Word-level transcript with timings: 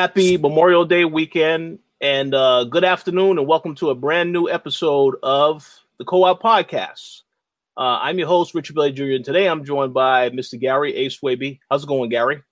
Happy 0.00 0.38
Memorial 0.38 0.86
Day 0.86 1.04
weekend 1.04 1.80
and 2.00 2.34
uh, 2.34 2.64
good 2.64 2.84
afternoon, 2.84 3.36
and 3.36 3.46
welcome 3.46 3.74
to 3.74 3.90
a 3.90 3.94
brand 3.94 4.32
new 4.32 4.48
episode 4.48 5.16
of 5.22 5.84
the 5.98 6.06
Co 6.06 6.24
op 6.24 6.42
Podcast. 6.42 7.20
Uh, 7.76 8.00
I'm 8.00 8.18
your 8.18 8.26
host, 8.26 8.54
Richard 8.54 8.76
Bailey 8.76 8.92
Jr., 8.92 9.16
and 9.16 9.26
today 9.26 9.46
I'm 9.46 9.62
joined 9.62 9.92
by 9.92 10.30
Mr. 10.30 10.58
Gary 10.58 10.96
A. 10.96 11.10
Swaby. 11.10 11.58
How's 11.70 11.84
it 11.84 11.86
going, 11.86 12.08
Gary? 12.08 12.42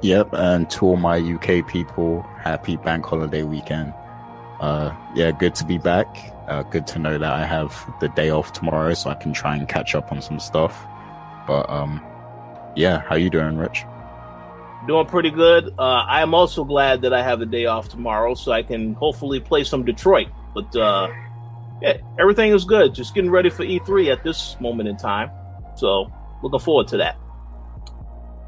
Yep, 0.00 0.28
and 0.32 0.70
to 0.70 0.86
all 0.86 0.96
my 0.96 1.18
UK 1.18 1.66
people, 1.66 2.22
happy 2.38 2.76
bank 2.76 3.04
holiday 3.04 3.42
weekend. 3.42 3.92
Uh, 4.60 4.94
yeah, 5.16 5.32
good 5.32 5.56
to 5.56 5.64
be 5.64 5.78
back. 5.78 6.06
Uh, 6.46 6.62
good 6.62 6.86
to 6.86 7.00
know 7.00 7.18
that 7.18 7.32
I 7.32 7.44
have 7.44 7.92
the 7.98 8.10
day 8.10 8.30
off 8.30 8.52
tomorrow, 8.52 8.94
so 8.94 9.10
I 9.10 9.16
can 9.16 9.32
try 9.32 9.56
and 9.56 9.68
catch 9.68 9.96
up 9.96 10.12
on 10.12 10.22
some 10.22 10.38
stuff. 10.38 10.86
But 11.48 11.68
um, 11.68 12.00
yeah, 12.76 13.00
how 13.00 13.16
you 13.16 13.28
doing, 13.28 13.58
Rich? 13.58 13.82
Doing 14.86 15.06
pretty 15.06 15.30
good. 15.30 15.74
Uh, 15.78 16.04
I 16.08 16.22
am 16.22 16.34
also 16.34 16.64
glad 16.64 17.02
that 17.02 17.12
I 17.12 17.22
have 17.22 17.38
the 17.38 17.46
day 17.46 17.66
off 17.66 17.88
tomorrow, 17.88 18.34
so 18.34 18.52
I 18.52 18.62
can 18.62 18.94
hopefully 18.94 19.38
play 19.38 19.62
some 19.62 19.84
Detroit. 19.84 20.28
But 20.54 20.74
uh, 20.74 21.08
yeah, 21.82 21.98
everything 22.18 22.52
is 22.52 22.64
good. 22.64 22.94
Just 22.94 23.14
getting 23.14 23.30
ready 23.30 23.50
for 23.50 23.64
E3 23.64 24.10
at 24.10 24.24
this 24.24 24.56
moment 24.60 24.88
in 24.88 24.96
time. 24.96 25.30
So 25.76 26.10
looking 26.42 26.60
forward 26.60 26.88
to 26.88 26.96
that. 26.98 27.16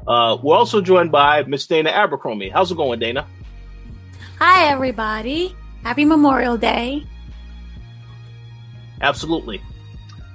Uh, 0.07 0.37
we're 0.41 0.55
also 0.55 0.81
joined 0.81 1.11
by 1.11 1.43
Miss 1.43 1.65
Dana 1.67 1.89
Abercrombie. 1.89 2.49
How's 2.49 2.71
it 2.71 2.75
going, 2.75 2.99
Dana? 2.99 3.27
Hi, 4.39 4.65
everybody. 4.65 5.55
Happy 5.83 6.03
Memorial 6.03 6.57
Day. 6.57 7.05
Absolutely. 9.01 9.61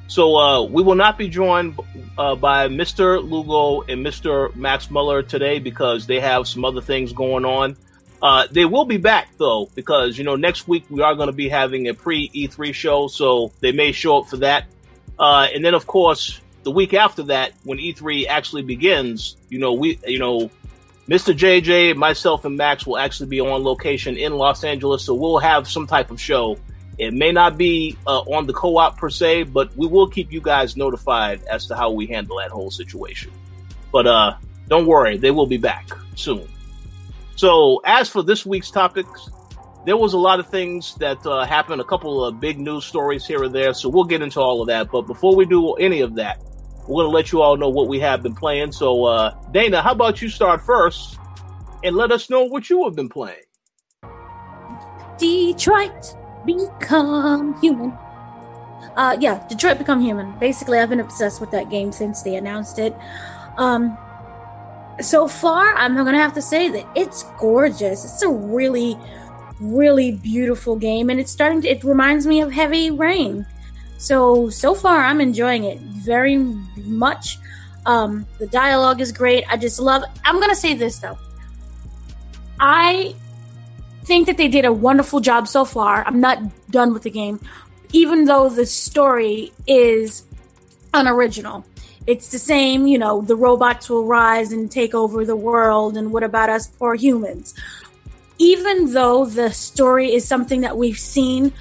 So 0.08 0.36
uh, 0.36 0.62
we 0.62 0.82
will 0.82 0.94
not 0.94 1.18
be 1.18 1.28
joined 1.28 1.78
uh, 2.16 2.34
by 2.34 2.68
Mr. 2.68 3.22
Lugo 3.22 3.82
and 3.82 4.04
Mr. 4.04 4.54
Max 4.56 4.90
Muller 4.90 5.22
today 5.22 5.58
because 5.58 6.06
they 6.06 6.18
have 6.18 6.48
some 6.48 6.64
other 6.64 6.80
things 6.80 7.12
going 7.12 7.44
on. 7.44 7.76
Uh, 8.20 8.46
they 8.50 8.64
will 8.64 8.86
be 8.86 8.96
back 8.96 9.28
though 9.38 9.70
because 9.74 10.18
you 10.18 10.24
know 10.24 10.34
next 10.34 10.66
week 10.66 10.84
we 10.90 11.02
are 11.02 11.14
going 11.14 11.28
to 11.28 11.32
be 11.32 11.48
having 11.48 11.88
a 11.88 11.94
pre 11.94 12.28
E3 12.30 12.74
show, 12.74 13.06
so 13.06 13.52
they 13.60 13.70
may 13.70 13.92
show 13.92 14.18
up 14.18 14.26
for 14.28 14.38
that. 14.38 14.64
Uh, 15.18 15.46
and 15.54 15.64
then 15.64 15.74
of 15.74 15.86
course 15.86 16.40
the 16.64 16.70
week 16.70 16.94
after 16.94 17.24
that, 17.24 17.52
when 17.64 17.78
E3 17.78 18.26
actually 18.26 18.62
begins, 18.62 19.36
you 19.50 19.58
know 19.58 19.74
we 19.74 20.00
you 20.06 20.18
know 20.18 20.50
Mr. 21.06 21.36
JJ, 21.36 21.96
myself, 21.96 22.44
and 22.44 22.56
Max 22.56 22.86
will 22.86 22.98
actually 22.98 23.28
be 23.28 23.40
on 23.40 23.62
location 23.62 24.16
in 24.16 24.32
Los 24.34 24.64
Angeles, 24.64 25.04
so 25.04 25.14
we'll 25.14 25.38
have 25.38 25.68
some 25.68 25.86
type 25.86 26.10
of 26.10 26.20
show 26.20 26.58
it 26.98 27.14
may 27.14 27.30
not 27.30 27.56
be 27.56 27.96
uh, 28.06 28.20
on 28.20 28.46
the 28.46 28.52
co-op 28.52 28.96
per 28.96 29.08
se, 29.08 29.44
but 29.44 29.74
we 29.76 29.86
will 29.86 30.08
keep 30.08 30.32
you 30.32 30.40
guys 30.40 30.76
notified 30.76 31.42
as 31.44 31.66
to 31.66 31.76
how 31.76 31.90
we 31.90 32.06
handle 32.06 32.38
that 32.38 32.50
whole 32.50 32.70
situation. 32.70 33.30
But 33.92 34.06
uh, 34.06 34.36
don't 34.68 34.86
worry, 34.86 35.16
they 35.16 35.30
will 35.30 35.46
be 35.46 35.58
back 35.58 35.88
soon. 36.16 36.48
So 37.36 37.80
as 37.84 38.08
for 38.08 38.22
this 38.22 38.44
week's 38.44 38.70
topics, 38.70 39.30
there 39.86 39.96
was 39.96 40.12
a 40.12 40.18
lot 40.18 40.40
of 40.40 40.48
things 40.48 40.96
that 40.96 41.24
uh, 41.24 41.44
happened, 41.44 41.80
a 41.80 41.84
couple 41.84 42.24
of 42.24 42.40
big 42.40 42.58
news 42.58 42.84
stories 42.84 43.24
here 43.24 43.44
and 43.44 43.54
there. 43.54 43.72
So 43.74 43.88
we'll 43.88 44.04
get 44.04 44.20
into 44.20 44.40
all 44.40 44.60
of 44.60 44.66
that. 44.66 44.90
But 44.90 45.02
before 45.02 45.36
we 45.36 45.46
do 45.46 45.74
any 45.74 46.00
of 46.00 46.16
that, 46.16 46.42
we're 46.88 47.04
going 47.04 47.06
to 47.06 47.14
let 47.14 47.32
you 47.32 47.42
all 47.42 47.56
know 47.56 47.68
what 47.68 47.86
we 47.86 48.00
have 48.00 48.22
been 48.22 48.34
playing. 48.34 48.72
So 48.72 49.04
uh, 49.04 49.34
Dana, 49.52 49.82
how 49.82 49.92
about 49.92 50.20
you 50.20 50.28
start 50.28 50.62
first 50.62 51.18
and 51.84 51.94
let 51.94 52.10
us 52.10 52.28
know 52.28 52.42
what 52.42 52.68
you 52.68 52.82
have 52.84 52.96
been 52.96 53.08
playing? 53.08 53.38
Detroit 55.16 56.16
become 56.56 57.60
human. 57.60 57.92
Uh, 58.96 59.16
yeah, 59.20 59.46
Detroit 59.48 59.78
Become 59.78 60.00
Human. 60.00 60.36
Basically, 60.38 60.78
I've 60.78 60.88
been 60.88 61.00
obsessed 61.00 61.40
with 61.40 61.50
that 61.52 61.70
game 61.70 61.92
since 61.92 62.22
they 62.22 62.34
announced 62.34 62.78
it. 62.78 62.96
Um, 63.56 63.96
so 65.00 65.28
far, 65.28 65.74
I'm 65.76 65.94
gonna 65.94 66.18
have 66.18 66.34
to 66.34 66.42
say 66.42 66.68
that 66.68 66.84
it's 66.96 67.22
gorgeous. 67.38 68.04
It's 68.04 68.22
a 68.22 68.28
really, 68.28 68.98
really 69.60 70.12
beautiful 70.12 70.74
game, 70.74 71.10
and 71.10 71.20
it's 71.20 71.30
starting 71.30 71.62
to. 71.62 71.68
It 71.68 71.84
reminds 71.84 72.26
me 72.26 72.40
of 72.40 72.50
Heavy 72.50 72.90
Rain. 72.90 73.46
So 73.98 74.50
so 74.50 74.74
far, 74.74 75.04
I'm 75.04 75.20
enjoying 75.20 75.64
it 75.64 75.78
very 75.78 76.38
much. 76.76 77.38
Um, 77.86 78.26
the 78.38 78.48
dialogue 78.48 79.00
is 79.00 79.12
great. 79.12 79.44
I 79.48 79.56
just 79.56 79.78
love. 79.78 80.02
I'm 80.24 80.40
gonna 80.40 80.56
say 80.56 80.74
this 80.74 80.98
though. 80.98 81.18
I 82.58 83.14
think 84.08 84.26
that 84.26 84.38
they 84.38 84.48
did 84.48 84.64
a 84.64 84.72
wonderful 84.72 85.20
job 85.20 85.46
so 85.46 85.66
far. 85.66 86.02
I'm 86.06 86.18
not 86.18 86.38
done 86.70 86.94
with 86.94 87.02
the 87.02 87.10
game, 87.10 87.38
even 87.92 88.24
though 88.24 88.48
the 88.48 88.64
story 88.64 89.52
is 89.66 90.24
unoriginal. 90.94 91.62
It's 92.06 92.30
the 92.30 92.38
same, 92.38 92.86
you 92.86 92.96
know, 92.96 93.20
the 93.20 93.36
robots 93.36 93.90
will 93.90 94.06
rise 94.06 94.50
and 94.50 94.70
take 94.70 94.94
over 94.94 95.26
the 95.26 95.36
world, 95.36 95.98
and 95.98 96.10
what 96.10 96.22
about 96.22 96.48
us 96.48 96.68
poor 96.68 96.94
humans? 96.94 97.54
Even 98.38 98.94
though 98.94 99.26
the 99.26 99.52
story 99.52 100.14
is 100.14 100.26
something 100.26 100.62
that 100.62 100.74
we've 100.74 100.98
seen 100.98 101.52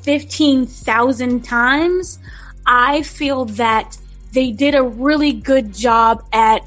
15,000 0.00 1.44
times, 1.44 2.18
I 2.64 3.02
feel 3.02 3.44
that 3.44 3.98
they 4.32 4.52
did 4.52 4.74
a 4.74 4.82
really 4.82 5.34
good 5.34 5.74
job 5.74 6.24
at 6.32 6.64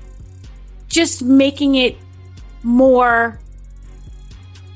just 0.89 1.23
making 1.23 1.73
it 1.73 1.97
more 2.61 3.39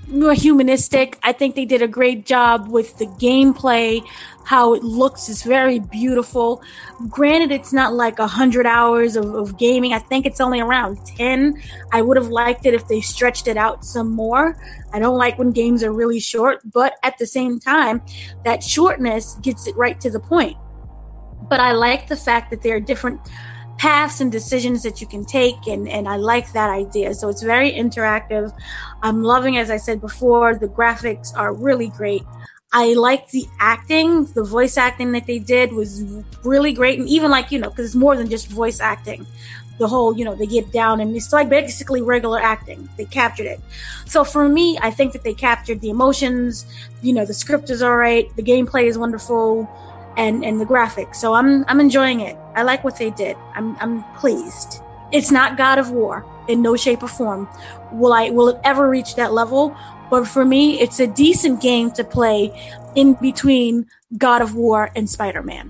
more 0.08 0.34
humanistic. 0.34 1.20
I 1.24 1.32
think 1.34 1.56
they 1.56 1.66
did 1.66 1.82
a 1.82 1.88
great 1.88 2.26
job 2.26 2.70
with 2.70 2.98
the 2.98 3.06
gameplay. 3.06 4.02
How 4.46 4.74
it 4.74 4.84
looks 4.84 5.28
is 5.28 5.44
very 5.44 5.80
beautiful. 5.80 6.62
Granted, 7.10 7.52
it's 7.52 7.74
not 7.74 7.94
like 7.94 8.20
a 8.20 8.28
hundred 8.28 8.66
hours 8.66 9.16
of, 9.16 9.26
of, 9.36 9.58
gaming. 9.58 9.94
I 9.94 10.00
think 10.00 10.26
it's 10.26 10.40
only 10.40 10.62
around 10.62 11.06
10. 11.06 11.62
I 11.92 12.02
would 12.02 12.16
have 12.16 12.30
liked 12.30 12.66
it 12.66 12.74
if 12.74 12.88
they 12.88 13.02
stretched 13.02 13.48
it 13.48 13.58
out 13.58 13.84
some 13.84 14.10
more. 14.10 14.58
I 14.94 15.00
don't 15.00 15.18
like 15.18 15.38
when 15.38 15.52
games 15.52 15.84
are 15.84 15.92
really 15.92 16.20
short, 16.20 16.62
but 16.72 16.94
at 17.04 17.18
the 17.18 17.26
same 17.26 17.60
time, 17.60 18.02
that 18.46 18.64
shortness 18.64 19.36
gets 19.42 19.68
it 19.68 19.76
right 19.76 20.00
to 20.00 20.10
the 20.10 20.20
point. 20.20 20.56
But 21.50 21.60
I 21.60 21.74
like 21.74 22.08
the 22.08 22.16
fact 22.16 22.50
that 22.52 22.62
there 22.62 22.78
are 22.78 22.80
different 22.80 23.20
paths 23.78 24.22
and 24.22 24.32
decisions 24.32 24.84
that 24.84 25.02
you 25.02 25.08
can 25.08 25.24
take 25.26 25.68
and, 25.68 25.88
and 25.88 26.08
I 26.08 26.16
like 26.16 26.52
that 26.54 26.70
idea. 26.70 27.14
So 27.14 27.30
it's 27.30 27.44
very 27.44 27.72
interactive. 27.72 28.52
I'm 29.02 29.24
loving, 29.24 29.58
as 29.58 29.70
I 29.70 29.78
said 29.78 30.02
before, 30.02 30.56
the 30.56 30.68
graphics 30.68 31.36
are 31.36 31.54
really 31.54 31.90
great. 31.90 32.24
I 32.74 32.94
like 32.94 33.30
the 33.30 33.46
acting, 33.60 34.26
the 34.34 34.44
voice 34.44 34.78
acting 34.78 35.12
that 35.14 35.26
they 35.26 35.40
did 35.40 35.72
was 35.72 36.04
really 36.44 36.74
great. 36.74 37.00
And 37.00 37.08
even 37.08 37.32
like, 37.32 37.52
you 37.52 37.60
know, 37.60 37.70
because 37.70 37.86
it's 37.86 37.96
more 37.96 38.16
than 38.16 38.30
just 38.30 38.48
voice 38.50 38.80
acting. 38.80 39.26
The 39.80 39.88
whole, 39.88 40.18
you 40.18 40.26
know, 40.26 40.34
they 40.34 40.48
get 40.48 40.72
down 40.72 41.00
and 41.00 41.16
it's 41.16 41.32
like 41.32 41.50
basically 41.50 42.02
regular 42.02 42.40
acting. 42.42 42.90
They 42.98 43.06
captured 43.06 43.46
it. 43.46 43.62
So 44.06 44.24
for 44.24 44.50
me, 44.50 44.78
I 44.82 44.90
think 44.90 45.14
that 45.14 45.24
they 45.24 45.36
captured 45.36 45.82
the 45.82 45.92
emotions. 45.92 46.66
You 47.04 47.14
know, 47.14 47.26
the 47.26 47.34
script 47.34 47.70
is 47.70 47.84
all 47.84 47.96
right. 47.96 48.28
The 48.36 48.44
gameplay 48.44 48.86
is 48.86 48.98
wonderful 48.98 49.70
and 50.18 50.44
and 50.44 50.60
the 50.60 50.66
graphics. 50.66 51.16
So 51.16 51.34
I'm 51.34 51.64
I'm 51.68 51.80
enjoying 51.80 52.20
it. 52.20 52.36
I 52.56 52.64
like 52.64 52.84
what 52.84 52.98
they 52.98 53.12
did. 53.12 53.38
I'm 53.56 53.78
I'm 53.80 54.04
pleased. 54.16 54.82
It's 55.12 55.32
not 55.32 55.58
God 55.58 55.78
of 55.78 55.92
War 55.92 56.26
in 56.50 56.62
no 56.62 56.76
shape 56.76 57.04
or 57.04 57.08
form. 57.08 57.48
Will 57.94 58.12
I 58.12 58.30
will 58.32 58.50
it 58.50 58.58
ever 58.64 58.90
reach 58.90 59.16
that 59.16 59.32
level? 59.32 59.76
But 60.10 60.28
for 60.28 60.44
me, 60.44 60.80
it's 60.80 61.00
a 61.00 61.08
decent 61.08 61.62
game 61.62 61.92
to 61.92 62.04
play 62.04 62.52
in 62.96 63.14
between 63.16 63.88
God 64.18 64.42
of 64.42 64.56
War 64.56 64.90
and 64.96 65.10
Spider 65.10 65.44
Man. 65.44 65.70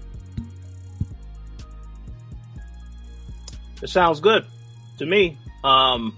It 3.81 3.89
sounds 3.89 4.19
good 4.19 4.45
to 4.97 5.05
me. 5.05 5.37
Um, 5.63 6.15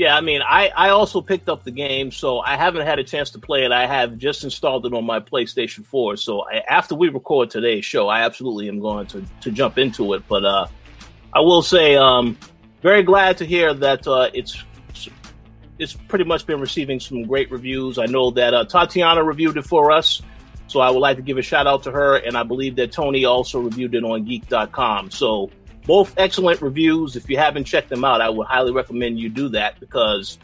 yeah, 0.00 0.16
I 0.16 0.22
mean, 0.22 0.40
I, 0.40 0.70
I 0.74 0.88
also 0.88 1.20
picked 1.20 1.50
up 1.50 1.62
the 1.62 1.70
game, 1.70 2.10
so 2.10 2.38
I 2.40 2.56
haven't 2.56 2.86
had 2.86 2.98
a 2.98 3.04
chance 3.04 3.32
to 3.32 3.38
play 3.38 3.64
it. 3.64 3.70
I 3.70 3.86
have 3.86 4.16
just 4.16 4.44
installed 4.44 4.86
it 4.86 4.94
on 4.94 5.04
my 5.04 5.20
PlayStation 5.20 5.84
4. 5.84 6.16
So 6.16 6.40
I, 6.40 6.62
after 6.66 6.94
we 6.94 7.10
record 7.10 7.50
today's 7.50 7.84
show, 7.84 8.08
I 8.08 8.22
absolutely 8.22 8.70
am 8.70 8.80
going 8.80 9.08
to, 9.08 9.22
to 9.42 9.50
jump 9.50 9.76
into 9.76 10.14
it. 10.14 10.22
But 10.26 10.46
uh, 10.46 10.68
I 11.34 11.40
will 11.40 11.60
say, 11.60 11.96
um, 11.96 12.38
very 12.80 13.02
glad 13.02 13.36
to 13.38 13.44
hear 13.44 13.74
that 13.74 14.06
uh, 14.06 14.30
it's 14.32 14.64
it's 15.78 15.92
pretty 15.92 16.24
much 16.24 16.46
been 16.46 16.60
receiving 16.60 16.98
some 16.98 17.24
great 17.24 17.50
reviews. 17.50 17.98
I 17.98 18.06
know 18.06 18.30
that 18.30 18.54
uh, 18.54 18.64
Tatiana 18.64 19.22
reviewed 19.22 19.58
it 19.58 19.66
for 19.66 19.90
us, 19.90 20.22
so 20.66 20.80
I 20.80 20.88
would 20.90 21.00
like 21.00 21.18
to 21.18 21.22
give 21.22 21.36
a 21.36 21.42
shout 21.42 21.66
out 21.66 21.82
to 21.82 21.90
her. 21.90 22.16
And 22.16 22.38
I 22.38 22.42
believe 22.42 22.76
that 22.76 22.90
Tony 22.90 23.26
also 23.26 23.60
reviewed 23.60 23.94
it 23.94 24.02
on 24.02 24.24
Geek.com. 24.24 25.10
So 25.10 25.50
both 25.86 26.14
excellent 26.16 26.60
reviews. 26.62 27.16
If 27.16 27.28
you 27.28 27.36
haven't 27.36 27.64
checked 27.64 27.88
them 27.88 28.04
out, 28.04 28.20
I 28.20 28.28
would 28.28 28.46
highly 28.46 28.72
recommend 28.72 29.18
you 29.18 29.28
do 29.28 29.48
that 29.50 29.80
because 29.80 30.38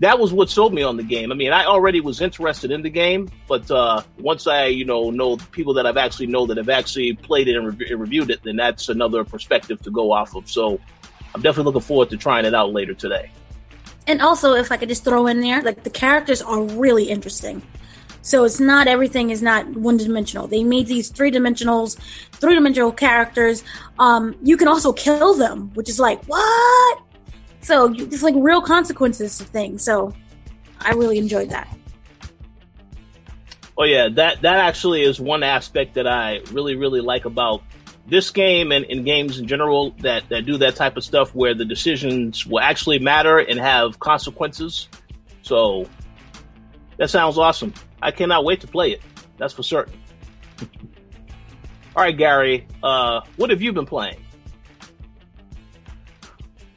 that 0.00 0.18
was 0.18 0.32
what 0.32 0.50
sold 0.50 0.74
me 0.74 0.82
on 0.82 0.96
the 0.96 1.02
game. 1.02 1.32
I 1.32 1.34
mean, 1.34 1.52
I 1.52 1.64
already 1.64 2.00
was 2.00 2.20
interested 2.20 2.70
in 2.70 2.82
the 2.82 2.90
game, 2.90 3.30
but 3.48 3.70
uh, 3.70 4.02
once 4.18 4.46
I, 4.46 4.66
you 4.66 4.84
know, 4.84 5.10
know 5.10 5.36
people 5.52 5.74
that 5.74 5.86
I've 5.86 5.96
actually 5.96 6.26
know 6.26 6.46
that 6.46 6.56
have 6.58 6.68
actually 6.68 7.14
played 7.14 7.48
it 7.48 7.56
and, 7.56 7.78
re- 7.78 7.88
and 7.90 8.00
reviewed 8.00 8.30
it, 8.30 8.42
then 8.42 8.56
that's 8.56 8.88
another 8.88 9.24
perspective 9.24 9.80
to 9.82 9.90
go 9.90 10.12
off 10.12 10.34
of. 10.34 10.50
So 10.50 10.78
I'm 11.34 11.42
definitely 11.42 11.72
looking 11.72 11.86
forward 11.86 12.10
to 12.10 12.16
trying 12.16 12.44
it 12.44 12.54
out 12.54 12.72
later 12.72 12.94
today. 12.94 13.30
And 14.06 14.22
also, 14.22 14.54
if 14.54 14.70
I 14.70 14.76
could 14.76 14.88
just 14.88 15.04
throw 15.04 15.26
in 15.26 15.40
there, 15.40 15.62
like 15.62 15.82
the 15.82 15.90
characters 15.90 16.40
are 16.42 16.62
really 16.62 17.04
interesting. 17.04 17.62
So 18.26 18.42
it's 18.42 18.58
not 18.58 18.88
everything 18.88 19.30
is 19.30 19.40
not 19.40 19.68
one 19.68 19.98
dimensional. 19.98 20.48
They 20.48 20.64
made 20.64 20.88
these 20.88 21.10
three 21.10 21.30
dimensionals, 21.30 21.96
three 22.32 22.56
dimensional 22.56 22.90
characters. 22.90 23.62
Um, 24.00 24.34
you 24.42 24.56
can 24.56 24.66
also 24.66 24.92
kill 24.92 25.34
them, 25.34 25.70
which 25.74 25.88
is 25.88 26.00
like 26.00 26.24
what? 26.24 27.02
So 27.60 27.94
it's 27.94 28.24
like 28.24 28.34
real 28.36 28.60
consequences 28.60 29.38
to 29.38 29.44
things. 29.44 29.84
So 29.84 30.12
I 30.80 30.94
really 30.94 31.18
enjoyed 31.18 31.50
that. 31.50 31.68
Oh 33.78 33.84
yeah, 33.84 34.08
that 34.14 34.42
that 34.42 34.56
actually 34.56 35.04
is 35.04 35.20
one 35.20 35.44
aspect 35.44 35.94
that 35.94 36.08
I 36.08 36.40
really 36.50 36.74
really 36.74 37.00
like 37.00 37.26
about 37.26 37.62
this 38.08 38.30
game 38.30 38.72
and, 38.72 38.84
and 38.86 39.04
games 39.04 39.38
in 39.38 39.46
general 39.46 39.92
that 40.00 40.28
that 40.30 40.46
do 40.46 40.58
that 40.58 40.74
type 40.74 40.96
of 40.96 41.04
stuff 41.04 41.32
where 41.32 41.54
the 41.54 41.64
decisions 41.64 42.44
will 42.44 42.60
actually 42.60 42.98
matter 42.98 43.38
and 43.38 43.60
have 43.60 44.00
consequences. 44.00 44.88
So 45.42 45.86
that 46.98 47.10
sounds 47.10 47.38
awesome. 47.38 47.72
I 48.02 48.10
cannot 48.10 48.44
wait 48.44 48.60
to 48.60 48.66
play 48.66 48.92
it. 48.92 49.02
That's 49.38 49.54
for 49.54 49.62
certain. 49.62 49.94
All 51.94 52.02
right, 52.02 52.16
Gary, 52.16 52.66
uh, 52.82 53.22
what 53.36 53.50
have 53.50 53.62
you 53.62 53.72
been 53.72 53.86
playing? 53.86 54.22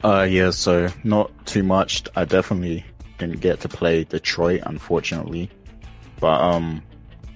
Uh, 0.02 0.26
yeah, 0.28 0.50
so 0.50 0.88
not 1.04 1.30
too 1.46 1.62
much. 1.62 2.04
I 2.16 2.24
definitely 2.24 2.84
didn't 3.18 3.40
get 3.40 3.60
to 3.60 3.68
play 3.68 4.04
Detroit, 4.04 4.62
unfortunately. 4.64 5.50
But, 6.18 6.40
um, 6.40 6.82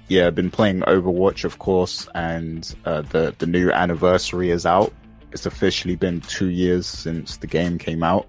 yeah, 0.09 0.27
I've 0.27 0.35
been 0.35 0.51
playing 0.51 0.81
Overwatch, 0.81 1.45
of 1.45 1.59
course, 1.59 2.09
and, 2.15 2.75
uh, 2.87 3.03
the, 3.03 3.35
the 3.39 3.47
new 3.47 3.71
anniversary 3.71 4.51
is 4.51 4.65
out. 4.65 4.95
It's 5.33 5.45
officially 5.45 5.97
been 5.97 6.23
two 6.23 6.49
years 6.49 6.87
since 6.87 7.37
the 7.37 7.47
game 7.47 7.77
came 7.77 8.03
out, 8.03 8.27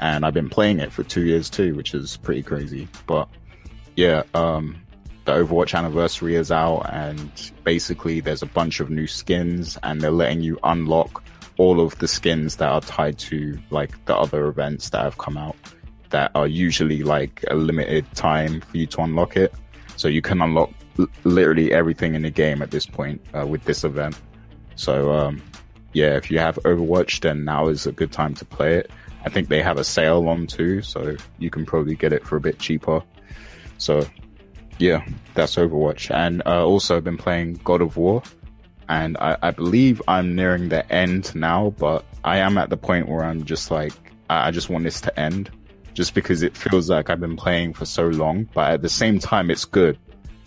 and 0.00 0.26
I've 0.26 0.34
been 0.34 0.48
playing 0.48 0.80
it 0.80 0.90
for 0.90 1.04
two 1.04 1.24
years 1.24 1.48
too, 1.48 1.74
which 1.74 1.94
is 1.94 2.16
pretty 2.16 2.42
crazy. 2.42 2.88
But, 3.06 3.28
yeah, 4.00 4.22
um, 4.32 4.80
the 5.26 5.32
Overwatch 5.32 5.76
anniversary 5.76 6.34
is 6.34 6.50
out, 6.50 6.88
and 6.90 7.52
basically 7.64 8.20
there's 8.20 8.40
a 8.40 8.46
bunch 8.46 8.80
of 8.80 8.88
new 8.88 9.06
skins, 9.06 9.76
and 9.82 10.00
they're 10.00 10.10
letting 10.10 10.40
you 10.40 10.58
unlock 10.64 11.22
all 11.58 11.82
of 11.82 11.98
the 11.98 12.08
skins 12.08 12.56
that 12.56 12.70
are 12.70 12.80
tied 12.80 13.18
to 13.18 13.58
like 13.68 14.02
the 14.06 14.16
other 14.16 14.46
events 14.46 14.88
that 14.90 15.02
have 15.02 15.18
come 15.18 15.36
out 15.36 15.54
that 16.08 16.30
are 16.34 16.46
usually 16.46 17.02
like 17.02 17.44
a 17.48 17.54
limited 17.54 18.10
time 18.14 18.62
for 18.62 18.78
you 18.78 18.86
to 18.86 19.02
unlock 19.02 19.36
it. 19.36 19.52
So 19.96 20.08
you 20.08 20.22
can 20.22 20.40
unlock 20.40 20.70
l- 20.98 21.06
literally 21.24 21.70
everything 21.70 22.14
in 22.14 22.22
the 22.22 22.30
game 22.30 22.62
at 22.62 22.70
this 22.70 22.86
point 22.86 23.20
uh, 23.38 23.46
with 23.46 23.62
this 23.64 23.84
event. 23.84 24.18
So 24.76 25.12
um, 25.12 25.42
yeah, 25.92 26.16
if 26.16 26.30
you 26.30 26.38
have 26.38 26.56
Overwatch, 26.64 27.20
then 27.20 27.44
now 27.44 27.68
is 27.68 27.86
a 27.86 27.92
good 27.92 28.12
time 28.12 28.32
to 28.36 28.46
play 28.46 28.76
it. 28.76 28.90
I 29.26 29.28
think 29.28 29.50
they 29.50 29.60
have 29.60 29.76
a 29.76 29.84
sale 29.84 30.26
on 30.26 30.46
too, 30.46 30.80
so 30.80 31.16
you 31.38 31.50
can 31.50 31.66
probably 31.66 31.96
get 31.96 32.14
it 32.14 32.26
for 32.26 32.36
a 32.36 32.40
bit 32.40 32.58
cheaper. 32.58 33.02
So 33.80 34.06
yeah, 34.78 35.04
that's 35.34 35.56
Overwatch. 35.56 36.14
And 36.14 36.42
uh, 36.46 36.64
also 36.64 36.96
I've 36.96 37.04
been 37.04 37.18
playing 37.18 37.60
God 37.64 37.82
of 37.82 37.96
War 37.96 38.22
and 38.88 39.16
I, 39.18 39.36
I, 39.40 39.50
believe 39.52 40.02
I'm 40.08 40.34
nearing 40.34 40.68
the 40.68 40.90
end 40.92 41.32
now, 41.34 41.72
but 41.78 42.04
I 42.24 42.38
am 42.38 42.58
at 42.58 42.70
the 42.70 42.76
point 42.76 43.08
where 43.08 43.24
I'm 43.24 43.44
just 43.44 43.70
like, 43.70 43.92
I 44.28 44.50
just 44.50 44.68
want 44.68 44.82
this 44.82 45.00
to 45.02 45.18
end, 45.18 45.48
just 45.94 46.12
because 46.12 46.42
it 46.42 46.56
feels 46.56 46.90
like 46.90 47.08
I've 47.08 47.20
been 47.20 47.36
playing 47.36 47.74
for 47.74 47.84
so 47.84 48.08
long. 48.08 48.48
But 48.52 48.72
at 48.72 48.82
the 48.82 48.88
same 48.88 49.20
time, 49.20 49.48
it's 49.48 49.64
good. 49.64 49.96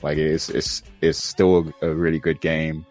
Like 0.01 0.17
it's 0.17 0.49
it's 0.49 0.83
it's 0.99 1.23
still 1.23 1.73
a 1.81 1.89
really 1.89 2.19
good 2.19 2.41
game, 2.41 2.85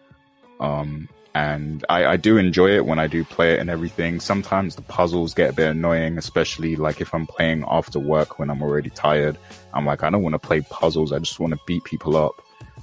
um, 0.59 1.07
and 1.35 1.83
I, 1.89 2.05
I 2.05 2.17
do 2.17 2.37
enjoy 2.37 2.75
it 2.75 2.85
when 2.85 2.99
I 2.99 3.07
do 3.07 3.23
play 3.23 3.55
it 3.55 3.59
and 3.59 3.69
everything. 3.69 4.19
Sometimes 4.19 4.75
the 4.75 4.83
puzzles 4.83 5.33
get 5.33 5.49
a 5.49 5.53
bit 5.53 5.71
annoying, 5.71 6.17
especially 6.17 6.75
like 6.75 7.01
if 7.01 7.13
I'm 7.13 7.25
playing 7.25 7.63
after 7.67 7.99
work 7.99 8.37
when 8.37 8.51
I'm 8.51 8.61
already 8.61 8.91
tired. 8.91 9.37
I'm 9.73 9.85
like, 9.85 10.03
I 10.03 10.11
don't 10.11 10.21
want 10.21 10.33
to 10.33 10.39
play 10.39 10.61
puzzles. 10.61 11.11
I 11.11 11.19
just 11.19 11.39
want 11.39 11.53
to 11.53 11.59
beat 11.65 11.83
people 11.85 12.15
up. 12.15 12.41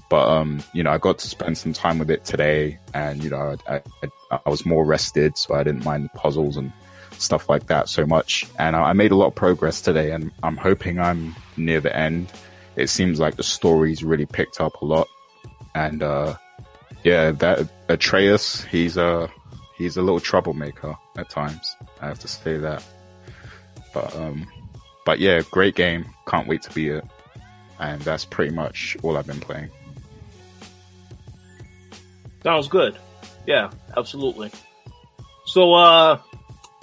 But 0.08 0.28
um, 0.28 0.60
you 0.72 0.82
know, 0.82 0.90
I 0.90 0.98
got 0.98 1.20
to 1.20 1.28
spend 1.28 1.56
some 1.56 1.72
time 1.72 2.00
with 2.00 2.10
it 2.10 2.24
today, 2.24 2.80
and 2.92 3.22
you 3.22 3.30
know, 3.30 3.56
I, 3.68 3.80
I, 4.02 4.40
I 4.44 4.50
was 4.50 4.66
more 4.66 4.84
rested, 4.84 5.38
so 5.38 5.54
I 5.54 5.62
didn't 5.62 5.84
mind 5.84 6.06
the 6.06 6.18
puzzles 6.18 6.56
and 6.56 6.72
stuff 7.12 7.48
like 7.48 7.68
that 7.68 7.88
so 7.88 8.04
much. 8.04 8.48
And 8.58 8.74
I, 8.74 8.90
I 8.90 8.92
made 8.92 9.12
a 9.12 9.16
lot 9.16 9.26
of 9.26 9.36
progress 9.36 9.80
today, 9.80 10.10
and 10.10 10.32
I'm 10.42 10.56
hoping 10.56 10.98
I'm 10.98 11.36
near 11.56 11.80
the 11.80 11.96
end. 11.96 12.32
It 12.74 12.88
seems 12.88 13.20
like 13.20 13.36
the 13.36 13.44
story's 13.44 14.02
really 14.02 14.26
picked 14.26 14.60
up 14.60 14.82
a 14.82 14.84
lot, 14.84 15.06
and 15.76 16.02
uh, 16.02 16.34
yeah, 17.04 17.32
that 17.32 17.68
Atreus, 17.88 18.64
he's 18.64 18.96
a 18.96 19.30
he's 19.76 19.96
a 19.96 20.02
little 20.02 20.20
troublemaker 20.20 20.96
at 21.16 21.30
times. 21.30 21.76
I 22.00 22.08
have 22.08 22.18
to 22.20 22.28
say 22.28 22.58
that. 22.58 22.84
But 23.92 24.14
um, 24.16 24.46
but 25.04 25.18
yeah, 25.18 25.42
great 25.50 25.74
game. 25.74 26.06
Can't 26.26 26.46
wait 26.46 26.62
to 26.62 26.72
beat 26.72 26.92
it. 26.92 27.04
And 27.78 28.00
that's 28.02 28.24
pretty 28.24 28.54
much 28.54 28.96
all 29.02 29.16
I've 29.16 29.26
been 29.26 29.40
playing. 29.40 29.70
Sounds 32.42 32.68
good. 32.68 32.96
Yeah, 33.46 33.70
absolutely. 33.96 34.50
So, 35.46 35.74
uh, 35.74 36.18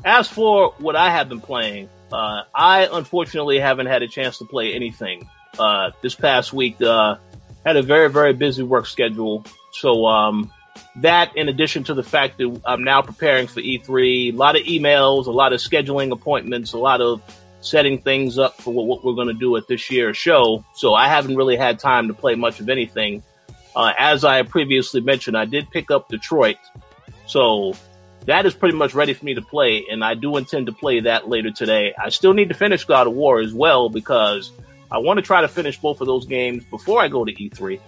as 0.03 0.27
for 0.27 0.73
what 0.79 0.95
I 0.95 1.11
have 1.11 1.29
been 1.29 1.39
playing, 1.39 1.89
uh, 2.11 2.43
I 2.53 2.89
unfortunately 2.91 3.59
haven't 3.59 3.87
had 3.87 4.01
a 4.01 4.07
chance 4.07 4.39
to 4.39 4.45
play 4.45 4.73
anything. 4.73 5.29
Uh, 5.57 5.91
this 6.01 6.15
past 6.15 6.53
week, 6.53 6.81
uh, 6.81 7.15
had 7.65 7.77
a 7.77 7.81
very, 7.81 8.09
very 8.09 8.33
busy 8.33 8.63
work 8.63 8.85
schedule. 8.85 9.45
So, 9.79 10.05
um, 10.05 10.51
that 10.97 11.35
in 11.35 11.49
addition 11.49 11.83
to 11.85 11.93
the 11.93 12.03
fact 12.03 12.37
that 12.37 12.61
I'm 12.65 12.83
now 12.83 13.01
preparing 13.01 13.47
for 13.47 13.61
E3, 13.61 14.33
a 14.33 14.35
lot 14.35 14.55
of 14.55 14.63
emails, 14.63 15.27
a 15.27 15.31
lot 15.31 15.53
of 15.53 15.59
scheduling 15.59 16.11
appointments, 16.11 16.73
a 16.73 16.77
lot 16.77 17.01
of 17.01 17.21
setting 17.61 18.01
things 18.01 18.37
up 18.37 18.59
for 18.61 18.73
what, 18.73 18.85
what 18.85 19.05
we're 19.05 19.13
going 19.13 19.27
to 19.27 19.33
do 19.33 19.55
at 19.57 19.67
this 19.67 19.89
year's 19.91 20.17
show. 20.17 20.63
So 20.73 20.93
I 20.93 21.07
haven't 21.07 21.35
really 21.35 21.55
had 21.55 21.79
time 21.79 22.07
to 22.07 22.13
play 22.13 22.35
much 22.35 22.59
of 22.59 22.69
anything. 22.69 23.23
Uh, 23.75 23.93
as 23.97 24.23
I 24.23 24.41
previously 24.43 25.01
mentioned, 25.01 25.37
I 25.37 25.45
did 25.45 25.69
pick 25.69 25.91
up 25.91 26.09
Detroit. 26.09 26.57
So 27.25 27.73
that 28.25 28.45
is 28.45 28.53
pretty 28.53 28.75
much 28.75 28.93
ready 28.93 29.13
for 29.13 29.23
me 29.23 29.35
to 29.35 29.41
play, 29.41 29.85
and 29.89 30.03
I 30.03 30.15
do 30.15 30.37
intend 30.37 30.65
to 30.65 30.71
play 30.71 31.01
that 31.01 31.29
later 31.29 31.51
today. 31.51 31.93
I 32.01 32.09
still 32.09 32.33
need 32.33 32.49
to 32.49 32.55
finish 32.55 32.85
God 32.85 33.07
of 33.07 33.13
War 33.13 33.39
as 33.39 33.53
well 33.53 33.89
because 33.89 34.51
I 34.91 34.97
want 34.99 35.17
to 35.17 35.21
try 35.21 35.41
to 35.41 35.47
finish 35.47 35.77
both 35.79 36.01
of 36.01 36.07
those 36.07 36.25
games 36.25 36.63
before 36.65 37.01
I 37.01 37.07
go 37.07 37.23
to 37.23 37.31
E3. 37.31 37.79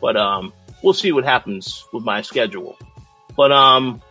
But 0.00 0.16
um, 0.16 0.52
we'll 0.82 0.94
see 0.94 1.12
what 1.12 1.24
happens 1.24 1.84
with 1.92 2.04
my 2.04 2.22
schedule. 2.22 2.76
But 3.36 3.52
um, 3.52 4.02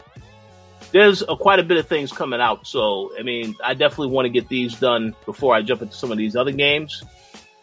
there's 0.91 1.21
a, 1.21 1.35
quite 1.35 1.59
a 1.59 1.63
bit 1.63 1.77
of 1.77 1.87
things 1.87 2.11
coming 2.11 2.41
out, 2.41 2.65
so 2.67 3.11
I 3.17 3.23
mean, 3.23 3.55
I 3.63 3.73
definitely 3.73 4.09
want 4.09 4.25
to 4.25 4.29
get 4.29 4.47
these 4.49 4.79
done 4.79 5.15
before 5.25 5.55
I 5.55 5.61
jump 5.61 5.81
into 5.81 5.95
some 5.95 6.11
of 6.11 6.17
these 6.17 6.35
other 6.35 6.51
games. 6.51 7.03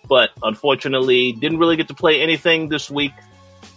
But 0.09 0.31
unfortunately, 0.43 1.33
didn't 1.33 1.59
really 1.59 1.77
get 1.77 1.89
to 1.89 1.95
play 1.95 2.23
anything 2.23 2.69
this 2.69 2.89
week 2.89 3.13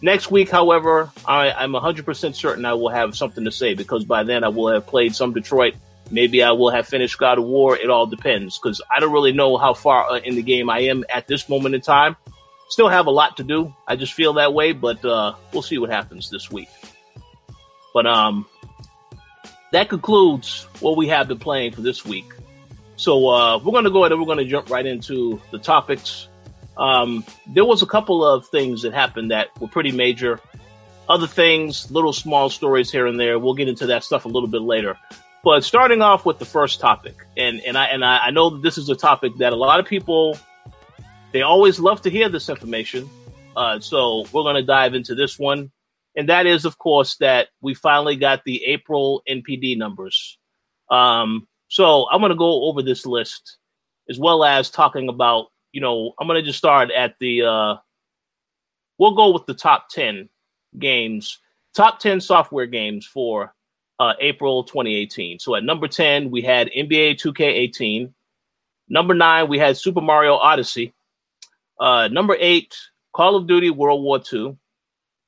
Next 0.01 0.31
week, 0.31 0.49
however, 0.49 1.11
I, 1.25 1.51
I'm 1.51 1.73
100% 1.73 2.35
certain 2.35 2.63
I 2.63 2.73
will 2.73 2.89
have 2.89 3.17
something 3.17 3.43
to 3.43 3.51
say 3.51 3.73
because 3.73 4.05
by 4.05 4.23
then 4.23 4.45
I 4.45 4.47
will 4.47 4.71
have 4.71 4.87
played 4.87 5.13
some 5.13 5.33
Detroit. 5.33 5.75
Maybe 6.09 6.41
I 6.41 6.51
will 6.51 6.69
have 6.69 6.87
finished 6.87 7.17
God 7.17 7.37
of 7.37 7.43
War. 7.43 7.75
It 7.75 7.89
all 7.89 8.05
depends 8.05 8.57
because 8.57 8.81
I 8.95 9.01
don't 9.01 9.11
really 9.11 9.33
know 9.33 9.57
how 9.57 9.73
far 9.73 10.09
uh, 10.09 10.19
in 10.19 10.35
the 10.35 10.41
game 10.41 10.69
I 10.69 10.81
am 10.83 11.03
at 11.13 11.27
this 11.27 11.49
moment 11.49 11.75
in 11.75 11.81
time. 11.81 12.15
Still 12.69 12.87
have 12.87 13.07
a 13.07 13.11
lot 13.11 13.37
to 13.37 13.43
do. 13.43 13.73
I 13.87 13.95
just 13.95 14.13
feel 14.13 14.33
that 14.33 14.53
way, 14.53 14.71
but 14.71 15.03
uh, 15.03 15.33
we'll 15.51 15.61
see 15.61 15.77
what 15.77 15.89
happens 15.89 16.29
this 16.29 16.49
week. 16.51 16.69
But 17.93 18.05
um, 18.05 18.45
that 19.71 19.89
concludes 19.89 20.67
what 20.79 20.95
we 20.95 21.07
have 21.07 21.27
been 21.27 21.39
playing 21.39 21.73
for 21.73 21.81
this 21.81 22.05
week. 22.05 22.31
So 22.95 23.27
uh, 23.29 23.57
we're 23.57 23.71
going 23.71 23.85
to 23.85 23.89
go 23.89 24.03
ahead 24.03 24.11
and 24.11 24.21
we're 24.21 24.27
going 24.27 24.39
to 24.39 24.45
jump 24.45 24.69
right 24.69 24.85
into 24.85 25.41
the 25.51 25.59
topics 25.59 26.29
um, 26.79 27.25
there 27.45 27.65
was 27.65 27.83
a 27.83 27.85
couple 27.85 28.25
of 28.25 28.47
things 28.47 28.83
that 28.83 28.93
happened 28.93 29.31
that 29.31 29.49
were 29.59 29.67
pretty 29.67 29.91
major. 29.91 30.39
Other 31.09 31.27
things, 31.27 31.91
little 31.91 32.13
small 32.13 32.49
stories 32.49 32.89
here 32.89 33.05
and 33.05 33.19
there. 33.19 33.37
We'll 33.37 33.53
get 33.53 33.67
into 33.67 33.87
that 33.87 34.03
stuff 34.03 34.25
a 34.25 34.29
little 34.29 34.47
bit 34.47 34.61
later. 34.61 34.97
But 35.43 35.63
starting 35.63 36.01
off 36.01 36.25
with 36.25 36.39
the 36.39 36.45
first 36.45 36.79
topic, 36.79 37.15
and, 37.35 37.61
and 37.61 37.77
I 37.77 37.85
and 37.87 38.03
I, 38.03 38.27
I 38.27 38.31
know 38.31 38.51
that 38.51 38.61
this 38.61 38.77
is 38.77 38.89
a 38.89 38.95
topic 38.95 39.37
that 39.37 39.53
a 39.53 39.55
lot 39.55 39.79
of 39.79 39.85
people 39.85 40.37
they 41.31 41.41
always 41.41 41.79
love 41.79 42.01
to 42.03 42.09
hear 42.09 42.29
this 42.29 42.49
information. 42.49 43.09
Uh, 43.55 43.79
so 43.79 44.25
we're 44.31 44.43
going 44.43 44.55
to 44.55 44.63
dive 44.63 44.93
into 44.93 45.15
this 45.15 45.37
one, 45.37 45.71
and 46.15 46.29
that 46.29 46.45
is, 46.45 46.65
of 46.65 46.77
course, 46.77 47.17
that 47.17 47.49
we 47.61 47.73
finally 47.73 48.15
got 48.15 48.43
the 48.45 48.63
April 48.65 49.21
NPD 49.27 49.77
numbers. 49.77 50.37
Um, 50.89 51.47
so 51.67 52.07
I'm 52.09 52.19
going 52.21 52.31
to 52.31 52.35
go 52.35 52.63
over 52.63 52.81
this 52.81 53.05
list 53.05 53.57
as 54.09 54.17
well 54.17 54.43
as 54.43 54.69
talking 54.69 55.09
about 55.09 55.47
you 55.71 55.81
know, 55.81 56.13
I'm 56.19 56.27
gonna 56.27 56.41
just 56.41 56.57
start 56.57 56.91
at 56.91 57.15
the. 57.19 57.43
Uh, 57.43 57.75
we'll 58.97 59.15
go 59.15 59.31
with 59.31 59.45
the 59.45 59.53
top 59.53 59.89
ten 59.89 60.29
games, 60.77 61.39
top 61.75 61.99
ten 61.99 62.19
software 62.21 62.65
games 62.65 63.05
for 63.05 63.53
uh, 63.99 64.13
April 64.19 64.63
2018. 64.63 65.39
So 65.39 65.55
at 65.55 65.63
number 65.63 65.87
10, 65.87 66.31
we 66.31 66.41
had 66.41 66.69
NBA 66.71 67.19
2K18. 67.21 68.13
Number 68.87 69.13
nine, 69.13 69.49
we 69.49 69.59
had 69.59 69.75
Super 69.77 69.99
Mario 69.99 70.35
Odyssey. 70.35 70.93
Uh, 71.79 72.09
number 72.09 72.35
eight, 72.39 72.75
Call 73.13 73.35
of 73.35 73.47
Duty 73.47 73.69
World 73.69 74.03
War 74.03 74.21
II. 74.31 74.57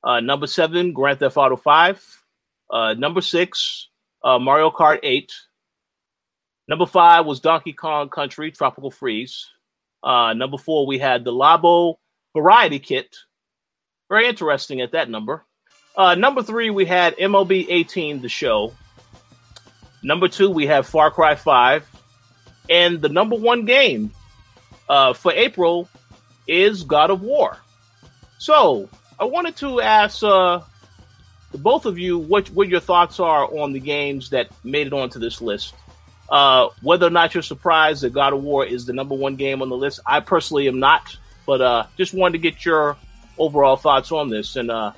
Uh, 0.04 0.20
number 0.20 0.46
seven, 0.46 0.92
Grand 0.92 1.18
Theft 1.18 1.36
Auto 1.36 1.56
5. 1.56 2.24
Uh, 2.70 2.94
number 2.94 3.20
six, 3.20 3.88
uh, 4.22 4.38
Mario 4.38 4.70
Kart 4.70 4.98
8. 5.02 5.32
Number 6.68 6.86
five 6.86 7.26
was 7.26 7.40
Donkey 7.40 7.72
Kong 7.72 8.08
Country 8.08 8.50
Tropical 8.50 8.90
Freeze. 8.90 9.48
Uh, 10.02 10.32
number 10.34 10.58
four, 10.58 10.86
we 10.86 10.98
had 10.98 11.24
the 11.24 11.32
Labo 11.32 11.96
Variety 12.34 12.78
Kit. 12.78 13.16
Very 14.08 14.26
interesting 14.26 14.80
at 14.80 14.92
that 14.92 15.08
number. 15.08 15.44
Uh, 15.96 16.14
number 16.14 16.42
three, 16.42 16.70
we 16.70 16.84
had 16.84 17.16
MLB 17.16 17.66
18, 17.68 18.22
the 18.22 18.28
show. 18.28 18.74
Number 20.02 20.28
two, 20.28 20.50
we 20.50 20.66
have 20.66 20.86
Far 20.86 21.10
Cry 21.10 21.34
5. 21.34 21.88
And 22.70 23.00
the 23.00 23.08
number 23.08 23.36
one 23.36 23.64
game 23.64 24.12
for 24.86 25.32
April 25.32 25.88
is 26.46 26.84
God 26.84 27.10
of 27.10 27.22
War. 27.22 27.56
So 28.38 28.88
I 29.18 29.24
wanted 29.24 29.56
to 29.56 29.80
ask 29.80 30.22
uh, 30.22 30.60
both 31.54 31.86
of 31.86 31.98
you 31.98 32.18
what, 32.18 32.48
what 32.50 32.68
your 32.68 32.80
thoughts 32.80 33.20
are 33.20 33.44
on 33.44 33.72
the 33.72 33.80
games 33.80 34.30
that 34.30 34.48
made 34.64 34.86
it 34.86 34.92
onto 34.92 35.18
this 35.18 35.40
list. 35.40 35.74
Uh, 36.28 36.68
whether 36.80 37.06
or 37.06 37.10
not 37.10 37.34
you're 37.34 37.42
surprised 37.42 38.02
that 38.02 38.12
God 38.12 38.32
of 38.32 38.42
War 38.42 38.64
is 38.64 38.86
the 38.86 38.92
number 38.92 39.14
one 39.14 39.36
game 39.36 39.60
on 39.60 39.68
the 39.68 39.76
list, 39.76 40.00
I 40.06 40.20
personally 40.20 40.66
am 40.66 40.80
not. 40.80 41.16
But 41.46 41.60
uh, 41.60 41.86
just 41.96 42.14
wanted 42.14 42.32
to 42.32 42.38
get 42.38 42.64
your 42.64 42.96
overall 43.36 43.76
thoughts 43.76 44.12
on 44.12 44.30
this. 44.30 44.56
And 44.56 44.70
uh, 44.70 44.92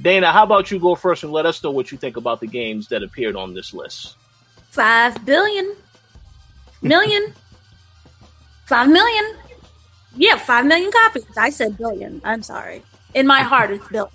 Dana, 0.00 0.30
how 0.32 0.44
about 0.44 0.70
you 0.70 0.78
go 0.78 0.94
first 0.94 1.22
and 1.22 1.32
let 1.32 1.46
us 1.46 1.62
know 1.62 1.70
what 1.70 1.90
you 1.92 1.98
think 1.98 2.16
about 2.16 2.40
the 2.40 2.46
games 2.46 2.88
that 2.88 3.02
appeared 3.02 3.36
on 3.36 3.54
this 3.54 3.72
list? 3.72 4.16
Five 4.70 5.24
billion. 5.24 5.74
Million. 6.82 7.32
Five 8.66 8.88
million. 8.88 9.36
Yeah, 10.16 10.36
five 10.36 10.66
million 10.66 10.90
copies. 10.92 11.24
I 11.36 11.50
said 11.50 11.78
billion. 11.78 12.20
I'm 12.24 12.42
sorry. 12.42 12.82
In 13.14 13.26
my 13.26 13.40
heart, 13.40 13.70
it's 13.70 13.86
billion. 13.88 14.12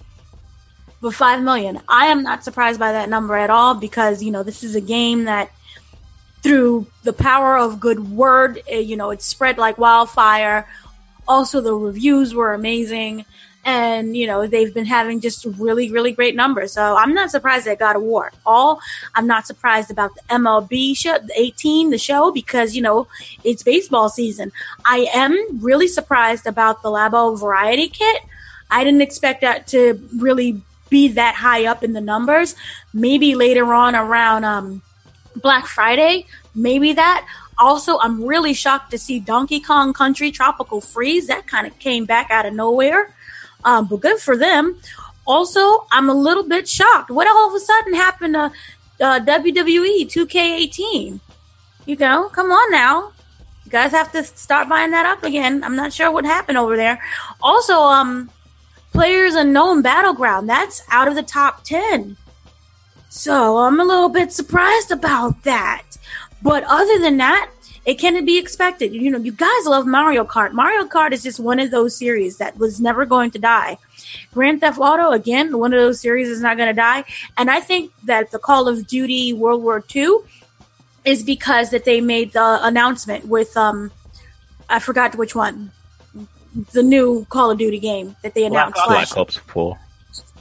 But 1.02 1.14
five 1.14 1.44
million. 1.44 1.82
I 1.88 2.08
am 2.08 2.24
not 2.24 2.44
surprised 2.44 2.80
by 2.80 2.92
that 2.92 3.10
number 3.10 3.36
at 3.36 3.50
all 3.50 3.76
because, 3.76 4.24
you 4.24 4.32
know, 4.32 4.44
this 4.44 4.64
is 4.64 4.76
a 4.76 4.82
game 4.82 5.26
that 5.26 5.52
through 6.42 6.88
the 7.04 7.14
power 7.14 7.58
of 7.58 7.80
good 7.80 8.12
word, 8.12 8.62
eh, 8.68 8.80
you 8.80 8.96
know, 8.96 9.12
it 9.12 9.22
spread 9.22 9.58
like 9.58 9.78
wildfire. 9.78 10.68
Also, 11.28 11.62
the 11.62 11.74
reviews 11.74 12.34
were 12.34 12.54
amazing 12.54 13.26
and 13.68 14.16
you 14.16 14.26
know 14.26 14.48
they've 14.48 14.74
been 14.74 14.86
having 14.86 15.20
just 15.20 15.46
really 15.46 15.92
really 15.92 16.14
great 16.14 16.36
numbers. 16.36 16.72
So 16.72 16.96
i'm 16.96 17.14
not 17.14 17.30
surprised 17.30 17.66
they 17.66 17.76
got 17.76 17.96
a 17.96 18.00
war. 18.00 18.32
All 18.46 18.80
i'm 19.14 19.28
not 19.28 19.46
surprised 19.46 19.92
about 19.92 20.16
the 20.16 20.22
mlb 20.30 20.98
show 20.98 21.18
the 21.20 21.34
18 21.36 21.92
the 21.92 21.98
show 21.98 22.32
because 22.32 22.76
you 22.76 22.82
know 22.82 23.08
it's 23.44 23.62
baseball 23.62 24.10
season. 24.10 24.52
I 24.86 25.10
am 25.14 25.60
really 25.62 25.88
surprised 25.88 26.48
about 26.48 26.82
the 26.82 26.90
labo 26.90 27.40
variety 27.40 27.90
kit. 27.90 28.24
I 28.72 28.84
didn't 28.84 29.02
expect 29.02 29.42
that 29.42 29.68
to 29.68 30.02
really 30.18 30.62
be 30.90 31.10
that 31.10 31.36
high 31.36 31.66
up 31.66 31.84
in 31.84 31.92
the 31.92 32.02
numbers. 32.02 32.56
Maybe 32.94 33.36
later 33.36 33.74
on 33.74 33.94
around 33.96 34.46
um, 34.46 34.82
black 35.36 35.68
friday 35.68 36.26
maybe 36.56 36.94
that. 36.94 37.28
Also, 37.60 37.98
I'm 38.00 38.24
really 38.24 38.54
shocked 38.54 38.92
to 38.92 38.98
see 39.00 39.20
Donkey 39.20 39.60
Kong 39.60 39.92
Country 39.94 40.32
Tropical 40.32 40.80
Freeze. 40.80 41.28
That 41.28 41.48
kind 41.48 41.66
of 41.66 41.78
came 41.80 42.06
back 42.06 42.30
out 42.30 42.46
of 42.46 42.54
nowhere. 42.54 43.14
Um, 43.68 43.86
but 43.86 44.00
good 44.00 44.20
for 44.20 44.38
them. 44.38 44.80
Also, 45.26 45.86
I'm 45.92 46.10
a 46.10 46.14
little 46.14 46.48
bit 46.48 46.70
shocked. 46.70 47.12
What 47.12 47.28
all 47.28 47.50
of 47.50 47.54
a 47.54 47.60
sudden 47.60 47.94
happened 47.94 48.34
to 48.36 48.52
uh, 49.06 49.20
WWE 49.20 50.08
2K18? 50.08 51.20
You 51.86 51.96
know, 51.98 52.30
come 52.30 52.50
on 52.50 52.72
now. 52.72 53.12
You 53.66 53.72
guys 53.72 53.92
have 53.92 54.10
to 54.14 54.24
start 54.24 54.70
buying 54.70 54.92
that 54.92 55.06
up 55.06 55.22
again. 55.24 55.66
I'm 55.66 55.76
not 55.76 55.92
sure 55.92 56.10
what 56.10 56.24
happened 56.24 56.58
over 56.58 56.78
there. 56.78 57.04
Also, 57.42 57.74
um, 57.74 58.30
Players 58.94 59.36
Unknown 59.36 59.82
Battleground, 59.82 60.48
that's 60.48 60.82
out 60.90 61.10
of 61.10 61.16
the 61.16 61.24
top 61.24 61.66
10. 61.66 62.16
So 63.10 63.58
I'm 63.58 63.82
a 63.82 63.84
little 63.84 64.08
bit 64.08 64.32
surprised 64.32 64.92
about 64.92 65.44
that. 65.44 65.84
But 66.42 66.64
other 66.64 67.00
than 67.00 67.18
that, 67.18 67.52
it 67.88 67.98
can 67.98 68.26
be 68.26 68.38
expected. 68.38 68.94
You 68.94 69.10
know, 69.10 69.18
you 69.18 69.32
guys 69.32 69.66
love 69.66 69.88
Mario 69.88 70.26
Kart. 70.26 70.52
Mario 70.52 70.84
Kart 70.84 71.14
is 71.14 71.24
just 71.24 71.40
one 71.40 71.58
of 71.58 71.72
those 71.72 71.96
series 71.96 72.36
that 72.38 72.58
was 72.58 72.82
never 72.82 73.06
going 73.06 73.32
to 73.32 73.40
die. 73.40 73.78
Grand 74.34 74.60
Theft 74.60 74.78
Auto, 74.78 75.12
again, 75.12 75.58
one 75.58 75.74
of 75.74 75.80
those 75.80 76.02
series 76.02 76.28
is 76.28 76.42
not 76.42 76.58
going 76.58 76.68
to 76.68 76.74
die. 76.74 77.06
And 77.38 77.50
I 77.50 77.62
think 77.62 77.94
that 78.04 78.32
the 78.32 78.40
Call 78.40 78.68
of 78.68 78.88
Duty 78.88 79.32
World 79.32 79.64
War 79.64 79.82
II 79.96 80.18
is 81.06 81.24
because 81.24 81.70
that 81.70 81.86
they 81.86 82.02
made 82.02 82.34
the 82.34 82.60
announcement 82.62 83.26
with, 83.26 83.56
um, 83.56 83.90
I 84.70 84.80
forgot 84.80 85.16
which 85.16 85.34
one, 85.34 85.72
the 86.74 86.84
new 86.84 87.26
Call 87.30 87.52
of 87.52 87.58
Duty 87.58 87.80
game 87.80 88.18
that 88.22 88.34
they 88.34 88.44
announced. 88.44 88.82
Black, 88.86 89.08
Black 89.08 89.18
Ops 89.18 89.38
4. 89.38 89.80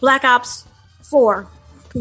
Black 0.00 0.24
Ops 0.24 0.66
4 1.04 1.48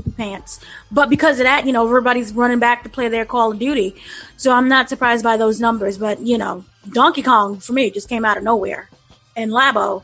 poopy 0.02 0.12
pants. 0.12 0.60
But 0.92 1.10
because 1.10 1.40
of 1.40 1.46
that, 1.46 1.66
you 1.66 1.72
know, 1.72 1.86
everybody's 1.86 2.34
running 2.34 2.60
back 2.60 2.84
to 2.84 2.90
play 2.90 3.08
their 3.08 3.26
Call 3.26 3.52
of 3.52 3.60
Duty. 3.60 3.96
So 4.38 4.52
I'm 4.52 4.68
not 4.68 4.90
surprised 4.90 5.24
by 5.24 5.38
those 5.38 5.60
numbers. 5.60 5.98
But, 5.98 6.20
you 6.20 6.38
know, 6.38 6.66
Donkey 6.92 7.24
Kong 7.24 7.60
for 7.60 7.74
me 7.74 7.90
just 7.92 8.10
came 8.10 8.26
out 8.26 8.38
of 8.38 8.44
nowhere. 8.44 8.90
And 9.36 9.52
Labo, 9.52 10.04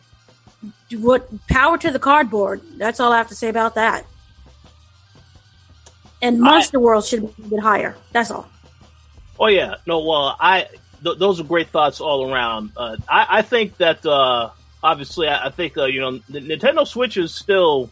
what 0.98 1.30
power 1.48 1.78
to 1.78 1.92
the 1.92 2.00
cardboard. 2.00 2.62
That's 2.78 3.00
all 3.00 3.12
I 3.12 3.18
have 3.18 3.30
to 3.30 3.36
say 3.36 3.50
about 3.50 3.76
that. 3.76 4.06
And 6.22 6.40
Monster 6.40 6.78
I, 6.78 6.82
World 6.82 7.06
should 7.06 7.36
be 7.36 7.44
a 7.44 7.48
bit 7.48 7.60
higher. 7.60 7.96
That's 8.12 8.30
all. 8.32 8.48
Oh 9.40 9.48
yeah, 9.48 9.76
no. 9.88 10.06
Well, 10.06 10.36
I 10.40 10.68
th- 11.04 11.18
those 11.18 11.40
are 11.40 11.44
great 11.44 11.70
thoughts 11.70 12.00
all 12.00 12.32
around. 12.32 12.72
Uh, 12.78 12.98
I, 13.10 13.40
I, 13.40 13.42
think 13.42 13.78
that 13.78 14.06
uh, 14.06 14.52
obviously, 14.84 15.28
I, 15.28 15.48
I 15.48 15.50
think 15.50 15.78
uh, 15.78 15.86
you 15.86 16.00
know, 16.00 16.20
the 16.30 16.40
Nintendo 16.40 16.86
Switch 16.86 17.18
is 17.18 17.34
still 17.34 17.90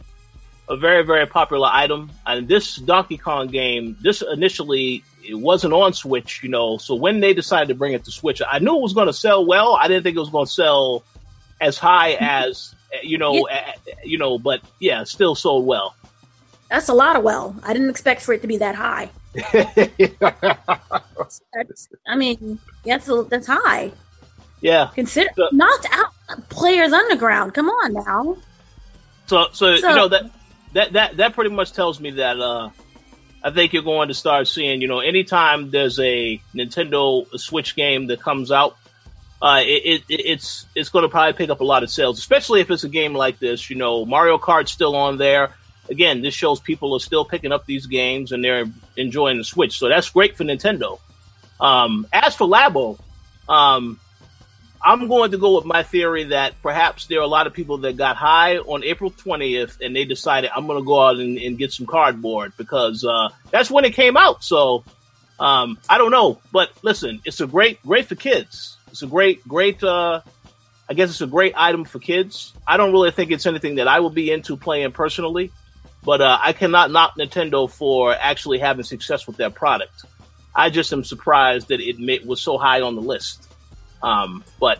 a 0.70 0.78
very 0.78 1.04
very 1.04 1.26
popular 1.26 1.70
item. 1.72 2.12
And 2.26 2.48
this 2.48 2.78
Donkey 2.78 3.18
Kong 3.18 3.48
game, 3.48 3.98
this 4.02 4.22
initially 4.22 5.04
it 5.24 5.36
wasn't 5.36 5.74
on 5.74 5.94
Switch, 5.94 6.42
you 6.44 6.50
know. 6.50 6.78
So 6.78 6.96
when 6.96 7.20
they 7.20 7.34
decided 7.34 7.68
to 7.70 7.76
bring 7.76 7.94
it 7.94 8.06
to 8.06 8.12
Switch, 8.12 8.42
I 8.48 8.60
knew 8.60 8.78
it 8.78 8.82
was 8.82 8.94
going 8.94 9.08
to 9.08 9.14
sell 9.14 9.46
well. 9.46 9.76
I 9.76 9.88
didn't 9.88 10.04
think 10.04 10.16
it 10.16 10.20
was 10.20 10.30
going 10.30 10.46
to 10.46 10.52
sell 10.52 11.04
as 11.60 11.78
high 11.78 12.12
as 12.20 12.76
you 13.04 13.18
know, 13.18 13.48
yeah. 13.50 13.74
you 14.04 14.18
know. 14.18 14.40
But 14.40 14.62
yeah, 14.80 15.04
still 15.04 15.36
sold 15.36 15.66
well. 15.66 15.96
That's 16.70 16.88
a 16.88 16.94
lot 16.94 17.16
of 17.16 17.24
well. 17.24 17.56
I 17.64 17.74
didn't 17.74 17.90
expect 17.90 18.22
for 18.22 18.34
it 18.34 18.42
to 18.42 18.48
be 18.48 18.58
that 18.58 18.76
high. 18.76 19.10
that's, 19.34 20.30
I 22.08 22.16
mean, 22.16 22.60
that's 22.86 23.10
that's 23.30 23.48
high. 23.48 23.92
Yeah. 24.62 24.90
Consider 24.94 25.30
so, 25.36 25.48
knocked 25.52 25.88
out 25.92 26.12
Players 26.50 26.92
Underground. 26.92 27.54
Come 27.54 27.70
on 27.70 27.94
now. 27.94 28.38
So, 29.28 29.48
so, 29.54 29.78
so 29.78 29.90
you 29.90 29.96
know 29.96 30.08
that 30.08 30.30
that 30.74 30.94
that 30.94 31.18
that 31.18 31.34
pretty 31.34 31.50
much 31.50 31.74
tells 31.74 32.00
me 32.00 32.12
that 32.12 32.40
uh, 32.40 32.70
I 33.44 33.52
think 33.52 33.74
you're 33.74 33.84
going 33.84 34.10
to 34.10 34.14
start 34.14 34.48
seeing, 34.48 34.82
you 34.82 34.88
know, 34.88 35.00
anytime 35.00 35.72
there's 35.72 36.00
a 36.00 36.42
Nintendo 36.54 37.26
Switch 37.40 37.76
game 37.76 38.08
that 38.08 38.22
comes 38.22 38.52
out, 38.52 38.76
uh, 39.42 39.62
it, 39.64 40.04
it, 40.10 40.20
it's 40.20 40.66
it's 40.76 40.90
going 40.90 41.04
to 41.04 41.10
probably 41.10 41.34
pick 41.34 41.50
up 41.50 41.62
a 41.62 41.64
lot 41.64 41.84
of 41.84 41.90
sales, 41.90 42.20
especially 42.20 42.60
if 42.60 42.70
it's 42.70 42.84
a 42.84 42.90
game 42.90 43.14
like 43.14 43.40
this. 43.40 43.70
You 43.70 43.78
know, 43.78 44.06
Mario 44.06 44.38
Kart's 44.38 44.72
still 44.72 44.96
on 44.96 45.18
there. 45.18 45.54
Again, 45.90 46.22
this 46.22 46.34
shows 46.34 46.60
people 46.60 46.94
are 46.94 47.00
still 47.00 47.26
picking 47.26 47.52
up 47.52 47.66
these 47.66 47.88
games 47.88 48.32
and 48.32 48.44
they're 48.44 48.66
enjoying 48.96 49.38
the 49.38 49.44
Switch, 49.44 49.80
so 49.80 49.90
that's 49.90 50.10
great 50.10 50.38
for 50.38 50.44
Nintendo. 50.44 51.00
Um, 51.60 52.06
as 52.14 52.36
for 52.36 52.48
Labo, 52.48 53.00
um, 53.48 54.00
I'm 54.82 55.08
going 55.08 55.32
to 55.32 55.38
go 55.38 55.58
with 55.58 55.66
my 55.66 55.84
theory 55.84 56.26
that 56.26 56.62
perhaps 56.62 57.08
there 57.08 57.20
are 57.20 57.24
a 57.24 57.28
lot 57.28 57.48
of 57.48 57.54
people 57.54 57.80
that 57.80 57.98
got 57.98 58.16
high 58.16 58.58
on 58.60 58.84
April 58.84 59.12
20th 59.12 59.82
and 59.82 59.96
they 59.96 60.06
decided 60.06 60.52
I'm 60.56 60.68
going 60.68 60.80
to 60.80 60.86
go 60.86 61.02
out 61.02 61.18
and, 61.18 61.38
and, 61.38 61.58
get 61.58 61.74
some 61.74 61.86
cardboard 61.86 62.54
because 62.58 63.04
uh, 63.04 63.30
that's 63.52 63.70
when 63.70 63.84
it 63.84 63.94
came 63.94 64.16
out. 64.16 64.42
So 64.42 64.86
um, 65.38 65.78
I 65.90 65.98
don't 65.98 66.12
know, 66.12 66.40
but 66.54 66.72
listen, 66.82 67.20
it's 67.26 67.42
a 67.42 67.48
great, 67.48 67.82
great 67.84 68.06
for 68.06 68.16
kids. 68.16 68.78
It's 68.90 69.02
a 69.02 69.08
great, 69.08 69.46
great. 69.48 69.84
Uh, 69.84 70.22
I 70.90 70.94
guess 70.94 71.10
it's 71.10 71.22
a 71.22 71.28
great 71.28 71.54
item 71.58 71.84
for 71.84 72.00
kids. 72.00 72.54
I 72.66 72.78
don't 72.78 72.94
really 72.94 73.12
think 73.12 73.32
it's 73.32 73.46
anything 73.46 73.76
that 73.76 73.88
I 73.88 74.00
will 74.00 74.10
be 74.10 74.32
into 74.32 74.56
playing 74.56 74.94
personally, 74.94 75.52
but 76.04 76.22
uh, 76.22 76.40
I 76.42 76.54
cannot 76.54 76.90
knock 76.90 77.16
Nintendo 77.18 77.70
for 77.70 78.14
actually 78.14 78.60
having 78.60 78.84
success 78.84 79.28
with 79.28 79.36
their 79.36 79.50
product. 79.50 80.06
I 80.56 80.70
just 80.70 80.92
am 80.94 81.04
surprised 81.04 81.68
that 81.68 81.82
it 81.82 82.26
was 82.26 82.42
so 82.42 82.58
high 82.58 82.82
on 82.82 82.96
the 82.96 83.02
list. 83.02 83.49
Um, 84.02 84.44
but 84.60 84.80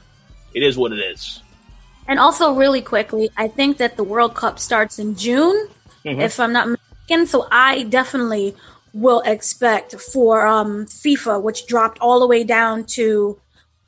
it 0.54 0.64
is 0.64 0.78
what 0.78 0.92
it 0.92 1.00
is. 1.00 1.42
And 2.08 2.20
also, 2.20 2.54
really 2.54 2.82
quickly, 2.82 3.30
I 3.38 3.48
think 3.48 3.78
that 3.78 3.96
the 3.96 4.04
World 4.04 4.34
Cup 4.34 4.58
starts 4.60 4.98
in 4.98 5.16
June, 5.16 5.68
mm-hmm. 6.04 6.20
if 6.20 6.40
I'm 6.40 6.54
not 6.54 6.68
mistaken. 6.68 7.28
So 7.28 7.48
I 7.52 7.84
definitely 7.84 8.56
will 8.94 9.22
expect 9.22 9.94
for 9.96 10.46
um, 10.48 10.86
FIFA, 10.86 11.42
which 11.42 11.68
dropped 11.68 12.00
all 12.00 12.20
the 12.20 12.28
way 12.28 12.44
down 12.44 12.86
to 12.86 13.40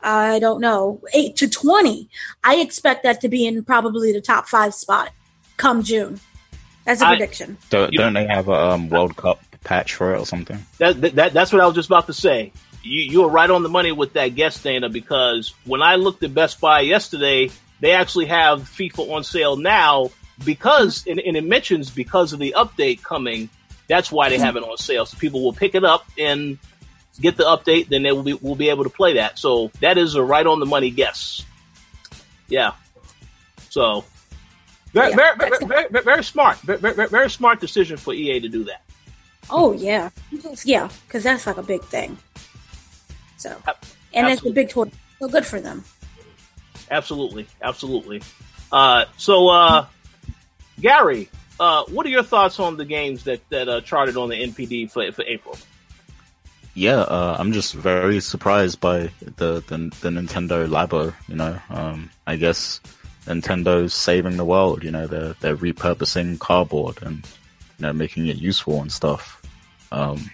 I 0.04 0.40
don't 0.40 0.62
know 0.62 1.02
eight 1.14 1.36
to 1.38 1.50
twenty. 1.50 2.10
I 2.44 2.56
expect 2.58 3.04
that 3.04 3.22
to 3.22 3.30
be 3.30 3.46
in 3.46 3.64
probably 3.64 4.12
the 4.12 4.22
top 4.22 4.48
five 4.48 4.74
spot 4.74 5.12
come 5.58 5.84
June. 5.84 6.20
That's 6.86 7.02
a 7.02 7.08
I, 7.08 7.18
prediction. 7.18 7.58
Don't, 7.70 7.94
don't 7.94 8.14
they 8.14 8.26
have 8.26 8.48
a 8.48 8.72
um, 8.72 8.90
World 8.90 9.16
Cup 9.16 9.40
patch 9.64 9.94
for 9.94 10.16
it 10.16 10.20
or 10.20 10.26
something. 10.26 10.66
That, 10.80 11.02
that 11.16 11.34
that's 11.34 11.52
what 11.52 11.62
I 11.62 11.66
was 11.66 11.76
just 11.76 11.90
about 11.90 12.08
to 12.08 12.14
say. 12.14 12.52
You 12.84 13.02
you 13.02 13.22
were 13.22 13.30
right 13.30 13.50
on 13.50 13.64
the 13.64 13.70
money 13.70 13.92
with 13.92 14.14
that 14.14 14.30
guess, 14.30 14.62
Dana, 14.62 14.90
because 14.90 15.54
when 15.66 15.82
I 15.82 15.96
looked 15.96 16.24
at 16.24 16.34
Best 16.34 16.60
Buy 16.60 16.82
yesterday, 16.82 17.52
they 17.80 17.92
actually 17.92 18.26
have 18.26 18.62
FIFA 18.62 19.12
on 19.12 19.24
sale 19.24 19.56
now 19.56 20.10
because 20.44 21.06
and, 21.08 21.20
and 21.20 21.38
it 21.38 21.44
mentions 21.44 21.90
because 21.90 22.34
of 22.34 22.40
the 22.40 22.56
update 22.58 23.04
coming. 23.04 23.50
That's 23.88 24.12
why 24.12 24.30
they 24.30 24.38
have 24.38 24.56
it 24.56 24.64
on 24.64 24.78
sale. 24.78 25.06
So 25.06 25.18
people 25.18 25.44
will 25.44 25.54
pick 25.54 25.76
it 25.76 25.84
up 25.84 26.06
and 26.18 26.58
get 27.20 27.38
the 27.38 27.44
update, 27.44 27.90
then 27.90 28.04
they 28.04 28.12
will 28.12 28.24
be 28.24 28.34
will 28.34 28.56
be 28.56 28.70
able 28.70 28.84
to 28.84 28.90
play 28.90 29.14
that. 29.16 29.38
So 29.38 29.72
that 29.82 29.98
is 29.98 30.16
a 30.16 30.24
right 30.24 30.46
on 30.46 30.60
the 30.60 30.66
money 30.66 30.92
guess. 30.92 31.46
Yeah. 32.48 32.72
So 33.70 34.06
very, 34.94 35.10
Yeah, 35.10 35.16
very, 35.16 35.38
very, 35.38 35.88
very, 35.90 36.04
very, 36.04 36.24
smart. 36.24 36.58
Very, 36.60 36.80
very, 36.80 37.08
very 37.08 37.30
smart 37.30 37.60
decision 37.60 37.98
for 37.98 38.14
EA 38.14 38.40
to 38.42 38.50
do 38.50 38.64
that. 38.66 38.84
Oh 39.50 39.72
yeah, 39.72 40.10
yeah, 40.64 40.90
because 41.08 41.24
that's 41.24 41.48
like 41.48 41.58
a 41.58 41.64
big 41.64 41.84
thing. 41.86 42.18
So, 43.41 43.57
and 44.13 44.27
it's 44.27 44.45
a 44.45 44.51
big 44.51 44.69
tournament. 44.69 45.00
So 45.19 45.27
good 45.27 45.45
for 45.45 45.60
them. 45.60 45.83
Absolutely, 46.91 47.48
absolutely. 47.62 48.21
Uh, 48.71 49.05
so, 49.17 49.50
uh, 49.50 49.86
Gary, 50.79 51.29
uh, 51.60 51.86
what 51.89 52.05
are 52.05 52.10
your 52.10 52.24
thoughts 52.24 52.60
on 52.60 52.77
the 52.77 52.86
games 52.86 53.24
that 53.24 53.41
that 53.50 53.67
uh, 53.67 53.81
charted 53.81 54.15
on 54.15 54.29
the 54.29 54.36
NPD 54.36 54.91
for 54.91 55.12
for 55.12 55.24
April? 55.24 55.57
Yeah, 56.74 57.00
uh, 57.00 57.36
I'm 57.39 57.51
just 57.51 57.74
very 57.74 58.19
surprised 58.19 58.79
by 58.79 59.10
the, 59.21 59.63
the 59.67 59.91
the 60.01 60.10
Nintendo 60.10 60.67
Labo. 60.67 61.13
You 61.27 61.36
know, 61.36 61.60
um, 61.69 62.10
I 62.27 62.36
guess 62.36 62.79
Nintendo's 63.25 63.93
saving 63.93 64.38
the 64.38 64.45
world. 64.45 64.83
You 64.83 64.91
know, 64.91 65.07
they're 65.07 65.33
they're 65.41 65.57
repurposing 65.57 66.39
cardboard 66.39 67.01
and 67.01 67.25
you 67.79 67.88
know 67.88 67.93
making 67.93 68.27
it 68.27 68.38
useful 68.38 68.81
and 68.81 68.91
stuff. 68.91 69.41
Um, 69.91 70.29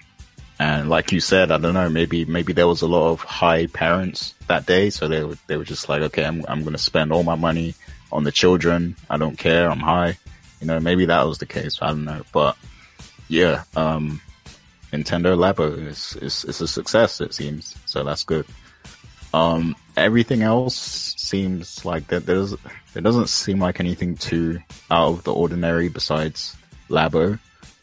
and 0.59 0.89
like 0.89 1.11
you 1.11 1.19
said, 1.19 1.51
I 1.51 1.57
don't 1.57 1.73
know, 1.73 1.89
maybe 1.89 2.25
maybe 2.25 2.53
there 2.53 2.67
was 2.67 2.81
a 2.81 2.87
lot 2.87 3.11
of 3.11 3.21
high 3.21 3.67
parents 3.67 4.33
that 4.47 4.65
day, 4.65 4.89
so 4.89 5.07
they 5.07 5.23
were 5.23 5.37
they 5.47 5.57
were 5.57 5.63
just 5.63 5.87
like, 5.87 6.01
okay, 6.03 6.25
I'm 6.25 6.43
I'm 6.47 6.63
gonna 6.63 6.77
spend 6.77 7.11
all 7.11 7.23
my 7.23 7.35
money 7.35 7.75
on 8.11 8.23
the 8.23 8.31
children. 8.31 8.95
I 9.09 9.17
don't 9.17 9.37
care. 9.37 9.69
I'm 9.69 9.79
high. 9.79 10.17
You 10.59 10.67
know, 10.67 10.79
maybe 10.79 11.05
that 11.05 11.27
was 11.27 11.37
the 11.37 11.45
case. 11.45 11.77
I 11.81 11.87
don't 11.87 12.05
know, 12.05 12.23
but 12.31 12.57
yeah, 13.27 13.63
um, 13.75 14.21
Nintendo 14.91 15.37
Labo 15.37 15.77
is, 15.85 16.15
is 16.21 16.45
is 16.45 16.61
a 16.61 16.67
success. 16.67 17.21
It 17.21 17.33
seems 17.33 17.75
so. 17.85 18.03
That's 18.03 18.23
good. 18.23 18.45
Um, 19.33 19.75
everything 19.95 20.41
else 20.41 20.75
seems 21.17 21.85
like 21.85 22.07
that. 22.07 22.25
There's 22.25 22.55
there 22.93 23.03
doesn't 23.03 23.29
seem 23.29 23.59
like 23.59 23.79
anything 23.79 24.15
too 24.15 24.59
out 24.89 25.09
of 25.09 25.23
the 25.23 25.33
ordinary 25.33 25.89
besides 25.89 26.55
Labo. 26.89 27.37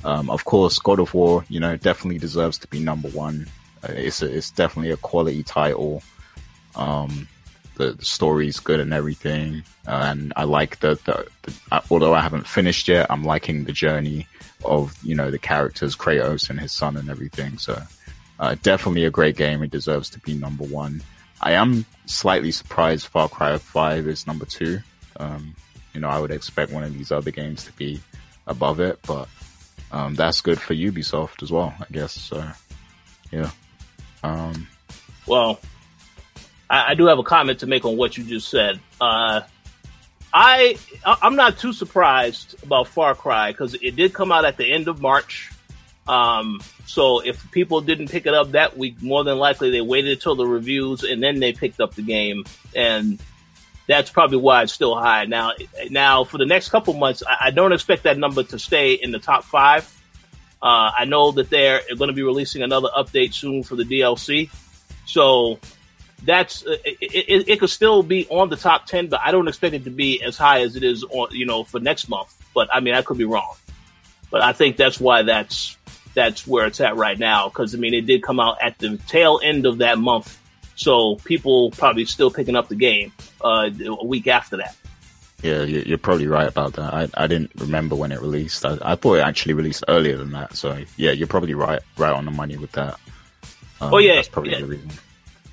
Um, 0.05 0.29
of 0.29 0.45
course, 0.45 0.79
God 0.79 1.01
of 1.01 1.15
War, 1.15 1.45
you 1.49 1.59
know, 1.59 1.77
definitely 1.77 2.19
deserves 2.19 2.59
to 2.59 2.69
be 2.69 2.79
number 2.79 3.09
one. 3.09 3.49
Uh, 3.83 3.93
it's 3.93 4.23
a, 4.23 4.33
it's 4.33 4.51
definitely 4.51 4.91
a 4.91 4.97
quality 4.99 5.43
title. 5.43 6.03
Um, 6.77 7.27
the, 7.77 7.93
the 7.93 8.05
story's 8.05 8.61
good 8.61 8.81
and 8.81 8.93
everything, 8.93 9.65
uh, 9.87 10.03
and 10.11 10.33
I 10.37 10.45
like 10.45 10.79
the, 10.81 10.95
the, 11.05 11.27
the 11.43 11.55
uh, 11.73 11.81
although 11.91 12.15
I 12.15 12.21
haven't 12.21 12.47
finished 12.47 12.87
yet, 12.87 13.07
I'm 13.11 13.25
liking 13.25 13.65
the 13.65 13.73
journey 13.73 14.29
of 14.65 14.97
you 15.03 15.15
know 15.15 15.31
the 15.31 15.39
characters 15.39 15.97
Kratos 15.97 16.51
and 16.51 16.61
his 16.61 16.73
son 16.73 16.97
and 16.97 17.11
everything. 17.11 17.59
So 17.59 17.81
uh, 18.39 18.57
definitely 18.63 19.05
a 19.05 19.11
great 19.11 19.37
game. 19.37 19.63
It 19.63 19.71
deserves 19.71 20.11
to 20.11 20.21
be 20.21 20.35
number 20.35 20.65
one. 20.65 21.03
I 21.41 21.53
am 21.53 21.85
slightly 22.07 22.53
surprised 22.53 23.07
Far 23.07 23.29
Cry 23.29 23.59
Five 23.59 24.07
is 24.07 24.27
number 24.27 24.45
two. 24.45 24.81
Um, 25.17 25.55
you 25.95 26.01
know, 26.01 26.09
I 26.09 26.21
would 26.21 26.31
expect 26.31 26.73
one 26.73 26.85
of 26.85 26.93
these 26.97 27.11
other 27.11 27.31
games 27.31 27.65
to 27.65 27.73
be 27.73 28.01
above 28.47 28.81
it, 28.81 28.99
but 29.07 29.29
um, 29.95 30.15
that's 30.17 30.41
good 30.41 30.61
for 30.61 30.75
Ubisoft 30.75 31.43
as 31.43 31.53
well, 31.53 31.73
I 31.79 31.87
guess. 31.93 32.13
So 32.13 32.45
yeah. 33.31 33.51
Um, 34.25 34.67
Well, 35.27 35.61
I, 36.69 36.91
I 36.91 36.95
do 36.95 37.07
have 37.07 37.21
a 37.21 37.23
comment 37.23 37.61
to 37.61 37.67
make 37.67 37.85
on 37.85 37.97
what 37.97 38.19
you 38.19 38.25
just 38.25 38.49
said. 38.49 38.81
Uh, 39.01 39.43
I 40.33 40.77
I'm 41.23 41.37
not 41.37 41.59
too 41.59 41.73
surprised 41.73 42.57
about 42.65 42.89
Far 42.89 43.15
Cry 43.15 43.53
because 43.53 43.75
it 43.75 43.95
did 43.95 44.13
come 44.13 44.33
out 44.33 44.45
at 44.45 44.57
the 44.57 44.71
end 44.71 44.89
of 44.89 45.01
March. 45.01 45.53
Um, 46.09 46.61
so 46.87 47.21
if 47.21 47.51
people 47.53 47.81
didn't 47.81 48.09
pick 48.09 48.27
it 48.27 48.35
up 48.35 48.51
that 48.51 48.77
week, 48.77 49.01
more 49.01 49.23
than 49.23 49.39
likely 49.39 49.71
they 49.71 49.81
waited 49.81 50.13
until 50.13 50.35
the 50.35 50.47
reviews 50.47 51.05
and 51.05 51.23
then 51.23 51.39
they 51.39 51.53
picked 51.53 51.81
up 51.81 51.95
the 51.95 52.03
game, 52.03 52.45
and 52.75 53.21
that's 53.87 54.11
probably 54.11 54.39
why 54.39 54.63
it's 54.63 54.73
still 54.73 54.95
high 54.95 55.25
now. 55.25 55.53
Now 55.91 56.25
for 56.25 56.39
the 56.39 56.47
next 56.47 56.71
couple 56.71 56.95
months, 56.95 57.23
I, 57.27 57.47
I 57.47 57.51
don't 57.51 57.73
expect 57.73 58.05
that 58.05 58.19
number 58.19 58.43
to 58.43 58.59
stay 58.59 58.95
in 58.95 59.11
the 59.11 59.19
top 59.19 59.45
five. 59.45 59.91
Uh, 60.63 60.91
I 60.99 61.05
know 61.05 61.31
that 61.33 61.51
they're 61.51 61.83
going 61.97 62.09
to 62.09 62.15
be 62.15 62.23
releasing 62.23 62.63
another 62.63 62.89
update 62.97 63.35
soon 63.35 63.63
for 63.63 63.77
the 63.77 63.85
DLC, 63.85 64.51
so 65.05 65.59
that's 66.25 66.65
uh, 66.67 66.77
it, 66.85 66.97
it, 67.01 67.49
it 67.49 67.61
could 67.61 67.71
still 67.71 68.03
be 68.03 68.27
on 68.29 68.49
the 68.49 68.57
top 68.57 68.87
10 68.87 69.09
but 69.09 69.21
i 69.23 69.31
don't 69.31 69.49
expect 69.49 69.75
it 69.75 69.85
to 69.85 69.91
be 69.91 70.23
as 70.23 70.37
high 70.37 70.63
as 70.63 70.77
it 70.77 70.83
is 70.83 71.05
on 71.05 71.29
you 71.33 71.45
know 71.45 71.65
for 71.65 71.81
next 71.81 72.09
month 72.09 72.35
but 72.55 72.69
i 72.73 72.81
mean 72.81 72.95
i 72.95 73.03
could 73.03 73.19
be 73.19 73.25
wrong 73.25 73.55
but 74.31 74.41
i 74.41 74.53
think 74.53 74.77
that's 74.77 74.99
why 74.99 75.23
that's 75.23 75.77
that's 76.15 76.47
where 76.47 76.67
it's 76.67 76.81
at 76.81 76.97
right 76.97 77.19
now 77.19 77.49
because 77.49 77.75
i 77.75 77.79
mean 77.79 77.95
it 77.95 78.07
did 78.07 78.23
come 78.23 78.41
out 78.41 78.57
at 78.63 78.79
the 78.79 78.97
tail 79.07 79.41
end 79.43 79.67
of 79.67 79.79
that 79.79 79.99
month 79.99 80.41
so 80.77 81.17
people 81.25 81.71
probably 81.73 82.05
still 82.05 82.31
picking 82.31 82.57
up 82.57 82.69
the 82.69 82.75
game 82.77 83.13
uh, 83.45 83.69
a 83.87 84.05
week 84.05 84.27
after 84.27 84.57
that 84.59 84.77
yeah, 85.43 85.63
you- 85.63 85.83
you're 85.85 85.99
probably 85.99 86.27
right 86.27 86.49
about 86.49 86.73
that. 86.75 86.95
I, 86.95 87.09
I 87.23 87.27
didn't 87.27 87.51
remember 87.59 87.95
when 87.95 88.13
it 88.13 88.21
released. 88.23 88.65
I, 88.65 88.79
I 88.81 88.95
thought 88.95 89.17
it 89.17 89.21
actually 89.21 89.53
released 89.53 89.85
earlier 89.89 90.17
than 90.17 90.31
that. 90.31 90.57
So 90.57 90.83
yeah, 90.97 91.11
you're 91.11 91.27
probably 91.29 91.53
right, 91.53 91.81
right 91.99 92.15
on 92.15 92.25
the 92.25 92.31
money 92.31 92.57
with 92.57 92.73
that. 92.73 92.95
Um, 93.79 93.93
Oh, 93.93 93.99
yeah, 93.99 94.15
that's 94.15 94.29
probably 94.29 94.53
yeah. 94.53 94.61
the 94.61 94.67
reason. 94.67 94.89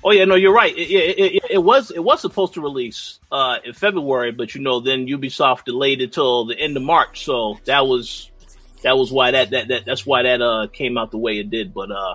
Oh 0.02 0.10
yeah, 0.12 0.24
no, 0.24 0.34
you're 0.34 0.54
right. 0.54 0.74
It, 0.74 0.90
it, 0.90 1.18
it, 1.34 1.42
it 1.50 1.58
was 1.58 1.90
it 1.90 2.02
was 2.02 2.22
supposed 2.22 2.54
to 2.54 2.62
release 2.62 3.20
uh, 3.30 3.58
in 3.66 3.74
February, 3.74 4.32
but 4.32 4.54
you 4.54 4.62
know, 4.62 4.80
then 4.80 5.06
Ubisoft 5.08 5.64
delayed 5.66 6.00
it 6.00 6.14
till 6.14 6.46
the 6.46 6.58
end 6.58 6.74
of 6.78 6.82
March, 6.82 7.26
so 7.26 7.58
that 7.66 7.86
was 7.86 8.30
that 8.82 8.96
was 8.96 9.12
why 9.12 9.32
that 9.32 9.50
that, 9.50 9.68
that 9.68 9.84
that's 9.84 10.06
why 10.06 10.22
that 10.22 10.40
uh, 10.40 10.68
came 10.72 10.96
out 10.96 11.10
the 11.10 11.18
way 11.18 11.38
it 11.38 11.50
did. 11.50 11.74
But 11.74 11.90
uh, 11.90 12.14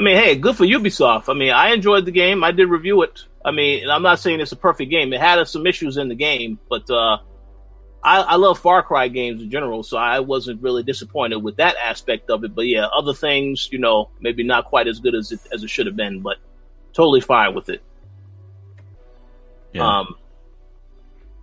I 0.00 0.02
mean, 0.02 0.16
hey, 0.16 0.34
good 0.34 0.56
for 0.56 0.64
Ubisoft. 0.64 1.28
I 1.28 1.34
mean, 1.34 1.50
I 1.50 1.74
enjoyed 1.74 2.06
the 2.06 2.10
game. 2.10 2.42
I 2.42 2.52
did 2.52 2.70
review 2.70 3.02
it. 3.02 3.20
I 3.44 3.50
mean, 3.50 3.86
I'm 3.86 4.02
not 4.02 4.18
saying 4.18 4.40
it's 4.40 4.50
a 4.50 4.56
perfect 4.56 4.90
game. 4.90 5.12
It 5.12 5.20
had 5.20 5.38
uh, 5.38 5.44
some 5.44 5.66
issues 5.66 5.98
in 5.98 6.08
the 6.08 6.14
game, 6.14 6.58
but 6.70 6.88
uh, 6.88 7.18
I, 8.02 8.22
I 8.22 8.36
love 8.36 8.58
Far 8.58 8.82
Cry 8.82 9.08
games 9.08 9.42
in 9.42 9.50
general, 9.50 9.82
so 9.82 9.98
I 9.98 10.20
wasn't 10.20 10.62
really 10.62 10.82
disappointed 10.82 11.42
with 11.42 11.58
that 11.58 11.76
aspect 11.76 12.30
of 12.30 12.44
it. 12.44 12.54
But 12.54 12.66
yeah, 12.66 12.86
other 12.86 13.12
things, 13.12 13.68
you 13.70 13.78
know, 13.78 14.08
maybe 14.20 14.42
not 14.42 14.64
quite 14.64 14.88
as 14.88 15.00
good 15.00 15.14
as 15.14 15.32
it 15.32 15.40
as 15.52 15.64
it 15.64 15.68
should 15.68 15.84
have 15.84 15.96
been, 15.96 16.22
but 16.22 16.38
totally 16.94 17.20
fine 17.20 17.54
with 17.54 17.68
it. 17.68 17.82
Yeah. 19.74 19.98
Um, 19.98 20.14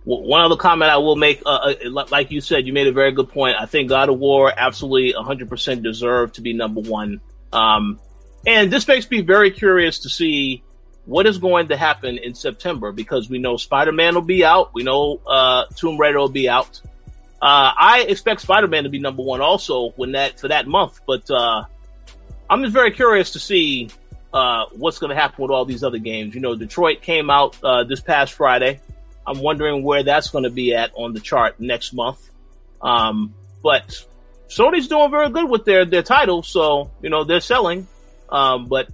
w- 0.04 0.28
one 0.28 0.40
other 0.40 0.56
comment 0.56 0.90
I 0.90 0.96
will 0.96 1.14
make, 1.14 1.42
uh, 1.46 1.74
uh, 1.86 2.06
like 2.10 2.32
you 2.32 2.40
said, 2.40 2.66
you 2.66 2.72
made 2.72 2.88
a 2.88 2.92
very 2.92 3.12
good 3.12 3.28
point. 3.28 3.56
I 3.56 3.66
think 3.66 3.88
God 3.88 4.08
of 4.08 4.18
War 4.18 4.52
absolutely 4.54 5.12
100% 5.12 5.80
deserved 5.84 6.34
to 6.34 6.40
be 6.40 6.54
number 6.54 6.80
one. 6.80 7.20
Um, 7.52 8.00
and 8.46 8.72
this 8.72 8.86
makes 8.88 9.10
me 9.10 9.20
very 9.20 9.50
curious 9.50 10.00
to 10.00 10.08
see 10.08 10.62
what 11.04 11.26
is 11.26 11.38
going 11.38 11.68
to 11.68 11.76
happen 11.76 12.18
in 12.18 12.34
September 12.34 12.92
because 12.92 13.30
we 13.30 13.38
know 13.38 13.56
Spider-Man 13.56 14.14
will 14.14 14.22
be 14.22 14.44
out. 14.44 14.74
We 14.74 14.82
know, 14.82 15.20
uh, 15.26 15.64
Tomb 15.74 15.96
Raider 15.98 16.18
will 16.18 16.28
be 16.28 16.48
out. 16.48 16.80
Uh, 17.40 17.72
I 17.76 18.04
expect 18.08 18.42
Spider-Man 18.42 18.84
to 18.84 18.90
be 18.90 18.98
number 18.98 19.22
one 19.22 19.40
also 19.40 19.90
when 19.96 20.12
that, 20.12 20.38
for 20.38 20.48
that 20.48 20.66
month, 20.66 21.00
but, 21.06 21.30
uh, 21.30 21.64
I'm 22.50 22.62
just 22.62 22.72
very 22.72 22.90
curious 22.90 23.32
to 23.32 23.38
see, 23.38 23.88
uh, 24.34 24.66
what's 24.72 24.98
going 24.98 25.10
to 25.10 25.16
happen 25.16 25.42
with 25.42 25.50
all 25.50 25.64
these 25.64 25.82
other 25.82 25.98
games. 25.98 26.34
You 26.34 26.40
know, 26.40 26.54
Detroit 26.54 27.00
came 27.00 27.30
out, 27.30 27.56
uh, 27.62 27.84
this 27.84 28.00
past 28.00 28.34
Friday. 28.34 28.80
I'm 29.26 29.40
wondering 29.40 29.82
where 29.82 30.02
that's 30.02 30.30
going 30.30 30.44
to 30.44 30.50
be 30.50 30.74
at 30.74 30.90
on 30.94 31.12
the 31.12 31.20
chart 31.20 31.60
next 31.60 31.92
month. 31.92 32.30
Um, 32.80 33.34
but 33.62 34.04
Sony's 34.48 34.88
doing 34.88 35.10
very 35.10 35.30
good 35.30 35.48
with 35.48 35.64
their, 35.64 35.84
their 35.84 36.02
titles. 36.02 36.48
So, 36.48 36.90
you 37.02 37.10
know, 37.10 37.24
they're 37.24 37.40
selling. 37.40 37.86
Um, 38.28 38.66
but 38.66 38.88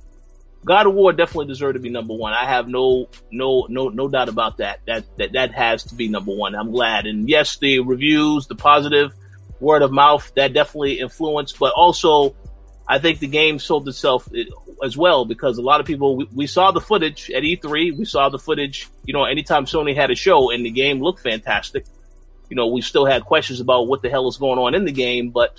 God 0.64 0.86
of 0.86 0.94
War 0.94 1.12
definitely 1.12 1.46
deserved 1.46 1.74
to 1.74 1.80
be 1.80 1.90
number 1.90 2.14
one. 2.14 2.32
I 2.32 2.46
have 2.46 2.68
no, 2.68 3.08
no, 3.30 3.66
no, 3.68 3.88
no 3.88 4.08
doubt 4.08 4.28
about 4.28 4.58
that. 4.58 4.80
That, 4.86 5.04
that, 5.18 5.32
that 5.32 5.52
has 5.52 5.84
to 5.84 5.94
be 5.94 6.08
number 6.08 6.34
one. 6.34 6.54
I'm 6.54 6.70
glad. 6.70 7.06
And 7.06 7.28
yes, 7.28 7.58
the 7.58 7.80
reviews, 7.80 8.46
the 8.46 8.54
positive 8.54 9.12
word 9.60 9.82
of 9.82 9.92
mouth, 9.92 10.32
that 10.36 10.54
definitely 10.54 11.00
influenced, 11.00 11.58
but 11.58 11.72
also 11.74 12.34
I 12.86 12.98
think 12.98 13.18
the 13.18 13.26
game 13.26 13.58
sold 13.58 13.88
itself 13.88 14.28
as 14.82 14.96
well 14.96 15.24
because 15.24 15.58
a 15.58 15.62
lot 15.62 15.80
of 15.80 15.86
people, 15.86 16.16
we, 16.16 16.28
we 16.34 16.46
saw 16.46 16.70
the 16.70 16.80
footage 16.80 17.30
at 17.30 17.42
E3. 17.42 17.96
We 17.96 18.04
saw 18.04 18.28
the 18.28 18.38
footage, 18.38 18.88
you 19.04 19.14
know, 19.14 19.24
anytime 19.24 19.64
Sony 19.64 19.94
had 19.94 20.10
a 20.10 20.14
show 20.14 20.50
and 20.50 20.64
the 20.64 20.70
game 20.70 21.00
looked 21.00 21.20
fantastic. 21.20 21.86
You 22.50 22.56
know, 22.56 22.66
we 22.66 22.82
still 22.82 23.06
had 23.06 23.24
questions 23.24 23.60
about 23.60 23.86
what 23.86 24.02
the 24.02 24.10
hell 24.10 24.28
is 24.28 24.36
going 24.36 24.58
on 24.58 24.74
in 24.74 24.84
the 24.84 24.92
game, 24.92 25.30
but 25.30 25.58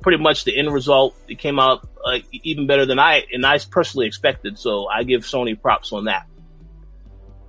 pretty 0.00 0.18
much 0.18 0.44
the 0.44 0.56
end 0.56 0.72
result, 0.72 1.16
it 1.28 1.38
came 1.38 1.58
out 1.58 1.88
uh, 2.04 2.18
even 2.32 2.66
better 2.66 2.86
than 2.86 2.98
I, 2.98 3.24
and 3.32 3.44
I 3.44 3.58
personally 3.58 4.06
expected. 4.06 4.58
So 4.58 4.86
I 4.86 5.02
give 5.02 5.22
Sony 5.22 5.60
props 5.60 5.92
on 5.92 6.04
that. 6.04 6.26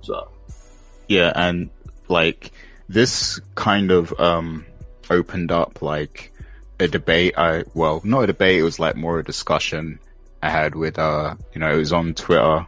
So, 0.00 0.30
Yeah, 1.06 1.32
and 1.34 1.70
like 2.08 2.52
this 2.88 3.40
kind 3.54 3.90
of 3.90 4.18
um 4.18 4.64
opened 5.10 5.52
up 5.52 5.82
like 5.82 6.32
a 6.80 6.88
debate. 6.88 7.34
I 7.36 7.64
well, 7.74 8.00
not 8.04 8.24
a 8.24 8.26
debate. 8.28 8.58
It 8.58 8.64
was 8.64 8.78
like 8.78 8.96
more 8.96 9.18
a 9.18 9.24
discussion 9.24 9.98
I 10.42 10.50
had 10.50 10.74
with 10.74 10.98
uh, 10.98 11.34
you 11.52 11.60
know, 11.60 11.72
it 11.72 11.78
was 11.78 11.92
on 11.92 12.14
Twitter 12.14 12.66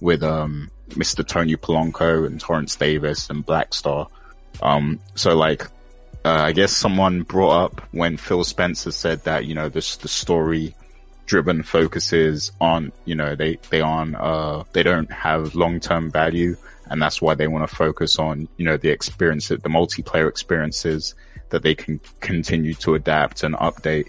with 0.00 0.22
um 0.22 0.70
Mr. 0.90 1.26
Tony 1.26 1.56
Polanco 1.56 2.26
and 2.26 2.40
Torrance 2.40 2.76
Davis 2.76 3.28
and 3.30 3.44
Blackstar. 3.44 4.08
Um, 4.62 5.00
so 5.14 5.36
like, 5.36 5.66
uh, 6.26 6.42
I 6.42 6.50
guess 6.50 6.72
someone 6.72 7.22
brought 7.22 7.64
up 7.64 7.80
when 7.92 8.16
Phil 8.16 8.42
Spencer 8.42 8.90
said 8.90 9.22
that 9.24 9.46
you 9.46 9.54
know 9.54 9.68
this 9.68 9.96
the 9.96 10.08
story 10.08 10.74
driven 11.26 11.62
focuses 11.62 12.50
on 12.60 12.90
you 13.04 13.14
know 13.14 13.36
they 13.36 13.58
they 13.70 13.80
aren't 13.80 14.16
uh 14.16 14.64
they 14.72 14.82
don't 14.82 15.10
have 15.12 15.54
long 15.54 15.78
term 15.78 16.10
value 16.10 16.56
and 16.90 17.00
that's 17.00 17.22
why 17.22 17.34
they 17.34 17.46
want 17.46 17.68
to 17.68 17.74
focus 17.74 18.18
on 18.18 18.48
you 18.56 18.64
know 18.64 18.76
the 18.76 18.88
experience 18.88 19.48
the 19.48 19.56
multiplayer 19.58 20.28
experiences 20.28 21.14
that 21.50 21.62
they 21.62 21.76
can 21.76 22.00
continue 22.20 22.74
to 22.74 22.96
adapt 22.96 23.44
and 23.44 23.54
update 23.56 24.08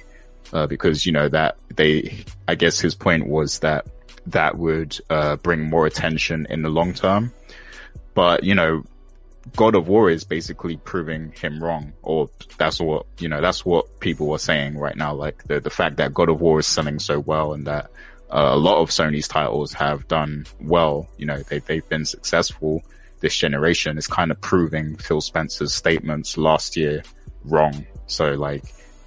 uh, 0.54 0.66
because 0.66 1.06
you 1.06 1.12
know 1.12 1.30
that 1.30 1.56
they 1.76 2.24
I 2.48 2.56
guess 2.56 2.80
his 2.80 2.96
point 2.96 3.28
was 3.28 3.60
that 3.60 3.86
that 4.28 4.58
would 4.58 4.98
uh, 5.10 5.36
bring 5.38 5.70
more 5.70 5.86
attention 5.86 6.48
in 6.50 6.62
the 6.62 6.70
long 6.70 6.94
term. 6.94 7.32
But 8.14 8.44
you 8.44 8.56
know 8.56 8.84
God 9.56 9.76
of 9.76 9.88
War 9.88 10.10
is 10.10 10.24
basically 10.24 10.78
proving 10.78 11.32
him 11.32 11.64
wrong, 11.64 11.94
or 12.02 12.30
that's 12.58 12.80
what 12.80 13.06
you 13.20 13.30
know. 13.30 13.42
That's 13.42 13.66
what 13.66 14.00
people 14.00 14.32
are 14.32 14.40
saying 14.40 14.78
right 14.78 14.96
now. 14.96 15.14
Like 15.14 15.44
the 15.46 15.60
the 15.60 15.70
fact 15.70 15.98
that 15.98 16.14
God 16.14 16.30
of 16.30 16.42
War 16.42 16.60
is 16.60 16.68
selling 16.68 17.00
so 17.00 17.20
well, 17.20 17.54
and 17.54 17.68
that 17.68 17.92
uh, 18.30 18.50
a 18.54 18.58
lot 18.58 18.82
of 18.82 18.90
Sony's 18.90 19.28
titles 19.28 19.74
have 19.74 20.08
done 20.08 20.46
well. 20.60 21.08
You 21.18 21.26
know, 21.26 21.38
they 21.44 21.60
they've 21.60 21.88
been 21.88 22.06
successful 22.06 22.84
this 23.20 23.36
generation 23.36 23.98
is 23.98 24.08
kind 24.08 24.32
of 24.32 24.40
proving 24.42 24.96
Phil 24.98 25.22
Spencer's 25.22 25.74
statements 25.74 26.38
last 26.38 26.78
year 26.78 27.04
wrong. 27.44 27.86
So 28.08 28.34
like, 28.34 28.64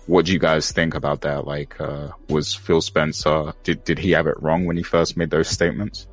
what 0.06 0.26
do 0.26 0.32
you 0.32 0.38
guys 0.38 0.72
think 0.72 0.94
about 0.94 1.20
that? 1.22 1.46
Like, 1.46 1.80
uh, 1.80 2.08
was 2.28 2.54
Phil 2.54 2.80
Spencer, 2.80 3.52
did, 3.62 3.84
did 3.84 3.98
he 3.98 4.10
have 4.12 4.26
it 4.26 4.40
wrong 4.42 4.66
when 4.66 4.76
he 4.76 4.82
first 4.82 5.16
made 5.16 5.30
those 5.30 5.48
statements? 5.48 6.06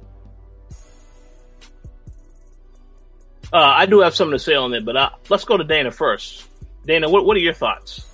Uh, 3.51 3.57
I 3.57 3.85
do 3.85 4.01
have 4.01 4.13
something 4.13 4.37
to 4.37 4.43
say 4.43 4.55
on 4.55 4.71
that, 4.71 4.83
but 4.83 4.97
uh, 4.97 5.09
let's 5.29 5.45
go 5.45 5.57
to 5.57 5.63
Dana 5.63 5.91
first. 5.91 6.45
Dana, 6.85 7.09
what, 7.09 7.25
what 7.25 7.37
are 7.37 7.41
your 7.41 7.53
thoughts? 7.53 8.05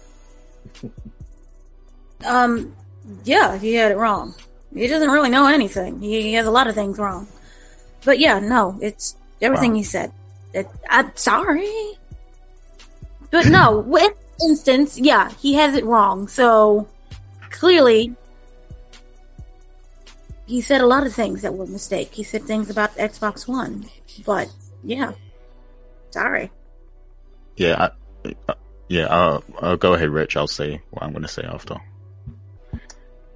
um, 2.25 2.75
yeah, 3.23 3.57
he 3.57 3.73
had 3.73 3.91
it 3.91 3.97
wrong. 3.97 4.35
He 4.73 4.87
doesn't 4.87 5.09
really 5.09 5.29
know 5.29 5.47
anything. 5.47 5.99
He, 6.01 6.21
he 6.21 6.33
has 6.33 6.47
a 6.47 6.51
lot 6.51 6.67
of 6.67 6.75
things 6.75 6.97
wrong. 6.97 7.27
But 8.05 8.19
yeah, 8.19 8.39
no, 8.39 8.77
it's 8.81 9.15
everything 9.41 9.71
wow. 9.71 9.77
he 9.77 9.83
said. 9.83 10.11
It, 10.53 10.67
I'm 10.89 11.15
sorry. 11.15 11.93
But 13.31 13.47
no, 13.47 13.79
With 13.87 14.13
instance, 14.43 14.99
yeah, 14.99 15.31
he 15.39 15.53
has 15.55 15.75
it 15.75 15.85
wrong. 15.85 16.27
So 16.27 16.87
clearly, 17.49 18.15
he 20.45 20.61
said 20.61 20.81
a 20.81 20.87
lot 20.87 21.05
of 21.05 21.13
things 21.13 21.41
that 21.41 21.53
were 21.53 21.65
a 21.65 21.67
mistake. 21.67 22.13
He 22.13 22.23
said 22.23 22.43
things 22.43 22.69
about 22.69 22.95
Xbox 22.97 23.47
One, 23.47 23.85
but 24.25 24.49
yeah. 24.83 25.13
Sorry. 26.11 26.51
Yeah, 27.55 27.89
I, 28.25 28.35
uh, 28.47 28.53
yeah. 28.87 29.07
I'll, 29.07 29.43
I'll 29.59 29.77
go 29.77 29.93
ahead, 29.93 30.09
Rich. 30.09 30.37
I'll 30.37 30.47
say 30.47 30.81
what 30.91 31.03
I'm 31.03 31.11
going 31.11 31.23
to 31.23 31.27
say 31.27 31.43
after. 31.43 31.77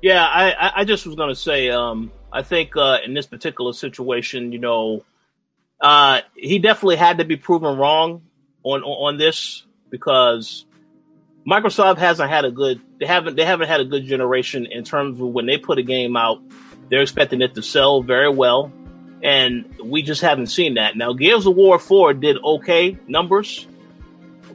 Yeah, 0.01 0.23
I, 0.23 0.81
I 0.81 0.85
just 0.85 1.05
was 1.05 1.15
going 1.15 1.29
to 1.29 1.39
say, 1.39 1.69
um, 1.69 2.11
I 2.31 2.43
think 2.43 2.77
uh, 2.77 2.99
in 3.03 3.13
this 3.13 3.25
particular 3.25 3.73
situation, 3.73 4.51
you 4.51 4.59
know, 4.59 5.03
uh, 5.81 6.21
he 6.35 6.59
definitely 6.59 6.97
had 6.97 7.17
to 7.17 7.25
be 7.25 7.35
proven 7.35 7.77
wrong 7.77 8.21
on 8.63 8.83
on 8.83 9.17
this 9.17 9.65
because 9.89 10.65
Microsoft 11.47 11.97
hasn't 11.97 12.29
had 12.29 12.45
a 12.45 12.51
good 12.51 12.81
they 12.99 13.05
haven't 13.05 13.35
they 13.35 13.45
haven't 13.45 13.67
had 13.67 13.79
a 13.79 13.85
good 13.85 14.05
generation 14.05 14.65
in 14.65 14.83
terms 14.83 15.19
of 15.19 15.27
when 15.27 15.45
they 15.45 15.57
put 15.57 15.77
a 15.77 15.83
game 15.83 16.17
out, 16.17 16.41
they're 16.89 17.01
expecting 17.01 17.41
it 17.41 17.55
to 17.55 17.61
sell 17.61 18.01
very 18.01 18.29
well 18.29 18.71
and 19.23 19.65
we 19.83 20.01
just 20.01 20.21
haven't 20.21 20.47
seen 20.47 20.75
that. 20.75 20.95
Now, 20.95 21.13
Gears 21.13 21.45
of 21.45 21.55
War 21.55 21.79
Four 21.79 22.13
did 22.13 22.37
okay 22.43 22.97
numbers, 23.07 23.67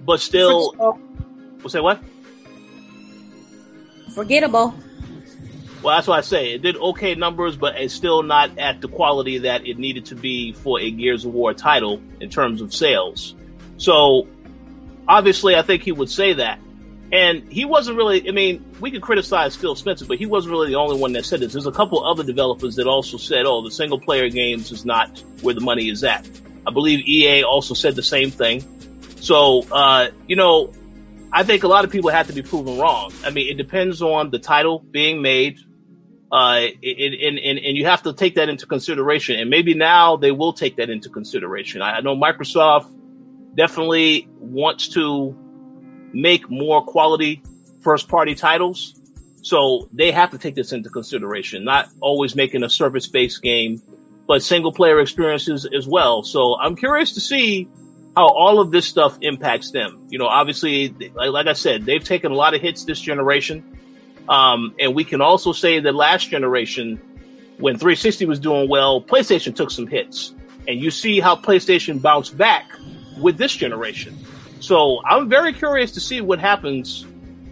but 0.05 0.21
still, 0.21 0.75
we'll 0.79 1.69
say 1.69 1.81
what? 1.81 2.01
Forgettable. 4.15 4.75
Well, 5.83 5.97
that's 5.97 6.07
what 6.07 6.19
I 6.19 6.21
say. 6.21 6.53
It 6.53 6.63
did 6.63 6.77
okay 6.77 7.17
numbers, 7.17 7.57
but 7.57 7.77
it's 7.77 7.93
still 7.93 8.23
not 8.23 8.57
at 8.57 8.81
the 8.81 8.89
quality 8.89 9.39
that 9.39 9.67
it 9.67 9.79
needed 9.79 10.07
to 10.07 10.15
be 10.15 10.53
for 10.53 10.79
a 10.79 10.91
Gears 10.91 11.25
of 11.25 11.35
War 11.35 11.55
title 11.55 12.01
in 12.21 12.31
terms 12.31 12.61
of 12.61 12.73
sales. 12.73 13.35
So, 13.79 14.29
obviously, 15.09 15.57
I 15.57 15.63
think 15.63 15.83
he 15.83 15.91
would 15.91 16.11
say 16.11 16.35
that. 16.35 16.61
And 17.13 17.53
he 17.53 17.67
wasn't 17.67 17.99
really, 17.99 18.27
I 18.27 18.33
mean, 18.33 18.65
we 18.81 18.91
could 18.91 19.03
criticize 19.03 19.55
Phil 19.55 19.77
Spencer, 19.77 20.07
but 20.07 20.17
he 20.17 20.25
wasn't 20.25 20.53
really 20.53 20.69
the 20.69 20.77
only 20.77 20.99
one 20.99 21.13
that 21.13 21.27
said 21.27 21.41
this. 21.41 21.53
There's 21.53 21.67
a 21.67 21.73
couple 21.73 22.03
other 22.03 22.25
developers 22.25 22.77
that 22.77 22.87
also 22.87 23.19
said, 23.19 23.45
oh, 23.45 23.63
the 23.63 23.71
single 23.71 24.01
player 24.01 24.31
games 24.31 24.73
is 24.73 24.87
not 24.87 25.23
where 25.43 25.55
the 25.55 25.61
money 25.61 25.91
is 25.91 26.03
at. 26.03 26.27
I 26.67 26.71
believe 26.73 27.07
EA 27.07 27.43
also 27.43 27.75
said 27.75 27.97
the 27.97 28.03
same 28.03 28.31
thing. 28.31 28.65
So, 29.17 29.67
uh, 29.71 30.09
you 30.27 30.37
know, 30.37 30.73
I 31.31 31.43
think 31.43 31.65
a 31.65 31.69
lot 31.69 31.85
of 31.85 31.91
people 31.91 32.09
have 32.09 32.29
to 32.29 32.33
be 32.33 32.41
proven 32.41 32.79
wrong. 32.79 33.13
I 33.25 33.31
mean, 33.31 33.47
it 33.51 33.59
depends 33.59 34.01
on 34.01 34.31
the 34.31 34.39
title 34.39 34.79
being 34.79 35.21
made. 35.21 35.59
Uh, 36.31 36.69
and, 36.83 37.39
and, 37.39 37.59
and 37.59 37.77
you 37.77 37.85
have 37.85 38.05
to 38.05 38.15
take 38.15 38.37
that 38.37 38.49
into 38.49 38.67
consideration. 38.67 39.39
And 39.39 39.51
maybe 39.51 39.75
now 39.75 40.17
they 40.17 40.33
will 40.33 40.55
take 40.55 40.77
that 40.77 40.89
into 40.89 41.11
consideration. 41.11 41.83
I 41.83 42.01
know 42.01 42.17
Microsoft 42.17 42.91
definitely 43.55 44.31
wants 44.39 44.89
to 44.89 45.37
make 46.13 46.51
more 46.51 46.83
quality 46.83 47.43
first 47.83 48.09
party 48.09 48.35
titles. 48.35 48.95
So 49.43 49.89
they 49.93 50.13
have 50.13 50.31
to 50.31 50.39
take 50.39 50.55
this 50.55 50.73
into 50.73 50.89
consideration, 50.89 51.65
not 51.65 51.89
always 52.01 52.37
making 52.37 52.63
a 52.63 52.71
service 52.71 53.09
based 53.09 53.43
game, 53.43 53.83
but 54.27 54.43
single 54.43 54.73
player 54.73 55.01
experiences 55.01 55.67
as 55.77 55.87
well. 55.87 56.23
So 56.23 56.57
I'm 56.61 56.77
curious 56.77 57.13
to 57.15 57.21
see 57.21 57.69
how 58.17 58.29
all 58.29 58.61
of 58.61 58.71
this 58.71 58.87
stuff 58.87 59.19
impacts 59.21 59.71
them. 59.71 60.07
You 60.11 60.19
know, 60.19 60.27
obviously, 60.27 60.95
like, 61.15 61.47
I 61.47 61.55
said, 61.55 61.85
they've 61.85 62.05
taken 62.05 62.31
a 62.31 62.35
lot 62.35 62.55
of 62.55 62.61
hits 62.61 62.85
this 62.85 63.01
generation. 63.01 63.65
Um, 64.29 64.75
and 64.79 64.95
we 64.95 65.05
can 65.05 65.21
also 65.21 65.53
say 65.53 65.81
that 65.81 65.95
last 65.95 66.29
generation, 66.29 67.01
when 67.59 67.77
360 67.79 68.27
was 68.27 68.39
doing 68.39 68.69
well, 68.69 69.03
PlayStation 69.03 69.57
took 69.57 69.71
some 69.71 69.87
hits. 69.87 70.35
And 70.69 70.79
you 70.79 70.91
see 70.91 71.19
how 71.19 71.35
PlayStation 71.35 72.01
bounced 72.01 72.37
back 72.37 72.71
with 73.19 73.39
this 73.39 73.55
generation. 73.57 74.17
So 74.63 75.03
I'm 75.05 75.29
very 75.29 75.53
curious 75.53 75.91
to 75.93 76.01
see 76.01 76.21
what 76.21 76.39
happens 76.39 77.05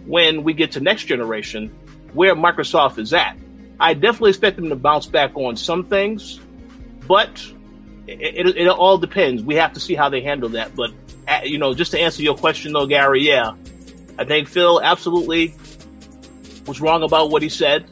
when 0.05 0.43
we 0.43 0.53
get 0.53 0.71
to 0.71 0.79
next 0.79 1.03
generation, 1.03 1.67
where 2.13 2.35
Microsoft 2.35 2.99
is 2.99 3.13
at. 3.13 3.37
I 3.81 3.95
definitely 3.95 4.29
expect 4.29 4.55
them 4.55 4.69
to 4.69 4.77
bounce 4.77 5.07
back 5.07 5.35
on 5.35 5.57
some 5.57 5.83
things, 5.83 6.39
but 7.09 7.45
it, 8.07 8.47
it, 8.47 8.57
it 8.57 8.67
all 8.69 8.97
depends. 8.97 9.43
We 9.43 9.55
have 9.55 9.73
to 9.73 9.81
see 9.81 9.93
how 9.93 10.07
they 10.07 10.21
handle 10.21 10.47
that. 10.49 10.73
But 10.73 10.91
uh, 11.27 11.41
you 11.43 11.57
know, 11.57 11.73
just 11.73 11.91
to 11.91 11.99
answer 11.99 12.21
your 12.23 12.37
question 12.37 12.71
though, 12.71 12.85
Gary, 12.85 13.27
yeah, 13.27 13.55
I 14.17 14.23
think 14.23 14.47
Phil 14.47 14.81
absolutely 14.81 15.53
was 16.65 16.79
wrong 16.79 17.03
about 17.03 17.29
what 17.29 17.41
he 17.41 17.49
said. 17.49 17.91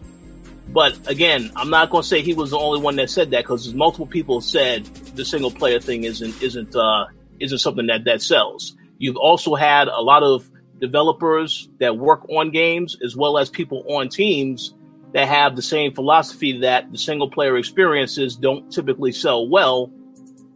But 0.70 1.10
again, 1.10 1.52
I'm 1.58 1.70
not 1.70 1.90
going 1.90 2.04
to 2.04 2.08
say 2.08 2.22
he 2.22 2.34
was 2.34 2.52
the 2.52 2.58
only 2.58 2.80
one 2.80 2.96
that 2.96 3.10
said 3.10 3.32
that 3.32 3.44
because 3.44 3.74
multiple 3.74 4.08
people 4.08 4.40
said 4.40 4.86
the 4.86 5.26
single 5.26 5.52
player 5.52 5.82
thing 5.82 6.06
isn't 6.06 6.42
isn't 6.42 6.74
uh, 6.74 7.08
isn't 7.42 7.60
something 7.60 7.88
that 7.88 8.06
that 8.06 8.22
sells. 8.22 8.78
You've 9.00 9.18
also 9.18 9.56
had 9.56 9.88
a 9.88 10.02
lot 10.02 10.24
of 10.24 10.48
developers 10.80 11.70
that 11.80 11.98
work 11.98 12.28
on 12.30 12.52
games 12.52 12.98
as 13.04 13.16
well 13.16 13.38
as 13.38 13.50
people 13.50 13.84
on 13.88 14.10
teams 14.10 14.74
that 15.14 15.28
have 15.28 15.56
the 15.56 15.62
same 15.62 15.94
philosophy 15.94 16.60
that 16.60 16.92
the 16.92 16.98
single 16.98 17.30
player 17.30 17.58
experiences 17.58 18.36
don't 18.36 18.72
typically 18.72 19.12
sell 19.12 19.48
well. 19.48 19.92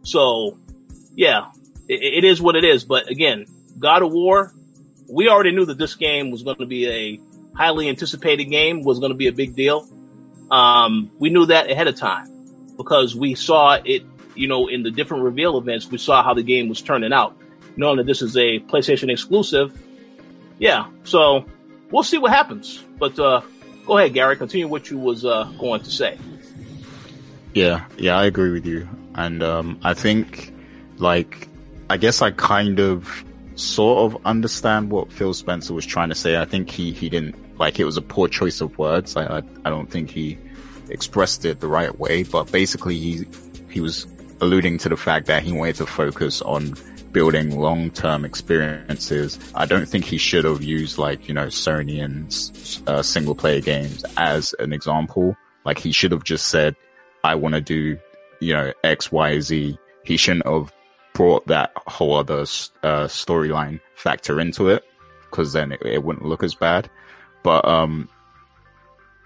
So, 0.02 0.58
yeah, 1.16 1.50
it, 1.88 2.02
it 2.02 2.24
is 2.24 2.40
what 2.40 2.54
it 2.54 2.64
is. 2.64 2.84
But 2.84 3.10
again, 3.10 3.46
God 3.78 4.02
of 4.02 4.12
War, 4.12 4.52
we 5.08 5.28
already 5.28 5.50
knew 5.50 5.64
that 5.64 5.78
this 5.78 5.94
game 5.94 6.30
was 6.30 6.42
going 6.42 6.58
to 6.58 6.66
be 6.66 6.88
a 6.88 7.20
highly 7.56 7.88
anticipated 7.88 8.44
game, 8.44 8.82
was 8.82 8.98
going 8.98 9.10
to 9.10 9.16
be 9.16 9.26
a 9.26 9.32
big 9.32 9.56
deal. 9.56 9.88
Um, 10.50 11.10
we 11.18 11.30
knew 11.30 11.46
that 11.46 11.70
ahead 11.70 11.88
of 11.88 11.96
time 11.96 12.30
because 12.76 13.16
we 13.16 13.34
saw 13.34 13.78
it, 13.84 14.04
you 14.34 14.48
know, 14.48 14.68
in 14.68 14.82
the 14.82 14.90
different 14.90 15.24
reveal 15.24 15.56
events, 15.58 15.90
we 15.90 15.98
saw 15.98 16.22
how 16.22 16.34
the 16.34 16.42
game 16.42 16.68
was 16.68 16.82
turning 16.82 17.12
out 17.12 17.36
knowing 17.76 17.98
that 17.98 18.06
this 18.06 18.22
is 18.22 18.36
a 18.36 18.60
PlayStation 18.60 19.10
exclusive. 19.10 19.76
Yeah, 20.58 20.86
so 21.04 21.44
we'll 21.90 22.02
see 22.02 22.18
what 22.18 22.32
happens. 22.32 22.84
But 22.98 23.18
uh, 23.18 23.42
go 23.86 23.98
ahead, 23.98 24.14
Gary. 24.14 24.36
Continue 24.36 24.68
what 24.68 24.90
you 24.90 24.98
was 24.98 25.24
uh, 25.24 25.44
going 25.58 25.82
to 25.82 25.90
say. 25.90 26.18
Yeah, 27.54 27.84
yeah, 27.96 28.16
I 28.16 28.24
agree 28.24 28.50
with 28.50 28.66
you, 28.66 28.88
and 29.14 29.42
um, 29.42 29.78
I 29.82 29.94
think, 29.94 30.52
like, 30.96 31.48
I 31.88 31.96
guess 31.96 32.20
I 32.20 32.32
kind 32.32 32.80
of 32.80 33.24
sort 33.54 34.12
of 34.12 34.26
understand 34.26 34.90
what 34.90 35.12
Phil 35.12 35.32
Spencer 35.32 35.72
was 35.74 35.86
trying 35.86 36.08
to 36.08 36.14
say. 36.14 36.36
I 36.36 36.44
think 36.44 36.70
he 36.70 36.92
he 36.92 37.08
didn't 37.08 37.36
like 37.58 37.78
it 37.78 37.84
was 37.84 37.96
a 37.96 38.02
poor 38.02 38.26
choice 38.26 38.60
of 38.60 38.76
words. 38.78 39.16
I 39.16 39.38
I, 39.38 39.42
I 39.64 39.70
don't 39.70 39.88
think 39.88 40.10
he 40.10 40.36
expressed 40.90 41.44
it 41.44 41.60
the 41.60 41.68
right 41.68 41.96
way, 41.98 42.24
but 42.24 42.50
basically 42.50 42.98
he 42.98 43.24
he 43.70 43.80
was 43.80 44.06
alluding 44.40 44.78
to 44.78 44.88
the 44.88 44.96
fact 44.96 45.26
that 45.26 45.42
he 45.42 45.52
wanted 45.52 45.76
to 45.76 45.86
focus 45.86 46.42
on 46.42 46.74
building 47.14 47.58
long 47.58 47.90
term 47.90 48.26
experiences. 48.26 49.38
I 49.54 49.64
don't 49.64 49.88
think 49.88 50.04
he 50.04 50.18
should 50.18 50.44
have 50.44 50.62
used 50.62 50.98
like, 50.98 51.26
you 51.28 51.32
know, 51.32 51.46
Sony 51.46 52.04
and 52.04 52.26
uh, 52.86 53.00
single 53.00 53.34
player 53.34 53.62
games 53.62 54.04
as 54.18 54.54
an 54.58 54.74
example. 54.74 55.34
Like 55.64 55.78
he 55.78 55.92
should 55.92 56.12
have 56.12 56.24
just 56.24 56.48
said, 56.48 56.76
I 57.22 57.36
want 57.36 57.54
to 57.54 57.62
do, 57.62 57.96
you 58.40 58.52
know, 58.52 58.74
X, 58.82 59.10
Y, 59.10 59.40
Z. 59.40 59.78
He 60.04 60.16
shouldn't 60.18 60.46
have 60.46 60.70
brought 61.14 61.46
that 61.46 61.72
whole 61.86 62.16
other 62.16 62.40
uh, 62.82 63.06
storyline 63.06 63.80
factor 63.94 64.38
into 64.40 64.68
it 64.68 64.84
because 65.30 65.54
then 65.54 65.72
it, 65.72 65.80
it 65.82 66.04
wouldn't 66.04 66.26
look 66.26 66.42
as 66.42 66.54
bad. 66.54 66.90
But, 67.42 67.66
um, 67.66 68.08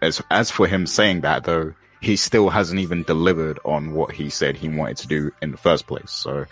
as, 0.03 0.23
as 0.31 0.51
for 0.51 0.69
him 0.69 0.87
saying 0.87 1.23
that 1.23 1.43
though, 1.45 1.75
he 2.01 2.15
still 2.15 2.51
hasn't 2.51 2.79
even 2.79 3.03
delivered 3.03 3.59
on 3.65 3.93
what 3.93 4.13
he 4.13 4.31
said 4.31 4.57
he 4.57 4.69
wanted 4.69 4.99
to 4.99 5.09
do 5.09 5.33
in 5.43 5.51
the 5.51 5.57
first 5.57 5.89
place. 5.89 6.13
So 6.13 6.47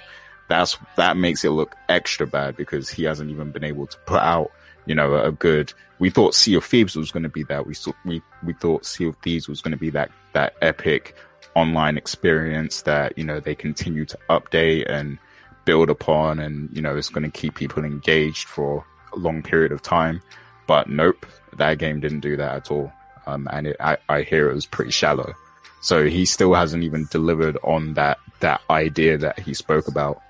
that's, 0.48 0.78
that 0.96 1.16
makes 1.16 1.44
it 1.44 1.50
look 1.50 1.74
extra 1.88 2.26
bad 2.26 2.56
because 2.56 2.88
he 2.88 3.04
hasn't 3.04 3.30
even 3.30 3.50
been 3.50 3.64
able 3.64 3.86
to 3.86 3.98
put 4.06 4.20
out, 4.20 4.50
you 4.86 4.94
know, 4.94 5.16
a 5.16 5.32
good, 5.32 5.72
we 5.98 6.10
thought 6.10 6.34
Sea 6.34 6.54
of 6.54 6.64
Thieves 6.64 6.96
was 6.96 7.10
going 7.10 7.22
to 7.22 7.28
be 7.28 7.42
that. 7.44 7.66
We 7.66 7.74
saw, 7.74 7.92
we, 8.04 8.22
we 8.44 8.52
thought 8.52 8.86
Sea 8.86 9.06
of 9.06 9.16
Thieves 9.22 9.48
was 9.48 9.60
going 9.60 9.72
to 9.72 9.78
be 9.78 9.90
that, 9.90 10.10
that 10.32 10.54
epic 10.62 11.16
online 11.54 11.96
experience 11.96 12.82
that, 12.82 13.16
you 13.16 13.24
know, 13.24 13.40
they 13.40 13.54
continue 13.54 14.04
to 14.04 14.18
update 14.30 14.84
and 14.88 15.18
build 15.64 15.90
upon 15.90 16.38
and, 16.38 16.68
you 16.74 16.82
know, 16.82 16.96
it's 16.96 17.08
going 17.08 17.30
to 17.30 17.40
keep 17.40 17.54
people 17.54 17.84
engaged 17.84 18.46
for 18.46 18.84
a 19.12 19.18
long 19.18 19.42
period 19.42 19.72
of 19.72 19.82
time. 19.82 20.22
But 20.66 20.88
nope, 20.88 21.26
that 21.56 21.78
game 21.78 22.00
didn't 22.00 22.20
do 22.20 22.36
that 22.36 22.56
at 22.56 22.70
all. 22.70 22.92
Um, 23.26 23.48
and 23.50 23.68
it, 23.68 23.76
I, 23.80 23.96
I 24.08 24.22
hear 24.22 24.50
it 24.50 24.54
was 24.54 24.66
pretty 24.66 24.90
shallow. 24.90 25.34
So 25.80 26.06
he 26.06 26.24
still 26.24 26.54
hasn't 26.54 26.84
even 26.84 27.06
delivered 27.10 27.58
on 27.62 27.94
that, 27.94 28.18
that 28.40 28.60
idea 28.70 29.18
that 29.18 29.38
he 29.38 29.54
spoke 29.54 29.88
about. 29.88 30.20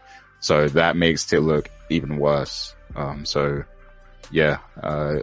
So 0.40 0.68
that 0.68 0.96
makes 0.96 1.32
it 1.32 1.40
look 1.40 1.70
even 1.90 2.18
worse. 2.18 2.74
Um, 2.94 3.24
so 3.24 3.64
yeah, 4.30 4.58
uh, 4.82 5.18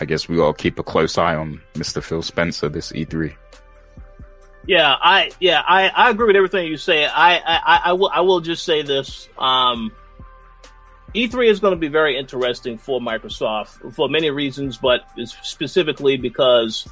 I 0.00 0.04
guess 0.04 0.28
we 0.28 0.36
gotta 0.36 0.56
keep 0.56 0.78
a 0.78 0.82
close 0.82 1.18
eye 1.18 1.34
on 1.34 1.60
Mr. 1.74 2.02
Phil 2.02 2.22
Spencer 2.22 2.68
this 2.68 2.92
E3. 2.92 3.34
Yeah, 4.66 4.94
I 5.00 5.30
yeah 5.40 5.62
I, 5.66 5.88
I 5.88 6.10
agree 6.10 6.26
with 6.26 6.36
everything 6.36 6.66
you 6.66 6.76
say. 6.76 7.04
I 7.04 7.36
I, 7.36 7.80
I 7.84 7.92
will 7.94 8.10
I 8.12 8.20
will 8.20 8.40
just 8.40 8.64
say 8.64 8.82
this. 8.82 9.28
Um, 9.38 9.92
E3 11.14 11.50
is 11.50 11.60
going 11.60 11.72
to 11.72 11.78
be 11.78 11.88
very 11.88 12.16
interesting 12.16 12.78
for 12.78 12.98
Microsoft 12.98 13.94
for 13.94 14.08
many 14.08 14.30
reasons, 14.30 14.78
but 14.78 15.02
specifically 15.26 16.16
because 16.16 16.88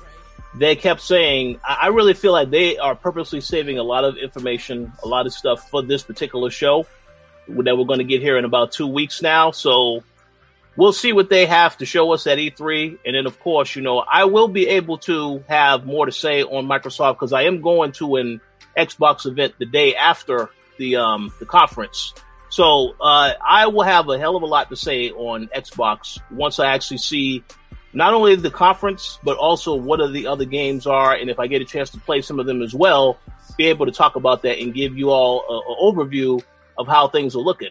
they 0.55 0.77
kept 0.77 1.01
saying, 1.01 1.59
I 1.67 1.87
really 1.89 2.13
feel 2.13 2.33
like 2.33 2.51
they 2.51 2.77
are 2.77 2.95
purposely 2.95 3.41
saving 3.41 3.79
a 3.79 3.83
lot 3.83 4.05
of 4.05 4.19
information, 4.19 4.93
a 5.03 5.09
lot 5.09 5.25
of 5.25 5.33
stuff 5.33 5.71
for 5.71 5.81
this 5.83 6.03
particular 6.03 6.51
show 6.51 6.87
that 7.49 7.77
we're 7.77 7.85
going 7.85 7.99
to 7.99 8.05
get 8.05 8.21
here 8.21 8.39
in 8.39 8.45
about 8.45 8.73
two 8.73 8.87
weeks 8.87 9.23
now. 9.23 9.51
So 9.51 10.03
we'll 10.77 10.93
see 10.93 11.13
what 11.13 11.29
they 11.29 11.47
have 11.47 11.77
to 11.79 11.87
show 11.87 12.13
us 12.13 12.27
at 12.27 12.39
E3. 12.39 12.99
And 13.05 13.15
then, 13.15 13.27
of 13.27 13.39
course, 13.41 13.75
you 13.77 13.83
know, 13.83 13.99
I 13.99 14.25
will 14.25 14.49
be 14.49 14.69
able 14.69 14.99
to 14.99 15.45
have 15.49 15.87
more 15.87 16.07
to 16.07 16.13
say 16.13 16.43
on 16.43 16.67
Microsoft 16.67 17.15
because 17.15 17.33
I 17.33 17.43
am 17.43 17.61
going 17.61 17.93
to 17.93 18.17
an 18.17 18.41
Xbox 18.77 19.27
event 19.27 19.55
the 19.59 19.67
day 19.67 19.95
after 19.95 20.51
the, 20.79 20.97
um, 20.97 21.33
the 21.39 21.47
conference. 21.47 22.15
So 22.51 22.97
uh, 23.01 23.35
I 23.41 23.69
will 23.69 23.85
have 23.85 24.09
a 24.09 24.19
hell 24.19 24.37
of 24.37 24.43
a 24.43 24.47
lot 24.47 24.71
to 24.71 24.77
say 24.77 25.11
on 25.11 25.49
Xbox 25.49 26.19
once 26.31 26.59
I 26.59 26.73
actually 26.73 26.99
see 26.99 27.45
not 27.93 28.13
only 28.13 28.37
the 28.37 28.51
conference 28.51 29.19
but 29.23 29.37
also 29.37 29.75
what 29.75 30.01
are 30.01 30.09
the 30.09 30.27
other 30.27 30.45
games 30.45 30.87
are, 30.87 31.15
and 31.15 31.31
if 31.31 31.39
I 31.39 31.47
get 31.47 31.63
a 31.63 31.65
chance 31.65 31.91
to 31.91 31.99
play 31.99 32.23
some 32.23 32.41
of 32.41 32.47
them 32.47 32.63
as 32.63 32.75
well, 32.75 33.19
be 33.57 33.67
able 33.67 33.87
to 33.87 33.93
talk 33.93 34.17
about 34.17 34.43
that 34.43 34.59
and 34.59 34.75
give 34.75 34.97
you 34.97 35.11
all 35.11 35.45
an 35.49 35.77
overview 35.81 36.43
of 36.81 36.89
how 36.89 37.07
things 37.09 37.37
are 37.37 37.41
looking. 37.41 37.71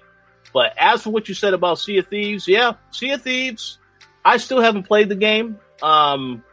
But 0.53 0.73
as 0.77 1.03
for 1.03 1.09
what 1.09 1.27
you 1.27 1.35
said 1.35 1.53
about 1.53 1.79
Sea 1.79 1.97
of 1.97 2.07
Thieves, 2.07 2.47
yeah, 2.47 2.73
Sea 2.91 3.11
of 3.11 3.21
Thieves, 3.21 3.77
I 4.23 4.37
still 4.37 4.61
haven't 4.61 4.83
played 4.83 5.09
the 5.09 5.15
game. 5.15 5.59
Um, 5.83 6.43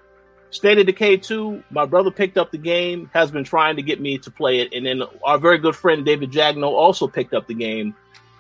State 0.51 0.79
of 0.79 0.87
Decay 0.87 1.19
2, 1.19 1.63
my 1.71 1.87
brother 1.87 2.11
picked 2.11 2.37
up 2.37 2.51
the 2.51 2.59
game, 2.59 3.11
has 3.15 3.31
been 3.31 3.45
trying 3.45 3.77
to 3.77 3.83
get 3.83 4.01
me 4.01 4.19
to 4.19 4.31
play 4.31 4.61
it, 4.61 4.73
and 4.73 4.85
then 4.85 5.03
our 5.23 5.39
very 5.39 5.59
good 5.59 5.77
friend 5.77 6.05
David 6.05 6.33
Jagno 6.33 6.69
also 6.69 7.07
picked 7.07 7.35
up 7.35 7.47
the 7.47 7.55
game 7.55 7.95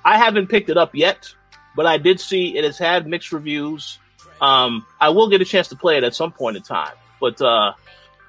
I 0.06 0.18
haven't 0.18 0.46
picked 0.46 0.70
it 0.70 0.76
up 0.76 0.94
yet, 0.94 1.34
but 1.74 1.84
I 1.84 1.98
did 1.98 2.20
see 2.20 2.56
it 2.56 2.62
has 2.62 2.78
had 2.78 3.08
mixed 3.08 3.32
reviews. 3.32 3.98
Um, 4.40 4.86
I 5.00 5.08
will 5.08 5.28
get 5.28 5.40
a 5.40 5.44
chance 5.44 5.66
to 5.68 5.76
play 5.76 5.96
it 5.96 6.04
at 6.04 6.14
some 6.14 6.30
point 6.30 6.56
in 6.56 6.62
time, 6.62 6.92
but 7.20 7.42
uh, 7.42 7.72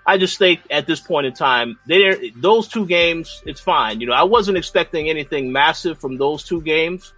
I 0.08 0.18
just 0.18 0.38
think 0.38 0.62
at 0.72 0.88
this 0.88 1.02
point 1.02 1.28
in 1.28 1.34
time, 1.34 1.78
they 1.86 2.32
those 2.36 2.70
two 2.70 2.86
games, 2.86 3.44
it's 3.46 3.60
fine. 3.60 4.00
You 4.00 4.08
know, 4.08 4.14
I 4.14 4.24
wasn't 4.24 4.58
expecting 4.58 5.10
anything 5.10 5.52
massive 5.52 6.00
from 6.00 6.18
those 6.18 6.44
two 6.44 6.62
games, 6.62 7.14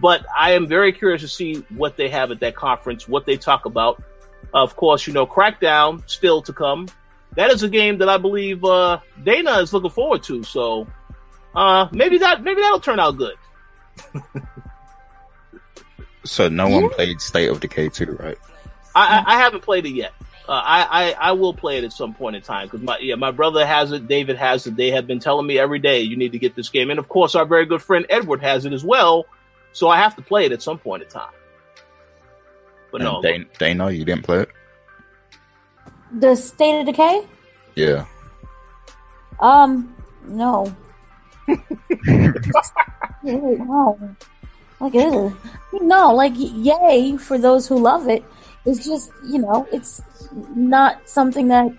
but 0.00 0.24
I 0.34 0.52
am 0.52 0.68
very 0.68 0.92
curious 0.92 1.22
to 1.22 1.28
see 1.28 1.54
what 1.68 1.96
they 1.96 2.08
have 2.08 2.30
at 2.30 2.40
that 2.40 2.54
conference, 2.54 3.08
what 3.08 3.26
they 3.26 3.36
talk 3.36 3.66
about. 3.66 4.02
Of 4.54 4.76
course, 4.76 5.06
you 5.06 5.12
know, 5.12 5.26
Crackdown 5.26 6.08
still 6.08 6.40
to 6.42 6.52
come. 6.52 6.88
That 7.34 7.50
is 7.50 7.64
a 7.64 7.68
game 7.68 7.98
that 7.98 8.08
I 8.08 8.16
believe 8.16 8.64
uh, 8.64 9.00
Dana 9.22 9.58
is 9.58 9.72
looking 9.72 9.90
forward 9.90 10.22
to. 10.24 10.44
So 10.44 10.86
uh, 11.54 11.88
maybe 11.92 12.18
that 12.18 12.42
maybe 12.42 12.60
that'll 12.60 12.80
turn 12.80 13.00
out 13.00 13.16
good 13.16 13.34
so 16.24 16.48
no 16.48 16.68
one 16.68 16.88
played 16.90 17.20
State 17.20 17.48
of 17.48 17.60
Decay 17.60 17.88
2, 17.88 18.12
right? 18.12 18.38
I, 18.94 19.22
I, 19.26 19.38
haven't 19.38 19.62
played 19.62 19.86
it 19.86 19.94
yet. 19.94 20.12
Uh, 20.48 20.52
I, 20.52 21.10
I, 21.10 21.12
I 21.28 21.32
will 21.32 21.52
play 21.52 21.76
it 21.76 21.84
at 21.84 21.92
some 21.92 22.14
point 22.14 22.34
in 22.34 22.40
time 22.40 22.68
because 22.68 22.80
my 22.80 22.96
yeah 22.98 23.16
my 23.16 23.30
brother 23.30 23.66
has 23.66 23.92
it, 23.92 24.08
David 24.08 24.36
has 24.36 24.66
it. 24.66 24.76
They 24.76 24.90
have 24.92 25.06
been 25.06 25.18
telling 25.18 25.46
me 25.46 25.58
every 25.58 25.78
day 25.78 26.00
you 26.00 26.16
need 26.16 26.32
to 26.32 26.38
get 26.38 26.54
this 26.54 26.70
game, 26.70 26.88
and 26.88 26.98
of 26.98 27.06
course 27.06 27.34
our 27.34 27.44
very 27.44 27.66
good 27.66 27.82
friend 27.82 28.06
Edward 28.08 28.40
has 28.40 28.64
it 28.64 28.72
as 28.72 28.82
well. 28.82 29.26
So 29.72 29.90
I 29.90 29.98
have 29.98 30.16
to 30.16 30.22
play 30.22 30.46
it 30.46 30.52
at 30.52 30.62
some 30.62 30.78
point 30.78 31.02
in 31.02 31.08
time. 31.10 31.32
But 32.90 33.02
and 33.02 33.10
no, 33.10 33.20
they 33.20 33.44
they 33.58 33.74
know 33.74 33.88
you 33.88 34.06
didn't 34.06 34.24
play 34.24 34.40
it. 34.40 34.48
The 36.12 36.34
State 36.34 36.80
of 36.80 36.86
Decay. 36.86 37.26
Yeah. 37.74 38.06
Um. 39.40 39.94
No. 40.26 40.74
no. 43.22 44.16
Like, 44.80 44.94
ugh. 44.94 45.36
no, 45.72 46.14
like, 46.14 46.34
yay 46.36 47.16
for 47.16 47.36
those 47.36 47.66
who 47.66 47.78
love 47.78 48.08
it. 48.08 48.24
It's 48.64 48.84
just, 48.84 49.10
you 49.26 49.38
know, 49.38 49.66
it's 49.72 50.02
not 50.54 51.08
something 51.08 51.48
that 51.48 51.72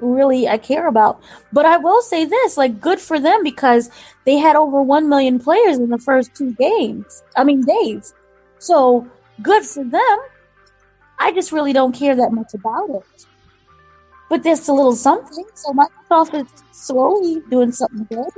really 0.00 0.48
I 0.48 0.58
care 0.58 0.86
about. 0.86 1.20
But 1.52 1.66
I 1.66 1.76
will 1.76 2.02
say 2.02 2.24
this, 2.24 2.56
like, 2.56 2.80
good 2.80 3.00
for 3.00 3.20
them 3.20 3.42
because 3.42 3.90
they 4.24 4.36
had 4.36 4.56
over 4.56 4.82
1 4.82 5.08
million 5.08 5.38
players 5.38 5.78
in 5.78 5.90
the 5.90 5.98
first 5.98 6.34
two 6.34 6.52
games. 6.54 7.22
I 7.36 7.44
mean, 7.44 7.62
days. 7.62 8.14
So, 8.58 9.06
good 9.42 9.64
for 9.64 9.84
them. 9.84 10.18
I 11.18 11.32
just 11.32 11.52
really 11.52 11.72
don't 11.72 11.92
care 11.92 12.16
that 12.16 12.32
much 12.32 12.54
about 12.54 12.90
it. 12.90 13.26
But 14.28 14.42
there's 14.42 14.66
a 14.68 14.72
little 14.72 14.96
something. 14.96 15.44
So 15.54 15.72
Microsoft 15.72 16.42
is 16.42 16.64
slowly 16.72 17.42
doing 17.50 17.70
something 17.70 18.06
good 18.10 18.32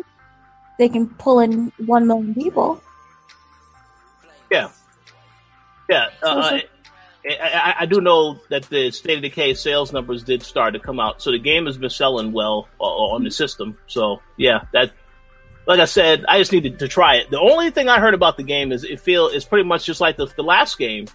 they 0.78 0.88
can 0.88 1.08
pull 1.08 1.40
in 1.40 1.72
one 1.78 2.06
million 2.06 2.34
people. 2.34 2.82
Yeah, 4.50 4.70
yeah. 5.88 6.08
Uh, 6.22 6.40
I, 6.52 6.64
I, 7.26 7.74
I, 7.80 7.86
do 7.86 8.00
know 8.00 8.38
that 8.50 8.64
the 8.64 8.90
State 8.90 9.16
of 9.16 9.22
Decay 9.22 9.54
sales 9.54 9.92
numbers 9.92 10.22
did 10.22 10.42
start 10.42 10.74
to 10.74 10.80
come 10.80 11.00
out, 11.00 11.22
so 11.22 11.30
the 11.30 11.38
game 11.38 11.66
has 11.66 11.78
been 11.78 11.90
selling 11.90 12.32
well 12.32 12.68
uh, 12.80 12.84
on 12.84 13.24
the 13.24 13.30
system. 13.30 13.78
So 13.86 14.20
yeah, 14.36 14.64
that. 14.72 14.92
Like 15.66 15.80
I 15.80 15.86
said, 15.86 16.26
I 16.28 16.36
just 16.36 16.52
needed 16.52 16.80
to 16.80 16.88
try 16.88 17.14
it. 17.16 17.30
The 17.30 17.40
only 17.40 17.70
thing 17.70 17.88
I 17.88 17.98
heard 17.98 18.12
about 18.12 18.36
the 18.36 18.42
game 18.42 18.70
is 18.70 18.84
it 18.84 19.00
feel 19.00 19.28
is 19.28 19.46
pretty 19.46 19.66
much 19.66 19.86
just 19.86 19.98
like 19.98 20.18
the, 20.18 20.26
the 20.26 20.42
last 20.42 20.76
game. 20.76 21.06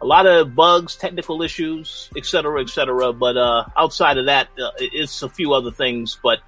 A 0.00 0.04
lot 0.04 0.26
of 0.26 0.56
bugs, 0.56 0.96
technical 0.96 1.40
issues, 1.40 2.10
etc., 2.16 2.62
etc. 2.62 3.12
But 3.12 3.36
uh, 3.36 3.64
outside 3.76 4.18
of 4.18 4.26
that, 4.26 4.48
uh, 4.60 4.72
it's 4.78 5.22
a 5.22 5.28
few 5.28 5.52
other 5.52 5.70
things. 5.70 6.18
But 6.20 6.40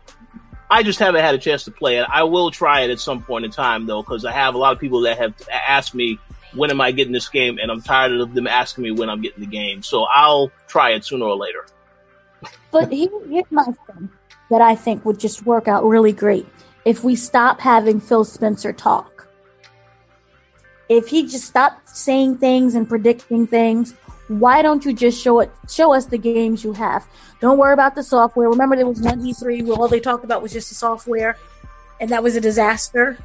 I 0.69 0.83
just 0.83 0.99
haven't 0.99 1.21
had 1.21 1.37
a 1.37 1.39
chance 1.39 1.63
to 1.65 1.71
play 1.71 1.99
it. 1.99 2.07
I 2.13 2.25
will 2.25 2.51
try 2.51 2.81
it 2.81 2.91
at 2.91 2.99
some 2.99 3.23
point 3.23 3.45
in 3.45 3.53
time 3.53 3.87
though, 3.87 4.03
because 4.03 4.25
I 4.25 4.33
have 4.33 4.57
a 4.57 4.59
lot 4.59 4.73
of 4.73 4.81
people 4.81 5.03
that 5.03 5.19
have 5.19 5.35
asked 5.53 5.95
me 5.95 6.19
when 6.55 6.71
am 6.71 6.81
I 6.81 6.93
getting 6.93 7.13
this 7.13 7.29
game, 7.29 7.59
and 7.59 7.71
I'm 7.71 7.83
tired 7.83 8.13
of 8.21 8.35
them 8.35 8.47
asking 8.47 8.85
me 8.85 8.91
when 8.91 9.09
I'm 9.11 9.21
getting 9.21 9.41
the 9.41 9.51
game. 9.51 9.83
So 9.83 10.05
I'll 10.05 10.51
try 10.69 10.91
it 10.91 11.05
sooner 11.05 11.25
or 11.25 11.37
later. 11.37 11.67
but 12.71 12.93
here, 12.93 13.09
here's 13.29 13.51
my 13.51 13.65
thing 13.65 14.09
that 14.51 14.61
I 14.61 14.75
think 14.75 15.05
would 15.05 15.19
just 15.19 15.47
work 15.47 15.69
out 15.69 15.85
really 15.85 16.13
great 16.13 16.47
if 16.85 17.03
we 17.03 17.17
stop 17.17 17.61
having 17.61 18.01
Phil 18.01 18.25
Spencer 18.25 18.73
talk. 18.73 19.29
If 20.89 21.09
he 21.09 21.23
just 21.23 21.45
stopped 21.45 21.89
saying 21.89 22.39
things 22.39 22.75
and 22.75 22.87
predicting 22.87 23.47
things, 23.47 23.95
why 24.29 24.63
don't 24.63 24.85
you 24.85 24.93
just 24.93 25.23
show 25.23 25.41
it 25.41 25.51
show 25.69 25.95
us 25.95 26.07
the 26.07 26.19
games 26.19 26.65
you 26.65 26.73
have 26.73 27.07
don't 27.45 27.59
worry 27.59 27.75
about 27.75 27.95
the 27.95 28.03
software. 28.03 28.49
Remember, 28.49 28.75
there 28.75 28.87
was 28.87 29.03
one 29.03 29.21
E3 29.21 29.67
where 29.67 29.77
all 29.77 29.87
they 29.87 30.01
talked 30.01 30.25
about 30.25 30.41
was 30.41 30.51
just 30.51 30.71
the 30.71 30.75
software, 30.75 31.37
and 32.01 32.09
that 32.09 32.23
was 32.23 32.37
a 32.37 32.41
disaster. 32.41 33.19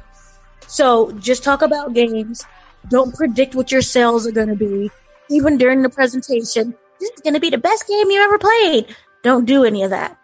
So 0.66 1.10
just 1.12 1.42
talk 1.42 1.62
about 1.62 1.94
games. 1.94 2.44
Don't 2.88 3.14
predict 3.14 3.54
what 3.54 3.70
your 3.70 3.82
sales 3.82 4.26
are 4.26 4.32
going 4.32 4.48
to 4.48 4.56
be. 4.56 4.90
Even 5.28 5.58
during 5.58 5.82
the 5.82 5.88
presentation, 5.88 6.74
this 6.98 7.10
is 7.10 7.20
going 7.20 7.34
to 7.34 7.40
be 7.40 7.50
the 7.50 7.58
best 7.58 7.86
game 7.86 8.10
you 8.10 8.20
ever 8.20 8.38
played. 8.38 8.94
Don't 9.22 9.44
do 9.44 9.64
any 9.64 9.82
of 9.82 9.90
that. 9.90 10.18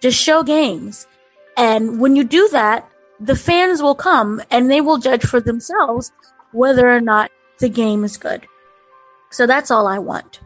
Just 0.00 0.20
show 0.20 0.42
games. 0.42 1.06
And 1.56 2.00
when 2.00 2.16
you 2.16 2.24
do 2.24 2.48
that, 2.52 2.88
the 3.20 3.36
fans 3.36 3.82
will 3.82 3.94
come 3.94 4.40
and 4.50 4.70
they 4.70 4.80
will 4.80 4.98
judge 4.98 5.24
for 5.24 5.40
themselves 5.40 6.12
whether 6.52 6.88
or 6.88 7.00
not 7.00 7.30
the 7.58 7.68
game 7.68 8.04
is 8.04 8.16
good. 8.16 8.46
So 9.30 9.46
that's 9.46 9.70
all 9.70 9.86
I 9.86 9.98
want. 9.98 10.40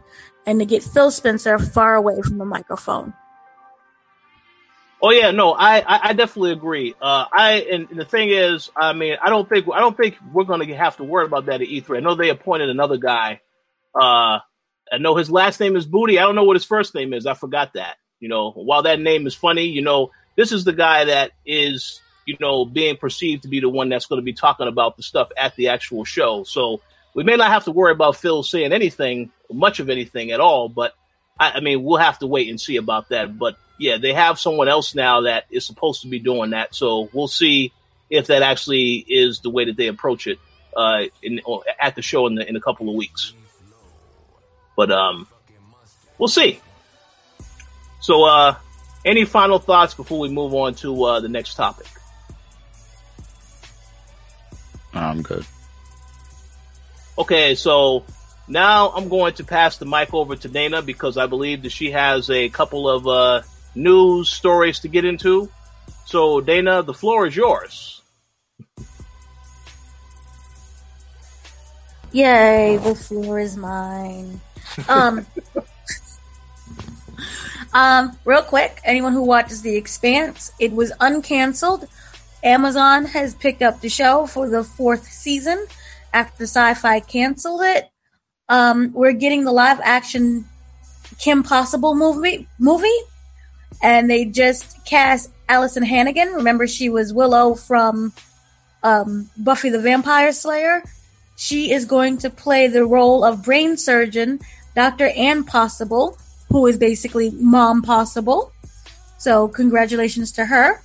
And 0.45 0.59
to 0.59 0.65
get 0.65 0.83
Phil 0.83 1.11
Spencer 1.11 1.57
far 1.59 1.95
away 1.95 2.21
from 2.21 2.39
the 2.39 2.45
microphone. 2.45 3.13
Oh 5.05 5.11
yeah, 5.11 5.31
no, 5.31 5.51
I 5.51 5.79
I, 5.79 5.99
I 6.09 6.13
definitely 6.13 6.53
agree. 6.53 6.95
Uh, 6.99 7.25
I 7.29 7.67
and, 7.69 7.89
and 7.89 7.99
the 7.99 8.05
thing 8.05 8.29
is, 8.29 8.71
I 8.73 8.93
mean, 8.93 9.17
I 9.21 9.29
don't 9.29 9.49
think 9.49 9.67
I 9.71 9.81
don't 9.81 9.97
think 9.97 10.15
we're 10.31 10.45
going 10.45 10.65
to 10.65 10.75
have 10.77 10.95
to 10.97 11.03
worry 11.03 11.25
about 11.25 11.47
that 11.47 11.61
at 11.61 11.67
E3. 11.67 11.97
I 11.97 11.99
know 11.99 12.15
they 12.15 12.29
appointed 12.29 12.69
another 12.69 12.95
guy. 12.95 13.41
Uh, 13.93 14.39
I 14.89 14.97
know 14.99 15.17
his 15.17 15.29
last 15.29 15.59
name 15.59 15.75
is 15.75 15.85
Booty. 15.85 16.19
I 16.19 16.21
don't 16.21 16.35
know 16.35 16.45
what 16.45 16.55
his 16.55 16.63
first 16.63 16.95
name 16.95 17.13
is. 17.13 17.25
I 17.25 17.33
forgot 17.33 17.73
that. 17.73 17.97
You 18.21 18.29
know, 18.29 18.51
while 18.51 18.83
that 18.83 19.01
name 19.01 19.27
is 19.27 19.35
funny, 19.35 19.65
you 19.65 19.81
know, 19.81 20.11
this 20.37 20.53
is 20.53 20.63
the 20.63 20.71
guy 20.71 21.03
that 21.03 21.31
is 21.45 21.99
you 22.25 22.37
know 22.39 22.63
being 22.63 22.95
perceived 22.95 23.43
to 23.43 23.49
be 23.49 23.59
the 23.59 23.67
one 23.67 23.89
that's 23.89 24.05
going 24.05 24.21
to 24.21 24.25
be 24.25 24.31
talking 24.31 24.69
about 24.69 24.95
the 24.95 25.03
stuff 25.03 25.27
at 25.35 25.53
the 25.57 25.67
actual 25.67 26.05
show. 26.05 26.45
So 26.45 26.79
we 27.13 27.25
may 27.25 27.35
not 27.35 27.51
have 27.51 27.65
to 27.65 27.71
worry 27.71 27.91
about 27.91 28.15
Phil 28.15 28.41
saying 28.41 28.71
anything, 28.71 29.33
much 29.51 29.81
of 29.81 29.89
anything 29.89 30.31
at 30.31 30.39
all. 30.39 30.69
But 30.69 30.93
I, 31.37 31.51
I 31.55 31.59
mean, 31.59 31.83
we'll 31.83 31.97
have 31.97 32.19
to 32.19 32.27
wait 32.27 32.47
and 32.47 32.61
see 32.61 32.77
about 32.77 33.09
that. 33.09 33.37
But 33.37 33.57
yeah, 33.83 33.97
they 33.97 34.13
have 34.13 34.39
someone 34.39 34.69
else 34.69 34.95
now 34.95 35.21
that 35.21 35.43
is 35.51 35.65
supposed 35.65 36.03
to 36.03 36.07
be 36.07 36.17
doing 36.17 36.51
that. 36.51 36.73
So 36.73 37.09
we'll 37.11 37.27
see 37.27 37.73
if 38.09 38.27
that 38.27 38.41
actually 38.41 38.95
is 38.95 39.41
the 39.41 39.49
way 39.49 39.65
that 39.65 39.75
they 39.75 39.87
approach 39.87 40.25
it 40.25 40.39
uh, 40.75 41.03
in, 41.21 41.41
at 41.81 41.95
the 41.95 42.01
show 42.01 42.25
in, 42.27 42.35
the, 42.35 42.47
in 42.47 42.55
a 42.55 42.61
couple 42.61 42.87
of 42.87 42.95
weeks. 42.95 43.33
But 44.77 44.89
um, 44.89 45.27
we'll 46.17 46.29
see. 46.29 46.61
So, 47.99 48.23
uh, 48.23 48.55
any 49.03 49.25
final 49.25 49.59
thoughts 49.59 49.93
before 49.93 50.19
we 50.19 50.29
move 50.29 50.53
on 50.53 50.75
to 50.75 51.03
uh, 51.03 51.19
the 51.19 51.27
next 51.27 51.55
topic? 51.55 51.87
I'm 54.93 55.21
good. 55.21 55.45
Okay, 57.17 57.55
so 57.55 58.05
now 58.47 58.91
I'm 58.91 59.09
going 59.09 59.33
to 59.35 59.43
pass 59.43 59.77
the 59.77 59.85
mic 59.85 60.13
over 60.13 60.37
to 60.37 60.47
Dana 60.47 60.81
because 60.81 61.17
I 61.17 61.27
believe 61.27 61.63
that 61.63 61.71
she 61.71 61.91
has 61.91 62.29
a 62.29 62.47
couple 62.47 62.89
of 62.89 63.07
uh, 63.07 63.41
news 63.75 64.29
stories 64.29 64.79
to 64.79 64.87
get 64.87 65.05
into. 65.05 65.49
So, 66.05 66.41
Dana, 66.41 66.83
the 66.83 66.93
floor 66.93 67.25
is 67.27 67.35
yours. 67.35 68.01
Yay, 72.11 72.77
the 72.77 72.93
floor 72.93 73.39
is 73.39 73.57
mine. 73.57 74.39
Um, 74.87 75.25
um, 77.73 78.17
real 78.23 78.43
quick, 78.43 78.79
anyone 78.83 79.13
who 79.13 79.23
watches 79.23 79.63
The 79.63 79.75
Expanse, 79.75 80.51
it 80.59 80.71
was 80.71 80.91
uncanceled. 81.01 81.87
Amazon 82.43 83.05
has 83.05 83.33
picked 83.33 83.61
up 83.61 83.81
the 83.81 83.89
show 83.89 84.27
for 84.27 84.49
the 84.49 84.63
fourth 84.63 85.07
season 85.07 85.65
after 86.13 86.43
Syfy 86.43 87.07
canceled 87.07 87.61
it. 87.63 87.89
Um, 88.49 88.91
we're 88.93 89.13
getting 89.13 89.45
the 89.45 89.51
live 89.51 89.79
action 89.81 90.45
Kim 91.17 91.41
Possible 91.43 91.95
movie 91.95 92.47
movie 92.59 92.99
and 93.83 94.09
they 94.09 94.25
just 94.25 94.83
cast 94.85 95.29
Alyson 95.49 95.83
Hannigan. 95.83 96.29
Remember, 96.29 96.65
she 96.65 96.89
was 96.89 97.13
Willow 97.13 97.53
from 97.53 98.13
um, 98.81 99.29
Buffy 99.37 99.69
the 99.69 99.79
Vampire 99.79 100.31
Slayer. 100.31 100.81
She 101.35 101.71
is 101.71 101.85
going 101.85 102.17
to 102.19 102.29
play 102.29 102.67
the 102.67 102.85
role 102.85 103.23
of 103.23 103.43
brain 103.43 103.75
surgeon 103.77 104.39
Dr. 104.75 105.09
Ann 105.09 105.43
Possible, 105.43 106.17
who 106.49 106.65
is 106.65 106.77
basically 106.77 107.31
Mom 107.31 107.81
Possible. 107.81 108.51
So, 109.17 109.47
congratulations 109.49 110.31
to 110.33 110.45
her. 110.45 110.81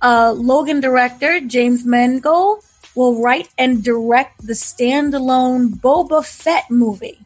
Uh, 0.00 0.32
Logan 0.32 0.80
director 0.80 1.40
James 1.40 1.84
Mangold 1.84 2.62
will 2.94 3.20
write 3.20 3.48
and 3.58 3.82
direct 3.82 4.46
the 4.46 4.52
standalone 4.52 5.68
Boba 5.68 6.24
Fett 6.24 6.70
movie. 6.70 7.25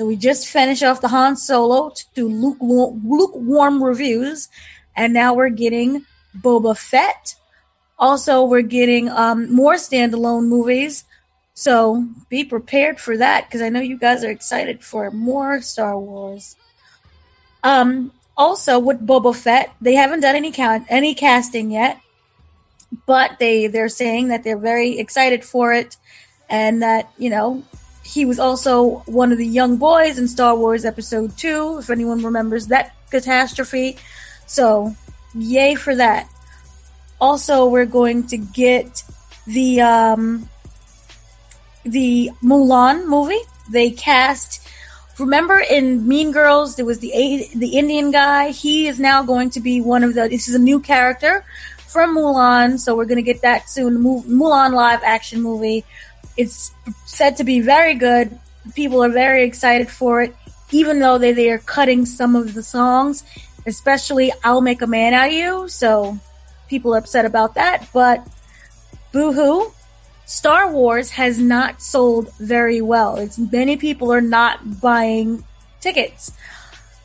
So 0.00 0.06
we 0.06 0.16
just 0.16 0.48
finished 0.48 0.82
off 0.82 1.02
the 1.02 1.08
Han 1.08 1.36
Solo 1.36 1.92
to 2.14 2.26
lukewarm, 2.26 3.02
lukewarm 3.06 3.84
reviews, 3.84 4.48
and 4.96 5.12
now 5.12 5.34
we're 5.34 5.50
getting 5.50 6.06
Boba 6.34 6.74
Fett. 6.74 7.34
Also, 7.98 8.44
we're 8.44 8.62
getting 8.62 9.10
um, 9.10 9.52
more 9.52 9.74
standalone 9.74 10.46
movies. 10.46 11.04
So 11.52 12.08
be 12.30 12.44
prepared 12.44 12.98
for 12.98 13.18
that 13.18 13.44
because 13.44 13.60
I 13.60 13.68
know 13.68 13.80
you 13.80 13.98
guys 13.98 14.24
are 14.24 14.30
excited 14.30 14.82
for 14.82 15.10
more 15.10 15.60
Star 15.60 15.98
Wars. 15.98 16.56
Um, 17.62 18.10
also, 18.38 18.78
with 18.78 19.06
Boba 19.06 19.36
Fett, 19.36 19.70
they 19.82 19.96
haven't 19.96 20.20
done 20.20 20.34
any 20.34 20.50
count, 20.50 20.86
any 20.88 21.14
casting 21.14 21.70
yet, 21.70 22.00
but 23.04 23.38
they 23.38 23.66
they're 23.66 23.90
saying 23.90 24.28
that 24.28 24.44
they're 24.44 24.56
very 24.56 24.98
excited 24.98 25.44
for 25.44 25.74
it, 25.74 25.98
and 26.48 26.80
that 26.80 27.12
you 27.18 27.28
know 27.28 27.62
he 28.12 28.24
was 28.24 28.40
also 28.40 29.04
one 29.06 29.30
of 29.30 29.38
the 29.38 29.46
young 29.46 29.76
boys 29.76 30.18
in 30.18 30.26
Star 30.26 30.56
Wars 30.56 30.84
Episode 30.84 31.38
2, 31.38 31.78
if 31.78 31.90
anyone 31.90 32.24
remembers 32.24 32.66
that 32.66 32.92
catastrophe. 33.08 33.98
So, 34.46 34.96
yay 35.32 35.76
for 35.76 35.94
that. 35.94 36.28
Also, 37.20 37.66
we're 37.66 37.86
going 37.86 38.26
to 38.26 38.36
get 38.36 39.04
the, 39.46 39.82
um, 39.82 40.48
the 41.84 42.30
Mulan 42.42 43.06
movie. 43.06 43.42
They 43.70 43.90
cast, 43.90 44.66
remember 45.16 45.60
in 45.60 46.08
Mean 46.08 46.32
Girls, 46.32 46.74
there 46.74 46.84
was 46.84 46.98
the, 46.98 47.48
the 47.54 47.78
Indian 47.78 48.10
guy. 48.10 48.50
He 48.50 48.88
is 48.88 48.98
now 48.98 49.22
going 49.22 49.50
to 49.50 49.60
be 49.60 49.80
one 49.80 50.02
of 50.02 50.14
the, 50.14 50.28
this 50.28 50.48
is 50.48 50.56
a 50.56 50.58
new 50.58 50.80
character 50.80 51.44
from 51.86 52.16
Mulan, 52.16 52.80
so 52.80 52.96
we're 52.96 53.04
going 53.04 53.22
to 53.24 53.32
get 53.32 53.42
that 53.42 53.70
soon. 53.70 54.02
Mulan 54.02 54.72
live 54.74 55.00
action 55.04 55.42
movie 55.42 55.84
it's 56.36 56.72
said 57.06 57.36
to 57.36 57.44
be 57.44 57.60
very 57.60 57.94
good. 57.94 58.38
People 58.74 59.02
are 59.02 59.08
very 59.10 59.44
excited 59.44 59.88
for 59.88 60.22
it, 60.22 60.34
even 60.70 60.98
though 61.00 61.18
they, 61.18 61.32
they 61.32 61.50
are 61.50 61.58
cutting 61.58 62.06
some 62.06 62.36
of 62.36 62.54
the 62.54 62.62
songs, 62.62 63.24
especially 63.66 64.32
I'll 64.44 64.60
Make 64.60 64.82
a 64.82 64.86
Man 64.86 65.14
Out 65.14 65.28
of 65.28 65.34
You. 65.34 65.68
So 65.68 66.18
people 66.68 66.94
are 66.94 66.98
upset 66.98 67.24
about 67.24 67.54
that, 67.54 67.88
but 67.92 68.26
boo-hoo. 69.12 69.72
Star 70.26 70.70
Wars 70.70 71.10
has 71.10 71.40
not 71.40 71.82
sold 71.82 72.32
very 72.38 72.80
well. 72.80 73.16
It's 73.16 73.36
many 73.36 73.76
people 73.76 74.12
are 74.12 74.20
not 74.20 74.80
buying 74.80 75.44
tickets. 75.80 76.32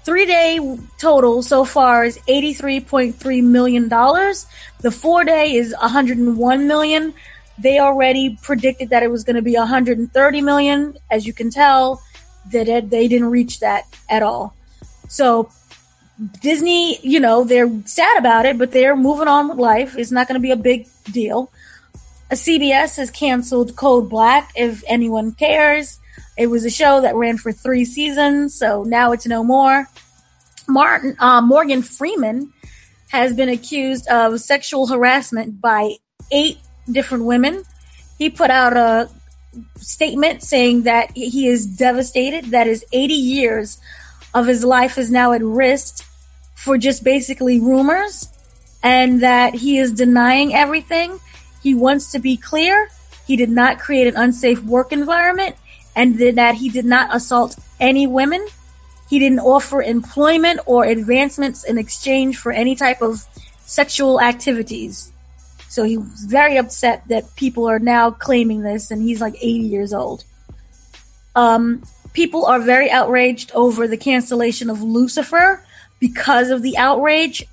Three 0.04 0.28
day 0.28 0.60
total 1.00 1.42
so 1.42 1.66
far 1.66 2.06
is 2.06 2.20
$83.3 2.28 3.44
million. 3.44 3.90
The 3.90 4.92
four 4.92 5.24
day 5.24 5.56
is 5.56 5.74
101 5.82 6.68
million 6.68 7.16
they 7.58 7.80
already 7.80 8.38
predicted 8.42 8.90
that 8.90 9.04
it 9.04 9.10
was 9.10 9.24
going 9.24 9.36
to 9.36 9.42
be 9.42 9.56
130 9.56 10.42
million. 10.42 10.98
As 11.10 11.26
you 11.26 11.34
can 11.34 11.50
tell, 11.50 12.02
that 12.52 12.68
it, 12.68 12.90
they 12.90 13.08
didn't 13.08 13.30
reach 13.30 13.60
that 13.60 13.86
at 14.10 14.24
all. 14.24 14.54
So 15.08 15.50
Disney, 16.42 17.00
you 17.02 17.20
know, 17.20 17.44
they're 17.44 17.70
sad 17.86 18.18
about 18.18 18.46
it, 18.46 18.58
but 18.58 18.72
they're 18.72 18.96
moving 18.96 19.28
on 19.28 19.50
with 19.50 19.58
life. 19.58 19.98
It's 19.98 20.12
not 20.12 20.28
going 20.28 20.40
to 20.40 20.44
be 20.44 20.52
a 20.52 20.58
big 20.58 20.88
deal. 21.12 21.52
A 22.32 22.36
CBS 22.36 22.98
has 22.98 23.12
canceled 23.12 23.76
Code 23.76 24.10
Black. 24.10 24.52
If 24.56 24.84
anyone 24.88 25.34
cares, 25.34 26.00
it 26.38 26.48
was 26.48 26.66
a 26.66 26.70
show 26.70 27.02
that 27.02 27.16
ran 27.16 27.38
for 27.38 27.52
three 27.52 27.86
seasons, 27.86 28.56
so 28.56 28.84
now 28.84 29.12
it's 29.12 29.28
no 29.28 29.44
more. 29.44 29.88
Martin 30.68 31.16
uh, 31.20 31.42
Morgan 31.42 31.82
Freeman 31.82 32.52
has 33.10 33.36
been 33.36 33.50
accused 33.50 34.08
of 34.08 34.40
sexual 34.42 34.88
harassment 34.88 35.62
by 35.62 35.96
eight 36.32 36.58
different 36.92 37.26
women. 37.26 37.64
He 38.18 38.30
put 38.30 38.50
out 38.50 38.78
a 38.78 39.10
statement 39.78 40.44
saying 40.44 40.84
that 40.84 41.12
he 41.16 41.48
is 41.48 41.66
devastated, 41.66 42.46
that 42.52 42.68
his 42.68 42.86
80 42.92 43.14
years 43.14 43.78
of 44.34 44.48
his 44.48 44.64
life 44.64 44.98
is 44.98 45.10
now 45.10 45.34
at 45.34 45.42
risk 45.44 46.06
for 46.56 46.78
just 46.78 47.04
basically 47.04 47.60
rumors, 47.60 48.30
and 48.84 49.22
that 49.22 49.56
he 49.56 49.78
is 49.78 49.92
denying 49.92 50.54
everything. 50.54 51.20
He 51.64 51.74
wants 51.74 52.12
to 52.12 52.20
be 52.20 52.38
clear. 52.38 52.90
He 53.26 53.36
did 53.36 53.50
not 53.50 53.80
create 53.80 54.08
an 54.08 54.16
unsafe 54.16 54.62
work 54.64 54.92
environment, 54.92 55.56
and 55.96 56.20
that 56.20 56.56
he 56.56 56.70
did 56.70 56.86
not 56.86 57.16
assault 57.16 57.58
any 57.80 58.08
women. 58.08 58.46
He 59.10 59.20
didn't 59.20 59.40
offer 59.40 59.82
employment 59.82 60.60
or 60.66 60.84
advancements 60.86 61.64
in 61.64 61.78
exchange 61.78 62.38
for 62.38 62.52
any 62.52 62.76
type 62.76 63.02
of 63.02 63.26
sexual 63.66 64.20
activities. 64.20 65.12
So 65.76 65.84
he 65.84 65.98
was 65.98 66.24
very 66.24 66.56
upset 66.56 67.04
that 67.10 67.36
people 67.36 67.70
are 67.70 67.80
now 67.80 68.10
claiming 68.10 68.62
this, 68.62 68.92
and 68.92 69.02
he's 69.02 69.20
like 69.20 69.36
80 69.36 69.48
years 69.68 69.92
old. 69.92 70.24
Um, 71.36 71.84
people 72.14 72.46
are 72.46 72.62
very 72.62 72.90
outraged 72.90 73.52
over 73.54 73.86
the 73.86 73.98
cancellation 73.98 74.70
of 74.70 74.82
Lucifer 74.82 75.62
because 76.00 76.50
of 76.50 76.62
the 76.62 76.78
outrage. 76.78 77.44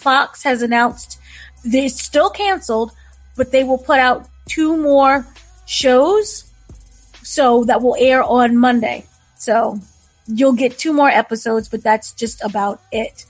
Fox 0.00 0.42
has 0.42 0.62
announced 0.62 1.20
they're 1.64 1.88
still 1.88 2.28
canceled, 2.28 2.90
but 3.36 3.52
they 3.52 3.62
will 3.62 3.78
put 3.78 4.00
out 4.00 4.28
two 4.48 4.76
more 4.76 5.24
shows, 5.64 6.50
so 7.22 7.62
that 7.66 7.82
will 7.82 7.94
air 8.00 8.20
on 8.24 8.56
Monday. 8.56 9.06
So 9.36 9.78
you'll 10.26 10.54
get 10.54 10.76
two 10.76 10.92
more 10.92 11.08
episodes, 11.08 11.68
but 11.68 11.84
that's 11.84 12.10
just 12.14 12.42
about 12.42 12.82
it. 12.90 13.26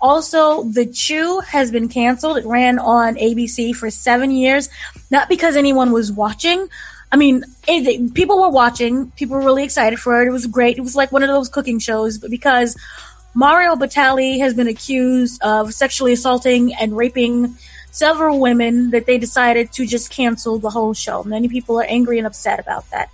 Also, 0.00 0.64
The 0.64 0.86
Chew 0.86 1.40
has 1.40 1.70
been 1.70 1.88
canceled. 1.88 2.36
It 2.36 2.44
ran 2.44 2.78
on 2.78 3.14
ABC 3.14 3.74
for 3.74 3.90
seven 3.90 4.30
years, 4.30 4.68
not 5.10 5.28
because 5.28 5.56
anyone 5.56 5.92
was 5.92 6.12
watching. 6.12 6.68
I 7.10 7.16
mean, 7.16 7.44
it, 7.66 8.12
people 8.14 8.40
were 8.40 8.50
watching. 8.50 9.10
People 9.12 9.36
were 9.36 9.44
really 9.44 9.64
excited 9.64 9.98
for 9.98 10.20
it. 10.20 10.28
It 10.28 10.32
was 10.32 10.46
great. 10.46 10.76
It 10.76 10.82
was 10.82 10.96
like 10.96 11.12
one 11.12 11.22
of 11.22 11.28
those 11.28 11.48
cooking 11.48 11.78
shows, 11.78 12.18
but 12.18 12.30
because 12.30 12.76
Mario 13.34 13.74
Batali 13.76 14.38
has 14.40 14.54
been 14.54 14.68
accused 14.68 15.42
of 15.42 15.72
sexually 15.74 16.12
assaulting 16.12 16.74
and 16.74 16.96
raping 16.96 17.56
several 17.90 18.40
women 18.40 18.90
that 18.90 19.06
they 19.06 19.18
decided 19.18 19.72
to 19.72 19.86
just 19.86 20.10
cancel 20.10 20.58
the 20.58 20.70
whole 20.70 20.94
show. 20.94 21.22
Many 21.22 21.48
people 21.48 21.80
are 21.80 21.84
angry 21.84 22.18
and 22.18 22.26
upset 22.26 22.58
about 22.58 22.88
that. 22.90 23.10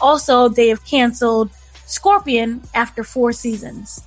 Also, 0.00 0.48
they 0.48 0.68
have 0.68 0.84
canceled 0.84 1.50
Scorpion 1.86 2.62
after 2.74 3.04
four 3.04 3.32
seasons. 3.32 4.02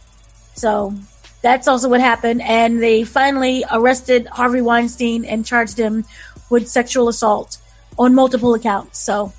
So 0.55 0.95
that's 1.41 1.67
also 1.67 1.89
what 1.89 2.01
happened. 2.01 2.41
And 2.41 2.81
they 2.81 3.03
finally 3.03 3.63
arrested 3.71 4.27
Harvey 4.27 4.61
Weinstein 4.61 5.25
and 5.25 5.45
charged 5.45 5.77
him 5.77 6.05
with 6.49 6.67
sexual 6.67 7.07
assault 7.07 7.57
on 7.97 8.15
multiple 8.15 8.53
accounts. 8.53 8.99
So 8.99 9.33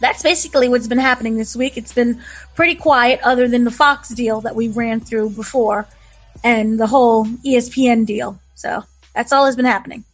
that's 0.00 0.22
basically 0.22 0.68
what's 0.68 0.86
been 0.86 0.98
happening 0.98 1.36
this 1.36 1.56
week. 1.56 1.76
It's 1.76 1.92
been 1.92 2.22
pretty 2.54 2.74
quiet 2.74 3.20
other 3.22 3.48
than 3.48 3.64
the 3.64 3.70
Fox 3.70 4.08
deal 4.10 4.40
that 4.42 4.54
we 4.54 4.68
ran 4.68 5.00
through 5.00 5.30
before 5.30 5.86
and 6.42 6.78
the 6.78 6.86
whole 6.86 7.24
ESPN 7.24 8.06
deal. 8.06 8.38
So 8.54 8.84
that's 9.14 9.32
all 9.32 9.44
that's 9.44 9.56
been 9.56 9.64
happening. 9.64 10.04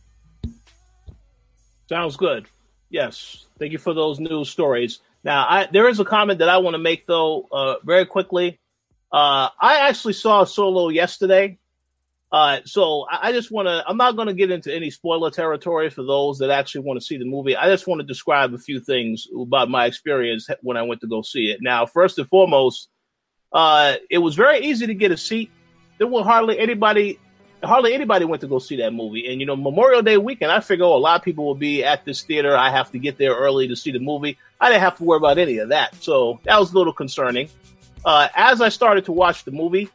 Sounds 1.89 2.17
good. 2.17 2.47
Yes. 2.89 3.47
Thank 3.59 3.73
you 3.73 3.79
for 3.79 3.95
those 3.95 4.21
news 4.21 4.49
stories. 4.49 5.01
Now, 5.25 5.47
I, 5.49 5.69
there 5.71 5.89
is 5.89 6.01
a 6.01 6.05
comment 6.05 6.39
that 6.39 6.49
I 6.49 6.59
want 6.59 6.75
to 6.75 6.79
make, 6.79 7.07
though, 7.07 7.47
uh, 7.53 7.75
very 7.85 8.07
quickly. 8.07 8.59
Uh, 9.13 9.49
I 9.61 9.89
actually 9.89 10.13
saw 10.13 10.45
Solo 10.45 10.89
yesterday. 10.89 11.59
Uh, 12.33 12.61
so 12.65 13.07
I, 13.11 13.33
just 13.33 13.51
want 13.51 13.67
to, 13.67 13.83
I'm 13.87 13.97
not 13.97 14.15
going 14.15 14.29
to 14.29 14.35
get 14.35 14.53
into 14.53 14.73
any 14.73 14.91
spoiler 14.91 15.33
territory 15.33 15.91
for 15.91 16.05
those 16.05 16.39
that 16.39 16.51
actually 16.51 16.83
want 16.83 17.01
to 17.01 17.05
see 17.05 17.17
the 17.17 17.25
movie. 17.25 17.57
I 17.57 17.69
just 17.69 17.89
want 17.89 18.01
to 18.01 18.07
describe 18.07 18.55
a 18.55 18.59
few 18.59 18.79
things 18.79 19.27
about 19.37 19.69
my 19.69 19.87
experience 19.87 20.49
when 20.63 20.77
I 20.77 20.83
went 20.83 21.01
to 21.01 21.09
go 21.09 21.23
see 21.23 21.51
it. 21.51 21.59
Now, 21.61 21.87
first 21.87 22.19
and 22.19 22.29
foremost, 22.29 22.89
uh, 23.53 23.97
it 24.09 24.19
was 24.19 24.37
very 24.37 24.61
easy 24.61 24.87
to 24.87 24.95
get 24.95 25.11
a 25.11 25.17
seat. 25.17 25.51
There 25.99 26.07
were 26.07 26.23
hardly 26.23 26.59
anybody 26.59 27.19
hardly 27.63 27.93
anybody 27.93 28.25
went 28.25 28.41
to 28.41 28.47
go 28.47 28.59
see 28.59 28.77
that 28.77 28.95
movie. 28.95 29.31
And 29.31 29.41
you 29.41 29.47
know, 29.47 29.57
Memorial 29.57 30.03
Day 30.03 30.17
weekend, 30.17 30.51
I 30.53 30.61
figure 30.61 30.85
oh, 30.85 30.97
a 30.97 30.99
lot 30.99 31.21
of 31.21 31.25
people 31.25 31.45
will 31.45 31.55
be 31.55 31.85
at 31.85 32.05
this 32.05 32.23
theater. 32.23 32.57
I 32.57 32.71
have 32.71 32.91
to 32.93 32.99
get 32.99 33.19
there 33.19 33.35
early 33.35 33.69
to 33.69 33.77
see 33.77 33.91
the 33.91 33.99
movie. 33.99 34.39
I 34.61 34.71
didn't 34.71 34.83
have 34.83 34.97
to 34.99 35.05
worry 35.05 35.19
about 35.19 35.39
any 35.39 35.59
of 35.59 35.71
that, 35.71 35.95
so 36.03 36.41
that 36.45 36.59
was 36.59 36.73
a 36.73 36.79
little 36.79 36.93
concerning. 36.93 37.49
Uh, 38.05 38.29
as 38.35 38.61
I 38.61 38.69
started 38.71 39.05
to 39.07 39.13
watch 39.13 39.45
the 39.45 39.51
movie, 39.51 39.89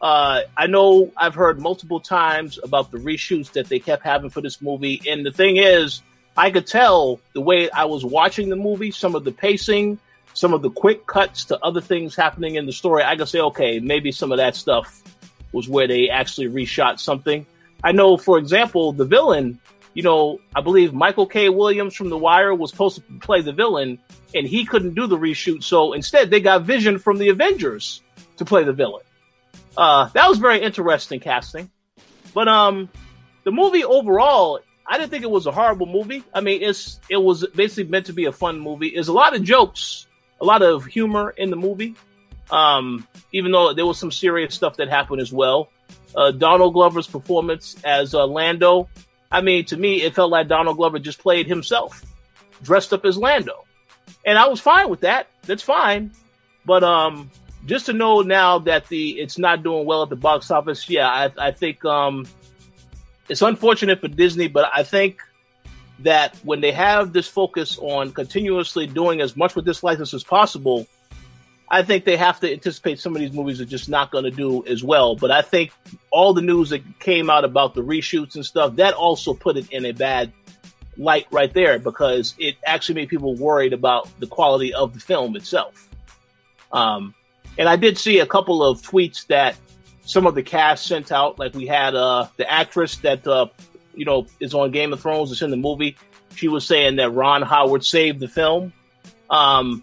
uh, 0.00 0.42
I 0.56 0.66
know 0.66 1.12
I've 1.16 1.34
heard 1.34 1.60
multiple 1.60 2.00
times 2.00 2.58
about 2.62 2.90
the 2.90 2.98
reshoots 2.98 3.52
that 3.52 3.68
they 3.68 3.78
kept 3.78 4.02
having 4.02 4.30
for 4.30 4.40
this 4.40 4.60
movie, 4.60 5.00
and 5.08 5.24
the 5.24 5.32
thing 5.32 5.56
is, 5.56 6.02
I 6.36 6.50
could 6.50 6.66
tell 6.66 7.20
the 7.32 7.40
way 7.40 7.70
I 7.70 7.84
was 7.84 8.04
watching 8.04 8.48
the 8.48 8.56
movie, 8.56 8.90
some 8.90 9.14
of 9.14 9.24
the 9.24 9.30
pacing, 9.30 9.98
some 10.34 10.52
of 10.52 10.62
the 10.62 10.70
quick 10.70 11.06
cuts 11.06 11.44
to 11.46 11.58
other 11.64 11.80
things 11.80 12.16
happening 12.16 12.56
in 12.56 12.66
the 12.66 12.72
story. 12.72 13.04
I 13.04 13.16
could 13.16 13.28
say, 13.28 13.38
okay, 13.40 13.78
maybe 13.78 14.10
some 14.10 14.32
of 14.32 14.38
that 14.38 14.56
stuff 14.56 15.02
was 15.52 15.68
where 15.68 15.86
they 15.86 16.10
actually 16.10 16.48
reshot 16.48 16.98
something. 16.98 17.46
I 17.84 17.92
know, 17.92 18.16
for 18.16 18.38
example, 18.38 18.92
the 18.92 19.04
villain, 19.04 19.60
you 19.94 20.02
know, 20.02 20.40
I 20.54 20.60
believe 20.60 20.92
Michael 20.92 21.26
K. 21.26 21.48
Williams 21.48 21.94
from 21.94 22.10
The 22.10 22.18
Wire 22.18 22.54
was 22.54 22.70
supposed 22.70 22.96
to 22.96 23.02
play 23.20 23.40
the 23.40 23.52
villain 23.52 23.98
and 24.34 24.46
he 24.46 24.64
couldn't 24.64 24.94
do 24.94 25.06
the 25.06 25.16
reshoot. 25.16 25.62
So 25.62 25.92
instead 25.92 26.30
they 26.30 26.40
got 26.40 26.62
Vision 26.62 26.98
from 26.98 27.18
the 27.18 27.28
Avengers 27.28 28.02
to 28.36 28.44
play 28.44 28.64
the 28.64 28.72
villain. 28.72 29.04
Uh, 29.76 30.08
that 30.14 30.28
was 30.28 30.38
very 30.38 30.60
interesting 30.60 31.20
casting. 31.20 31.70
But, 32.34 32.48
um, 32.48 32.88
the 33.44 33.52
movie 33.52 33.84
overall, 33.84 34.60
I 34.86 34.98
didn't 34.98 35.10
think 35.10 35.22
it 35.22 35.30
was 35.30 35.46
a 35.46 35.52
horrible 35.52 35.86
movie. 35.86 36.24
I 36.32 36.40
mean, 36.40 36.62
it's, 36.62 36.98
it 37.08 37.16
was 37.16 37.46
basically 37.54 37.90
meant 37.90 38.06
to 38.06 38.12
be 38.12 38.24
a 38.24 38.32
fun 38.32 38.58
movie. 38.58 38.90
There's 38.94 39.08
a 39.08 39.12
lot 39.12 39.36
of 39.36 39.42
jokes, 39.42 40.06
a 40.40 40.44
lot 40.44 40.62
of 40.62 40.84
humor 40.84 41.30
in 41.30 41.50
the 41.50 41.56
movie. 41.56 41.94
Um, 42.50 43.06
even 43.32 43.52
though 43.52 43.72
there 43.72 43.86
was 43.86 43.98
some 43.98 44.12
serious 44.12 44.54
stuff 44.54 44.76
that 44.76 44.88
happened 44.88 45.20
as 45.20 45.32
well. 45.32 45.70
Uh, 46.14 46.30
Donald 46.30 46.74
Glover's 46.74 47.06
performance 47.06 47.76
as 47.84 48.14
uh, 48.14 48.26
Lando, 48.26 48.88
I 49.30 49.40
mean, 49.40 49.64
to 49.66 49.76
me, 49.76 50.02
it 50.02 50.14
felt 50.14 50.30
like 50.30 50.48
Donald 50.48 50.76
Glover 50.76 50.98
just 50.98 51.18
played 51.18 51.46
himself, 51.46 52.04
dressed 52.62 52.92
up 52.92 53.04
as 53.04 53.16
Lando, 53.16 53.64
and 54.24 54.38
I 54.38 54.48
was 54.48 54.60
fine 54.60 54.88
with 54.88 55.00
that. 55.00 55.28
That's 55.42 55.62
fine, 55.62 56.12
but 56.64 56.84
um, 56.84 57.30
just 57.66 57.86
to 57.86 57.92
know 57.92 58.20
now 58.20 58.58
that 58.60 58.88
the 58.88 59.18
it's 59.20 59.38
not 59.38 59.62
doing 59.62 59.86
well 59.86 60.02
at 60.02 60.08
the 60.10 60.16
box 60.16 60.50
office, 60.50 60.88
yeah, 60.88 61.08
I, 61.08 61.30
I 61.38 61.50
think 61.50 61.84
um, 61.84 62.26
it's 63.28 63.42
unfortunate 63.42 64.00
for 64.00 64.08
Disney, 64.08 64.48
but 64.48 64.70
I 64.72 64.82
think 64.82 65.20
that 66.00 66.36
when 66.42 66.60
they 66.60 66.72
have 66.72 67.12
this 67.12 67.28
focus 67.28 67.78
on 67.80 68.12
continuously 68.12 68.86
doing 68.86 69.20
as 69.20 69.36
much 69.36 69.54
with 69.54 69.64
this 69.64 69.82
license 69.82 70.12
as 70.12 70.24
possible, 70.24 70.86
I 71.68 71.82
think 71.82 72.04
they 72.04 72.16
have 72.16 72.40
to 72.40 72.52
anticipate 72.52 73.00
some 73.00 73.16
of 73.16 73.20
these 73.20 73.32
movies 73.32 73.60
are 73.60 73.64
just 73.64 73.88
not 73.88 74.10
going 74.10 74.24
to 74.24 74.30
do 74.30 74.64
as 74.66 74.84
well. 74.84 75.16
But 75.16 75.30
I 75.30 75.42
think 75.42 75.72
all 76.10 76.34
the 76.34 76.42
news 76.42 76.70
that 76.70 76.82
came 76.98 77.30
out 77.30 77.44
about 77.44 77.74
the 77.74 77.82
reshoots 77.82 78.34
and 78.34 78.44
stuff 78.44 78.76
that 78.76 78.94
also 78.94 79.34
put 79.34 79.56
it 79.56 79.70
in 79.70 79.84
a 79.86 79.92
bad 79.92 80.32
light 80.96 81.26
right 81.30 81.52
there 81.52 81.78
because 81.78 82.34
it 82.38 82.56
actually 82.64 82.96
made 82.96 83.08
people 83.08 83.34
worried 83.34 83.72
about 83.72 84.08
the 84.20 84.26
quality 84.26 84.74
of 84.74 84.94
the 84.94 85.00
film 85.00 85.36
itself. 85.36 85.88
Um, 86.70 87.14
and 87.58 87.68
I 87.68 87.76
did 87.76 87.98
see 87.98 88.18
a 88.18 88.26
couple 88.26 88.64
of 88.64 88.82
tweets 88.82 89.26
that 89.28 89.56
some 90.04 90.26
of 90.26 90.34
the 90.34 90.42
cast 90.42 90.86
sent 90.86 91.12
out, 91.12 91.38
like 91.38 91.54
we 91.54 91.66
had 91.66 91.94
uh, 91.94 92.28
the 92.36 92.50
actress 92.50 92.96
that 92.98 93.26
uh, 93.26 93.46
you 93.94 94.04
know 94.04 94.26
is 94.40 94.54
on 94.54 94.70
Game 94.70 94.92
of 94.92 95.00
Thrones, 95.00 95.30
is 95.30 95.40
in 95.40 95.50
the 95.50 95.56
movie. 95.56 95.96
She 96.34 96.48
was 96.48 96.66
saying 96.66 96.96
that 96.96 97.10
Ron 97.10 97.42
Howard 97.42 97.84
saved 97.84 98.20
the 98.20 98.28
film. 98.28 98.72
Um, 99.30 99.82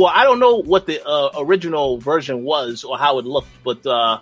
well, 0.00 0.12
I 0.14 0.24
don't 0.24 0.40
know 0.40 0.62
what 0.62 0.86
the 0.86 1.06
uh, 1.06 1.32
original 1.36 1.98
version 1.98 2.42
was 2.42 2.84
or 2.84 2.96
how 2.96 3.18
it 3.18 3.26
looked, 3.26 3.50
but 3.62 3.84
uh, 3.86 4.20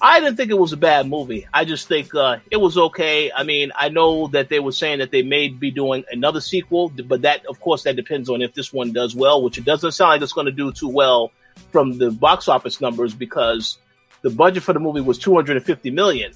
I 0.00 0.18
didn't 0.18 0.36
think 0.36 0.50
it 0.50 0.58
was 0.58 0.72
a 0.72 0.76
bad 0.76 1.08
movie. 1.08 1.46
I 1.54 1.64
just 1.64 1.86
think 1.86 2.12
uh, 2.12 2.38
it 2.50 2.56
was 2.56 2.76
okay. 2.76 3.30
I 3.30 3.44
mean, 3.44 3.70
I 3.76 3.88
know 3.88 4.26
that 4.28 4.48
they 4.48 4.58
were 4.58 4.72
saying 4.72 4.98
that 4.98 5.12
they 5.12 5.22
may 5.22 5.46
be 5.46 5.70
doing 5.70 6.02
another 6.10 6.40
sequel, 6.40 6.88
but 6.88 7.22
that, 7.22 7.46
of 7.46 7.60
course, 7.60 7.84
that 7.84 7.94
depends 7.94 8.28
on 8.28 8.42
if 8.42 8.52
this 8.54 8.72
one 8.72 8.92
does 8.92 9.14
well, 9.14 9.40
which 9.44 9.58
it 9.58 9.64
doesn't 9.64 9.92
sound 9.92 10.08
like 10.08 10.22
it's 10.22 10.32
going 10.32 10.46
to 10.46 10.52
do 10.52 10.72
too 10.72 10.88
well 10.88 11.30
from 11.70 11.98
the 11.98 12.10
box 12.10 12.48
office 12.48 12.80
numbers 12.80 13.14
because 13.14 13.78
the 14.22 14.30
budget 14.30 14.64
for 14.64 14.72
the 14.72 14.80
movie 14.80 15.02
was 15.02 15.18
250 15.18 15.92
million. 15.92 16.32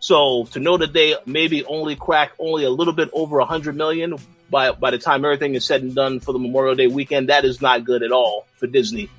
So 0.00 0.44
to 0.52 0.60
know 0.60 0.78
that 0.78 0.92
they 0.92 1.14
maybe 1.26 1.64
only 1.64 1.94
crack 1.94 2.32
only 2.38 2.64
a 2.64 2.70
little 2.70 2.94
bit 2.94 3.10
over 3.12 3.38
100 3.38 3.76
million 3.76 4.16
by 4.50 4.72
by 4.72 4.90
the 4.90 4.98
time 4.98 5.24
everything 5.24 5.54
is 5.54 5.64
said 5.64 5.82
and 5.82 5.94
done 5.94 6.20
for 6.20 6.32
the 6.32 6.38
Memorial 6.38 6.74
Day 6.74 6.88
weekend, 6.88 7.28
that 7.28 7.44
is 7.44 7.60
not 7.60 7.84
good 7.84 8.02
at 8.02 8.10
all 8.10 8.46
for 8.56 8.66
Disney. 8.66 9.10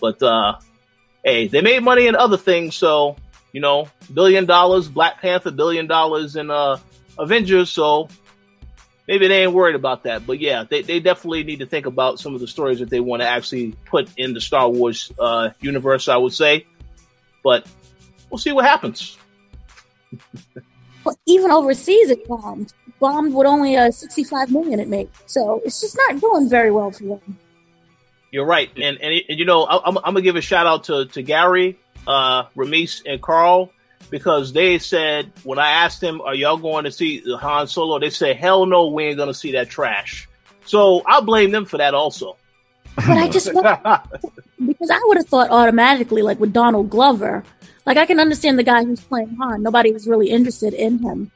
But 0.00 0.22
uh, 0.22 0.58
hey, 1.24 1.48
they 1.48 1.60
made 1.60 1.82
money 1.82 2.06
in 2.06 2.14
other 2.14 2.36
things, 2.36 2.76
so 2.76 3.16
you 3.52 3.60
know, 3.60 3.88
billion 4.12 4.46
dollars, 4.46 4.88
Black 4.88 5.20
Panther, 5.20 5.50
billion 5.50 5.88
dollars 5.88 6.36
in 6.36 6.50
uh, 6.50 6.78
Avengers, 7.18 7.70
so 7.70 8.08
maybe 9.08 9.26
they 9.26 9.42
ain't 9.42 9.52
worried 9.52 9.74
about 9.74 10.04
that. 10.04 10.26
But 10.26 10.38
yeah, 10.38 10.64
they, 10.68 10.82
they 10.82 11.00
definitely 11.00 11.42
need 11.42 11.58
to 11.58 11.66
think 11.66 11.86
about 11.86 12.20
some 12.20 12.34
of 12.34 12.40
the 12.40 12.46
stories 12.46 12.78
that 12.78 12.88
they 12.88 13.00
want 13.00 13.22
to 13.22 13.28
actually 13.28 13.72
put 13.86 14.08
in 14.16 14.32
the 14.34 14.40
Star 14.40 14.68
Wars 14.68 15.10
uh, 15.18 15.50
universe, 15.60 16.06
I 16.06 16.16
would 16.16 16.32
say. 16.32 16.66
But 17.42 17.66
we'll 18.30 18.38
see 18.38 18.52
what 18.52 18.64
happens. 18.64 19.18
Well, 21.04 21.18
even 21.26 21.50
overseas, 21.50 22.10
it 22.10 22.26
bombed 22.26 22.72
bombed 23.00 23.34
with 23.34 23.46
only 23.46 23.74
a 23.74 23.90
65 23.90 24.52
million 24.52 24.78
it 24.78 24.86
made. 24.88 25.08
So 25.26 25.60
it's 25.64 25.80
just 25.80 25.96
not 25.96 26.20
doing 26.20 26.48
very 26.48 26.70
well 26.70 26.92
for 26.92 27.04
them. 27.04 27.38
You're 28.30 28.46
right, 28.46 28.70
and 28.76 29.00
and, 29.00 29.22
and 29.28 29.38
you 29.38 29.44
know 29.44 29.64
I, 29.64 29.88
am 29.88 29.94
gonna 29.94 30.20
give 30.20 30.36
a 30.36 30.40
shout 30.40 30.66
out 30.66 30.84
to 30.84 31.06
to 31.06 31.22
Gary, 31.22 31.80
uh, 32.06 32.44
Ramis, 32.56 33.02
and 33.04 33.20
Carl 33.20 33.72
because 34.08 34.52
they 34.52 34.78
said 34.78 35.32
when 35.42 35.58
I 35.58 35.70
asked 35.70 36.00
them, 36.00 36.20
"Are 36.20 36.34
y'all 36.34 36.56
going 36.56 36.84
to 36.84 36.92
see 36.92 37.24
Han 37.26 37.66
Solo?" 37.66 37.98
They 37.98 38.10
said, 38.10 38.36
"Hell 38.36 38.66
no, 38.66 38.86
we 38.86 39.06
ain't 39.06 39.18
gonna 39.18 39.34
see 39.34 39.52
that 39.52 39.68
trash." 39.68 40.28
So 40.64 41.02
I'll 41.06 41.22
blame 41.22 41.50
them 41.50 41.64
for 41.64 41.78
that 41.78 41.92
also. 41.92 42.36
But 42.94 43.08
I 43.08 43.28
just 43.28 43.46
because 43.52 44.90
I 44.90 45.00
would 45.06 45.16
have 45.16 45.26
thought 45.26 45.50
automatically, 45.50 46.22
like 46.22 46.38
with 46.38 46.52
Donald 46.52 46.88
Glover, 46.88 47.42
like 47.86 47.96
I 47.96 48.06
can 48.06 48.20
understand 48.20 48.58
the 48.58 48.62
guy 48.62 48.84
who's 48.84 49.00
playing 49.00 49.36
Han. 49.36 49.62
Nobody 49.62 49.92
was 49.92 50.06
really 50.06 50.30
interested 50.30 50.74
in 50.74 50.98
him. 50.98 51.30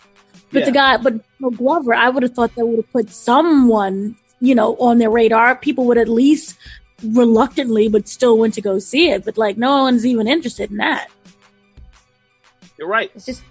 But 0.52 0.60
yeah. 0.60 0.64
the 0.66 0.72
guy, 0.72 0.96
but 0.98 1.14
Glover, 1.56 1.94
I 1.94 2.08
would 2.08 2.22
have 2.22 2.32
thought 2.32 2.54
they 2.54 2.62
would 2.62 2.76
have 2.76 2.92
put 2.92 3.10
someone, 3.10 4.16
you 4.40 4.54
know, 4.54 4.76
on 4.76 4.98
their 4.98 5.10
radar. 5.10 5.56
People 5.56 5.84
would 5.86 5.98
at 5.98 6.08
least 6.08 6.56
reluctantly, 7.02 7.88
but 7.88 8.08
still 8.08 8.38
went 8.38 8.54
to 8.54 8.60
go 8.60 8.78
see 8.78 9.10
it. 9.10 9.24
But 9.24 9.36
like, 9.36 9.56
no 9.56 9.82
one's 9.82 10.06
even 10.06 10.28
interested 10.28 10.70
in 10.70 10.76
that. 10.76 11.08
You're 12.78 12.88
right. 12.88 13.10
It's 13.14 13.26
just, 13.26 13.42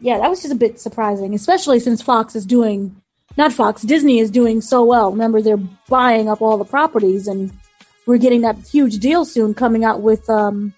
yeah, 0.00 0.18
that 0.18 0.28
was 0.28 0.42
just 0.42 0.52
a 0.52 0.58
bit 0.58 0.80
surprising, 0.80 1.34
especially 1.34 1.80
since 1.80 2.02
Fox 2.02 2.34
is 2.34 2.44
doing, 2.44 3.00
not 3.36 3.52
Fox, 3.52 3.82
Disney 3.82 4.18
is 4.18 4.30
doing 4.30 4.60
so 4.60 4.84
well. 4.84 5.10
Remember, 5.10 5.40
they're 5.40 5.56
buying 5.88 6.28
up 6.28 6.42
all 6.42 6.58
the 6.58 6.64
properties 6.64 7.28
and 7.28 7.50
we're 8.06 8.18
getting 8.18 8.40
that 8.42 8.56
huge 8.58 8.98
deal 8.98 9.24
soon 9.24 9.54
coming 9.54 9.84
out 9.84 10.02
with 10.02 10.28
um, 10.28 10.74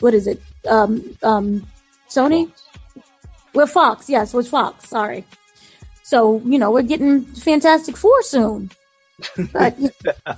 what 0.00 0.14
is 0.14 0.26
it? 0.26 0.42
Um, 0.68 1.16
um, 1.22 1.66
Sony 2.08 2.50
with 3.54 3.70
Fox. 3.70 4.08
Yes, 4.08 4.34
with 4.34 4.48
Fox. 4.48 4.88
Sorry. 4.88 5.24
So 6.02 6.42
you 6.44 6.58
know 6.58 6.70
we're 6.70 6.82
getting 6.82 7.22
Fantastic 7.22 7.96
Four 7.96 8.22
soon. 8.22 8.70
But 9.52 9.76
I 10.26 10.36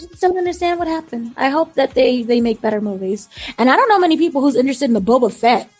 just 0.00 0.20
don't 0.20 0.36
understand 0.36 0.78
what 0.78 0.88
happened. 0.88 1.34
I 1.36 1.48
hope 1.48 1.74
that 1.74 1.94
they 1.94 2.22
they 2.22 2.40
make 2.40 2.60
better 2.60 2.80
movies. 2.80 3.28
And 3.58 3.70
I 3.70 3.76
don't 3.76 3.88
know 3.88 3.98
many 3.98 4.16
people 4.16 4.40
who's 4.40 4.56
interested 4.56 4.86
in 4.86 4.94
the 4.94 5.00
Boba 5.00 5.32
Fett. 5.32 5.70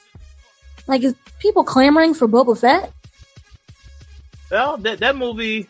Like, 0.87 1.03
is 1.03 1.15
people 1.39 1.65
clamoring 1.65 2.15
for 2.15 2.29
Boba 2.29 2.59
Fett? 2.59 2.93
Well, 4.51 4.77
that 4.79 5.01
that 5.01 5.17
movie, 5.17 5.69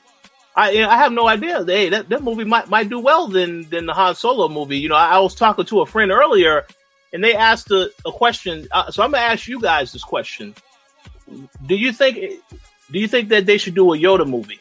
I 0.54 0.84
I 0.84 0.96
have 0.96 1.12
no 1.12 1.26
idea. 1.26 1.64
Hey, 1.64 1.88
that, 1.88 2.08
that 2.08 2.22
movie 2.22 2.44
might 2.44 2.68
might 2.68 2.88
do 2.88 2.98
well 2.98 3.28
than 3.28 3.68
than 3.70 3.86
the 3.86 3.94
Han 3.94 4.14
Solo 4.14 4.48
movie. 4.48 4.78
You 4.78 4.88
know, 4.88 4.96
I, 4.96 5.16
I 5.16 5.18
was 5.20 5.34
talking 5.34 5.64
to 5.66 5.80
a 5.80 5.86
friend 5.86 6.10
earlier, 6.10 6.66
and 7.14 7.24
they 7.24 7.34
asked 7.34 7.70
a, 7.70 7.90
a 8.04 8.12
question. 8.12 8.68
Uh, 8.70 8.90
so 8.90 9.02
I'm 9.02 9.12
gonna 9.12 9.24
ask 9.24 9.48
you 9.48 9.60
guys 9.60 9.92
this 9.92 10.04
question: 10.04 10.54
Do 11.64 11.74
you 11.76 11.92
think 11.92 12.40
do 12.90 12.98
you 12.98 13.08
think 13.08 13.30
that 13.30 13.46
they 13.46 13.56
should 13.56 13.74
do 13.74 13.94
a 13.94 13.96
Yoda 13.96 14.28
movie? 14.28 14.60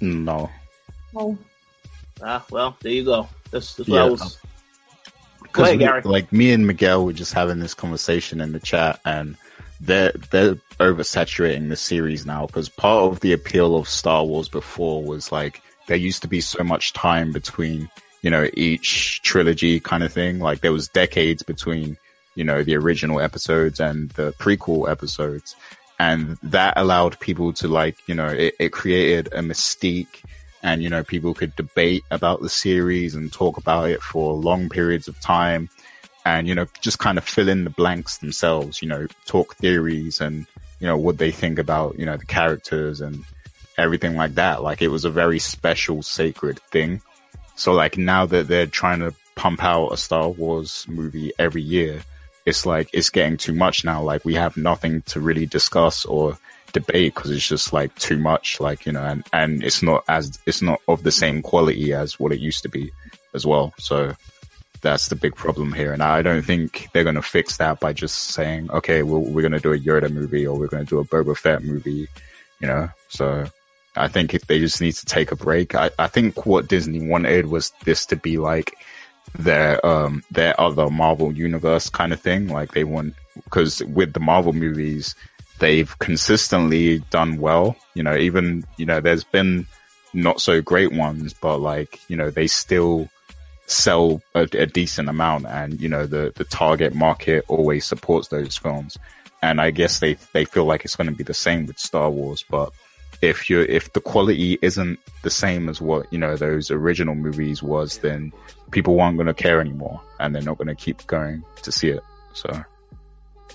No. 0.00 0.50
Oh, 1.16 1.36
Ah, 2.22 2.44
well, 2.50 2.76
there 2.80 2.92
you 2.92 3.04
go. 3.04 3.28
That's, 3.50 3.74
that's 3.74 3.88
what 3.88 3.96
Yeah. 3.96 4.04
I 4.04 4.10
was. 4.10 4.38
Because 5.42 6.04
like 6.04 6.32
me 6.32 6.52
and 6.52 6.66
Miguel 6.66 7.04
were 7.04 7.12
just 7.12 7.34
having 7.34 7.58
this 7.58 7.74
conversation 7.74 8.40
in 8.40 8.52
the 8.52 8.60
chat, 8.60 9.00
and 9.04 9.36
they're 9.80 10.12
they're 10.30 10.54
oversaturating 10.80 11.68
the 11.68 11.76
series 11.76 12.24
now. 12.24 12.46
Because 12.46 12.68
part 12.70 13.12
of 13.12 13.20
the 13.20 13.32
appeal 13.32 13.76
of 13.76 13.88
Star 13.88 14.24
Wars 14.24 14.48
before 14.48 15.02
was 15.02 15.30
like 15.30 15.60
there 15.88 15.96
used 15.96 16.22
to 16.22 16.28
be 16.28 16.40
so 16.40 16.62
much 16.64 16.94
time 16.94 17.32
between 17.32 17.90
you 18.22 18.30
know 18.30 18.48
each 18.54 19.20
trilogy 19.22 19.80
kind 19.80 20.02
of 20.02 20.12
thing. 20.12 20.38
Like 20.38 20.60
there 20.60 20.72
was 20.72 20.88
decades 20.88 21.42
between 21.42 21.96
you 22.34 22.44
know 22.44 22.62
the 22.62 22.76
original 22.76 23.20
episodes 23.20 23.80
and 23.80 24.10
the 24.10 24.32
prequel 24.32 24.90
episodes, 24.90 25.54
and 25.98 26.38
that 26.42 26.74
allowed 26.76 27.20
people 27.20 27.52
to 27.54 27.68
like 27.68 27.96
you 28.06 28.14
know 28.14 28.28
it, 28.28 28.54
it 28.58 28.72
created 28.72 29.28
a 29.32 29.40
mystique 29.40 30.22
and 30.62 30.82
you 30.82 30.88
know 30.88 31.02
people 31.02 31.34
could 31.34 31.54
debate 31.56 32.04
about 32.10 32.40
the 32.40 32.48
series 32.48 33.14
and 33.14 33.32
talk 33.32 33.56
about 33.56 33.90
it 33.90 34.00
for 34.00 34.34
long 34.34 34.68
periods 34.68 35.08
of 35.08 35.20
time 35.20 35.68
and 36.24 36.46
you 36.46 36.54
know 36.54 36.66
just 36.80 37.00
kind 37.00 37.18
of 37.18 37.24
fill 37.24 37.48
in 37.48 37.64
the 37.64 37.70
blanks 37.70 38.18
themselves 38.18 38.80
you 38.80 38.88
know 38.88 39.06
talk 39.26 39.56
theories 39.56 40.20
and 40.20 40.46
you 40.78 40.86
know 40.86 40.96
what 40.96 41.18
they 41.18 41.32
think 41.32 41.58
about 41.58 41.98
you 41.98 42.06
know 42.06 42.16
the 42.16 42.26
characters 42.26 43.00
and 43.00 43.24
everything 43.78 44.16
like 44.16 44.34
that. 44.34 44.62
Like 44.62 44.82
it 44.82 44.88
was 44.88 45.04
a 45.04 45.10
very 45.10 45.38
special 45.38 46.02
sacred 46.02 46.60
thing 46.70 47.02
so 47.54 47.72
like 47.72 47.98
now 47.98 48.26
that 48.26 48.48
they're 48.48 48.66
trying 48.66 49.00
to 49.00 49.14
pump 49.34 49.62
out 49.62 49.88
a 49.88 49.96
star 49.96 50.28
wars 50.28 50.86
movie 50.88 51.32
every 51.38 51.62
year 51.62 52.02
it's 52.44 52.66
like 52.66 52.88
it's 52.92 53.10
getting 53.10 53.36
too 53.36 53.52
much 53.52 53.84
now. 53.84 54.02
Like 54.02 54.24
we 54.24 54.34
have 54.34 54.56
nothing 54.56 55.02
to 55.02 55.20
really 55.20 55.46
discuss 55.46 56.04
or 56.04 56.38
debate 56.72 57.14
because 57.14 57.30
it's 57.30 57.46
just 57.46 57.72
like 57.72 57.94
too 57.96 58.16
much 58.16 58.58
like 58.58 58.86
you 58.86 58.92
know 58.92 59.04
and 59.04 59.26
and 59.32 59.62
it's 59.62 59.82
not 59.82 60.02
as 60.08 60.38
it's 60.46 60.62
not 60.62 60.80
of 60.88 61.02
the 61.02 61.12
same 61.12 61.42
quality 61.42 61.92
as 61.92 62.18
what 62.18 62.32
it 62.32 62.40
used 62.40 62.62
to 62.62 62.68
be 62.68 62.90
as 63.34 63.46
well. 63.46 63.72
So 63.78 64.14
that's 64.80 65.08
the 65.08 65.14
big 65.14 65.36
problem 65.36 65.72
here. 65.72 65.92
And 65.92 66.02
i 66.02 66.22
don't 66.22 66.42
think 66.42 66.88
they're 66.92 67.04
going 67.04 67.14
to 67.14 67.22
fix 67.22 67.58
that 67.58 67.78
by 67.78 67.92
just 67.92 68.16
saying 68.16 68.70
okay 68.70 69.02
well, 69.02 69.20
we're 69.20 69.42
going 69.42 69.52
to 69.52 69.60
do 69.60 69.72
a 69.72 69.78
yoda 69.78 70.12
movie 70.12 70.46
or 70.46 70.58
we're 70.58 70.66
going 70.66 70.84
to 70.84 70.90
do 70.90 70.98
a 70.98 71.04
boba 71.04 71.36
fett 71.36 71.62
movie 71.62 72.08
you 72.60 72.68
know? 72.68 72.88
So 73.08 73.46
i 73.96 74.08
think 74.08 74.34
if 74.34 74.46
they 74.46 74.58
just 74.58 74.80
need 74.80 74.94
to 74.94 75.06
take 75.06 75.32
a 75.32 75.36
break 75.36 75.74
i, 75.74 75.90
I 75.98 76.08
think 76.08 76.46
what 76.46 76.68
disney 76.68 77.06
wanted 77.06 77.46
was 77.46 77.72
this 77.84 78.06
to 78.06 78.16
be 78.16 78.38
like 78.38 78.76
their 79.38 79.84
um 79.86 80.22
their 80.30 80.58
other 80.60 80.90
marvel 80.90 81.32
universe 81.32 81.88
kind 81.88 82.12
of 82.12 82.20
thing 82.20 82.48
like 82.48 82.72
they 82.72 82.84
want 82.84 83.14
because 83.44 83.82
with 83.84 84.12
the 84.12 84.20
marvel 84.20 84.52
movies 84.52 85.14
they've 85.62 85.96
consistently 86.00 86.98
done 87.10 87.38
well. 87.38 87.76
You 87.94 88.02
know, 88.02 88.16
even, 88.16 88.64
you 88.76 88.84
know, 88.84 89.00
there's 89.00 89.22
been 89.22 89.66
not 90.12 90.40
so 90.40 90.60
great 90.60 90.92
ones, 90.92 91.34
but 91.34 91.58
like, 91.58 92.00
you 92.08 92.16
know, 92.16 92.30
they 92.30 92.48
still 92.48 93.08
sell 93.66 94.20
a, 94.34 94.42
a 94.52 94.66
decent 94.66 95.08
amount 95.08 95.46
and, 95.46 95.80
you 95.80 95.88
know, 95.88 96.04
the, 96.04 96.32
the 96.34 96.44
target 96.44 96.94
market 96.94 97.44
always 97.46 97.86
supports 97.86 98.26
those 98.28 98.56
films. 98.56 98.98
And 99.40 99.60
I 99.60 99.70
guess 99.70 100.00
they, 100.00 100.14
they 100.32 100.44
feel 100.44 100.64
like 100.64 100.84
it's 100.84 100.96
going 100.96 101.08
to 101.08 101.16
be 101.16 101.24
the 101.24 101.32
same 101.32 101.66
with 101.66 101.78
Star 101.78 102.10
Wars, 102.10 102.44
but 102.50 102.72
if 103.22 103.48
you 103.48 103.60
if 103.60 103.92
the 103.92 104.00
quality 104.00 104.58
isn't 104.60 104.98
the 105.22 105.30
same 105.30 105.68
as 105.68 105.80
what, 105.80 106.12
you 106.12 106.18
know, 106.18 106.36
those 106.36 106.70
original 106.70 107.14
movies 107.14 107.62
was, 107.62 107.98
then 107.98 108.32
people 108.72 109.00
aren't 109.00 109.16
going 109.16 109.28
to 109.28 109.34
care 109.34 109.60
anymore 109.60 110.00
and 110.18 110.34
they're 110.34 110.42
not 110.42 110.58
going 110.58 110.68
to 110.68 110.74
keep 110.74 111.06
going 111.06 111.42
to 111.62 111.72
see 111.72 111.88
it. 111.88 112.02
So. 112.34 112.50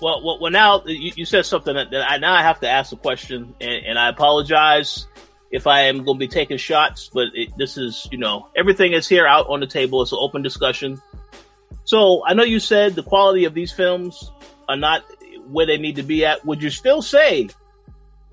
Well, 0.00 0.24
well, 0.24 0.38
well 0.40 0.50
now 0.50 0.82
you, 0.86 1.12
you 1.14 1.24
said 1.26 1.44
something 1.44 1.74
that, 1.74 1.90
that 1.90 2.10
I 2.10 2.16
now 2.16 2.32
I 2.32 2.42
have 2.42 2.60
to 2.60 2.68
ask 2.68 2.92
a 2.92 2.96
question, 2.96 3.54
and, 3.60 3.86
and 3.86 3.98
I 3.98 4.08
apologize 4.08 5.06
if 5.50 5.66
I 5.66 5.82
am 5.82 6.04
going 6.04 6.18
to 6.18 6.26
be 6.26 6.28
taking 6.28 6.56
shots, 6.56 7.10
but 7.12 7.28
it, 7.34 7.56
this 7.56 7.76
is, 7.76 8.08
you 8.10 8.18
know, 8.18 8.48
everything 8.56 8.92
is 8.92 9.08
here 9.08 9.26
out 9.26 9.48
on 9.48 9.60
the 9.60 9.66
table. 9.66 10.02
It's 10.02 10.12
an 10.12 10.18
open 10.20 10.42
discussion. 10.42 11.00
So 11.84 12.22
I 12.26 12.34
know 12.34 12.42
you 12.42 12.60
said 12.60 12.94
the 12.94 13.02
quality 13.02 13.44
of 13.44 13.54
these 13.54 13.72
films 13.72 14.30
are 14.68 14.76
not 14.76 15.04
where 15.46 15.66
they 15.66 15.78
need 15.78 15.96
to 15.96 16.02
be 16.02 16.24
at. 16.24 16.44
Would 16.44 16.62
you 16.62 16.70
still 16.70 17.00
say 17.00 17.48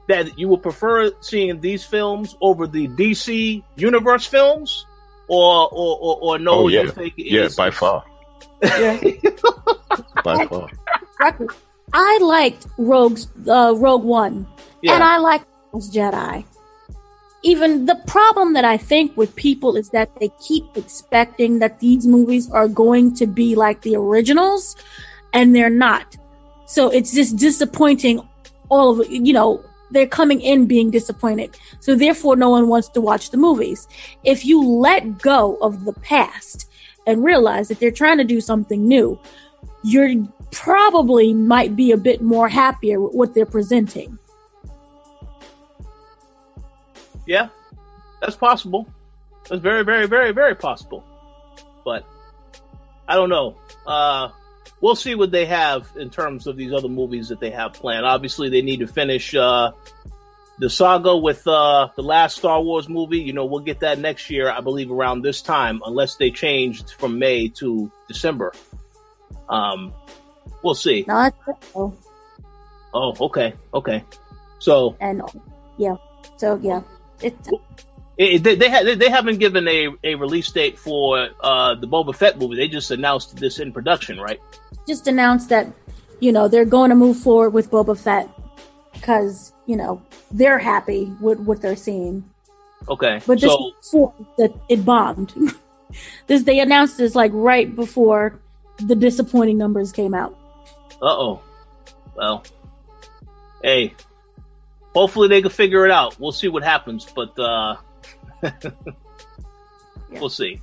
that 0.08 0.38
you 0.38 0.48
would 0.50 0.62
prefer 0.64 1.12
seeing 1.22 1.60
these 1.62 1.84
films 1.84 2.36
over 2.42 2.68
the 2.68 2.88
DC 2.90 3.64
Universe 3.76 4.26
films, 4.26 4.86
or 5.28 5.68
or 5.72 5.98
or, 6.00 6.18
or 6.22 6.40
no? 6.40 6.52
Oh, 6.52 6.68
yeah. 6.68 6.82
You 6.84 6.92
think 6.92 7.14
Yeah, 7.18 7.40
it's- 7.42 7.56
by 7.56 7.72
far. 7.72 8.04
Yeah. 8.62 9.00
by 10.24 10.46
far. 10.46 10.70
I 11.94 12.20
liked 12.22 12.68
Rogue's 12.78 13.28
uh, 13.48 13.74
Rogue 13.76 14.04
One, 14.04 14.48
Yeah. 14.82 14.96
and 14.96 15.04
I 15.04 15.18
liked 15.18 15.46
Last 15.72 15.94
Jedi. 15.94 16.44
Even 17.44 17.86
the 17.86 17.96
problem 18.08 18.54
that 18.54 18.66
I 18.66 18.76
think 18.78 19.16
with 19.16 19.36
people 19.36 19.78
is 19.78 19.90
that 19.92 20.10
they 20.20 20.32
keep 20.42 20.66
expecting 20.76 21.60
that 21.60 21.80
these 21.80 22.08
movies 22.08 22.50
are 22.50 22.68
going 22.68 23.14
to 23.16 23.28
be 23.28 23.54
like 23.56 23.82
the 23.82 23.96
originals, 23.96 24.76
and 25.32 25.56
they're 25.56 25.70
not. 25.70 26.16
So 26.66 26.90
it's 26.90 27.14
just 27.14 27.38
disappointing. 27.38 28.28
All 28.70 28.92
of 29.00 29.02
it, 29.02 29.12
you 29.12 29.32
know, 29.32 29.64
they're 29.96 30.08
coming 30.08 30.42
in 30.42 30.66
being 30.66 30.92
disappointed. 30.92 31.58
So 31.80 31.96
therefore, 31.96 32.36
no 32.36 32.50
one 32.50 32.68
wants 32.68 32.90
to 32.90 33.02
watch 33.02 33.32
the 33.32 33.38
movies. 33.38 33.88
If 34.24 34.46
you 34.46 34.62
let 34.62 35.20
go 35.20 35.56
of 35.62 35.86
the 35.86 35.94
past 35.94 36.70
and 37.08 37.24
realize 37.24 37.68
that 37.70 37.80
they're 37.80 37.92
trying 37.92 38.18
to 38.18 38.24
do 38.24 38.42
something 38.42 38.88
new, 38.88 39.20
you're 39.84 40.14
probably 40.52 41.34
might 41.34 41.76
be 41.76 41.92
a 41.92 41.98
bit 41.98 42.22
more 42.22 42.50
happier 42.50 43.00
with 43.00 43.14
what 43.14 43.34
they're 43.34 43.46
presenting. 43.46 44.18
Yeah, 47.28 47.50
that's 48.22 48.36
possible. 48.36 48.88
That's 49.50 49.62
very, 49.62 49.84
very, 49.84 50.08
very, 50.08 50.32
very 50.32 50.56
possible. 50.56 51.04
But 51.84 52.06
I 53.08 53.16
don't 53.16 53.30
know. 53.30 53.56
Uh, 53.86 54.30
we'll 54.86 54.96
see 54.96 55.16
what 55.16 55.32
they 55.32 55.48
have 55.48 55.92
in 55.96 56.12
terms 56.12 56.46
of 56.46 56.56
these 56.56 56.72
other 56.72 56.88
movies 56.88 57.30
that 57.30 57.40
they 57.40 57.50
have 57.50 57.74
planned. 57.74 58.06
Obviously, 58.06 58.50
they 58.50 58.62
need 58.62 58.82
to 58.82 58.86
finish 58.86 59.34
uh, 59.34 59.72
the 60.60 60.70
saga 60.70 61.18
with 61.18 61.48
uh, 61.48 61.90
the 61.96 62.04
last 62.04 62.38
Star 62.38 62.62
Wars 62.62 62.88
movie. 62.88 63.18
You 63.18 63.34
know, 63.34 63.46
we'll 63.46 63.62
get 63.64 63.80
that 63.80 63.98
next 63.98 64.30
year, 64.30 64.48
I 64.48 64.62
believe, 64.62 64.92
around 64.92 65.24
this 65.24 65.42
time, 65.42 65.82
unless 65.88 66.18
they 66.18 66.30
changed 66.30 66.92
from 66.92 67.18
May 67.18 67.48
to 67.62 67.92
December. 68.08 68.54
Um, 69.50 69.92
we'll 70.62 70.76
see. 70.76 71.04
Not 71.08 71.34
so, 71.74 71.98
Oh, 72.94 73.16
okay, 73.22 73.56
okay. 73.74 74.04
So 74.60 74.96
and 75.02 75.24
yeah, 75.78 75.96
so 76.38 76.60
yeah, 76.62 76.82
it's 77.24 77.50
It, 78.18 78.44
they 78.44 78.54
they, 78.56 78.70
ha- 78.70 78.84
they 78.84 78.94
they 78.94 79.10
haven't 79.10 79.40
given 79.40 79.68
a, 79.68 79.88
a 80.04 80.14
release 80.14 80.52
date 80.52 80.78
for 80.78 81.30
uh, 81.42 81.74
the 81.74 81.88
Boba 81.88 82.16
Fett 82.16 82.38
movie. 82.38 82.56
They 82.56 82.68
just 82.68 82.92
announced 82.92 83.36
this 83.36 83.58
in 83.58 83.74
production, 83.74 84.20
right? 84.20 84.40
Just 84.88 85.08
announced 85.08 85.50
that 85.50 85.68
you 86.20 86.32
know 86.32 86.48
they're 86.48 86.66
going 86.66 86.90
to 86.90 86.96
move 86.96 87.18
forward 87.18 87.52
with 87.52 87.70
Boba 87.72 87.98
Fett 87.98 88.30
because 88.94 89.54
you 89.66 89.76
know 89.76 90.02
they're 90.32 90.60
happy 90.60 91.12
with 91.22 91.40
what 91.40 91.62
they're 91.62 91.76
seeing. 91.76 92.24
Okay. 92.88 93.22
But 93.26 93.42
this 93.42 93.52
so 93.52 93.72
before 93.82 94.14
that 94.38 94.54
it 94.70 94.86
bombed. 94.86 95.34
this 96.28 96.44
they 96.44 96.60
announced 96.60 96.98
this 96.98 97.16
like 97.16 97.32
right 97.34 97.74
before 97.74 98.40
the 98.78 98.96
disappointing 98.96 99.58
numbers 99.58 99.92
came 99.92 100.14
out. 100.14 100.38
uh 101.02 101.06
oh. 101.06 101.42
Well, 102.16 102.44
hey. 103.64 103.94
Hopefully 104.94 105.28
they 105.28 105.42
can 105.42 105.52
figure 105.52 105.86
it 105.86 105.92
out. 105.92 106.18
We'll 106.20 106.32
see 106.32 106.48
what 106.48 106.64
happens, 106.64 107.06
but 107.14 107.38
uh, 107.38 107.76
we'll 110.12 110.30
see. 110.30 110.62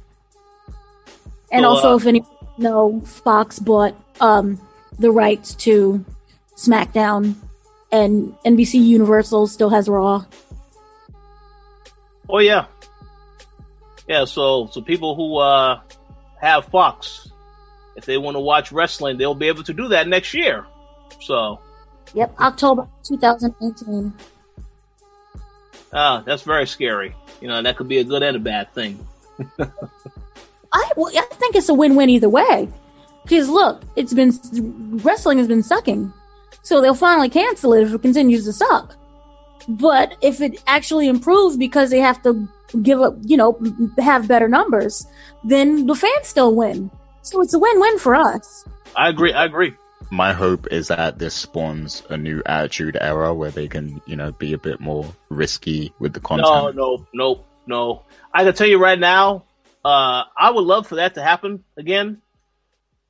And 1.51 1.64
So, 1.64 1.68
also, 1.68 1.93
uh, 1.93 1.97
if 1.97 2.07
any 2.07 2.25
know, 2.57 3.01
Fox 3.01 3.59
bought 3.59 3.95
um, 4.23 4.59
the 4.99 5.11
rights 5.11 5.55
to 5.57 6.03
SmackDown, 6.57 7.35
and 7.91 8.35
NBC 8.47 8.83
Universal 8.83 9.49
still 9.49 9.68
has 9.68 9.89
Raw. 9.89 10.25
Oh 12.31 12.39
yeah. 12.39 12.64
Yeah, 14.09 14.25
so 14.25 14.68
so 14.73 14.81
people 14.81 15.14
who 15.14 15.37
uh, 15.39 15.81
have 16.41 16.64
Fox, 16.66 17.31
if 17.97 18.05
they 18.07 18.16
want 18.16 18.37
to 18.37 18.41
watch 18.41 18.73
wrestling, 18.73 19.18
they'll 19.18 19.35
be 19.35 19.49
able 19.49 19.62
to 19.64 19.73
do 19.75 19.89
that 19.89 20.09
next 20.09 20.33
year. 20.35 20.66
So, 21.20 21.61
Yep, 22.14 22.35
October 22.41 22.89
2018. 23.05 24.12
uh, 25.93 26.20
that's 26.23 26.43
very 26.43 26.66
scary. 26.66 27.14
You 27.41 27.49
know, 27.49 27.62
that 27.62 27.77
could 27.77 27.89
be 27.89 27.99
a 27.99 28.05
good 28.05 28.23
and 28.23 28.37
a 28.37 28.41
bad 28.41 28.73
thing. 28.75 28.99
I 29.59 30.91
well, 30.97 31.12
I 31.16 31.27
think 31.35 31.55
it's 31.55 31.68
a 31.68 31.75
win-win 31.75 32.11
either 32.11 32.29
way. 32.29 32.68
Because 33.23 33.49
look, 33.49 33.83
it's 33.97 34.12
been 34.12 34.33
wrestling 35.03 35.39
has 35.39 35.49
been 35.49 35.62
sucking, 35.62 36.12
so 36.62 36.81
they'll 36.81 36.95
finally 36.95 37.29
cancel 37.29 37.73
it 37.73 37.83
if 37.83 37.95
it 37.95 38.03
continues 38.03 38.45
to 38.45 38.53
suck. 38.53 38.97
But 39.68 40.16
if 40.23 40.41
it 40.41 40.62
actually 40.66 41.09
improves 41.09 41.57
because 41.57 41.91
they 41.91 42.01
have 42.01 42.23
to 42.25 42.49
give 42.83 43.01
up, 43.01 43.16
you 43.23 43.37
know, 43.37 43.59
have 43.99 44.29
better 44.29 44.49
numbers, 44.49 45.07
then 45.45 45.87
the 45.87 45.95
fans 45.95 46.27
still 46.27 46.55
win. 46.55 46.91
So 47.23 47.41
it's 47.41 47.55
a 47.55 47.59
win-win 47.59 47.99
for 47.99 48.14
us. 48.14 48.64
I 48.97 49.09
agree. 49.09 49.33
I 49.33 49.45
agree. 49.45 49.75
My 50.11 50.33
hope 50.33 50.66
is 50.70 50.89
that 50.89 51.18
this 51.18 51.35
spawns 51.35 52.03
a 52.11 52.16
new 52.16 52.43
attitude 52.45 52.99
era 53.01 53.33
where 53.33 53.51
they 53.51 53.68
can, 53.68 54.03
you 54.07 54.16
know, 54.16 54.33
be 54.33 54.53
a 54.53 54.59
bit 54.59 54.81
more 54.81 55.07
risky 55.31 55.93
with 55.99 56.12
the 56.12 56.20
content. 56.20 56.49
No, 56.49 56.70
no, 56.70 57.07
no, 57.14 57.45
no. 57.66 58.03
I 58.35 58.45
can 58.45 58.53
tell 58.53 58.66
you 58.66 58.79
right 58.79 58.99
now, 58.99 59.45
uh, 59.85 60.25
I 60.37 60.51
would 60.51 60.64
love 60.64 60.87
for 60.87 60.97
that 60.97 61.14
to 61.14 61.23
happen 61.23 61.64
again. 61.77 62.20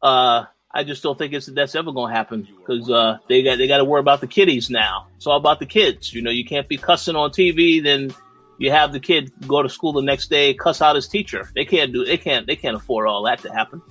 Uh, 0.02 0.44
I 0.74 0.84
just 0.84 1.02
don't 1.02 1.18
think 1.18 1.32
it's 1.34 1.46
that's 1.46 1.74
ever 1.74 1.92
going 1.92 2.10
to 2.12 2.16
happen 2.16 2.48
because 2.58 2.90
uh, 2.90 3.18
they 3.28 3.42
got 3.42 3.58
they 3.58 3.68
got 3.68 3.78
to 3.78 3.84
worry 3.84 4.00
about 4.00 4.20
the 4.20 4.26
kiddies 4.26 4.70
now. 4.70 5.06
It's 5.16 5.26
all 5.26 5.36
about 5.36 5.58
the 5.60 5.66
kids. 5.66 6.12
You 6.14 6.22
know, 6.22 6.30
you 6.30 6.44
can't 6.44 6.66
be 6.68 6.76
cussing 6.78 7.14
on 7.14 7.30
TV. 7.30 7.82
Then 7.82 8.14
you 8.58 8.70
have 8.70 8.92
the 8.92 9.00
kid 9.00 9.32
go 9.46 9.62
to 9.62 9.68
school 9.68 9.92
the 9.92 10.02
next 10.02 10.28
day 10.30 10.54
cuss 10.54 10.80
out 10.80 10.96
his 10.96 11.08
teacher. 11.08 11.48
They 11.54 11.64
can't 11.66 11.92
do. 11.92 12.04
They 12.04 12.16
can't. 12.16 12.46
They 12.46 12.56
can't 12.56 12.74
afford 12.76 13.06
all 13.06 13.24
that 13.24 13.40
to 13.40 13.52
happen. 13.52 13.82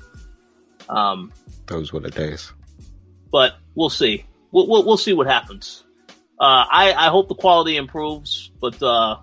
Um, 0.89 1.31
Those 1.67 1.93
were 1.93 1.99
the 1.99 2.09
days. 2.09 2.51
but 3.31 3.55
we'll 3.75 3.89
see. 3.89 4.25
We'll 4.51 4.67
we'll, 4.67 4.83
we'll 4.83 4.97
see 4.97 5.13
what 5.13 5.27
happens. 5.27 5.83
Uh, 6.39 6.65
I 6.69 6.93
I 6.97 7.07
hope 7.09 7.27
the 7.29 7.35
quality 7.35 7.77
improves, 7.77 8.51
but 8.59 8.81
uh, 8.81 9.17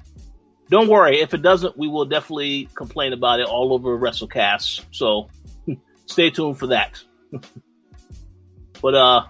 don't 0.70 0.88
worry. 0.88 1.20
If 1.20 1.34
it 1.34 1.42
doesn't, 1.42 1.76
we 1.76 1.88
will 1.88 2.04
definitely 2.04 2.68
complain 2.74 3.12
about 3.12 3.40
it 3.40 3.46
all 3.46 3.72
over 3.72 3.98
WrestleCast. 3.98 4.84
So 4.92 5.28
stay 6.08 6.30
tuned 6.30 6.58
for 6.58 6.68
that. 6.68 7.00
but 8.82 8.94
uh, 8.94 9.26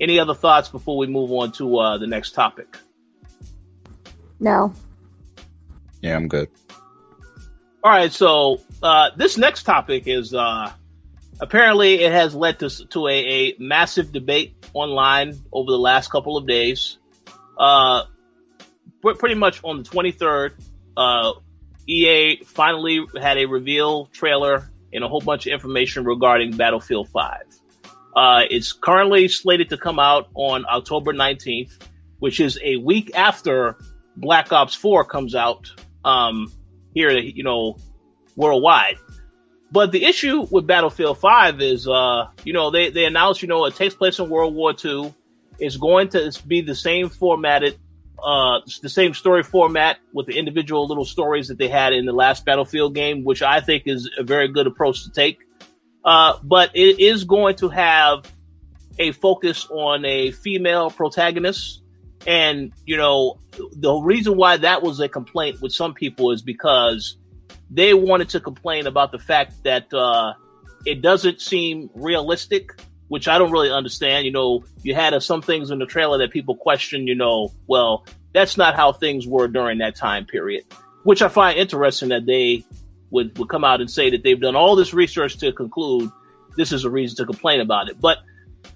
any 0.00 0.18
other 0.18 0.34
thoughts 0.34 0.68
before 0.68 0.98
we 0.98 1.06
move 1.06 1.32
on 1.32 1.52
to 1.52 1.78
uh, 1.78 1.98
the 1.98 2.06
next 2.06 2.32
topic? 2.32 2.76
No, 4.38 4.72
Yeah, 6.00 6.16
I'm 6.16 6.28
good. 6.28 6.48
All 7.82 7.90
right, 7.90 8.12
so 8.12 8.60
uh, 8.82 9.10
this 9.16 9.38
next 9.38 9.62
topic 9.62 10.06
is 10.06 10.34
uh, 10.34 10.72
apparently 11.40 12.02
it 12.02 12.12
has 12.12 12.34
led 12.34 12.58
to 12.60 12.68
to 12.88 13.08
a, 13.08 13.12
a 13.12 13.56
massive 13.58 14.12
debate 14.12 14.54
online 14.72 15.38
over 15.52 15.70
the 15.70 15.78
last 15.78 16.10
couple 16.10 16.36
of 16.36 16.46
days. 16.46 16.98
Uh, 17.58 18.04
pretty 19.02 19.34
much 19.34 19.60
on 19.62 19.82
the 19.82 19.88
23rd, 19.88 20.52
uh, 20.96 21.32
EA 21.86 22.42
finally 22.44 23.06
had 23.20 23.38
a 23.38 23.46
reveal 23.46 24.06
trailer 24.06 24.70
and 24.92 25.04
a 25.04 25.08
whole 25.08 25.20
bunch 25.20 25.46
of 25.46 25.52
information 25.52 26.04
regarding 26.04 26.56
Battlefield 26.56 27.08
5. 27.08 27.40
Uh, 28.16 28.42
it's 28.50 28.72
currently 28.72 29.28
slated 29.28 29.68
to 29.70 29.76
come 29.76 29.98
out 29.98 30.28
on 30.34 30.64
October 30.68 31.12
19th, 31.12 31.72
which 32.18 32.40
is 32.40 32.58
a 32.62 32.76
week 32.76 33.14
after 33.14 33.78
Black 34.16 34.52
Ops 34.52 34.74
4 34.74 35.04
comes 35.04 35.34
out. 35.34 35.70
Um, 36.04 36.52
here, 36.94 37.10
you 37.10 37.42
know, 37.42 37.76
worldwide. 38.36 38.98
But 39.72 39.92
the 39.92 40.04
issue 40.04 40.46
with 40.50 40.66
Battlefield 40.66 41.18
5 41.18 41.60
is, 41.60 41.86
uh, 41.86 42.26
you 42.44 42.52
know, 42.52 42.70
they, 42.70 42.90
they 42.90 43.04
announced, 43.04 43.42
you 43.42 43.48
know, 43.48 43.64
it 43.66 43.76
takes 43.76 43.94
place 43.94 44.18
in 44.18 44.28
World 44.28 44.54
War 44.54 44.74
II. 44.84 45.14
It's 45.58 45.76
going 45.76 46.08
to 46.10 46.32
be 46.46 46.60
the 46.60 46.74
same 46.74 47.08
formatted, 47.08 47.78
uh, 48.24 48.60
the 48.82 48.88
same 48.88 49.14
story 49.14 49.42
format 49.42 49.98
with 50.12 50.26
the 50.26 50.38
individual 50.38 50.86
little 50.86 51.04
stories 51.04 51.48
that 51.48 51.58
they 51.58 51.68
had 51.68 51.92
in 51.92 52.06
the 52.06 52.12
last 52.12 52.44
Battlefield 52.44 52.94
game, 52.94 53.24
which 53.24 53.42
I 53.42 53.60
think 53.60 53.84
is 53.86 54.08
a 54.18 54.22
very 54.22 54.48
good 54.48 54.66
approach 54.66 55.04
to 55.04 55.10
take. 55.10 55.38
Uh, 56.04 56.38
but 56.42 56.70
it 56.74 57.00
is 57.00 57.24
going 57.24 57.56
to 57.56 57.68
have 57.68 58.24
a 58.98 59.12
focus 59.12 59.66
on 59.70 60.04
a 60.04 60.30
female 60.30 60.90
protagonist. 60.90 61.82
And, 62.26 62.72
you 62.84 62.96
know, 62.96 63.40
the 63.72 63.94
reason 63.94 64.36
why 64.36 64.58
that 64.58 64.82
was 64.82 65.00
a 65.00 65.08
complaint 65.08 65.60
with 65.60 65.72
some 65.72 65.94
people 65.94 66.32
is 66.32 66.42
because 66.42 67.16
they 67.70 67.94
wanted 67.94 68.30
to 68.30 68.40
complain 68.40 68.86
about 68.86 69.12
the 69.12 69.18
fact 69.18 69.64
that 69.64 69.92
uh, 69.92 70.34
it 70.84 71.02
doesn't 71.02 71.40
seem 71.40 71.88
realistic, 71.94 72.80
which 73.10 73.26
I 73.26 73.38
don't 73.38 73.50
really 73.50 73.72
understand. 73.72 74.24
You 74.24 74.30
know, 74.30 74.64
you 74.84 74.94
had 74.94 75.14
uh, 75.14 75.18
some 75.18 75.42
things 75.42 75.72
in 75.72 75.80
the 75.80 75.84
trailer 75.84 76.18
that 76.18 76.30
people 76.30 76.54
question, 76.54 77.08
you 77.08 77.16
know, 77.16 77.52
well, 77.66 78.06
that's 78.32 78.56
not 78.56 78.76
how 78.76 78.92
things 78.92 79.26
were 79.26 79.48
during 79.48 79.78
that 79.78 79.96
time 79.96 80.26
period, 80.26 80.64
which 81.02 81.20
I 81.20 81.26
find 81.26 81.58
interesting 81.58 82.10
that 82.10 82.24
they 82.24 82.64
would, 83.10 83.36
would 83.36 83.48
come 83.48 83.64
out 83.64 83.80
and 83.80 83.90
say 83.90 84.10
that 84.10 84.22
they've 84.22 84.40
done 84.40 84.54
all 84.54 84.76
this 84.76 84.94
research 84.94 85.38
to 85.38 85.52
conclude 85.52 86.08
this 86.56 86.70
is 86.70 86.84
a 86.84 86.90
reason 86.90 87.16
to 87.16 87.26
complain 87.26 87.60
about 87.60 87.88
it. 87.88 88.00
But 88.00 88.18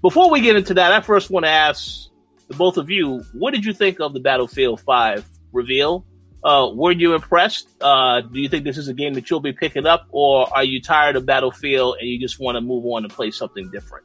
before 0.03 0.28
we 0.32 0.41
get 0.41 0.57
into 0.57 0.74
that, 0.74 0.91
I 0.91 1.01
first 1.01 1.30
want 1.30 1.47
to 1.47 1.51
ask 1.51 2.09
the 2.49 2.57
both 2.57 2.76
of 2.76 2.91
you, 2.91 3.22
what 3.35 3.55
did 3.55 3.64
you 3.64 3.72
think 3.72 4.01
of 4.01 4.14
the 4.14 4.20
Battlefield 4.20 4.80
5 4.80 5.24
reveal? 5.53 6.05
Uh, 6.43 6.70
were 6.74 6.91
you 6.91 7.14
impressed? 7.14 7.68
Uh, 7.80 8.20
do 8.20 8.41
you 8.41 8.49
think 8.49 8.64
this 8.64 8.78
is 8.78 8.89
a 8.89 8.95
game 8.95 9.14
that 9.14 9.30
you'll 9.30 9.39
be 9.39 9.53
picking 9.53 9.87
up, 9.87 10.09
or 10.11 10.53
are 10.53 10.64
you 10.64 10.82
tired 10.82 11.14
of 11.14 11.24
Battlefield 11.24 11.99
and 12.01 12.09
you 12.09 12.18
just 12.18 12.41
want 12.41 12.57
to 12.57 12.61
move 12.61 12.85
on 12.85 13.05
and 13.05 13.12
play 13.12 13.30
something 13.30 13.70
different? 13.70 14.05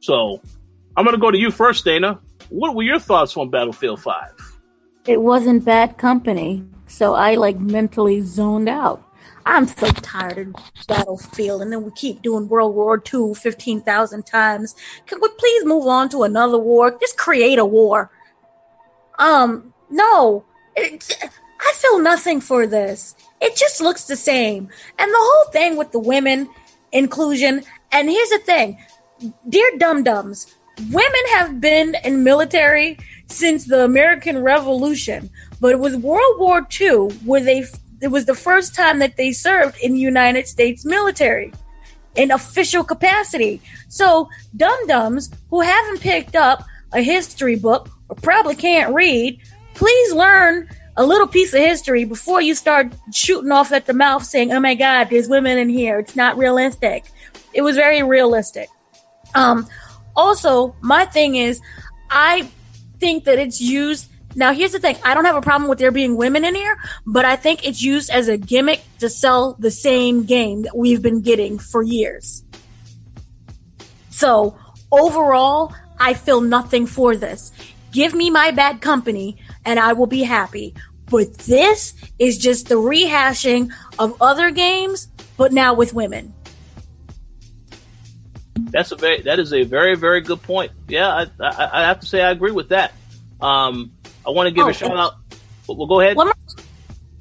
So, 0.00 0.40
I'm 0.96 1.04
going 1.04 1.16
to 1.16 1.20
go 1.20 1.30
to 1.30 1.38
you 1.38 1.50
first, 1.50 1.84
Dana. 1.84 2.18
What 2.48 2.74
were 2.74 2.82
your 2.82 2.98
thoughts 2.98 3.36
on 3.36 3.50
Battlefield 3.50 4.00
5? 4.00 4.48
it 5.08 5.22
wasn't 5.22 5.64
bad 5.64 5.96
company, 5.96 6.62
so 6.86 7.14
I 7.14 7.34
like 7.36 7.58
mentally 7.58 8.20
zoned 8.20 8.68
out. 8.68 9.02
I'm 9.46 9.66
so 9.66 9.90
tired 9.90 10.54
of 10.54 10.86
Battlefield, 10.86 11.62
and 11.62 11.72
then 11.72 11.82
we 11.82 11.90
keep 11.92 12.20
doing 12.20 12.46
World 12.46 12.74
War 12.74 13.02
II 13.02 13.32
15,000 13.32 14.26
times. 14.26 14.76
Can 15.06 15.18
we 15.22 15.28
please 15.38 15.64
move 15.64 15.86
on 15.86 16.10
to 16.10 16.24
another 16.24 16.58
war? 16.58 16.96
Just 17.00 17.16
create 17.16 17.58
a 17.58 17.64
war. 17.64 18.10
Um, 19.18 19.72
no. 19.88 20.44
It, 20.76 21.18
I 21.60 21.72
feel 21.76 22.00
nothing 22.00 22.42
for 22.42 22.66
this. 22.66 23.16
It 23.40 23.56
just 23.56 23.80
looks 23.80 24.04
the 24.04 24.16
same. 24.16 24.68
And 24.98 25.10
the 25.10 25.18
whole 25.18 25.52
thing 25.52 25.78
with 25.78 25.92
the 25.92 25.98
women 26.00 26.50
inclusion, 26.92 27.62
and 27.90 28.10
here's 28.10 28.28
the 28.28 28.40
thing. 28.44 28.78
Dear 29.48 29.70
dum 29.78 30.04
dums, 30.04 30.54
women 30.92 31.24
have 31.34 31.60
been 31.60 31.96
in 32.04 32.22
military 32.22 32.98
since 33.26 33.64
the 33.64 33.84
American 33.84 34.42
Revolution, 34.42 35.28
but 35.60 35.72
it 35.72 35.80
was 35.80 35.96
World 35.96 36.38
War 36.38 36.66
II 36.80 37.08
where 37.24 37.40
they 37.40 37.64
it 38.00 38.08
was 38.08 38.26
the 38.26 38.34
first 38.34 38.76
time 38.76 39.00
that 39.00 39.16
they 39.16 39.32
served 39.32 39.76
in 39.82 39.94
the 39.94 40.00
United 40.00 40.46
States 40.46 40.84
military 40.84 41.52
in 42.14 42.30
official 42.30 42.84
capacity. 42.84 43.60
So 43.88 44.28
dum 44.56 44.86
dums 44.86 45.30
who 45.50 45.62
haven't 45.62 46.00
picked 46.00 46.36
up 46.36 46.64
a 46.92 47.02
history 47.02 47.56
book 47.56 47.90
or 48.08 48.14
probably 48.16 48.54
can't 48.54 48.94
read, 48.94 49.40
please 49.74 50.12
learn 50.12 50.68
a 50.96 51.04
little 51.04 51.26
piece 51.26 51.52
of 51.54 51.60
history 51.60 52.04
before 52.04 52.40
you 52.40 52.54
start 52.54 52.92
shooting 53.12 53.50
off 53.50 53.72
at 53.72 53.86
the 53.86 53.94
mouth 53.94 54.24
saying, 54.24 54.52
"Oh 54.52 54.60
my 54.60 54.76
God, 54.76 55.08
there's 55.10 55.28
women 55.28 55.58
in 55.58 55.68
here." 55.68 55.98
It's 55.98 56.14
not 56.14 56.38
realistic. 56.38 57.06
It 57.52 57.62
was 57.62 57.74
very 57.74 58.04
realistic. 58.04 58.68
Um, 59.34 59.68
also, 60.16 60.74
my 60.80 61.04
thing 61.04 61.36
is, 61.36 61.60
I 62.10 62.50
think 62.98 63.24
that 63.24 63.38
it's 63.38 63.60
used. 63.60 64.08
Now, 64.34 64.52
here's 64.52 64.72
the 64.72 64.78
thing. 64.78 64.96
I 65.04 65.14
don't 65.14 65.24
have 65.24 65.36
a 65.36 65.40
problem 65.40 65.68
with 65.68 65.78
there 65.78 65.90
being 65.90 66.16
women 66.16 66.44
in 66.44 66.54
here, 66.54 66.76
but 67.06 67.24
I 67.24 67.36
think 67.36 67.66
it's 67.66 67.82
used 67.82 68.10
as 68.10 68.28
a 68.28 68.36
gimmick 68.36 68.82
to 69.00 69.08
sell 69.08 69.56
the 69.58 69.70
same 69.70 70.24
game 70.24 70.62
that 70.62 70.76
we've 70.76 71.02
been 71.02 71.22
getting 71.22 71.58
for 71.58 71.82
years. 71.82 72.44
So, 74.10 74.58
overall, 74.90 75.72
I 76.00 76.14
feel 76.14 76.40
nothing 76.40 76.86
for 76.86 77.16
this. 77.16 77.52
Give 77.92 78.14
me 78.14 78.30
my 78.30 78.50
bad 78.50 78.80
company 78.80 79.38
and 79.64 79.78
I 79.78 79.92
will 79.92 80.06
be 80.06 80.22
happy. 80.22 80.74
But 81.10 81.32
this 81.38 81.94
is 82.18 82.36
just 82.36 82.68
the 82.68 82.74
rehashing 82.74 83.72
of 83.98 84.20
other 84.20 84.50
games, 84.50 85.08
but 85.36 85.52
now 85.52 85.74
with 85.74 85.94
women. 85.94 86.34
That's 88.70 88.92
a 88.92 88.96
very 88.96 89.22
that 89.22 89.38
is 89.38 89.52
a 89.52 89.62
very 89.64 89.94
very 89.96 90.20
good 90.20 90.42
point. 90.42 90.72
Yeah, 90.88 91.08
I, 91.08 91.26
I, 91.40 91.70
I 91.72 91.86
have 91.86 92.00
to 92.00 92.06
say 92.06 92.22
I 92.22 92.30
agree 92.30 92.52
with 92.52 92.68
that. 92.70 92.92
Um, 93.40 93.92
I 94.26 94.30
want 94.30 94.48
to 94.48 94.54
give 94.54 94.66
Oh, 94.66 94.70
a 94.70 94.74
shout 94.74 94.96
out. 94.96 95.14
Well, 95.66 95.86
go 95.86 96.00
ahead. 96.00 96.16
More- 96.16 96.32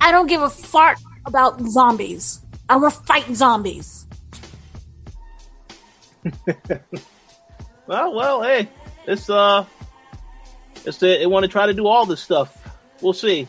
I 0.02 0.12
don't 0.12 0.28
give 0.28 0.42
a 0.42 0.50
fart 0.50 0.98
about 1.26 1.60
zombies. 1.62 2.42
I 2.70 2.76
want 2.78 2.94
to 2.94 3.00
fight 3.02 3.26
zombies. 3.34 4.06
Well, 7.88 8.14
well, 8.14 8.44
hey, 8.44 8.68
it's 9.08 9.30
uh, 9.30 9.66
it's 10.86 10.98
they, 10.98 11.20
they 11.20 11.26
want 11.26 11.46
to 11.46 11.48
try 11.48 11.68
to 11.68 11.74
do 11.74 11.88
all 11.88 12.06
this 12.06 12.22
stuff. 12.22 12.54
We'll 13.02 13.14
see. 13.14 13.48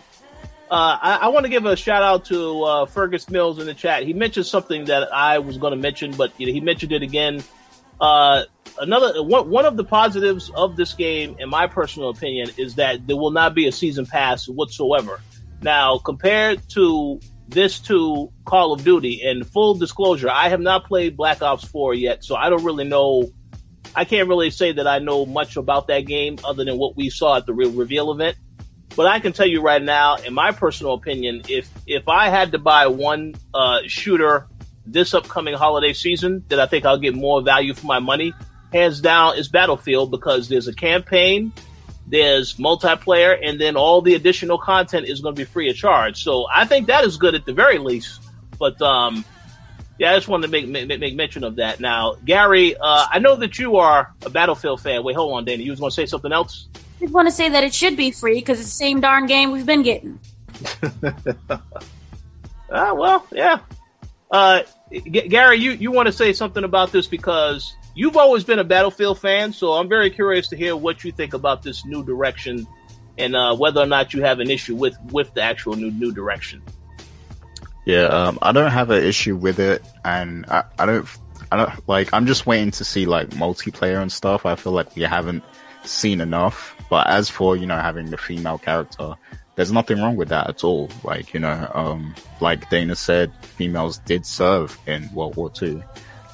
Uh, 0.70 0.96
I, 1.02 1.18
I 1.22 1.28
want 1.28 1.44
to 1.44 1.50
give 1.50 1.66
a 1.66 1.74
shout 1.74 2.04
out 2.04 2.26
to 2.26 2.62
uh, 2.62 2.86
Fergus 2.86 3.28
Mills 3.28 3.58
in 3.58 3.66
the 3.66 3.74
chat. 3.74 4.04
He 4.04 4.12
mentioned 4.12 4.46
something 4.46 4.84
that 4.84 5.12
I 5.12 5.40
was 5.40 5.58
going 5.58 5.72
to 5.72 5.76
mention, 5.76 6.12
but 6.12 6.32
you 6.38 6.46
know, 6.46 6.52
he 6.52 6.60
mentioned 6.60 6.92
it 6.92 7.02
again. 7.02 7.42
Uh, 8.00 8.44
another 8.80 9.22
one, 9.22 9.48
one 9.50 9.64
of 9.64 9.76
the 9.76 9.84
positives 9.84 10.50
of 10.50 10.76
this 10.76 10.94
game, 10.94 11.36
in 11.38 11.48
my 11.48 11.66
personal 11.66 12.10
opinion, 12.10 12.50
is 12.56 12.76
that 12.76 13.06
there 13.06 13.16
will 13.16 13.30
not 13.30 13.54
be 13.54 13.66
a 13.66 13.72
season 13.72 14.06
pass 14.06 14.48
whatsoever. 14.48 15.20
Now, 15.62 15.98
compared 15.98 16.68
to 16.70 17.20
this 17.48 17.80
to 17.80 18.30
Call 18.44 18.72
of 18.72 18.84
Duty, 18.84 19.22
and 19.22 19.46
full 19.46 19.74
disclosure, 19.74 20.30
I 20.30 20.50
have 20.50 20.60
not 20.60 20.84
played 20.84 21.16
Black 21.16 21.42
Ops 21.42 21.64
4 21.64 21.94
yet, 21.94 22.24
so 22.24 22.36
I 22.36 22.50
don't 22.50 22.64
really 22.64 22.84
know. 22.84 23.30
I 23.94 24.04
can't 24.04 24.28
really 24.28 24.50
say 24.50 24.72
that 24.72 24.86
I 24.86 24.98
know 24.98 25.24
much 25.24 25.56
about 25.56 25.88
that 25.88 26.00
game 26.00 26.38
other 26.44 26.64
than 26.64 26.76
what 26.76 26.96
we 26.96 27.10
saw 27.10 27.36
at 27.36 27.46
the 27.46 27.54
real 27.54 27.72
reveal 27.72 28.12
event. 28.12 28.36
But 28.94 29.06
I 29.06 29.20
can 29.20 29.32
tell 29.32 29.46
you 29.46 29.62
right 29.62 29.82
now, 29.82 30.16
in 30.16 30.34
my 30.34 30.52
personal 30.52 30.94
opinion, 30.94 31.42
if 31.48 31.70
if 31.86 32.08
I 32.08 32.28
had 32.28 32.52
to 32.52 32.58
buy 32.58 32.88
one 32.88 33.34
uh, 33.54 33.80
shooter 33.86 34.46
this 34.92 35.14
upcoming 35.14 35.54
holiday 35.54 35.92
season 35.92 36.44
that 36.48 36.60
I 36.60 36.66
think 36.66 36.84
I'll 36.84 36.98
get 36.98 37.14
more 37.14 37.42
value 37.42 37.74
for 37.74 37.86
my 37.86 37.98
money, 37.98 38.32
hands 38.72 39.00
down, 39.00 39.36
is 39.36 39.48
Battlefield 39.48 40.10
because 40.10 40.48
there's 40.48 40.68
a 40.68 40.74
campaign, 40.74 41.52
there's 42.06 42.54
multiplayer, 42.54 43.38
and 43.42 43.60
then 43.60 43.76
all 43.76 44.02
the 44.02 44.14
additional 44.14 44.58
content 44.58 45.06
is 45.06 45.20
going 45.20 45.34
to 45.34 45.40
be 45.40 45.44
free 45.44 45.70
of 45.70 45.76
charge. 45.76 46.22
So 46.22 46.46
I 46.52 46.64
think 46.64 46.86
that 46.86 47.04
is 47.04 47.16
good 47.16 47.34
at 47.34 47.44
the 47.44 47.52
very 47.52 47.78
least. 47.78 48.22
But 48.58 48.80
um, 48.82 49.24
yeah, 49.98 50.12
I 50.12 50.16
just 50.16 50.28
wanted 50.28 50.46
to 50.46 50.52
make 50.52 50.68
make, 50.68 51.00
make 51.00 51.14
mention 51.14 51.44
of 51.44 51.56
that. 51.56 51.80
Now, 51.80 52.14
Gary, 52.24 52.76
uh, 52.76 53.06
I 53.10 53.18
know 53.18 53.36
that 53.36 53.58
you 53.58 53.76
are 53.76 54.12
a 54.24 54.30
Battlefield 54.30 54.80
fan. 54.80 55.04
Wait, 55.04 55.16
hold 55.16 55.34
on, 55.34 55.44
Danny. 55.44 55.64
You 55.64 55.70
was 55.72 55.80
going 55.80 55.90
to 55.90 55.94
say 55.94 56.06
something 56.06 56.32
else? 56.32 56.68
I 56.74 57.02
just 57.02 57.12
want 57.12 57.28
to 57.28 57.32
say 57.32 57.48
that 57.48 57.62
it 57.62 57.74
should 57.74 57.96
be 57.96 58.10
free 58.10 58.34
because 58.34 58.58
it's 58.58 58.70
the 58.70 58.74
same 58.74 59.00
darn 59.00 59.26
game 59.26 59.52
we've 59.52 59.66
been 59.66 59.82
getting. 59.82 60.18
Ah, 62.70 62.92
well, 62.92 63.26
yeah. 63.32 63.60
Uh, 64.30 64.62
Gary, 64.90 65.58
you, 65.58 65.72
you 65.72 65.90
want 65.90 66.06
to 66.06 66.12
say 66.12 66.32
something 66.32 66.64
about 66.64 66.92
this 66.92 67.06
because 67.06 67.76
you've 67.94 68.16
always 68.16 68.44
been 68.44 68.58
a 68.58 68.64
Battlefield 68.64 69.18
fan, 69.18 69.52
so 69.52 69.72
I'm 69.72 69.88
very 69.88 70.10
curious 70.10 70.48
to 70.48 70.56
hear 70.56 70.76
what 70.76 71.04
you 71.04 71.12
think 71.12 71.34
about 71.34 71.62
this 71.62 71.84
new 71.84 72.04
direction 72.04 72.66
and 73.18 73.36
uh, 73.36 73.54
whether 73.54 73.80
or 73.80 73.86
not 73.86 74.14
you 74.14 74.22
have 74.22 74.40
an 74.40 74.50
issue 74.50 74.76
with, 74.76 74.96
with 75.10 75.34
the 75.34 75.42
actual 75.42 75.74
new 75.74 75.90
new 75.90 76.12
direction. 76.12 76.62
Yeah, 77.84 78.04
um, 78.04 78.38
I 78.42 78.52
don't 78.52 78.70
have 78.70 78.90
an 78.90 79.02
issue 79.02 79.34
with 79.34 79.58
it, 79.58 79.82
and 80.04 80.44
I, 80.46 80.64
I 80.78 80.84
don't, 80.84 81.08
I 81.50 81.56
don't 81.56 81.88
like. 81.88 82.12
I'm 82.12 82.26
just 82.26 82.46
waiting 82.46 82.70
to 82.72 82.84
see 82.84 83.06
like 83.06 83.30
multiplayer 83.30 84.02
and 84.02 84.12
stuff. 84.12 84.44
I 84.44 84.56
feel 84.56 84.72
like 84.72 84.94
we 84.94 85.02
haven't 85.02 85.42
seen 85.84 86.20
enough. 86.20 86.76
But 86.90 87.06
as 87.06 87.30
for 87.30 87.56
you 87.56 87.66
know 87.66 87.78
having 87.78 88.10
the 88.10 88.18
female 88.18 88.58
character, 88.58 89.14
there's 89.58 89.72
nothing 89.72 90.00
wrong 90.00 90.14
with 90.14 90.28
that 90.28 90.48
at 90.48 90.62
all. 90.62 90.88
Like 91.02 91.34
you 91.34 91.40
know, 91.40 91.68
um, 91.74 92.14
like 92.40 92.70
Dana 92.70 92.94
said, 92.94 93.32
females 93.42 93.98
did 93.98 94.24
serve 94.24 94.78
in 94.86 95.12
World 95.12 95.34
War 95.34 95.50
Two, 95.50 95.82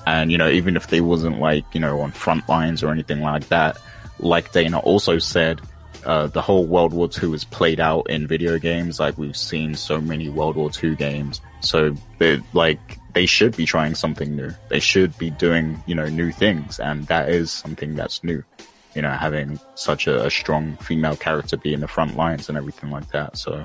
and 0.07 0.31
you 0.31 0.37
know 0.37 0.51
even 0.51 0.77
if 0.77 0.89
they 0.89 1.01
wasn't 1.01 1.41
like 1.41 1.65
you 1.73 1.81
know 1.81 2.01
on 2.01 2.11
front 2.13 2.47
lines 2.51 2.83
or 2.83 2.93
anything 2.93 3.23
like 3.23 3.49
that, 3.49 3.79
like 4.21 4.53
Dana 4.53 4.79
also 4.79 5.19
said. 5.19 5.61
Uh, 6.05 6.27
the 6.27 6.43
whole 6.43 6.67
World 6.67 6.93
War 6.93 7.09
II 7.23 7.33
is 7.33 7.45
played 7.45 7.81
out 7.81 8.11
in 8.11 8.27
video 8.27 8.59
games. 8.59 9.01
Like 9.01 9.17
we've 9.17 9.35
seen 9.35 9.75
so 9.75 10.03
many 10.03 10.29
World 10.29 10.55
War 10.55 10.71
II 10.83 10.97
games. 10.97 11.41
So 11.61 11.97
they 12.19 12.43
like 12.53 12.99
they 13.15 13.25
should 13.25 13.57
be 13.57 13.65
trying 13.65 13.95
something 13.95 14.37
new. 14.37 14.51
They 14.69 14.81
should 14.81 15.17
be 15.17 15.31
doing, 15.31 15.83
you 15.87 15.95
know, 15.95 16.05
new 16.05 16.31
things. 16.31 16.79
And 16.79 17.07
that 17.07 17.31
is 17.31 17.51
something 17.51 17.95
that's 17.95 18.23
new 18.23 18.45
you 18.95 19.03
know, 19.03 19.11
having 19.11 19.59
such 19.75 20.07
a, 20.07 20.27
a, 20.27 20.31
strong 20.31 20.77
female 20.77 21.17
character 21.17 21.57
be 21.57 21.75
in 21.75 21.81
the 21.81 21.89
front 21.89 22.17
lines 22.17 22.49
and 22.49 22.57
everything 22.57 22.91
like 22.91 23.09
that. 23.11 23.37
So 23.37 23.63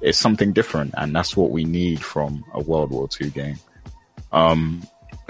it's 0.00 0.18
something 0.18 0.52
different, 0.52 0.94
and 0.96 1.14
that's 1.14 1.36
what 1.36 1.50
we 1.50 1.64
need 1.64 2.02
from 2.02 2.44
a 2.52 2.60
World 2.60 2.90
War 2.90 3.08
II 3.20 3.30
game. 3.30 3.58
Um, 4.32 4.82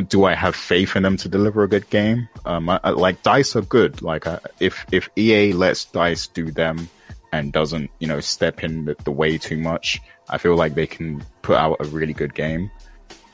do 0.09 0.25
I 0.25 0.35
have 0.35 0.55
faith 0.55 0.97
in 0.97 1.03
them 1.03 1.17
to 1.19 1.29
deliver 1.29 1.63
a 1.63 1.69
good 1.69 1.89
game? 1.91 2.29
Um, 2.45 2.69
I, 2.69 2.81
I, 2.83 2.91
like 2.91 3.23
Dice 3.23 3.57
are 3.57 3.63
good. 3.63 4.03
Like 4.03 4.27
if 4.61 4.87
if 4.91 5.09
EA 5.17 5.53
lets 5.53 5.85
Dice 5.87 6.27
do 6.27 6.51
them 6.51 6.89
and 7.33 7.53
doesn't 7.53 7.91
you 7.99 8.07
know 8.07 8.21
step 8.21 8.63
in 8.63 8.85
the, 8.87 8.97
the 9.05 9.11
way 9.11 9.39
too 9.39 9.59
much, 9.59 10.01
I 10.29 10.39
feel 10.39 10.57
like 10.57 10.75
they 10.75 10.87
can 10.87 11.25
put 11.43 11.57
out 11.57 11.77
a 11.81 11.85
really 11.85 12.15
good 12.15 12.35
game. 12.35 12.71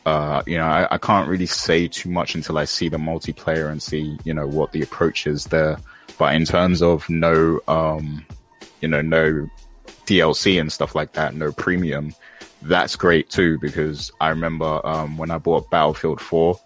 Uh, 0.07 0.43
you 0.47 0.57
know, 0.57 0.65
I, 0.65 0.95
I, 0.95 0.99
can't 0.99 1.29
really 1.29 1.45
say 1.45 1.87
too 1.87 2.09
much 2.09 2.35
until 2.35 2.57
I 2.57 2.65
see 2.65 2.89
the 2.89 2.97
multiplayer 2.97 3.71
and 3.71 3.83
see, 3.83 4.17
you 4.25 4.33
know, 4.33 4.47
what 4.47 4.73
the 4.73 4.81
approach 4.81 5.27
is 5.27 5.45
there. 5.45 5.77
But 6.19 6.35
in 6.35 6.45
terms 6.45 6.83
of 6.83 7.09
no, 7.09 7.61
um, 7.69 8.27
you 8.81 8.89
know, 8.89 9.01
no 9.03 9.49
DLC 10.07 10.61
and 10.61 10.73
stuff 10.73 10.95
like 10.95 11.13
that, 11.13 11.35
no 11.35 11.53
premium, 11.53 12.15
that's 12.63 12.97
great 12.97 13.31
too 13.31 13.59
because 13.59 14.11
I 14.21 14.31
remember 14.31 14.85
um, 14.85 15.17
when 15.17 15.31
I 15.31 15.39
bought 15.39 15.71
Battlefield 15.71 16.21
4, 16.21 16.59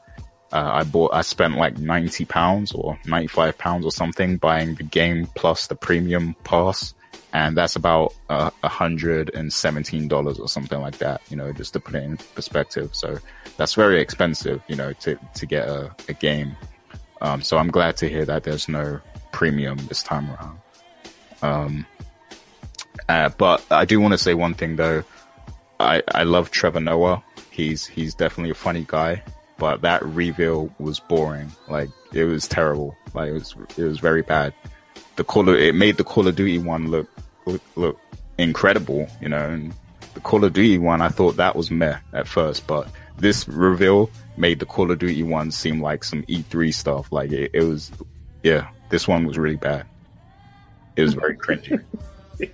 uh, 0.52 0.70
I 0.74 0.84
bought, 0.84 1.14
I 1.14 1.22
spent 1.22 1.56
like 1.56 1.78
90 1.78 2.24
pounds 2.26 2.72
or 2.72 2.98
95 3.06 3.58
pounds 3.58 3.84
or 3.84 3.90
something 3.90 4.36
buying 4.36 4.74
the 4.74 4.82
game 4.82 5.26
plus 5.34 5.66
the 5.66 5.74
premium 5.74 6.34
pass. 6.44 6.94
And 7.34 7.56
that's 7.56 7.76
about 7.76 8.14
uh, 8.28 8.50
$117 8.62 10.38
or 10.38 10.48
something 10.48 10.80
like 10.80 10.98
that, 10.98 11.22
you 11.30 11.36
know, 11.36 11.50
just 11.52 11.72
to 11.72 11.80
put 11.80 11.94
it 11.94 12.02
in 12.02 12.18
perspective. 12.34 12.94
So 12.94 13.18
that's 13.56 13.72
very 13.72 14.02
expensive, 14.02 14.62
you 14.68 14.76
know, 14.76 14.92
to, 14.92 15.18
to 15.34 15.46
get 15.46 15.66
a, 15.66 15.94
a 16.08 16.12
game. 16.12 16.54
Um, 17.22 17.40
so 17.40 17.56
I'm 17.56 17.70
glad 17.70 17.96
to 17.98 18.08
hear 18.08 18.26
that 18.26 18.44
there's 18.44 18.68
no 18.68 19.00
premium 19.32 19.78
this 19.88 20.02
time 20.02 20.30
around. 20.30 20.58
Um, 21.42 21.86
uh, 23.08 23.30
but 23.30 23.64
I 23.70 23.84
do 23.84 24.00
want 24.00 24.12
to 24.12 24.18
say 24.18 24.34
one 24.34 24.54
thing 24.54 24.76
though. 24.76 25.04
I, 25.80 26.02
I 26.14 26.22
love 26.22 26.50
Trevor 26.50 26.80
Noah. 26.80 27.22
He's 27.50 27.86
he's 27.86 28.14
definitely 28.14 28.50
a 28.50 28.54
funny 28.54 28.84
guy, 28.86 29.22
but 29.58 29.82
that 29.82 30.04
reveal 30.04 30.72
was 30.78 31.00
boring. 31.00 31.50
Like 31.68 31.90
it 32.12 32.24
was 32.24 32.46
terrible. 32.46 32.96
Like 33.14 33.30
it 33.30 33.32
was 33.32 33.54
it 33.76 33.84
was 33.84 33.98
very 33.98 34.22
bad. 34.22 34.54
The 35.16 35.24
Call 35.24 35.48
of, 35.48 35.56
it 35.56 35.74
made 35.74 35.96
the 35.96 36.04
Call 36.04 36.28
of 36.28 36.36
Duty 36.36 36.58
one 36.58 36.90
look 36.90 37.08
look, 37.46 37.62
look 37.76 38.00
incredible, 38.38 39.08
you 39.20 39.28
know. 39.28 39.50
And 39.50 39.74
the 40.14 40.20
Call 40.20 40.44
of 40.44 40.52
Duty 40.52 40.78
one, 40.78 41.02
I 41.02 41.08
thought 41.08 41.36
that 41.36 41.56
was 41.56 41.70
meh 41.70 41.98
at 42.12 42.28
first, 42.28 42.66
but 42.66 42.88
this 43.18 43.46
reveal 43.48 44.10
made 44.36 44.58
the 44.58 44.66
Call 44.66 44.90
of 44.90 44.98
Duty 44.98 45.22
one 45.22 45.50
seem 45.50 45.80
like 45.80 46.04
some 46.04 46.22
E3 46.24 46.72
stuff. 46.72 47.12
Like 47.12 47.32
it, 47.32 47.50
it 47.52 47.64
was, 47.64 47.90
yeah, 48.42 48.68
this 48.92 49.08
one 49.08 49.26
was 49.26 49.38
really 49.38 49.56
bad. 49.56 49.86
It 50.96 51.02
was 51.02 51.14
very 51.14 51.34
cringy. 51.34 51.82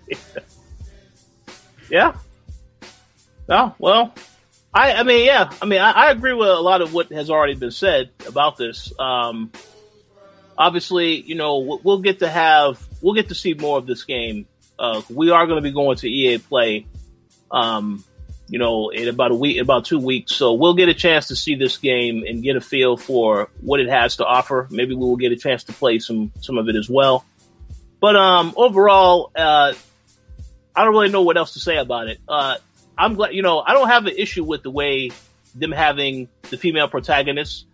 yeah. 1.91 2.15
Oh, 3.49 3.75
well, 3.81 4.15
I, 4.73 4.93
I 4.93 5.03
mean, 5.03 5.27
yeah, 5.27 5.51
I 5.61 5.67
mean, 5.67 5.81
I, 5.81 5.91
I, 5.91 6.11
agree 6.13 6.35
with 6.35 6.47
a 6.47 6.61
lot 6.61 6.81
of 6.81 6.95
what 6.95 7.11
has 7.11 7.29
already 7.29 7.55
been 7.55 7.73
said 7.73 8.11
about 8.25 8.57
this. 8.57 8.93
Um, 9.01 9.51
obviously, 10.57 11.21
you 11.23 11.35
know, 11.35 11.59
we'll, 11.59 11.81
we'll, 11.83 11.99
get 11.99 12.21
to 12.21 12.29
have, 12.29 12.81
we'll 13.03 13.15
get 13.15 13.31
to 13.31 13.35
see 13.35 13.55
more 13.55 13.77
of 13.77 13.87
this 13.87 14.05
game. 14.05 14.47
Uh, 14.79 15.03
we 15.11 15.31
are 15.31 15.45
going 15.47 15.57
to 15.57 15.69
be 15.69 15.73
going 15.73 15.97
to 15.97 16.09
EA 16.09 16.39
Play, 16.39 16.87
um, 17.51 18.05
you 18.49 18.59
know, 18.59 18.89
in 18.91 19.09
about 19.09 19.31
a 19.31 19.35
week, 19.35 19.61
about 19.61 19.85
two 19.85 19.99
weeks. 19.99 20.35
So 20.35 20.55
we'll 20.55 20.75
get 20.75 20.89
a 20.89 20.95
chance 20.95 21.29
to 21.29 21.37
see 21.37 21.55
this 21.55 21.77
game 21.77 22.25
and 22.27 22.43
get 22.43 22.57
a 22.57 22.61
feel 22.61 22.97
for 22.97 23.51
what 23.61 23.81
it 23.81 23.89
has 23.89 24.17
to 24.17 24.27
offer. 24.27 24.67
Maybe 24.71 24.95
we 24.95 25.01
will 25.01 25.17
get 25.17 25.33
a 25.33 25.37
chance 25.37 25.65
to 25.65 25.73
play 25.73 25.99
some 25.99 26.33
some 26.41 26.59
of 26.59 26.69
it 26.69 26.77
as 26.77 26.89
well. 26.89 27.25
But 28.01 28.17
um, 28.17 28.55
overall, 28.57 29.31
uh, 29.37 29.75
I 30.75 30.85
don't 30.85 30.93
really 30.93 31.11
know 31.11 31.23
what 31.23 31.37
else 31.37 31.55
to 31.55 31.61
say 31.61 31.77
about 31.77 32.09
it. 32.09 32.21
Uh, 32.29 32.57
I'm 32.97 33.15
glad, 33.15 33.35
you 33.35 33.43
know, 33.43 33.61
I 33.61 33.75
don't 33.75 33.89
have 33.89 34.07
an 34.07 34.15
issue 34.17 34.45
with 34.45 34.63
the 34.63 34.71
way 34.71 35.11
them 35.55 35.73
having 35.73 36.29
the 36.51 36.57
female 36.57 36.89
protagonists. 36.89 37.65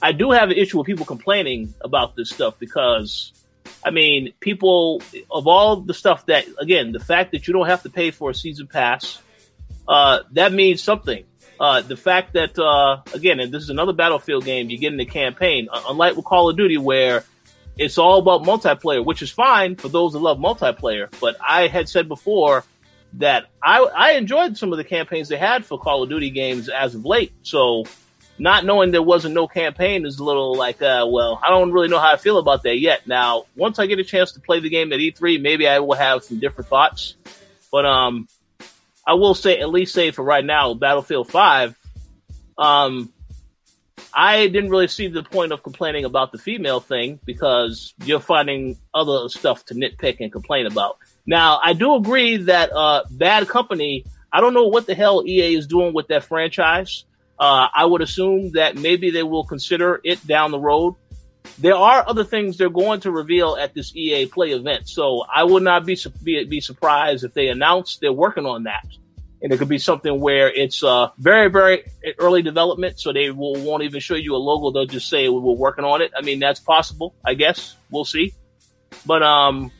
I 0.00 0.12
do 0.12 0.30
have 0.30 0.50
an 0.50 0.56
issue 0.56 0.78
with 0.78 0.86
people 0.86 1.06
complaining 1.06 1.74
about 1.80 2.16
this 2.16 2.30
stuff 2.30 2.58
because, 2.58 3.32
I 3.84 3.90
mean, 3.90 4.32
people 4.40 5.02
of 5.30 5.46
all 5.46 5.76
the 5.76 5.94
stuff 5.94 6.26
that, 6.26 6.46
again, 6.58 6.92
the 6.92 7.00
fact 7.00 7.32
that 7.32 7.46
you 7.46 7.52
don't 7.52 7.66
have 7.66 7.82
to 7.84 7.90
pay 7.90 8.10
for 8.10 8.30
a 8.30 8.34
season 8.34 8.66
pass, 8.66 9.20
uh, 9.88 10.20
that 10.32 10.52
means 10.52 10.82
something. 10.82 11.24
Uh, 11.58 11.80
the 11.80 11.96
fact 11.96 12.32
that, 12.32 12.58
uh, 12.58 13.02
again, 13.14 13.38
and 13.38 13.52
this 13.52 13.62
is 13.62 13.70
another 13.70 13.92
Battlefield 13.92 14.44
game, 14.44 14.68
you 14.68 14.78
get 14.78 14.92
in 14.92 14.98
the 14.98 15.04
campaign, 15.04 15.68
unlike 15.72 16.16
with 16.16 16.24
Call 16.24 16.50
of 16.50 16.56
Duty 16.56 16.76
where 16.76 17.24
it's 17.78 17.98
all 17.98 18.18
about 18.18 18.42
multiplayer, 18.42 19.04
which 19.04 19.22
is 19.22 19.30
fine 19.30 19.76
for 19.76 19.88
those 19.88 20.12
that 20.12 20.18
love 20.18 20.38
multiplayer. 20.38 21.12
But 21.20 21.36
I 21.40 21.68
had 21.68 21.88
said 21.88 22.08
before 22.08 22.64
that 23.14 23.46
I, 23.62 23.78
I 23.78 24.12
enjoyed 24.12 24.56
some 24.56 24.72
of 24.72 24.78
the 24.78 24.84
campaigns 24.84 25.28
they 25.28 25.36
had 25.36 25.64
for 25.64 25.78
Call 25.78 26.02
of 26.02 26.08
Duty 26.08 26.30
games 26.30 26.68
as 26.68 26.94
of 26.94 27.04
late. 27.04 27.32
So 27.42 27.84
not 28.38 28.64
knowing 28.64 28.90
there 28.90 29.02
wasn't 29.02 29.34
no 29.34 29.46
campaign 29.46 30.06
is 30.06 30.18
a 30.18 30.24
little 30.24 30.56
like, 30.56 30.82
uh, 30.82 31.06
well, 31.08 31.40
I 31.42 31.50
don't 31.50 31.72
really 31.72 31.88
know 31.88 31.98
how 31.98 32.12
I 32.12 32.16
feel 32.16 32.38
about 32.38 32.62
that 32.64 32.78
yet. 32.78 33.06
Now, 33.06 33.44
once 33.56 33.78
I 33.78 33.86
get 33.86 33.98
a 33.98 34.04
chance 34.04 34.32
to 34.32 34.40
play 34.40 34.60
the 34.60 34.70
game 34.70 34.92
at 34.92 34.98
E3, 34.98 35.40
maybe 35.40 35.68
I 35.68 35.78
will 35.78 35.94
have 35.94 36.24
some 36.24 36.40
different 36.40 36.68
thoughts. 36.68 37.14
But, 37.70 37.86
um, 37.86 38.28
I 39.06 39.14
will 39.14 39.34
say, 39.34 39.58
at 39.58 39.70
least 39.70 39.94
say 39.94 40.10
for 40.10 40.22
right 40.22 40.44
now, 40.44 40.74
Battlefield 40.74 41.30
5, 41.30 41.76
um, 42.58 43.12
I 44.14 44.46
didn't 44.46 44.70
really 44.70 44.88
see 44.88 45.08
the 45.08 45.22
point 45.22 45.52
of 45.52 45.62
complaining 45.62 46.04
about 46.04 46.32
the 46.32 46.38
female 46.38 46.80
thing 46.80 47.18
because 47.24 47.94
you're 48.04 48.20
finding 48.20 48.76
other 48.92 49.28
stuff 49.28 49.64
to 49.66 49.74
nitpick 49.74 50.18
and 50.20 50.30
complain 50.30 50.66
about. 50.66 50.98
Now, 51.26 51.60
I 51.62 51.72
do 51.72 51.94
agree 51.94 52.36
that 52.36 52.72
uh, 52.72 53.04
Bad 53.10 53.48
Company. 53.48 54.04
I 54.32 54.40
don't 54.40 54.54
know 54.54 54.66
what 54.66 54.86
the 54.86 54.94
hell 54.94 55.22
EA 55.26 55.54
is 55.54 55.66
doing 55.66 55.94
with 55.94 56.08
that 56.08 56.24
franchise. 56.24 57.04
Uh, 57.38 57.68
I 57.74 57.84
would 57.84 58.02
assume 58.02 58.52
that 58.52 58.76
maybe 58.76 59.10
they 59.10 59.22
will 59.22 59.44
consider 59.44 60.00
it 60.04 60.24
down 60.26 60.50
the 60.50 60.60
road. 60.60 60.94
There 61.58 61.74
are 61.74 62.08
other 62.08 62.24
things 62.24 62.56
they're 62.56 62.70
going 62.70 63.00
to 63.00 63.10
reveal 63.10 63.56
at 63.56 63.74
this 63.74 63.94
EA 63.94 64.26
Play 64.26 64.52
event, 64.52 64.88
so 64.88 65.22
I 65.32 65.44
would 65.44 65.62
not 65.62 65.84
be 65.84 65.98
be, 66.22 66.44
be 66.44 66.60
surprised 66.60 67.24
if 67.24 67.34
they 67.34 67.48
announce 67.48 67.98
they're 67.98 68.12
working 68.12 68.46
on 68.46 68.64
that 68.64 68.86
and 69.42 69.52
it 69.52 69.58
could 69.58 69.68
be 69.68 69.78
something 69.78 70.20
where 70.20 70.48
it's 70.48 70.84
uh, 70.84 71.08
very, 71.18 71.50
very 71.50 71.84
early 72.18 72.42
development, 72.42 73.00
so 73.00 73.12
they 73.12 73.30
will, 73.30 73.54
won't 73.56 73.82
even 73.82 74.00
show 74.00 74.14
you 74.14 74.36
a 74.36 74.38
logo. 74.38 74.70
They'll 74.70 74.86
just 74.86 75.08
say 75.08 75.28
we're 75.28 75.40
working 75.40 75.84
on 75.84 76.00
it. 76.00 76.12
I 76.16 76.22
mean, 76.22 76.38
that's 76.38 76.60
possible. 76.60 77.16
I 77.24 77.34
guess 77.34 77.74
we'll 77.90 78.04
see. 78.04 78.32
But 79.04 79.24
um, 79.24 79.72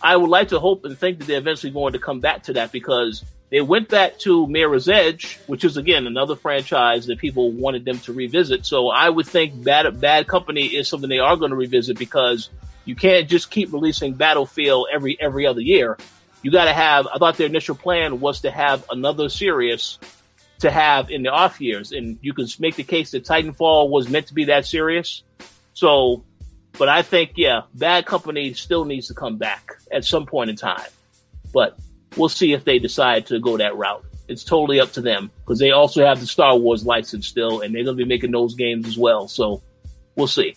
I 0.00 0.16
would 0.16 0.30
like 0.30 0.48
to 0.48 0.60
hope 0.60 0.84
and 0.84 0.96
think 0.96 1.18
that 1.18 1.26
they're 1.26 1.38
eventually 1.38 1.72
going 1.72 1.94
to 1.94 1.98
come 1.98 2.20
back 2.20 2.44
to 2.44 2.52
that 2.52 2.70
because 2.70 3.24
they 3.52 3.60
went 3.60 3.88
back 3.88 4.18
to 4.20 4.48
Mirror's 4.48 4.88
Edge, 4.88 5.38
which 5.46 5.62
is 5.62 5.76
again 5.76 6.08
another 6.08 6.34
franchise 6.34 7.06
that 7.06 7.18
people 7.18 7.52
wanted 7.52 7.84
them 7.84 8.00
to 8.00 8.12
revisit. 8.12 8.66
So 8.66 8.88
I 8.88 9.08
would 9.08 9.26
think 9.26 9.62
Bad 9.62 10.00
Bad 10.00 10.26
Company 10.26 10.64
is 10.64 10.88
something 10.88 11.08
they 11.08 11.20
are 11.20 11.36
going 11.36 11.50
to 11.50 11.56
revisit 11.56 11.98
because 11.98 12.50
you 12.84 12.96
can't 12.96 13.28
just 13.28 13.50
keep 13.50 13.72
releasing 13.72 14.14
Battlefield 14.14 14.88
every 14.92 15.16
every 15.20 15.46
other 15.46 15.60
year 15.60 15.96
you 16.42 16.50
got 16.50 16.64
to 16.64 16.72
have. 16.72 17.06
I 17.06 17.18
thought 17.18 17.36
their 17.36 17.46
initial 17.46 17.74
plan 17.74 18.20
was 18.20 18.40
to 18.40 18.50
have 18.50 18.84
another 18.90 19.28
series 19.28 19.98
to 20.58 20.70
have 20.70 21.10
in 21.10 21.22
the 21.22 21.30
off 21.30 21.60
years, 21.60 21.92
and 21.92 22.18
you 22.20 22.34
can 22.34 22.46
make 22.58 22.76
the 22.76 22.84
case 22.84 23.12
that 23.12 23.24
Titanfall 23.24 23.90
was 23.90 24.08
meant 24.08 24.26
to 24.28 24.34
be 24.34 24.46
that 24.46 24.66
serious. 24.66 25.22
So, 25.72 26.24
but 26.78 26.88
I 26.88 27.02
think 27.02 27.32
yeah, 27.36 27.62
Bad 27.74 28.06
Company 28.06 28.54
still 28.54 28.84
needs 28.84 29.08
to 29.08 29.14
come 29.14 29.38
back 29.38 29.72
at 29.90 30.04
some 30.04 30.26
point 30.26 30.50
in 30.50 30.56
time. 30.56 30.88
But 31.52 31.78
we'll 32.16 32.28
see 32.28 32.52
if 32.52 32.64
they 32.64 32.78
decide 32.78 33.26
to 33.26 33.40
go 33.40 33.56
that 33.56 33.76
route. 33.76 34.04
It's 34.28 34.44
totally 34.44 34.80
up 34.80 34.92
to 34.92 35.00
them 35.00 35.30
because 35.40 35.58
they 35.58 35.72
also 35.72 36.04
have 36.04 36.20
the 36.20 36.26
Star 36.26 36.56
Wars 36.56 36.86
license 36.86 37.26
still, 37.26 37.60
and 37.60 37.74
they're 37.74 37.84
going 37.84 37.96
to 37.96 38.04
be 38.04 38.08
making 38.08 38.30
those 38.30 38.54
games 38.54 38.86
as 38.86 38.96
well. 38.96 39.28
So 39.28 39.62
we'll 40.16 40.26
see. 40.26 40.56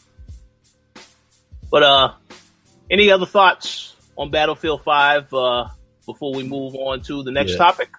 But 1.70 1.84
uh, 1.84 2.14
any 2.90 3.12
other 3.12 3.26
thoughts 3.26 3.96
on 4.18 4.32
Battlefield 4.32 4.84
5 4.84 5.34
uh, 5.34 5.68
before 6.06 6.34
we 6.34 6.44
move 6.44 6.76
on 6.76 7.02
to 7.02 7.24
the 7.24 7.32
next 7.32 7.54
yeah. 7.54 7.58
topic? 7.58 7.90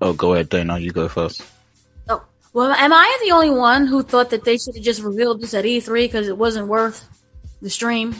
Oh, 0.00 0.12
go 0.12 0.34
ahead, 0.34 0.48
Dana. 0.48 0.78
You 0.78 0.92
go 0.92 1.08
first. 1.08 1.42
Oh, 2.08 2.22
well, 2.52 2.70
am 2.70 2.92
I 2.92 3.18
the 3.24 3.32
only 3.32 3.50
one 3.50 3.86
who 3.86 4.02
thought 4.02 4.30
that 4.30 4.44
they 4.44 4.58
should 4.58 4.76
have 4.76 4.84
just 4.84 5.02
revealed 5.02 5.40
this 5.40 5.54
at 5.54 5.64
E3 5.64 6.04
because 6.04 6.28
it 6.28 6.36
wasn't 6.38 6.68
worth 6.68 7.08
the 7.60 7.70
stream? 7.70 8.14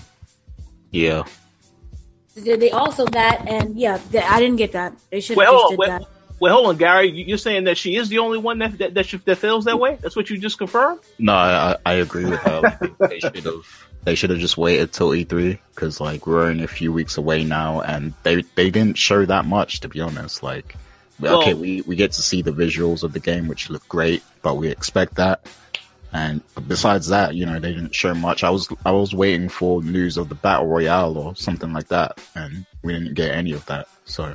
Yeah. 0.91 1.25
Did 2.45 2.61
they 2.61 2.71
also 2.71 3.07
that? 3.07 3.49
And 3.49 3.79
yeah, 3.79 4.01
I 4.25 4.41
didn't 4.41 4.57
get 4.57 4.73
that. 4.73 4.95
They 5.11 5.21
should 5.21 5.39
have 5.39 5.49
well, 5.49 5.61
just 5.61 5.71
did 5.71 5.79
well, 5.79 5.99
that. 5.99 6.09
Well, 6.41 6.55
hold 6.55 6.67
on, 6.69 6.77
Gary. 6.77 7.11
You're 7.11 7.39
saying 7.39 7.65
that 7.65 7.77
she 7.77 7.97
is 7.97 8.09
the 8.09 8.19
only 8.19 8.39
one 8.39 8.59
that 8.59 8.79
that, 8.79 8.95
that, 8.95 9.21
that 9.25 9.37
feels 9.37 9.65
that 9.65 9.81
way? 9.81 9.99
That's 10.01 10.15
what 10.15 10.31
you 10.31 10.39
just 10.39 10.59
confirmed? 10.59 11.01
No, 11.19 11.35
I, 11.35 11.77
I 11.85 11.95
agree 11.95 12.27
with 12.27 12.41
her. 12.41 12.79
they 13.01 13.19
should 13.19 13.45
have 13.45 13.89
they 14.05 14.15
should 14.15 14.31
have 14.31 14.39
just 14.39 14.57
waited 14.57 14.93
till 14.93 15.11
E3 15.11 15.59
because 15.75 16.01
like 16.01 16.27
we're 16.27 16.45
only 16.45 16.65
a 16.65 16.69
few 16.69 16.93
weeks 16.93 17.17
away 17.17 17.45
now, 17.45 17.81
and 17.81 18.15
they 18.23 18.43
they 18.55 18.71
didn't 18.71 18.99
show 18.99 19.25
that 19.25 19.45
much 19.45 19.81
to 19.81 19.89
be 19.89 20.01
honest. 20.01 20.43
Like, 20.43 20.77
well, 21.19 21.43
okay, 21.43 21.55
we 21.55 21.83
we 21.83 21.97
get 21.97 22.13
to 22.13 22.23
see 22.23 22.43
the 22.43 22.53
visuals 22.53 23.03
of 23.03 23.13
the 23.13 23.21
game, 23.21 23.49
which 23.49 23.69
look 23.69 23.87
great, 23.89 24.23
but 24.43 24.57
we 24.57 24.69
expect 24.69 25.17
that. 25.17 25.45
And 26.13 26.43
besides 26.67 27.09
that, 27.09 27.35
you 27.35 27.45
know, 27.45 27.59
they 27.59 27.73
didn't 27.73 27.95
show 27.95 28.15
much. 28.15 28.43
I 28.43 28.51
was 28.51 28.69
I 28.85 28.93
was 28.93 29.15
waiting 29.15 29.49
for 29.49 29.83
news 29.83 30.17
of 30.17 30.29
the 30.29 30.35
battle 30.35 30.67
royale 30.67 31.17
or 31.19 31.37
something 31.37 31.73
like 31.73 31.89
that, 31.89 32.19
and 32.35 32.65
we 32.83 32.93
didn't 32.95 33.15
get 33.15 33.33
any 33.33 33.53
of 33.53 33.65
that. 33.67 33.89
So. 34.05 34.35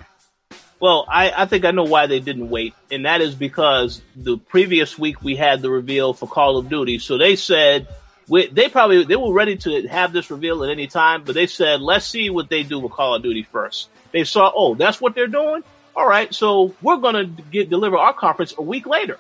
Well, 0.80 1.06
I, 1.10 1.32
I 1.32 1.46
think 1.46 1.64
I 1.64 1.72
know 1.72 1.86
why 1.86 2.08
they 2.08 2.20
didn't 2.20 2.50
wait, 2.50 2.74
and 2.92 3.06
that 3.06 3.22
is 3.22 3.36
because 3.36 4.02
the 4.18 4.38
previous 4.38 5.00
week 5.00 5.24
we 5.24 5.36
had 5.36 5.62
the 5.62 5.70
reveal 5.70 6.14
for 6.14 6.28
Call 6.28 6.58
of 6.58 6.68
Duty. 6.68 7.00
So 7.00 7.18
they 7.18 7.38
said 7.38 7.88
we, 8.28 8.48
they 8.48 8.70
probably 8.70 9.04
they 9.06 9.16
were 9.16 9.34
ready 9.34 9.56
to 9.58 9.88
have 9.88 10.14
this 10.14 10.30
reveal 10.30 10.64
at 10.64 10.70
any 10.70 10.88
time, 10.88 11.24
but 11.24 11.36
they 11.36 11.48
said 11.48 11.82
let's 11.82 12.06
see 12.06 12.30
what 12.30 12.50
they 12.50 12.64
do 12.64 12.80
with 12.80 12.92
Call 12.92 13.16
of 13.16 13.24
Duty 13.24 13.44
first. 13.44 13.90
They 14.12 14.26
saw, 14.26 14.52
oh, 14.54 14.76
that's 14.76 15.02
what 15.02 15.16
they're 15.16 15.28
doing. 15.28 15.64
All 15.96 16.08
right, 16.08 16.34
so 16.34 16.76
we're 16.82 16.98
gonna 16.98 17.26
get 17.26 17.70
deliver 17.70 17.98
our 17.98 18.14
conference 18.14 18.54
a 18.58 18.62
week 18.62 18.86
later. 18.86 19.20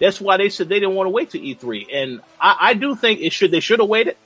That's 0.00 0.20
why 0.20 0.36
they 0.36 0.48
said 0.48 0.68
they 0.68 0.80
didn't 0.80 0.94
want 0.94 1.06
to 1.06 1.10
wait 1.10 1.30
to 1.30 1.40
E3, 1.40 1.86
and 1.92 2.20
I, 2.40 2.56
I 2.60 2.74
do 2.74 2.94
think 2.94 3.20
it 3.20 3.32
should 3.32 3.50
they 3.50 3.60
should 3.60 3.80
have 3.80 3.88
waited. 3.88 4.16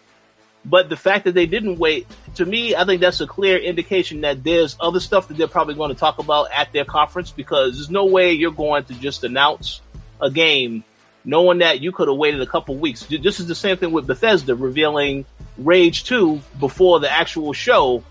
But 0.64 0.88
the 0.88 0.96
fact 0.96 1.24
that 1.24 1.34
they 1.34 1.46
didn't 1.46 1.78
wait, 1.78 2.06
to 2.36 2.46
me, 2.46 2.76
I 2.76 2.84
think 2.84 3.00
that's 3.00 3.20
a 3.20 3.26
clear 3.26 3.58
indication 3.58 4.20
that 4.20 4.44
there's 4.44 4.76
other 4.78 5.00
stuff 5.00 5.28
that 5.28 5.36
they're 5.36 5.48
probably 5.48 5.74
going 5.74 5.92
to 5.92 5.98
talk 5.98 6.18
about 6.18 6.52
at 6.52 6.72
their 6.72 6.84
conference 6.84 7.32
because 7.32 7.74
there's 7.74 7.90
no 7.90 8.04
way 8.04 8.32
you're 8.32 8.52
going 8.52 8.84
to 8.84 8.94
just 8.94 9.24
announce 9.24 9.80
a 10.20 10.30
game 10.30 10.84
knowing 11.24 11.58
that 11.58 11.80
you 11.80 11.92
could 11.92 12.08
have 12.08 12.16
waited 12.16 12.40
a 12.40 12.46
couple 12.46 12.76
weeks. 12.76 13.06
This 13.06 13.40
is 13.40 13.46
the 13.46 13.54
same 13.54 13.76
thing 13.76 13.92
with 13.92 14.06
Bethesda 14.06 14.54
revealing 14.54 15.24
Rage 15.58 16.04
2 16.04 16.40
before 16.58 17.00
the 17.00 17.10
actual 17.10 17.52
show. 17.52 18.04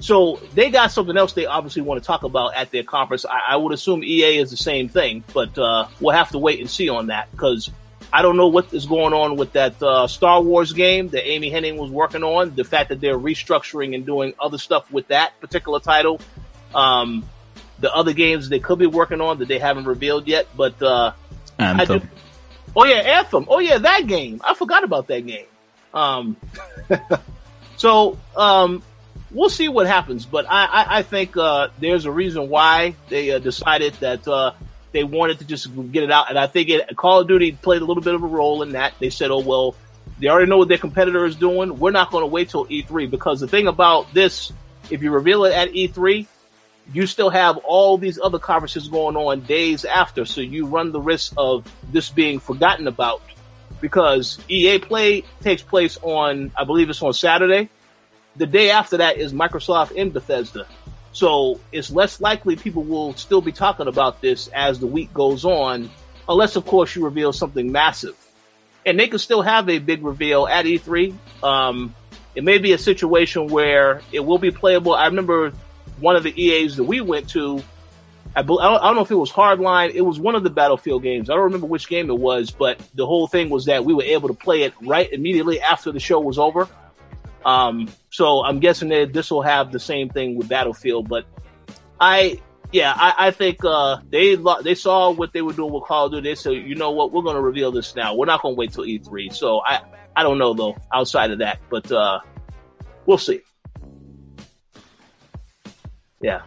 So 0.00 0.40
they 0.54 0.70
got 0.70 0.92
something 0.92 1.16
else 1.16 1.32
they 1.32 1.46
obviously 1.46 1.82
want 1.82 2.02
to 2.02 2.06
talk 2.06 2.22
about 2.22 2.54
at 2.54 2.70
their 2.70 2.84
conference. 2.84 3.24
I, 3.24 3.40
I 3.50 3.56
would 3.56 3.72
assume 3.72 4.04
EA 4.04 4.38
is 4.38 4.50
the 4.50 4.56
same 4.56 4.88
thing, 4.88 5.24
but 5.34 5.58
uh, 5.58 5.88
we'll 6.00 6.14
have 6.14 6.30
to 6.30 6.38
wait 6.38 6.60
and 6.60 6.70
see 6.70 6.88
on 6.88 7.08
that 7.08 7.30
because 7.32 7.70
I 8.12 8.22
don't 8.22 8.36
know 8.36 8.46
what 8.46 8.72
is 8.72 8.86
going 8.86 9.12
on 9.12 9.36
with 9.36 9.52
that 9.52 9.82
uh, 9.82 10.06
Star 10.06 10.40
Wars 10.40 10.72
game 10.72 11.08
that 11.08 11.28
Amy 11.28 11.50
Hennig 11.50 11.76
was 11.76 11.90
working 11.90 12.22
on. 12.22 12.54
The 12.54 12.64
fact 12.64 12.90
that 12.90 13.00
they're 13.00 13.18
restructuring 13.18 13.94
and 13.94 14.06
doing 14.06 14.34
other 14.40 14.58
stuff 14.58 14.90
with 14.90 15.08
that 15.08 15.38
particular 15.40 15.80
title. 15.80 16.20
Um, 16.74 17.28
the 17.80 17.92
other 17.92 18.12
games 18.12 18.48
they 18.48 18.60
could 18.60 18.78
be 18.78 18.86
working 18.86 19.20
on 19.20 19.38
that 19.38 19.48
they 19.48 19.58
haven't 19.58 19.84
revealed 19.84 20.26
yet, 20.26 20.48
but 20.56 20.80
uh, 20.82 21.12
I 21.58 21.84
do, 21.84 22.00
Oh 22.76 22.84
yeah, 22.84 22.96
Anthem. 22.96 23.46
Oh 23.48 23.58
yeah, 23.58 23.78
that 23.78 24.06
game. 24.06 24.40
I 24.44 24.54
forgot 24.54 24.84
about 24.84 25.08
that 25.08 25.26
game. 25.26 25.46
Um, 25.92 26.36
so 27.76 28.18
um, 28.36 28.82
we'll 29.30 29.50
see 29.50 29.68
what 29.68 29.86
happens, 29.86 30.26
but 30.26 30.46
I, 30.48 30.64
I, 30.64 30.98
I 30.98 31.02
think 31.02 31.36
uh, 31.36 31.68
there's 31.78 32.04
a 32.04 32.10
reason 32.10 32.48
why 32.48 32.94
they 33.08 33.30
uh, 33.32 33.38
decided 33.38 33.94
that 33.94 34.26
uh, 34.26 34.52
they 34.92 35.04
wanted 35.04 35.38
to 35.40 35.44
just 35.44 35.68
get 35.92 36.02
it 36.02 36.10
out, 36.10 36.30
and 36.30 36.38
I 36.38 36.46
think 36.46 36.68
it, 36.68 36.96
Call 36.96 37.20
of 37.20 37.28
Duty 37.28 37.52
played 37.52 37.82
a 37.82 37.84
little 37.84 38.02
bit 38.02 38.14
of 38.14 38.22
a 38.22 38.26
role 38.26 38.62
in 38.62 38.72
that. 38.72 38.94
They 38.98 39.10
said, 39.10 39.30
"Oh 39.30 39.40
well, 39.40 39.74
they 40.18 40.28
already 40.28 40.50
know 40.50 40.58
what 40.58 40.68
their 40.68 40.78
competitor 40.78 41.24
is 41.24 41.36
doing. 41.36 41.78
We're 41.78 41.90
not 41.90 42.10
going 42.10 42.22
to 42.22 42.26
wait 42.26 42.48
till 42.48 42.66
E3 42.66 43.10
because 43.10 43.40
the 43.40 43.48
thing 43.48 43.66
about 43.66 44.12
this, 44.14 44.52
if 44.90 45.02
you 45.02 45.10
reveal 45.10 45.44
it 45.44 45.52
at 45.52 45.72
E3, 45.72 46.26
you 46.92 47.06
still 47.06 47.30
have 47.30 47.58
all 47.58 47.98
these 47.98 48.18
other 48.18 48.38
conferences 48.38 48.88
going 48.88 49.16
on 49.16 49.42
days 49.42 49.84
after, 49.84 50.24
so 50.24 50.40
you 50.40 50.66
run 50.66 50.90
the 50.92 51.00
risk 51.00 51.34
of 51.36 51.70
this 51.92 52.08
being 52.10 52.40
forgotten 52.40 52.86
about 52.86 53.20
because 53.80 54.38
EA 54.48 54.78
Play 54.78 55.22
takes 55.42 55.62
place 55.62 55.98
on, 56.02 56.50
I 56.56 56.64
believe 56.64 56.88
it's 56.90 57.02
on 57.02 57.12
Saturday. 57.12 57.68
The 58.38 58.46
day 58.46 58.70
after 58.70 58.98
that 58.98 59.18
is 59.18 59.32
Microsoft 59.32 59.92
in 59.92 60.10
Bethesda. 60.10 60.66
So 61.12 61.60
it's 61.72 61.90
less 61.90 62.20
likely 62.20 62.54
people 62.54 62.84
will 62.84 63.14
still 63.14 63.40
be 63.40 63.50
talking 63.50 63.88
about 63.88 64.20
this 64.20 64.48
as 64.54 64.78
the 64.78 64.86
week 64.86 65.12
goes 65.12 65.44
on, 65.44 65.90
unless 66.28 66.54
of 66.54 66.64
course 66.64 66.94
you 66.94 67.04
reveal 67.04 67.32
something 67.32 67.72
massive. 67.72 68.16
And 68.86 68.98
they 68.98 69.08
could 69.08 69.20
still 69.20 69.42
have 69.42 69.68
a 69.68 69.80
big 69.80 70.04
reveal 70.04 70.46
at 70.46 70.64
E3. 70.66 71.14
Um, 71.42 71.94
it 72.36 72.44
may 72.44 72.58
be 72.58 72.72
a 72.72 72.78
situation 72.78 73.48
where 73.48 74.02
it 74.12 74.20
will 74.20 74.38
be 74.38 74.52
playable. 74.52 74.94
I 74.94 75.06
remember 75.06 75.52
one 75.98 76.14
of 76.14 76.22
the 76.22 76.40
EAs 76.40 76.76
that 76.76 76.84
we 76.84 77.00
went 77.00 77.30
to. 77.30 77.60
I 78.36 78.42
don't 78.42 78.94
know 78.94 79.00
if 79.00 79.10
it 79.10 79.16
was 79.16 79.32
Hardline. 79.32 79.92
It 79.92 80.02
was 80.02 80.20
one 80.20 80.36
of 80.36 80.44
the 80.44 80.50
Battlefield 80.50 81.02
games. 81.02 81.28
I 81.28 81.34
don't 81.34 81.44
remember 81.44 81.66
which 81.66 81.88
game 81.88 82.08
it 82.08 82.18
was, 82.18 82.52
but 82.52 82.78
the 82.94 83.04
whole 83.04 83.26
thing 83.26 83.50
was 83.50 83.64
that 83.64 83.84
we 83.84 83.94
were 83.94 84.04
able 84.04 84.28
to 84.28 84.34
play 84.34 84.62
it 84.62 84.74
right 84.80 85.12
immediately 85.12 85.60
after 85.60 85.90
the 85.90 85.98
show 85.98 86.20
was 86.20 86.38
over. 86.38 86.68
Um, 87.44 87.88
so 88.10 88.44
I'm 88.44 88.60
guessing 88.60 88.88
that 88.90 89.12
this 89.12 89.30
will 89.30 89.42
have 89.42 89.72
the 89.72 89.80
same 89.80 90.08
thing 90.08 90.36
with 90.36 90.48
Battlefield. 90.48 91.08
But 91.08 91.24
I, 92.00 92.40
yeah, 92.72 92.92
I, 92.94 93.28
I 93.28 93.30
think 93.30 93.64
uh, 93.64 93.98
they 94.10 94.36
lo- 94.36 94.62
they 94.62 94.74
saw 94.74 95.10
what 95.10 95.32
they 95.32 95.42
were 95.42 95.52
doing 95.52 95.72
with 95.72 95.84
Call 95.84 96.06
of 96.06 96.12
Duty. 96.12 96.34
Said, 96.34 96.52
you 96.52 96.74
know 96.74 96.90
what, 96.90 97.12
we're 97.12 97.22
going 97.22 97.36
to 97.36 97.42
reveal 97.42 97.70
this 97.70 97.94
now. 97.94 98.14
We're 98.14 98.26
not 98.26 98.42
going 98.42 98.54
to 98.54 98.58
wait 98.58 98.72
till 98.72 98.84
E3. 98.84 99.32
So 99.32 99.60
I 99.64 99.80
I 100.16 100.22
don't 100.22 100.38
know 100.38 100.52
though 100.52 100.76
outside 100.92 101.30
of 101.30 101.38
that, 101.38 101.60
but 101.70 101.90
uh, 101.92 102.20
we'll 103.06 103.18
see. 103.18 103.40
Yeah. 106.20 106.42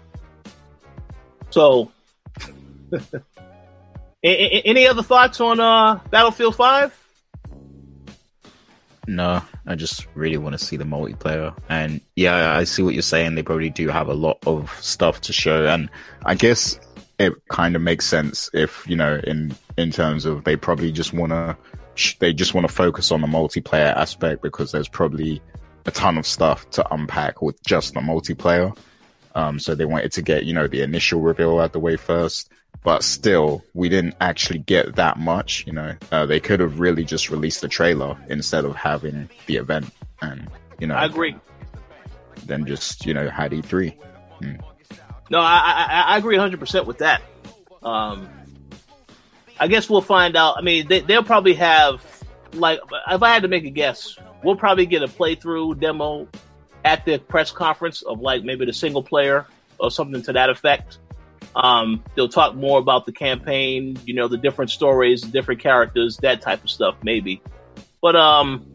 So, 1.51 1.91
any 4.23 4.87
other 4.87 5.03
thoughts 5.03 5.39
on 5.39 5.59
uh, 5.59 5.99
Battlefield 6.09 6.55
Five? 6.55 6.97
No, 9.07 9.41
I 9.68 9.76
just 9.76 10.07
really 10.16 10.38
want 10.38 10.57
to 10.57 10.64
see 10.64 10.78
the 10.78 10.84
multiplayer. 10.84 11.55
And 11.70 12.01
yeah, 12.16 12.55
I 12.55 12.64
see 12.64 12.82
what 12.82 12.93
you're 12.93 13.03
saying. 13.03 13.36
They 13.36 13.43
probably 13.43 13.70
do 13.70 13.88
have 13.89 14.07
a 14.07 14.14
lot 14.14 14.39
of 14.47 14.72
stuff 14.82 15.22
to 15.22 15.34
show, 15.34 15.68
and 15.68 15.89
I 16.26 16.36
guess 16.36 16.80
it 17.20 17.34
kind 17.49 17.76
of 17.76 17.82
makes 17.82 18.05
sense 18.05 18.49
if 18.53 18.88
you 18.88 18.95
know, 18.95 19.22
in 19.24 19.55
in 19.78 19.91
terms 19.91 20.26
of 20.26 20.43
they 20.43 20.55
probably 20.55 20.91
just 20.91 21.14
want 21.14 21.32
to 21.32 21.55
they 22.20 22.34
just 22.34 22.53
want 22.53 22.68
to 22.68 22.74
focus 22.74 23.12
on 23.12 23.22
the 23.22 23.28
multiplayer 23.28 23.95
aspect 23.95 24.41
because 24.41 24.72
there's 24.72 24.88
probably 24.88 25.41
a 25.86 25.91
ton 25.91 26.18
of 26.18 26.26
stuff 26.26 26.70
to 26.72 26.93
unpack 26.93 27.41
with 27.41 27.62
just 27.64 27.93
the 27.93 27.99
multiplayer. 27.99 28.76
Um, 29.36 29.59
so 29.59 29.76
they 29.76 29.86
wanted 29.86 30.12
to 30.14 30.22
get, 30.22 30.45
you 30.45 30.53
know, 30.53 30.68
the 30.68 30.82
initial 30.82 31.22
reveal 31.22 31.59
out 31.59 31.74
the 31.74 31.80
way 31.80 31.95
first. 31.95 32.51
But 32.84 33.03
still, 33.03 33.63
we 33.73 33.89
didn't 33.89 34.15
actually 34.19 34.59
get 34.59 34.95
that 34.95 35.19
much, 35.19 35.65
you 35.67 35.73
know. 35.73 35.95
Uh, 36.11 36.25
they 36.25 36.39
could 36.39 36.59
have 36.59 36.79
really 36.79 37.05
just 37.05 37.29
released 37.29 37.61
the 37.61 37.67
trailer 37.67 38.17
instead 38.27 38.65
of 38.65 38.75
having 38.75 39.29
the 39.45 39.57
event. 39.57 39.91
And, 40.21 40.49
you 40.79 40.88
know, 40.88 40.95
I 40.95 41.05
agree. 41.05 41.36
Then 42.45 42.65
just, 42.65 43.05
you 43.05 43.13
know, 43.13 43.29
had 43.29 43.51
E3. 43.51 43.95
Hmm. 44.39 44.55
No, 45.29 45.39
I, 45.39 45.86
I, 45.89 46.03
I 46.07 46.17
agree 46.17 46.38
100% 46.38 46.86
with 46.86 46.97
that. 46.99 47.21
Um, 47.84 48.27
I 49.59 49.67
guess 49.67 49.89
we'll 49.89 50.01
find 50.01 50.36
out. 50.36 50.57
I 50.57 50.61
mean, 50.61 50.88
they, 50.88 51.01
they'll 51.01 51.23
probably 51.23 51.53
have, 51.53 52.03
like, 52.53 52.79
if 53.11 53.21
I 53.21 53.32
had 53.32 53.43
to 53.43 53.47
make 53.47 53.65
a 53.65 53.69
guess, 53.69 54.17
we'll 54.43 54.55
probably 54.55 54.88
get 54.88 55.03
a 55.03 55.07
playthrough 55.07 55.79
demo 55.79 56.27
at 56.84 57.05
the 57.05 57.19
press 57.19 57.51
conference 57.51 58.01
of 58.01 58.19
like 58.19 58.43
maybe 58.43 58.65
the 58.65 58.73
single 58.73 59.03
player 59.03 59.45
or 59.79 59.91
something 59.91 60.21
to 60.23 60.34
that 60.34 60.49
effect. 60.49 60.97
Um, 61.55 62.03
they'll 62.15 62.29
talk 62.29 62.55
more 62.55 62.79
about 62.79 63.05
the 63.05 63.11
campaign, 63.11 63.97
you 64.05 64.13
know, 64.13 64.27
the 64.27 64.37
different 64.37 64.71
stories, 64.71 65.21
different 65.21 65.61
characters, 65.61 66.17
that 66.17 66.41
type 66.41 66.63
of 66.63 66.69
stuff, 66.69 66.95
maybe. 67.03 67.41
But 68.01 68.15
um, 68.15 68.65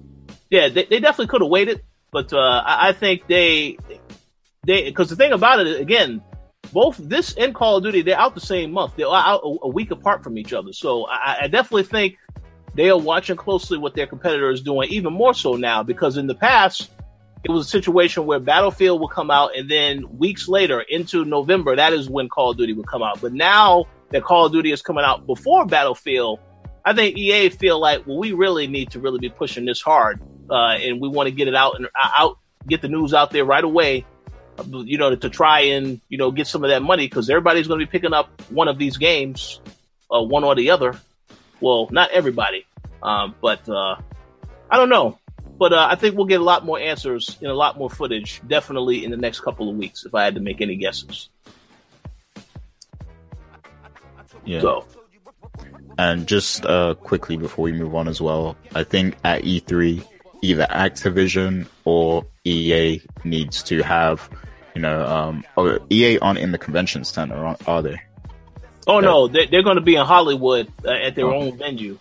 yeah, 0.51 0.69
they, 0.69 0.85
they 0.85 1.01
definitely 1.01 1.29
could 1.29 1.43
have 1.43 1.51
waited. 1.51 1.83
But 2.13 2.33
uh, 2.33 2.63
I, 2.65 2.89
I 2.89 2.93
think 2.93 3.27
they 3.27 3.79
they 4.65 4.85
because 4.85 5.11
the 5.11 5.17
thing 5.17 5.33
about 5.33 5.61
it 5.67 5.81
again, 5.81 6.23
both 6.73 6.97
this 6.97 7.35
and 7.35 7.55
Call 7.55 7.79
of 7.79 7.83
Duty 7.83 8.03
they're 8.03 8.19
out 8.19 8.35
the 8.35 8.41
same 8.41 8.73
month. 8.73 8.95
They're 8.97 9.07
out 9.07 9.41
a, 9.43 9.57
a 9.63 9.69
week 9.69 9.91
apart 9.91 10.23
from 10.23 10.39
each 10.39 10.53
other. 10.53 10.73
So 10.73 11.07
I, 11.07 11.39
I 11.43 11.49
definitely 11.49 11.85
think 11.85 12.17
they 12.75 12.91
are 12.91 12.99
watching 12.99 13.37
closely 13.37 13.79
what 13.79 13.95
their 13.95 14.07
competitor 14.07 14.51
is 14.51 14.61
doing, 14.61 14.91
even 14.91 15.13
more 15.13 15.35
so 15.35 15.55
now 15.55 15.83
because 15.83 16.17
in 16.17 16.27
the 16.27 16.35
past 16.35 16.91
it 17.47 17.53
was 17.53 17.67
a 17.67 17.71
situation 17.71 18.27
where 18.27 18.41
Battlefield 18.41 19.01
would 19.01 19.13
come 19.13 19.31
out 19.31 19.57
and 19.57 19.71
then 19.71 20.19
weeks 20.19 20.49
later 20.49 20.81
into 20.81 21.25
November, 21.25 21.77
that 21.77 21.93
is 21.93 22.11
when 22.11 22.29
Call 22.29 22.51
of 22.51 22.57
Duty 22.57 22.73
would 22.73 22.89
come 22.89 23.05
out. 23.05 23.21
But 23.21 23.33
now 23.33 23.85
that 24.11 24.25
Call 24.25 24.47
of 24.47 24.53
Duty 24.53 24.73
is 24.73 24.83
coming 24.83 25.05
out 25.05 25.29
before 25.29 25.65
Battlefield, 25.65 26.41
I 26.85 26.93
think 26.93 27.17
EA 27.17 27.51
feel 27.51 27.79
like, 27.79 28.05
well, 28.05 28.19
we 28.19 28.33
really 28.33 28.67
need 28.67 28.91
to 28.91 29.01
really 29.01 29.21
be 29.21 29.29
pushing 29.29 29.65
this 29.65 29.81
hard. 29.81 30.21
Uh, 30.51 30.71
and 30.71 31.01
we 31.01 31.09
want 31.09 31.29
to 31.29 31.31
get 31.31 31.47
it 31.47 31.55
out 31.55 31.77
and 31.77 31.87
uh, 31.87 32.11
out, 32.19 32.37
get 32.67 32.83
the 32.83 32.89
news 32.89 33.15
out 33.15 33.31
there 33.31 33.45
right 33.45 33.63
away, 33.63 34.05
you 34.69 34.99
know, 34.99 35.15
to, 35.15 35.31
try 35.31 35.61
and, 35.61 36.01
you 36.09 36.19
know, 36.19 36.33
get 36.33 36.49
some 36.49 36.65
of 36.65 36.71
that 36.71 36.83
money 36.83 37.07
because 37.07 37.31
everybody's 37.31 37.69
going 37.69 37.79
to 37.79 37.87
be 37.87 37.91
picking 37.91 38.13
up 38.13 38.43
one 38.51 38.67
of 38.67 38.77
these 38.77 38.97
games, 38.97 39.61
uh, 40.13 40.21
one 40.21 40.43
or 40.43 40.57
the 40.57 40.71
other. 40.71 40.99
Well, 41.61 41.87
not 41.93 42.11
everybody. 42.11 42.67
Um, 43.05 43.37
but, 43.41 43.69
uh, 43.69 44.01
I 44.69 44.77
don't 44.77 44.89
know. 44.89 45.21
But 45.59 45.73
uh, 45.73 45.89
I 45.91 45.95
think 45.95 46.17
we'll 46.17 46.27
get 46.27 46.41
a 46.41 46.45
lot 46.45 46.65
more 46.65 46.79
answers 46.79 47.37
and 47.41 47.51
a 47.51 47.55
lot 47.55 47.79
more 47.79 47.89
footage, 47.89 48.43
definitely 48.47 49.05
in 49.05 49.11
the 49.11 49.17
next 49.17 49.41
couple 49.41 49.71
of 49.71 49.77
weeks, 49.77 50.05
if 50.05 50.15
I 50.15 50.25
had 50.25 50.35
to 50.35 50.41
make 50.41 50.61
any 50.61 50.77
guesses. 50.77 51.31
Yeah. 54.45 54.61
So. 54.61 54.87
And 55.99 56.27
just 56.27 56.67
uh, 56.67 56.95
quickly 56.95 57.37
before 57.39 57.65
we 57.65 57.73
move 57.73 57.95
on 57.95 58.07
as 58.07 58.21
well, 58.21 58.57
I 58.75 58.85
think 58.85 59.17
at 59.25 59.43
E3, 59.43 60.07
either 60.43 60.67
Activision 60.71 61.67
or 61.87 62.27
EA 62.45 63.01
needs 63.25 63.63
to 63.65 63.83
have, 63.83 64.29
you 64.75 64.83
know, 64.83 65.07
um, 65.07 65.45
oh, 65.57 65.79
EA 65.91 66.19
aren't 66.19 66.39
in 66.39 66.53
the 66.53 66.59
convention 66.59 67.03
center, 67.03 67.57
are 67.67 67.83
they? 67.83 67.99
Oh 68.87 69.01
no, 69.01 69.27
they're, 69.27 69.47
they're 69.47 69.63
going 69.63 69.77
to 69.77 69.83
be 69.83 69.97
in 69.97 70.05
Hollywood 70.05 70.71
uh, 70.85 70.91
at 70.91 71.15
their 71.15 71.27
oh. 71.27 71.41
own 71.41 71.57
venue 71.57 71.99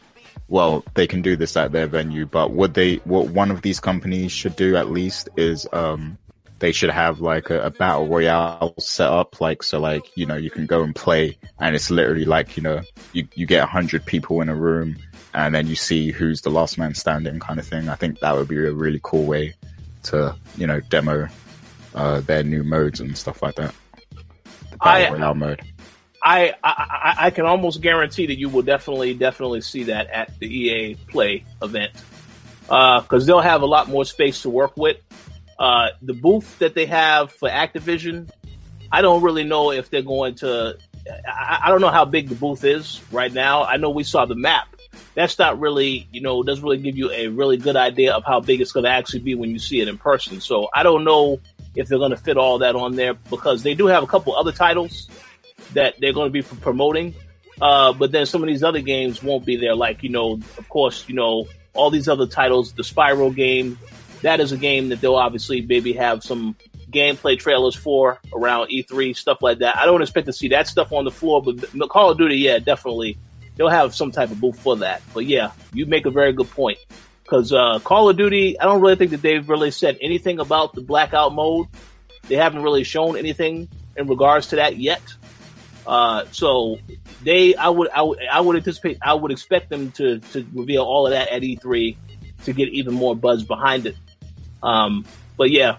well, 0.48 0.84
they 0.94 1.08
can 1.08 1.22
do 1.22 1.36
this 1.36 1.58
at 1.58 1.72
their 1.72 1.88
venue, 1.88 2.26
but 2.26 2.52
what 2.52 2.74
they, 2.74 2.96
what 2.98 3.30
one 3.30 3.52
of 3.52 3.62
these 3.62 3.80
companies 3.80 4.32
should 4.32 4.56
do 4.56 4.76
at 4.76 4.90
least 4.90 5.30
is, 5.38 5.68
um, 5.74 6.18
they 6.60 6.72
should 6.72 6.90
have 6.90 7.20
like 7.20 7.50
a, 7.50 7.64
a, 7.64 7.70
battle 7.70 8.08
royale 8.08 8.74
set 8.80 9.10
up, 9.10 9.42
like, 9.42 9.64
so 9.64 9.80
like, 9.80 10.06
you 10.16 10.26
know, 10.26 10.36
you 10.36 10.50
can 10.50 10.66
go 10.66 10.84
and 10.84 10.96
play 10.96 11.38
and 11.60 11.76
it's 11.76 11.92
literally 11.92 12.26
like, 12.26 12.56
you 12.56 12.64
know, 12.64 12.82
you, 13.12 13.28
you 13.36 13.46
get 13.46 13.64
a 13.64 13.68
hundred 13.68 14.06
people 14.06 14.40
in 14.42 14.50
a 14.50 14.56
room 14.56 14.96
and 15.34 15.54
then 15.54 15.68
you 15.68 15.76
see 15.76 16.12
who's 16.12 16.42
the 16.42 16.50
last 16.50 16.78
man 16.78 16.94
standing 16.94 17.40
kind 17.40 17.60
of 17.60 17.68
thing. 17.68 17.90
I 17.90 17.96
think 17.96 18.20
that 18.20 18.36
would 18.36 18.48
be 18.48 18.58
a 18.66 18.72
really 18.72 19.02
cool 19.04 19.26
way 19.26 19.54
to, 20.04 20.36
you 20.58 20.66
know, 20.66 20.80
demo, 20.80 21.28
uh, 21.94 22.22
their 22.22 22.44
new 22.44 22.64
modes 22.64 23.02
and 23.02 23.18
stuff 23.18 23.42
like 23.42 23.56
that. 23.56 23.76
The 24.72 24.78
battle 24.78 25.16
I, 25.16 25.18
royale 25.18 25.36
mode. 25.36 25.62
I, 26.26 26.56
I, 26.64 27.16
I 27.20 27.30
can 27.30 27.46
almost 27.46 27.82
guarantee 27.82 28.26
that 28.26 28.40
you 28.40 28.50
will 28.50 28.64
definitely 28.64 29.14
definitely 29.14 29.62
see 29.62 29.84
that 29.84 30.10
at 30.10 30.38
the 30.40 30.48
EA 30.48 30.96
Play 31.08 31.46
event 31.62 31.94
because 32.64 33.24
uh, 33.24 33.26
they'll 33.26 33.42
have 33.42 33.62
a 33.62 33.68
lot 33.68 33.90
more 33.90 34.04
space 34.06 34.42
to 34.42 34.50
work 34.50 34.76
with. 34.76 34.98
Uh, 35.60 35.90
the 36.02 36.14
booth 36.14 36.58
that 36.58 36.74
they 36.74 36.88
have 36.88 37.32
for 37.32 37.48
Activision, 37.48 38.28
I 38.92 39.04
don't 39.04 39.22
really 39.22 39.44
know 39.44 39.72
if 39.72 39.92
they're 39.92 40.02
going 40.02 40.34
to. 40.36 40.80
I, 41.28 41.60
I 41.66 41.70
don't 41.70 41.82
know 41.82 41.92
how 41.92 42.06
big 42.06 42.28
the 42.30 42.36
booth 42.36 42.64
is 42.64 43.00
right 43.12 43.32
now. 43.32 43.64
I 43.64 43.78
know 43.78 43.92
we 43.92 44.04
saw 44.04 44.26
the 44.26 44.36
map. 44.36 44.68
That's 45.14 45.38
not 45.38 45.60
really, 45.60 46.08
you 46.12 46.22
know, 46.22 46.42
doesn't 46.42 46.64
really 46.64 46.80
give 46.80 46.98
you 46.98 47.12
a 47.12 47.28
really 47.28 47.58
good 47.58 47.76
idea 47.76 48.14
of 48.14 48.24
how 48.26 48.40
big 48.40 48.62
it's 48.62 48.72
going 48.72 48.86
to 48.86 48.90
actually 48.90 49.20
be 49.20 49.36
when 49.36 49.52
you 49.52 49.60
see 49.60 49.80
it 49.80 49.88
in 49.88 50.00
person. 50.00 50.42
So 50.42 50.70
I 50.74 50.82
don't 50.82 51.04
know 51.04 51.40
if 51.76 51.88
they're 51.88 52.00
going 52.00 52.12
to 52.12 52.18
fit 52.18 52.38
all 52.38 52.58
that 52.60 52.76
on 52.76 52.96
there 52.96 53.14
because 53.14 53.62
they 53.62 53.76
do 53.76 53.86
have 53.86 54.02
a 54.02 54.08
couple 54.08 54.36
other 54.36 54.52
titles 54.52 55.08
that 55.74 55.96
they're 56.00 56.14
going 56.14 56.28
to 56.28 56.32
be 56.32 56.42
promoting. 56.42 57.16
Uh, 57.62 57.94
but 57.94 58.12
then 58.12 58.26
some 58.26 58.44
of 58.44 58.48
these 58.48 58.64
other 58.64 58.82
games 58.82 59.24
won't 59.24 59.46
be 59.46 59.56
there. 59.56 59.76
Like, 59.76 60.04
you 60.04 60.10
know, 60.10 60.34
of 60.58 60.70
course, 60.70 61.08
you 61.08 61.16
know, 61.16 61.48
all 61.74 61.90
these 61.90 62.08
other 62.08 62.28
titles, 62.28 62.74
the 62.74 62.84
Spyro 62.84 63.34
game, 63.34 63.78
that 64.22 64.40
is 64.40 64.52
a 64.52 64.58
game 64.58 64.90
that 64.90 65.02
they'll 65.02 65.16
obviously 65.16 65.62
maybe 65.62 65.94
have 65.94 66.24
some 66.24 66.56
gameplay 66.92 67.38
trailers 67.38 67.76
for 67.76 68.20
around 68.34 68.70
E3, 68.70 69.16
stuff 69.16 69.42
like 69.42 69.60
that. 69.60 69.78
I 69.78 69.86
don't 69.86 70.02
expect 70.02 70.28
to 70.28 70.34
see 70.34 70.50
that 70.50 70.68
stuff 70.68 70.92
on 70.92 71.06
the 71.06 71.12
floor, 71.12 71.42
but 71.42 71.90
Call 71.90 72.12
of 72.12 72.18
Duty, 72.18 72.38
yeah, 72.38 72.60
definitely. 72.60 73.18
They'll 73.56 73.70
have 73.70 73.96
some 73.96 74.12
type 74.12 74.32
of 74.32 74.40
booth 74.40 74.60
for 74.60 74.78
that. 74.78 75.02
But 75.14 75.26
yeah, 75.26 75.52
you 75.74 75.86
make 75.86 76.06
a 76.06 76.12
very 76.12 76.34
good 76.34 76.50
point. 76.50 76.80
Cause, 77.28 77.52
uh, 77.52 77.80
Call 77.84 78.10
of 78.10 78.18
Duty, 78.18 78.60
I 78.60 78.66
don't 78.66 78.82
really 78.82 78.96
think 78.96 79.12
that 79.12 79.22
they've 79.22 79.48
really 79.48 79.72
said 79.72 79.98
anything 80.02 80.40
about 80.40 80.74
the 80.74 80.82
blackout 80.82 81.34
mode. 81.34 81.68
They 82.28 82.36
haven't 82.36 82.64
really 82.64 82.84
shown 82.84 83.18
anything 83.18 83.68
in 83.96 84.08
regards 84.08 84.48
to 84.48 84.58
that 84.58 84.78
yet. 84.78 85.02
Uh, 85.86 86.26
so 86.32 86.80
they, 87.24 87.56
I 87.56 87.70
would, 87.70 87.90
I 87.90 88.02
would, 88.02 88.20
I 88.32 88.42
would 88.42 88.56
anticipate, 88.56 88.98
I 89.02 89.14
would 89.14 89.32
expect 89.32 89.70
them 89.70 89.92
to 89.94 90.20
to 90.20 90.46
reveal 90.54 90.84
all 90.84 91.06
of 91.06 91.12
that 91.12 91.30
at 91.30 91.42
E3 91.42 91.96
to 92.46 92.54
get 92.54 92.70
even 92.70 92.94
more 92.94 93.16
buzz 93.16 93.44
behind 93.44 93.86
it. 93.86 93.96
Um, 94.64 95.06
but 95.38 95.52
yeah, 95.52 95.78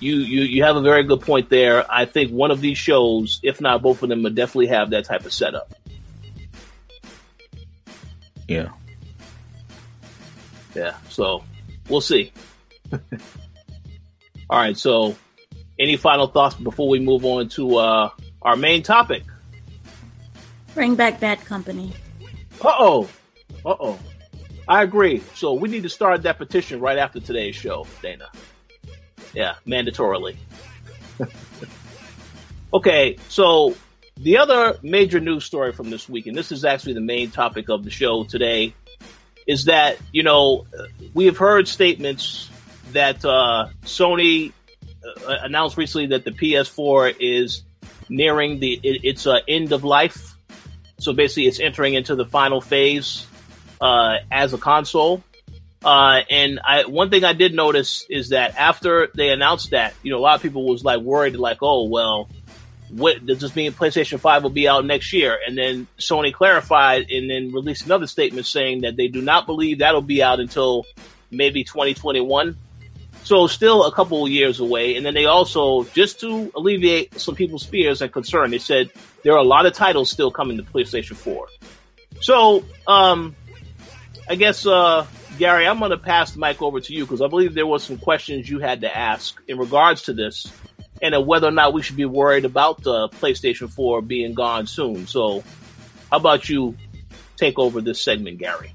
you, 0.00 0.16
you 0.16 0.42
you 0.42 0.62
have 0.62 0.76
a 0.76 0.80
very 0.80 1.02
good 1.02 1.20
point 1.20 1.48
there. 1.48 1.90
I 1.90 2.04
think 2.04 2.30
one 2.30 2.50
of 2.50 2.60
these 2.60 2.78
shows, 2.78 3.40
if 3.42 3.60
not 3.60 3.82
both 3.82 4.02
of 4.02 4.08
them, 4.08 4.22
would 4.22 4.34
definitely 4.34 4.68
have 4.68 4.90
that 4.90 5.04
type 5.04 5.24
of 5.24 5.32
setup. 5.32 5.74
Yeah. 8.46 8.68
Yeah. 10.74 10.94
So 11.08 11.44
we'll 11.88 12.00
see. 12.00 12.32
all 12.92 13.00
right. 14.50 14.76
So, 14.76 15.16
any 15.78 15.96
final 15.96 16.26
thoughts 16.26 16.56
before 16.56 16.88
we 16.88 17.00
move 17.00 17.24
on 17.24 17.48
to 17.50 17.76
uh, 17.76 18.10
our 18.44 18.56
main 18.56 18.82
topic. 18.82 19.22
Bring 20.74 20.94
back 20.94 21.20
Bad 21.20 21.40
Company. 21.44 21.92
Uh 22.60 22.74
oh. 22.78 23.08
Uh 23.64 23.74
oh. 23.80 23.98
I 24.66 24.82
agree. 24.82 25.22
So 25.34 25.52
we 25.54 25.68
need 25.68 25.82
to 25.82 25.88
start 25.88 26.22
that 26.22 26.38
petition 26.38 26.80
right 26.80 26.98
after 26.98 27.20
today's 27.20 27.54
show, 27.54 27.86
Dana. 28.02 28.28
Yeah, 29.34 29.54
mandatorily. 29.66 30.36
okay, 32.72 33.16
so 33.28 33.76
the 34.16 34.38
other 34.38 34.78
major 34.82 35.20
news 35.20 35.44
story 35.44 35.72
from 35.72 35.90
this 35.90 36.08
week, 36.08 36.26
and 36.26 36.36
this 36.36 36.52
is 36.52 36.64
actually 36.64 36.94
the 36.94 37.00
main 37.00 37.30
topic 37.30 37.68
of 37.68 37.84
the 37.84 37.90
show 37.90 38.24
today, 38.24 38.74
is 39.46 39.66
that, 39.66 39.98
you 40.12 40.22
know, 40.22 40.66
we 41.12 41.26
have 41.26 41.36
heard 41.36 41.68
statements 41.68 42.48
that 42.92 43.24
uh, 43.24 43.68
Sony 43.82 44.52
uh, 45.04 45.36
announced 45.42 45.76
recently 45.76 46.08
that 46.08 46.24
the 46.24 46.30
PS4 46.30 47.16
is 47.20 47.62
nearing 48.08 48.60
the 48.60 48.80
it, 48.82 49.04
its 49.04 49.26
uh, 49.26 49.38
end 49.48 49.72
of 49.72 49.84
life. 49.84 50.34
So 50.98 51.12
basically, 51.12 51.46
it's 51.46 51.60
entering 51.60 51.94
into 51.94 52.14
the 52.14 52.24
final 52.24 52.60
phase 52.60 53.26
uh, 53.80 54.18
as 54.30 54.52
a 54.52 54.58
console. 54.58 55.22
Uh, 55.84 56.22
and 56.30 56.60
I, 56.66 56.84
one 56.86 57.10
thing 57.10 57.24
I 57.24 57.34
did 57.34 57.52
notice 57.52 58.06
is 58.08 58.30
that 58.30 58.56
after 58.56 59.08
they 59.14 59.30
announced 59.30 59.72
that, 59.72 59.94
you 60.02 60.10
know, 60.10 60.18
a 60.18 60.20
lot 60.20 60.36
of 60.36 60.42
people 60.42 60.66
was 60.66 60.82
like 60.82 61.00
worried, 61.00 61.36
like, 61.36 61.58
oh, 61.60 61.88
well, 61.88 62.28
what 62.88 63.24
does 63.26 63.40
this 63.40 63.54
mean? 63.54 63.72
PlayStation 63.72 64.18
5 64.18 64.44
will 64.44 64.50
be 64.50 64.66
out 64.66 64.86
next 64.86 65.12
year. 65.12 65.38
And 65.46 65.58
then 65.58 65.86
Sony 65.98 66.32
clarified 66.32 67.10
and 67.10 67.28
then 67.28 67.52
released 67.52 67.84
another 67.84 68.06
statement 68.06 68.46
saying 68.46 68.82
that 68.82 68.96
they 68.96 69.08
do 69.08 69.20
not 69.20 69.46
believe 69.46 69.80
that'll 69.80 70.00
be 70.00 70.22
out 70.22 70.40
until 70.40 70.86
maybe 71.30 71.64
2021. 71.64 72.56
So 73.24 73.46
still 73.46 73.84
a 73.84 73.92
couple 73.92 74.24
of 74.24 74.30
years 74.30 74.60
away. 74.60 74.96
And 74.96 75.04
then 75.04 75.14
they 75.14 75.24
also, 75.24 75.84
just 75.84 76.20
to 76.20 76.52
alleviate 76.54 77.18
some 77.18 77.34
people's 77.34 77.64
fears 77.64 78.02
and 78.02 78.12
concern, 78.12 78.50
they 78.50 78.58
said 78.58 78.90
there 79.22 79.32
are 79.32 79.38
a 79.38 79.44
lot 79.44 79.64
of 79.64 79.72
titles 79.72 80.10
still 80.10 80.30
coming 80.30 80.58
to 80.58 80.62
PlayStation 80.62 81.16
4. 81.16 81.48
So, 82.20 82.64
um, 82.86 83.34
I 84.28 84.34
guess, 84.34 84.66
uh, 84.66 85.06
Gary, 85.38 85.66
I'm 85.66 85.78
going 85.78 85.90
to 85.90 85.98
pass 85.98 86.32
the 86.32 86.38
mic 86.38 86.60
over 86.60 86.80
to 86.80 86.92
you 86.92 87.04
because 87.04 87.22
I 87.22 87.26
believe 87.26 87.54
there 87.54 87.66
was 87.66 87.82
some 87.82 87.96
questions 87.96 88.48
you 88.48 88.58
had 88.60 88.82
to 88.82 88.94
ask 88.94 89.40
in 89.48 89.58
regards 89.58 90.02
to 90.02 90.12
this. 90.12 90.52
and 91.02 91.26
whether 91.26 91.48
or 91.48 91.50
not 91.50 91.72
we 91.72 91.82
should 91.82 91.96
be 91.96 92.04
worried 92.04 92.44
about 92.44 92.82
the 92.82 93.08
PlayStation 93.08 93.70
4 93.70 94.02
being 94.02 94.34
gone 94.34 94.66
soon. 94.66 95.06
So, 95.06 95.42
how 96.10 96.18
about 96.18 96.48
you 96.48 96.76
take 97.36 97.58
over 97.58 97.80
this 97.80 98.00
segment, 98.00 98.38
Gary? 98.38 98.74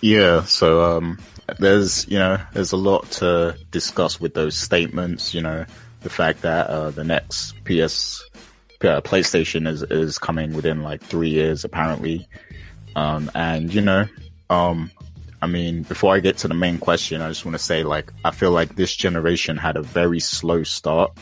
Yeah, 0.00 0.44
so 0.44 0.96
um, 0.96 1.18
there's 1.58 2.06
you 2.08 2.18
know 2.18 2.38
there's 2.52 2.72
a 2.72 2.76
lot 2.76 3.10
to 3.12 3.56
discuss 3.70 4.20
with 4.20 4.34
those 4.34 4.56
statements. 4.56 5.34
You 5.34 5.42
know, 5.42 5.66
the 6.00 6.10
fact 6.10 6.42
that 6.42 6.68
uh, 6.68 6.90
the 6.90 7.04
next 7.04 7.52
PS 7.64 8.24
uh, 8.82 9.00
PlayStation 9.00 9.68
is 9.68 9.82
is 9.82 10.18
coming 10.18 10.52
within 10.52 10.82
like 10.82 11.02
three 11.02 11.30
years 11.30 11.64
apparently, 11.64 12.28
um, 12.96 13.30
and 13.34 13.72
you 13.72 13.80
know, 13.80 14.06
um, 14.50 14.90
I 15.40 15.46
mean, 15.46 15.82
before 15.82 16.14
I 16.14 16.20
get 16.20 16.38
to 16.38 16.48
the 16.48 16.54
main 16.54 16.78
question, 16.78 17.20
I 17.20 17.28
just 17.28 17.44
want 17.44 17.56
to 17.56 17.62
say 17.62 17.82
like 17.82 18.12
I 18.24 18.30
feel 18.30 18.50
like 18.50 18.76
this 18.76 18.94
generation 18.94 19.56
had 19.56 19.76
a 19.76 19.82
very 19.82 20.20
slow 20.20 20.62
start. 20.62 21.16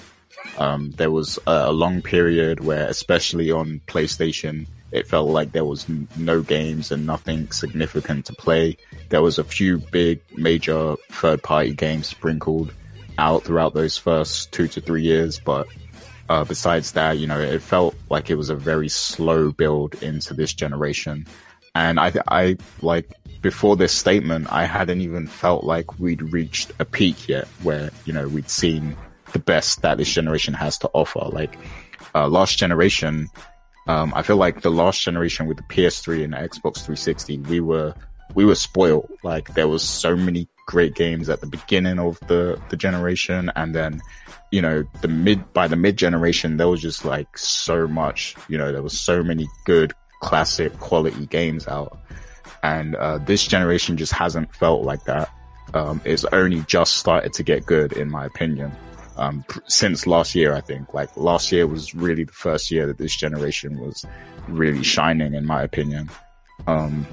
Um, 0.59 0.91
there 0.93 1.11
was 1.11 1.39
a, 1.47 1.66
a 1.66 1.73
long 1.73 2.03
period 2.03 2.61
where, 2.61 2.87
especially 2.87 3.51
on 3.51 3.81
PlayStation, 3.87 4.66
it 4.93 5.07
felt 5.07 5.28
like 5.28 5.53
there 5.53 5.64
was 5.64 5.86
no 6.16 6.43
games 6.43 6.91
and 6.91 7.07
nothing 7.07 7.51
significant 7.53 8.26
to 8.26 8.32
play. 8.32 8.76
There 9.09 9.22
was 9.22 9.38
a 9.38 9.45
few 9.45 9.78
big 9.78 10.20
major 10.36 10.97
third 11.11 11.43
party 11.43 11.74
games 11.74 12.09
sprinkled 12.09 12.72
out 13.18 13.45
throughout 13.45 13.74
those 13.74 13.97
first 13.97 14.53
two 14.53 14.66
to 14.68 14.80
three 14.80 15.03
years, 15.03 15.41
but 15.41 15.68
uh, 16.28 16.45
besides 16.45 16.93
that, 16.93 17.18
you 17.18 17.26
know, 17.26 17.41
it 17.41 17.62
felt 17.62 17.95
like 18.09 18.30
it 18.30 18.36
was 18.36 18.51
a 18.51 18.55
very 18.55 18.88
slow 18.88 19.53
build 19.53 20.01
into 20.03 20.34
this 20.34 20.55
generation. 20.55 21.26
And 21.74 22.01
I, 22.01 22.12
I 22.28 22.57
like 22.82 23.12
before 23.43 23.76
this 23.76 23.93
statement, 23.93 24.53
I 24.53 24.64
hadn't 24.64 25.01
even 25.01 25.26
felt 25.26 25.64
like 25.64 25.99
we'd 25.99 26.22
reached 26.32 26.72
a 26.78 26.84
peak 26.84 27.28
yet 27.28 27.47
where, 27.62 27.91
you 28.05 28.12
know, 28.12 28.28
we'd 28.28 28.51
seen 28.51 28.97
the 29.32 29.38
best 29.38 29.82
that 29.82 29.99
this 29.99 30.12
generation 30.12 30.55
has 30.55 30.78
to 30.78 30.91
offer. 30.93 31.20
Like, 31.20 31.57
uh, 32.14 32.28
last 32.28 32.59
generation, 32.59 33.28
um, 33.87 34.12
I 34.14 34.22
feel 34.22 34.37
like 34.37 34.62
the 34.62 34.70
last 34.70 35.03
generation 35.03 35.47
with 35.47 35.57
the 35.57 35.62
PS3 35.64 36.24
and 36.24 36.33
the 36.33 36.39
Xbox 36.39 36.76
360, 36.76 37.39
we 37.39 37.61
were, 37.61 37.95
we 38.35 38.45
were 38.45 38.55
spoiled. 38.55 39.11
Like, 39.22 39.55
there 39.55 39.68
was 39.68 39.83
so 39.83 40.14
many 40.14 40.49
great 40.66 40.95
games 40.95 41.28
at 41.28 41.41
the 41.41 41.47
beginning 41.47 41.99
of 41.99 42.20
the, 42.28 42.61
the 42.68 42.76
generation. 42.76 43.51
And 43.57 43.74
then 43.74 44.01
you 44.51 44.61
know, 44.61 44.85
the 45.01 45.09
mid, 45.09 45.53
by 45.53 45.68
the 45.68 45.76
mid 45.76 45.97
generation, 45.97 46.57
there 46.57 46.68
was 46.68 46.83
just 46.83 47.05
like 47.05 47.39
so 47.39 47.87
much, 47.87 48.35
you 48.49 48.59
know, 48.59 48.72
there 48.72 48.83
was 48.83 48.99
so 48.99 49.22
many 49.22 49.49
good 49.64 49.93
classic 50.20 50.76
quality 50.78 51.26
games 51.26 51.66
out. 51.68 51.99
And, 52.62 52.97
uh, 52.97 53.18
this 53.18 53.47
generation 53.47 53.97
just 53.97 54.12
hasn't 54.12 54.55
felt 54.55 54.85
like 54.85 55.05
that. 55.05 55.31
Um, 55.72 56.01
it's 56.05 56.24
only 56.26 56.62
just 56.62 56.97
started 56.97 57.33
to 57.35 57.43
get 57.43 57.64
good 57.64 57.93
in 57.93 58.11
my 58.11 58.26
opinion. 58.26 58.72
Um, 59.21 59.45
since 59.68 60.07
last 60.07 60.35
year, 60.35 60.55
I 60.55 60.61
think 60.61 60.95
like 60.95 61.14
last 61.16 61.53
year 61.53 61.66
was 61.66 61.95
really 61.95 62.25
the 62.25 62.33
first 62.33 62.71
year 62.71 62.87
that 62.87 62.99
this 62.99 63.14
generation 63.14 63.79
was 63.79 64.05
really 64.49 64.83
shining 64.83 65.35
in 65.35 65.47
my 65.47 65.62
opinion. 65.62 66.11
Um, 66.66 67.07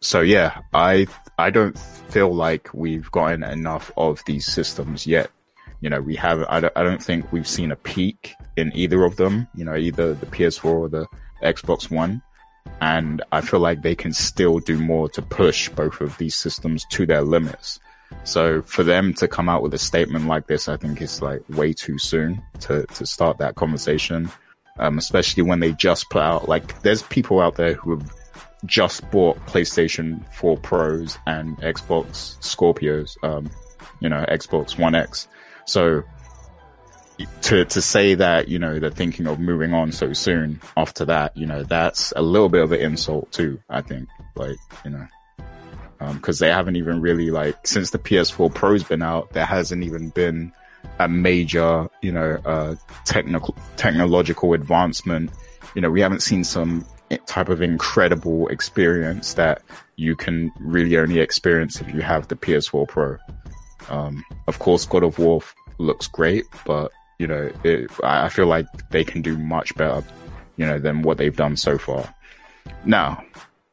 so 0.00 0.20
yeah, 0.20 0.60
I, 0.74 1.06
I 1.38 1.50
don't 1.50 1.78
feel 1.78 2.34
like 2.34 2.68
we've 2.74 3.10
gotten 3.12 3.42
enough 3.42 3.90
of 3.96 4.22
these 4.26 4.44
systems 4.44 5.06
yet 5.06 5.30
you 5.80 5.90
know, 5.90 6.00
we 6.00 6.16
have, 6.16 6.44
I 6.48 6.60
don't, 6.60 6.72
I 6.76 6.82
don't 6.82 7.02
think 7.02 7.30
we've 7.32 7.46
seen 7.46 7.70
a 7.70 7.76
peak 7.76 8.34
in 8.56 8.72
either 8.74 9.04
of 9.04 9.16
them, 9.16 9.46
you 9.54 9.64
know, 9.64 9.76
either 9.76 10.14
the 10.14 10.26
PS4 10.26 10.64
or 10.64 10.88
the 10.88 11.06
Xbox 11.42 11.90
One. 11.90 12.22
And 12.80 13.22
I 13.32 13.40
feel 13.40 13.60
like 13.60 13.82
they 13.82 13.94
can 13.94 14.12
still 14.12 14.58
do 14.58 14.78
more 14.78 15.08
to 15.10 15.22
push 15.22 15.68
both 15.68 16.00
of 16.00 16.16
these 16.18 16.34
systems 16.34 16.84
to 16.90 17.06
their 17.06 17.22
limits. 17.22 17.78
So 18.24 18.62
for 18.62 18.82
them 18.82 19.14
to 19.14 19.28
come 19.28 19.48
out 19.48 19.62
with 19.62 19.74
a 19.74 19.78
statement 19.78 20.26
like 20.26 20.46
this, 20.46 20.68
I 20.68 20.76
think 20.76 21.00
it's 21.00 21.22
like 21.22 21.42
way 21.48 21.72
too 21.72 21.98
soon 21.98 22.42
to, 22.60 22.84
to 22.86 23.06
start 23.06 23.38
that 23.38 23.54
conversation. 23.54 24.30
Um, 24.78 24.98
especially 24.98 25.42
when 25.42 25.60
they 25.60 25.72
just 25.72 26.10
put 26.10 26.20
out, 26.20 26.50
like, 26.50 26.82
there's 26.82 27.02
people 27.04 27.40
out 27.40 27.54
there 27.54 27.72
who 27.72 27.92
have 27.96 28.12
just 28.66 29.10
bought 29.10 29.38
PlayStation 29.46 30.22
4 30.34 30.58
Pros 30.58 31.16
and 31.26 31.56
Xbox 31.58 32.36
Scorpios, 32.40 33.16
um, 33.22 33.50
you 34.00 34.08
know, 34.10 34.24
Xbox 34.28 34.78
One 34.78 34.94
X. 34.94 35.28
So 35.64 36.02
to 37.42 37.64
to 37.64 37.82
say 37.82 38.14
that 38.14 38.48
you 38.48 38.58
know 38.58 38.78
they're 38.78 38.90
thinking 38.90 39.26
of 39.26 39.40
moving 39.40 39.72
on 39.72 39.92
so 39.92 40.12
soon 40.12 40.60
after 40.76 41.04
that, 41.06 41.36
you 41.36 41.46
know, 41.46 41.62
that's 41.62 42.12
a 42.16 42.22
little 42.22 42.48
bit 42.48 42.62
of 42.62 42.72
an 42.72 42.80
insult 42.80 43.30
too. 43.32 43.60
I 43.70 43.80
think, 43.80 44.08
like 44.34 44.56
you 44.84 44.90
know, 44.90 45.06
because 45.98 46.42
um, 46.42 46.46
they 46.46 46.52
haven't 46.52 46.76
even 46.76 47.00
really 47.00 47.30
like 47.30 47.66
since 47.66 47.90
the 47.90 47.98
PS4 47.98 48.52
Pro's 48.54 48.82
been 48.82 49.02
out, 49.02 49.32
there 49.32 49.46
hasn't 49.46 49.82
even 49.82 50.10
been 50.10 50.52
a 50.98 51.08
major 51.08 51.88
you 52.02 52.12
know 52.12 52.38
uh, 52.44 52.74
technical 53.04 53.56
technological 53.76 54.52
advancement. 54.52 55.30
You 55.74 55.82
know, 55.82 55.90
we 55.90 56.00
haven't 56.00 56.22
seen 56.22 56.44
some 56.44 56.86
type 57.26 57.48
of 57.48 57.62
incredible 57.62 58.48
experience 58.48 59.34
that 59.34 59.62
you 59.96 60.16
can 60.16 60.52
really 60.58 60.96
only 60.96 61.20
experience 61.20 61.80
if 61.80 61.92
you 61.94 62.00
have 62.00 62.28
the 62.28 62.36
PS4 62.36 62.88
Pro. 62.88 63.18
Um, 63.88 64.24
of 64.48 64.58
course, 64.58 64.84
God 64.84 65.04
of 65.04 65.18
War 65.18 65.42
looks 65.78 66.06
great, 66.06 66.44
but 66.64 66.90
you 67.18 67.26
know, 67.26 67.50
it, 67.64 67.90
I 68.02 68.28
feel 68.28 68.46
like 68.46 68.66
they 68.90 69.04
can 69.04 69.22
do 69.22 69.38
much 69.38 69.74
better, 69.76 70.04
you 70.56 70.66
know, 70.66 70.78
than 70.78 71.02
what 71.02 71.18
they've 71.18 71.36
done 71.36 71.56
so 71.56 71.78
far. 71.78 72.12
Now, 72.84 73.24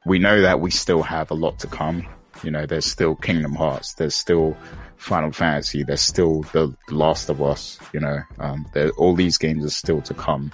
we 0.05 0.19
know 0.19 0.41
that 0.41 0.59
we 0.59 0.71
still 0.71 1.01
have 1.01 1.31
a 1.31 1.35
lot 1.35 1.59
to 1.59 1.67
come. 1.67 2.05
You 2.43 2.51
know, 2.51 2.65
there's 2.65 2.85
still 2.85 3.15
Kingdom 3.15 3.55
Hearts, 3.55 3.93
there's 3.93 4.15
still 4.15 4.57
Final 4.97 5.31
Fantasy, 5.31 5.83
there's 5.83 6.01
still 6.01 6.41
The 6.53 6.75
Last 6.89 7.29
of 7.29 7.41
Us. 7.41 7.79
You 7.93 7.99
know, 7.99 8.19
um, 8.39 8.65
all 8.97 9.15
these 9.15 9.37
games 9.37 9.65
are 9.65 9.69
still 9.69 10.01
to 10.01 10.13
come. 10.13 10.51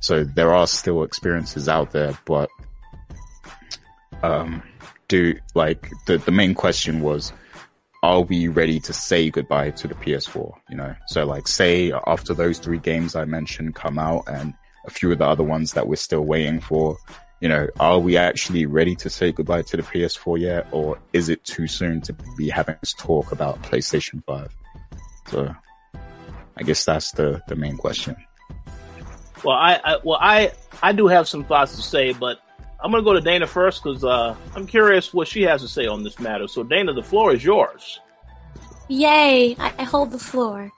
So 0.00 0.24
there 0.24 0.54
are 0.54 0.66
still 0.66 1.02
experiences 1.02 1.68
out 1.68 1.92
there, 1.92 2.16
but 2.26 2.48
um, 4.22 4.62
do 5.08 5.34
like 5.54 5.90
the 6.06 6.18
the 6.18 6.30
main 6.32 6.54
question 6.54 7.00
was 7.00 7.32
are 8.02 8.20
we 8.20 8.46
ready 8.46 8.78
to 8.78 8.92
say 8.92 9.30
goodbye 9.30 9.70
to 9.70 9.88
the 9.88 9.94
PS4? 9.94 10.54
You 10.68 10.76
know, 10.76 10.94
so 11.08 11.24
like 11.24 11.48
say 11.48 11.92
after 12.06 12.34
those 12.34 12.58
three 12.58 12.78
games 12.78 13.16
I 13.16 13.24
mentioned 13.24 13.74
come 13.74 13.98
out 13.98 14.24
and 14.28 14.54
a 14.86 14.90
few 14.90 15.10
of 15.10 15.18
the 15.18 15.24
other 15.26 15.42
ones 15.42 15.72
that 15.72 15.88
we're 15.88 15.96
still 15.96 16.20
waiting 16.20 16.60
for, 16.60 16.96
you 17.40 17.48
know, 17.48 17.68
are 17.78 17.98
we 17.98 18.16
actually 18.16 18.66
ready 18.66 18.94
to 18.96 19.10
say 19.10 19.32
goodbye 19.32 19.62
to 19.62 19.76
the 19.76 19.82
PS4 19.82 20.40
yet? 20.40 20.66
Or 20.72 20.98
is 21.12 21.28
it 21.28 21.44
too 21.44 21.66
soon 21.66 22.00
to 22.02 22.14
be 22.36 22.48
having 22.48 22.76
this 22.80 22.94
talk 22.94 23.32
about 23.32 23.62
PlayStation 23.62 24.24
5? 24.24 24.54
So 25.28 25.54
I 26.56 26.62
guess 26.62 26.84
that's 26.84 27.12
the, 27.12 27.42
the 27.48 27.56
main 27.56 27.76
question. 27.76 28.16
Well, 29.44 29.56
I, 29.56 29.80
I 29.84 29.96
well, 30.02 30.18
I, 30.20 30.52
I 30.82 30.92
do 30.92 31.08
have 31.08 31.28
some 31.28 31.44
thoughts 31.44 31.76
to 31.76 31.82
say, 31.82 32.12
but 32.12 32.40
I'm 32.82 32.90
going 32.90 33.02
to 33.02 33.04
go 33.04 33.12
to 33.12 33.20
Dana 33.20 33.46
first 33.46 33.82
because 33.82 34.02
uh, 34.02 34.34
I'm 34.54 34.66
curious 34.66 35.12
what 35.12 35.28
she 35.28 35.42
has 35.42 35.60
to 35.60 35.68
say 35.68 35.86
on 35.86 36.02
this 36.04 36.18
matter. 36.18 36.48
So, 36.48 36.62
Dana, 36.62 36.94
the 36.94 37.02
floor 37.02 37.34
is 37.34 37.44
yours. 37.44 38.00
Yay! 38.88 39.56
I, 39.58 39.74
I 39.78 39.82
hold 39.82 40.10
the 40.10 40.18
floor. 40.18 40.72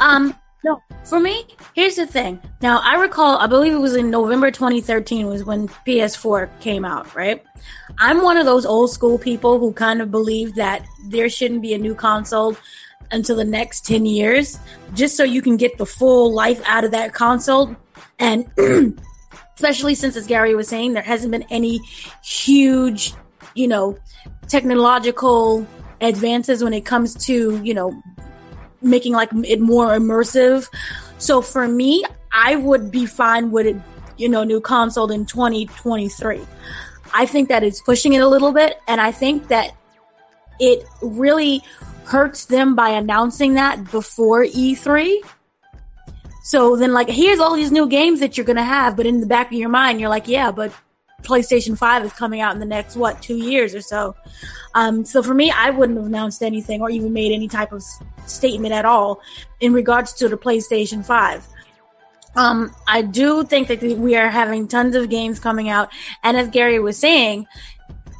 um, 0.00 0.34
no, 0.66 0.82
for 1.04 1.20
me, 1.20 1.46
here's 1.74 1.94
the 1.94 2.08
thing. 2.08 2.40
Now, 2.60 2.80
I 2.82 2.96
recall, 2.96 3.38
I 3.38 3.46
believe 3.46 3.72
it 3.72 3.78
was 3.78 3.94
in 3.94 4.10
November 4.10 4.50
2013 4.50 5.28
was 5.28 5.44
when 5.44 5.68
PS4 5.68 6.50
came 6.58 6.84
out, 6.84 7.14
right? 7.14 7.40
I'm 7.98 8.20
one 8.20 8.36
of 8.36 8.46
those 8.46 8.66
old 8.66 8.90
school 8.90 9.16
people 9.16 9.60
who 9.60 9.72
kind 9.72 10.02
of 10.02 10.10
believe 10.10 10.56
that 10.56 10.84
there 11.08 11.28
shouldn't 11.28 11.62
be 11.62 11.72
a 11.74 11.78
new 11.78 11.94
console 11.94 12.56
until 13.12 13.36
the 13.36 13.44
next 13.44 13.86
10 13.86 14.06
years, 14.06 14.58
just 14.92 15.16
so 15.16 15.22
you 15.22 15.40
can 15.40 15.56
get 15.56 15.78
the 15.78 15.86
full 15.86 16.34
life 16.34 16.60
out 16.66 16.82
of 16.82 16.90
that 16.90 17.14
console. 17.14 17.76
And 18.18 18.50
especially 19.54 19.94
since, 19.94 20.16
as 20.16 20.26
Gary 20.26 20.56
was 20.56 20.66
saying, 20.66 20.94
there 20.94 21.02
hasn't 21.04 21.30
been 21.30 21.46
any 21.48 21.78
huge, 22.24 23.14
you 23.54 23.68
know, 23.68 23.96
technological 24.48 25.64
advances 26.00 26.64
when 26.64 26.72
it 26.72 26.84
comes 26.84 27.14
to, 27.26 27.62
you 27.62 27.72
know, 27.72 28.02
making 28.86 29.12
like 29.12 29.30
it 29.44 29.60
more 29.60 29.88
immersive. 29.88 30.68
So 31.18 31.42
for 31.42 31.66
me, 31.66 32.04
I 32.32 32.56
would 32.56 32.90
be 32.90 33.06
fine 33.06 33.50
with 33.50 33.66
it, 33.66 33.76
you 34.16 34.28
know, 34.28 34.44
new 34.44 34.60
console 34.60 35.10
in 35.10 35.26
2023. 35.26 36.40
I 37.14 37.26
think 37.26 37.48
that 37.48 37.62
it's 37.62 37.80
pushing 37.80 38.12
it 38.12 38.18
a 38.22 38.28
little 38.28 38.52
bit, 38.52 38.78
and 38.88 39.00
I 39.00 39.12
think 39.12 39.48
that 39.48 39.74
it 40.58 40.84
really 41.02 41.62
hurts 42.04 42.46
them 42.46 42.74
by 42.74 42.90
announcing 42.90 43.54
that 43.54 43.90
before 43.90 44.44
E3 44.44 45.22
so 46.46 46.76
then, 46.76 46.92
like, 46.92 47.08
here's 47.08 47.40
all 47.40 47.56
these 47.56 47.72
new 47.72 47.88
games 47.88 48.20
that 48.20 48.36
you're 48.36 48.46
gonna 48.46 48.62
have, 48.62 48.96
but 48.96 49.04
in 49.04 49.18
the 49.18 49.26
back 49.26 49.48
of 49.48 49.54
your 49.54 49.68
mind, 49.68 49.98
you're 49.98 50.08
like, 50.08 50.28
yeah, 50.28 50.52
but 50.52 50.70
PlayStation 51.26 51.76
5 51.76 52.04
is 52.04 52.12
coming 52.12 52.40
out 52.40 52.54
in 52.54 52.60
the 52.60 52.66
next, 52.66 52.96
what, 52.96 53.20
two 53.20 53.36
years 53.36 53.74
or 53.74 53.80
so. 53.80 54.14
Um, 54.74 55.04
so 55.04 55.22
for 55.22 55.34
me, 55.34 55.50
I 55.50 55.70
wouldn't 55.70 55.98
have 55.98 56.06
announced 56.06 56.42
anything 56.42 56.80
or 56.80 56.90
even 56.90 57.12
made 57.12 57.32
any 57.32 57.48
type 57.48 57.72
of 57.72 57.82
statement 58.26 58.72
at 58.72 58.84
all 58.84 59.20
in 59.60 59.72
regards 59.72 60.12
to 60.14 60.28
the 60.28 60.36
PlayStation 60.36 61.04
5. 61.04 61.46
Um, 62.36 62.74
I 62.86 63.02
do 63.02 63.44
think 63.44 63.68
that 63.68 63.82
we 63.82 64.14
are 64.16 64.28
having 64.28 64.68
tons 64.68 64.94
of 64.94 65.08
games 65.08 65.40
coming 65.40 65.70
out. 65.70 65.90
And 66.22 66.36
as 66.36 66.48
Gary 66.48 66.78
was 66.78 66.98
saying, 66.98 67.46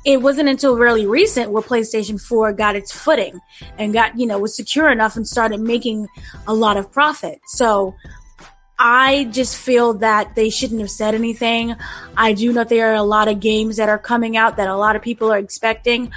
it 0.07 0.23
wasn't 0.23 0.49
until 0.49 0.77
really 0.77 1.05
recent 1.05 1.51
where 1.51 1.63
PlayStation 1.63 2.21
4 2.21 2.53
got 2.53 2.77
its 2.77 2.93
footing 2.93 3.41
and 3.77 3.93
got, 3.93 4.19
you 4.19 4.27
know, 4.27 4.39
was 4.39 4.57
secure 4.57 4.91
enough 4.91 5.17
and 5.17 5.27
started 5.27 5.61
making 5.61 6.07
a 6.47 6.55
lot 6.55 6.77
of 6.77 6.91
profit. 6.91 7.41
So 7.47 7.95
I 8.79 9.25
just 9.25 9.57
feel 9.57 9.95
that 9.95 10.35
they 10.35 10.51
shouldn't 10.51 10.81
have 10.81 10.91
said 10.91 11.15
anything. 11.15 11.75
I 12.17 12.35
do 12.35 12.53
know 12.53 12.65
there 12.65 12.93
are 12.93 12.95
a 12.95 13.03
lot 13.03 13.29
of 13.29 13.41
games 13.41 13.77
that 13.77 13.89
are 13.89 13.99
coming 13.99 14.37
out 14.37 14.59
that 14.59 14.69
a 14.69 14.77
lot 14.77 14.97
of 14.97 15.03
people 15.03 15.33
are 15.33 15.39
expecting. 15.39 16.13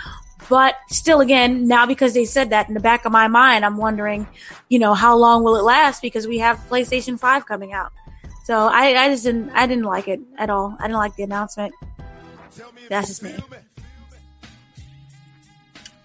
But 0.50 0.76
still, 0.90 1.22
again, 1.22 1.68
now 1.68 1.86
because 1.86 2.14
they 2.14 2.26
said 2.26 2.50
that 2.50 2.68
in 2.68 2.74
the 2.74 2.80
back 2.80 3.06
of 3.06 3.12
my 3.12 3.28
mind, 3.28 3.64
I'm 3.64 3.78
wondering, 3.78 4.28
you 4.68 4.80
know, 4.80 4.94
how 4.94 5.16
long 5.16 5.44
will 5.44 5.56
it 5.56 5.64
last? 5.64 6.02
Because 6.02 6.28
we 6.28 6.40
have 6.40 6.58
PlayStation 6.70 7.18
5 7.18 7.46
coming 7.46 7.72
out. 7.72 7.92
So 8.44 8.68
I, 8.68 8.96
I 8.96 9.10
just 9.10 9.24
didn't, 9.24 9.52
I 9.52 9.68
didn't 9.68 9.84
like 9.84 10.08
it 10.08 10.20
at 10.38 10.50
all. 10.50 10.76
I 10.80 10.88
didn't 10.88 10.98
like 10.98 11.16
the 11.16 11.24
announcement. 11.24 11.74
That's 12.90 13.08
just 13.08 13.24
me. 13.24 13.36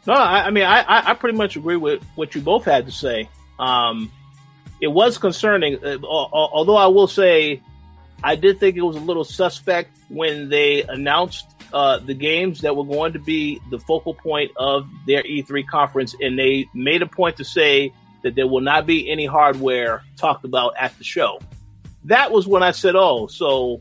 No, 0.07 0.13
I, 0.13 0.47
I 0.47 0.51
mean, 0.51 0.65
I, 0.65 1.11
I 1.11 1.15
pretty 1.15 1.39
much 1.39 1.57
agree 1.57 1.77
with 1.77 2.05
what 2.15 2.35
you 2.35 2.43
both 2.43 2.67
had 2.67 2.85
to 2.87 2.93
say. 2.93 3.31
Um, 3.59 4.13
it 4.81 4.89
was 4.89 5.19
concerning, 5.19 5.83
uh, 5.85 5.99
although 6.03 6.77
I 6.77 6.87
will 6.87 7.07
say 7.07 7.63
I 8.23 8.37
did 8.37 8.59
think 8.59 8.77
it 8.77 8.83
was 8.83 8.97
a 8.97 9.01
little 9.01 9.25
suspect 9.25 9.97
when 10.09 10.49
they 10.49 10.83
announced 10.83 11.47
uh, 11.73 11.99
the 11.99 12.15
games 12.15 12.61
that 12.61 12.77
were 12.77 12.85
going 12.85 13.13
to 13.13 13.19
be 13.19 13.61
the 13.71 13.79
focal 13.79 14.15
point 14.15 14.53
of 14.57 14.89
their 15.07 15.23
E3 15.23 15.67
conference, 15.67 16.15
and 16.21 16.39
they 16.39 16.67
made 16.73 17.03
a 17.03 17.07
point 17.07 17.37
to 17.39 17.45
say 17.45 17.93
that 18.23 18.35
there 18.35 18.47
will 18.47 18.61
not 18.61 18.87
be 18.87 19.11
any 19.11 19.27
hardware 19.27 20.03
talked 20.17 20.45
about 20.45 20.75
at 20.79 20.97
the 20.99 21.05
show. 21.05 21.41
That 22.05 22.31
was 22.31 22.47
when 22.47 22.63
I 22.63 22.71
said, 22.71 22.95
"Oh, 22.97 23.27
so 23.27 23.81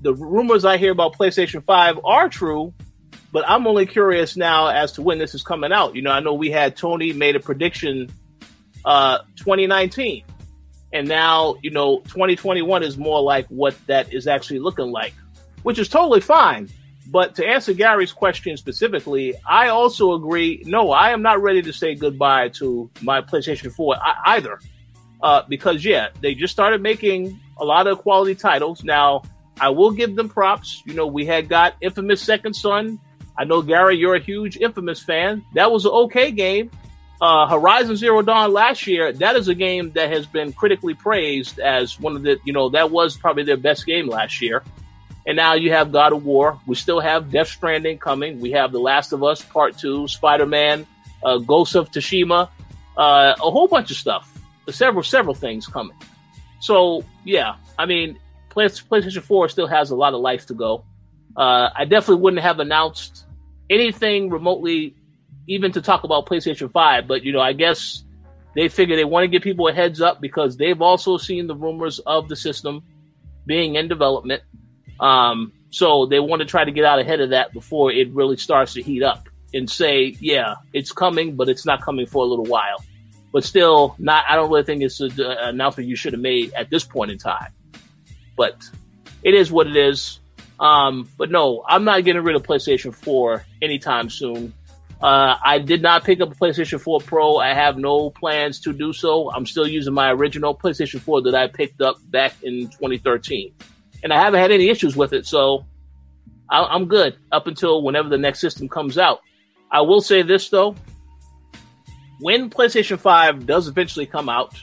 the 0.00 0.14
rumors 0.14 0.64
I 0.64 0.76
hear 0.76 0.92
about 0.92 1.16
PlayStation 1.16 1.64
5 1.64 2.00
are 2.04 2.28
true, 2.28 2.72
but 3.32 3.44
I'm 3.48 3.66
only 3.66 3.86
curious 3.86 4.36
now 4.36 4.68
as 4.68 4.92
to 4.92 5.02
when 5.02 5.18
this 5.18 5.34
is 5.34 5.42
coming 5.42 5.72
out. 5.72 5.94
You 5.94 6.02
know, 6.02 6.10
I 6.10 6.20
know 6.20 6.34
we 6.34 6.50
had 6.50 6.76
Tony 6.76 7.12
made 7.12 7.36
a 7.36 7.40
prediction 7.40 8.10
uh 8.84 9.18
2019. 9.36 10.24
And 10.92 11.06
now, 11.06 11.56
you 11.62 11.70
know, 11.70 11.98
2021 12.00 12.82
is 12.82 12.98
more 12.98 13.22
like 13.22 13.46
what 13.46 13.76
that 13.86 14.12
is 14.12 14.26
actually 14.26 14.58
looking 14.58 14.90
like, 14.90 15.14
which 15.62 15.78
is 15.78 15.88
totally 15.88 16.20
fine. 16.20 16.68
But 17.06 17.36
to 17.36 17.46
answer 17.46 17.72
Gary's 17.72 18.12
question 18.12 18.56
specifically, 18.56 19.34
I 19.48 19.68
also 19.68 20.14
agree. 20.14 20.62
No, 20.66 20.90
I 20.90 21.10
am 21.10 21.22
not 21.22 21.40
ready 21.42 21.62
to 21.62 21.72
say 21.72 21.94
goodbye 21.94 22.48
to 22.54 22.90
my 23.02 23.20
PlayStation 23.20 23.72
4 23.72 23.96
either. 24.26 24.60
Uh, 25.22 25.42
because 25.48 25.84
yeah, 25.84 26.08
they 26.20 26.34
just 26.34 26.52
started 26.52 26.82
making 26.82 27.38
a 27.58 27.64
lot 27.64 27.86
of 27.86 27.98
quality 27.98 28.34
titles. 28.34 28.82
Now, 28.82 29.22
I 29.60 29.68
will 29.68 29.90
give 29.90 30.16
them 30.16 30.28
props. 30.28 30.82
You 30.86 30.94
know, 30.94 31.06
we 31.06 31.24
had 31.24 31.48
got 31.48 31.76
Infamous 31.80 32.22
Second 32.22 32.54
Son 32.54 32.98
I 33.40 33.44
know 33.44 33.62
Gary, 33.62 33.96
you're 33.96 34.16
a 34.16 34.20
huge 34.20 34.58
Infamous 34.58 35.00
fan. 35.00 35.42
That 35.54 35.72
was 35.72 35.86
an 35.86 35.92
okay 35.92 36.30
game. 36.30 36.70
Uh, 37.20 37.46
Horizon 37.46 37.96
Zero 37.96 38.22
Dawn 38.22 38.52
last 38.52 38.86
year, 38.86 39.12
that 39.12 39.36
is 39.36 39.48
a 39.48 39.54
game 39.54 39.90
that 39.90 40.10
has 40.10 40.26
been 40.26 40.52
critically 40.52 40.94
praised 40.94 41.58
as 41.58 42.00
one 42.00 42.16
of 42.16 42.22
the, 42.22 42.38
you 42.44 42.52
know, 42.52 42.70
that 42.70 42.90
was 42.90 43.16
probably 43.16 43.42
their 43.42 43.58
best 43.58 43.84
game 43.84 44.08
last 44.08 44.40
year. 44.40 44.62
And 45.26 45.36
now 45.36 45.54
you 45.54 45.70
have 45.72 45.92
God 45.92 46.14
of 46.14 46.24
War. 46.24 46.58
We 46.66 46.74
still 46.76 46.98
have 47.00 47.30
Death 47.30 47.48
Stranding 47.48 47.98
coming. 47.98 48.40
We 48.40 48.52
have 48.52 48.72
The 48.72 48.78
Last 48.78 49.12
of 49.12 49.22
Us 49.22 49.42
Part 49.42 49.76
2, 49.76 50.08
Spider 50.08 50.46
Man, 50.46 50.86
uh, 51.22 51.38
Ghost 51.38 51.74
of 51.74 51.90
Tsushima, 51.90 52.48
uh, 52.96 53.34
a 53.38 53.50
whole 53.50 53.68
bunch 53.68 53.90
of 53.90 53.98
stuff. 53.98 54.26
Several, 54.70 55.02
several 55.02 55.34
things 55.34 55.66
coming. 55.66 55.96
So, 56.60 57.04
yeah, 57.24 57.56
I 57.78 57.86
mean, 57.86 58.18
PlayStation 58.50 59.22
4 59.22 59.48
still 59.48 59.66
has 59.66 59.90
a 59.90 59.96
lot 59.96 60.14
of 60.14 60.20
life 60.20 60.46
to 60.46 60.54
go. 60.54 60.84
Uh, 61.36 61.70
I 61.74 61.84
definitely 61.84 62.22
wouldn't 62.22 62.42
have 62.42 62.60
announced 62.60 63.24
anything 63.68 64.30
remotely, 64.30 64.94
even 65.46 65.72
to 65.72 65.82
talk 65.82 66.04
about 66.04 66.26
PlayStation 66.26 66.70
5. 66.70 67.06
But, 67.06 67.24
you 67.24 67.32
know, 67.32 67.40
I 67.40 67.52
guess 67.52 68.04
they 68.54 68.68
figure 68.68 68.96
they 68.96 69.04
want 69.04 69.24
to 69.24 69.28
give 69.28 69.42
people 69.42 69.68
a 69.68 69.72
heads 69.72 70.00
up 70.00 70.20
because 70.20 70.56
they've 70.56 70.80
also 70.80 71.16
seen 71.16 71.46
the 71.46 71.54
rumors 71.54 71.98
of 72.00 72.28
the 72.28 72.36
system 72.36 72.82
being 73.46 73.76
in 73.76 73.88
development. 73.88 74.42
Um, 74.98 75.52
so 75.70 76.06
they 76.06 76.20
want 76.20 76.40
to 76.40 76.46
try 76.46 76.64
to 76.64 76.72
get 76.72 76.84
out 76.84 76.98
ahead 76.98 77.20
of 77.20 77.30
that 77.30 77.52
before 77.52 77.92
it 77.92 78.12
really 78.12 78.36
starts 78.36 78.74
to 78.74 78.82
heat 78.82 79.02
up 79.02 79.28
and 79.54 79.70
say, 79.70 80.16
yeah, 80.20 80.56
it's 80.72 80.92
coming, 80.92 81.36
but 81.36 81.48
it's 81.48 81.64
not 81.64 81.82
coming 81.82 82.06
for 82.06 82.24
a 82.24 82.26
little 82.26 82.44
while. 82.44 82.84
But 83.32 83.44
still, 83.44 83.94
not. 83.98 84.24
I 84.28 84.34
don't 84.34 84.50
really 84.50 84.64
think 84.64 84.82
it's 84.82 85.00
an 85.00 85.20
announcement 85.20 85.88
you 85.88 85.94
should 85.94 86.12
have 86.14 86.22
made 86.22 86.52
at 86.54 86.68
this 86.68 86.84
point 86.84 87.12
in 87.12 87.18
time. 87.18 87.52
But 88.36 88.64
it 89.22 89.34
is 89.34 89.52
what 89.52 89.68
it 89.68 89.76
is. 89.76 90.18
Um, 90.58 91.08
but 91.16 91.30
no, 91.30 91.64
I'm 91.66 91.84
not 91.84 92.04
getting 92.04 92.22
rid 92.22 92.34
of 92.34 92.42
PlayStation 92.42 92.92
4 92.92 93.44
anytime 93.62 94.10
soon. 94.10 94.52
Uh, 95.00 95.34
I 95.42 95.58
did 95.58 95.80
not 95.80 96.04
pick 96.04 96.20
up 96.20 96.30
a 96.30 96.34
PlayStation 96.34 96.78
4 96.78 97.00
Pro. 97.00 97.38
I 97.38 97.54
have 97.54 97.78
no 97.78 98.10
plans 98.10 98.60
to 98.60 98.72
do 98.72 98.92
so. 98.92 99.30
I'm 99.30 99.46
still 99.46 99.66
using 99.66 99.94
my 99.94 100.12
original 100.12 100.54
PlayStation 100.54 101.00
4 101.00 101.22
that 101.22 101.34
I 101.34 101.46
picked 101.48 101.80
up 101.80 101.96
back 102.10 102.34
in 102.42 102.68
2013. 102.68 103.54
And 104.02 104.12
I 104.12 104.20
haven't 104.20 104.40
had 104.40 104.50
any 104.50 104.68
issues 104.68 104.96
with 104.96 105.14
it, 105.14 105.26
so 105.26 105.64
I- 106.50 106.74
am 106.74 106.86
good 106.86 107.16
up 107.32 107.46
until 107.46 107.82
whenever 107.82 108.08
the 108.10 108.18
next 108.18 108.40
system 108.40 108.68
comes 108.68 108.98
out. 108.98 109.20
I 109.70 109.80
will 109.82 110.00
say 110.02 110.22
this 110.22 110.50
though. 110.50 110.74
When 112.18 112.50
PlayStation 112.50 112.98
5 112.98 113.46
does 113.46 113.68
eventually 113.68 114.04
come 114.04 114.28
out, 114.28 114.54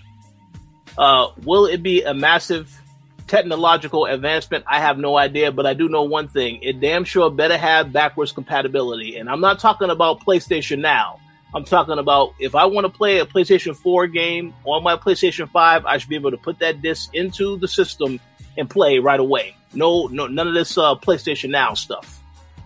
uh, 0.99 1.29
will 1.43 1.65
it 1.65 1.81
be 1.81 2.03
a 2.03 2.13
massive 2.13 2.79
technological 3.27 4.05
advancement, 4.05 4.63
I 4.67 4.79
have 4.79 4.97
no 4.97 5.17
idea, 5.17 5.51
but 5.51 5.65
I 5.65 5.73
do 5.73 5.89
know 5.89 6.03
one 6.03 6.27
thing. 6.27 6.59
It 6.61 6.79
damn 6.79 7.03
sure 7.03 7.29
better 7.29 7.57
have 7.57 7.93
backwards 7.93 8.31
compatibility. 8.31 9.17
And 9.17 9.29
I'm 9.29 9.41
not 9.41 9.59
talking 9.59 9.89
about 9.89 10.23
PlayStation 10.25 10.79
Now. 10.79 11.19
I'm 11.53 11.63
talking 11.63 11.97
about 11.97 12.33
if 12.39 12.55
I 12.55 12.65
want 12.65 12.85
to 12.85 12.89
play 12.89 13.19
a 13.19 13.25
PlayStation 13.25 13.75
4 13.75 14.07
game 14.07 14.53
on 14.65 14.83
my 14.83 14.95
PlayStation 14.95 15.49
5, 15.49 15.85
I 15.85 15.97
should 15.97 16.09
be 16.09 16.15
able 16.15 16.31
to 16.31 16.37
put 16.37 16.59
that 16.59 16.81
disc 16.81 17.13
into 17.13 17.57
the 17.57 17.67
system 17.67 18.19
and 18.57 18.69
play 18.69 18.99
right 18.99 19.19
away. 19.19 19.55
No, 19.73 20.07
no, 20.07 20.27
none 20.27 20.47
of 20.47 20.53
this 20.53 20.77
uh, 20.77 20.95
PlayStation 20.95 21.49
Now 21.49 21.73
stuff. 21.73 22.21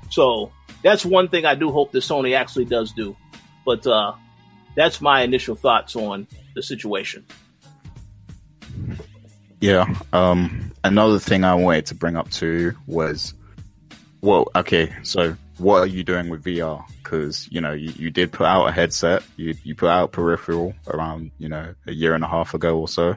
So 0.10 0.52
that's 0.84 1.06
one 1.06 1.28
thing 1.28 1.46
I 1.46 1.56
do 1.56 1.72
hope 1.72 1.92
that 1.92 2.00
Sony 2.00 2.36
actually 2.36 2.66
does 2.66 2.92
do. 2.92 3.16
But 3.66 3.86
uh, 3.86 4.14
that's 4.76 5.02
my 5.02 5.22
initial 5.22 5.56
thoughts 5.56 5.96
on 5.96 6.28
the 6.56 6.64
situation. 6.64 7.26
Yeah. 9.62 9.94
Um, 10.12 10.72
another 10.84 11.20
thing 11.20 11.44
I 11.44 11.54
wanted 11.54 11.86
to 11.88 11.96
bring 11.96 12.18
up 12.18 12.30
too 12.32 12.76
was, 12.88 13.36
well, 14.22 14.48
okay, 14.56 14.92
so 15.04 15.38
what 15.60 15.78
are 15.78 15.88
you 15.88 16.04
doing 16.04 16.30
with 16.30 16.44
VR? 16.44 16.84
Because 16.98 17.48
you 17.52 17.62
know 17.62 17.72
you, 17.72 17.94
you 17.96 18.10
did 18.10 18.32
put 18.32 18.48
out 18.48 18.66
a 18.66 18.72
headset, 18.72 19.24
you 19.38 19.56
you 19.64 19.76
put 19.76 19.90
out 19.90 20.12
peripheral 20.12 20.74
around 20.88 21.32
you 21.38 21.48
know 21.48 21.76
a 21.86 21.94
year 21.94 22.16
and 22.16 22.24
a 22.24 22.28
half 22.28 22.54
ago 22.54 22.80
or 22.80 22.88
so. 22.88 23.16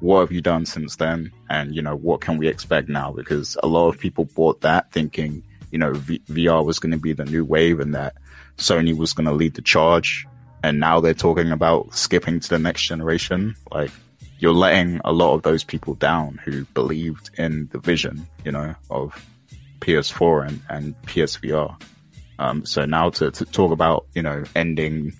What 0.00 0.20
have 0.20 0.32
you 0.32 0.40
done 0.40 0.66
since 0.66 0.96
then? 0.96 1.32
And 1.48 1.74
you 1.74 1.82
know 1.82 1.96
what 1.96 2.20
can 2.20 2.38
we 2.38 2.48
expect 2.48 2.88
now? 2.88 3.12
Because 3.12 3.56
a 3.62 3.68
lot 3.68 3.88
of 3.88 4.00
people 4.00 4.24
bought 4.24 4.60
that 4.62 4.90
thinking 4.90 5.44
you 5.70 5.78
know 5.78 5.92
v- 5.92 6.22
VR 6.28 6.64
was 6.64 6.80
going 6.80 6.92
to 6.92 6.98
be 6.98 7.12
the 7.12 7.24
new 7.24 7.44
wave 7.44 7.78
and 7.78 7.94
that 7.94 8.14
Sony 8.56 8.96
was 8.96 9.12
going 9.12 9.26
to 9.26 9.32
lead 9.32 9.54
the 9.54 9.62
charge. 9.62 10.26
And 10.64 10.80
now 10.80 10.98
they're 10.98 11.14
talking 11.14 11.52
about 11.52 11.94
skipping 11.94 12.40
to 12.40 12.48
the 12.48 12.58
next 12.58 12.82
generation. 12.82 13.54
Like 13.70 13.92
you're 14.38 14.52
letting 14.52 15.00
a 15.04 15.12
lot 15.12 15.34
of 15.34 15.42
those 15.42 15.64
people 15.64 15.94
down 15.94 16.40
who 16.44 16.64
believed 16.66 17.30
in 17.38 17.68
the 17.72 17.78
vision, 17.78 18.26
you 18.44 18.52
know, 18.52 18.74
of 18.90 19.26
PS4 19.80 20.48
and, 20.48 20.62
and 20.68 21.02
PSVR. 21.02 21.80
Um, 22.38 22.64
so 22.64 22.84
now 22.84 23.10
to, 23.10 23.30
to 23.32 23.44
talk 23.44 23.72
about, 23.72 24.06
you 24.14 24.22
know, 24.22 24.44
ending 24.54 25.12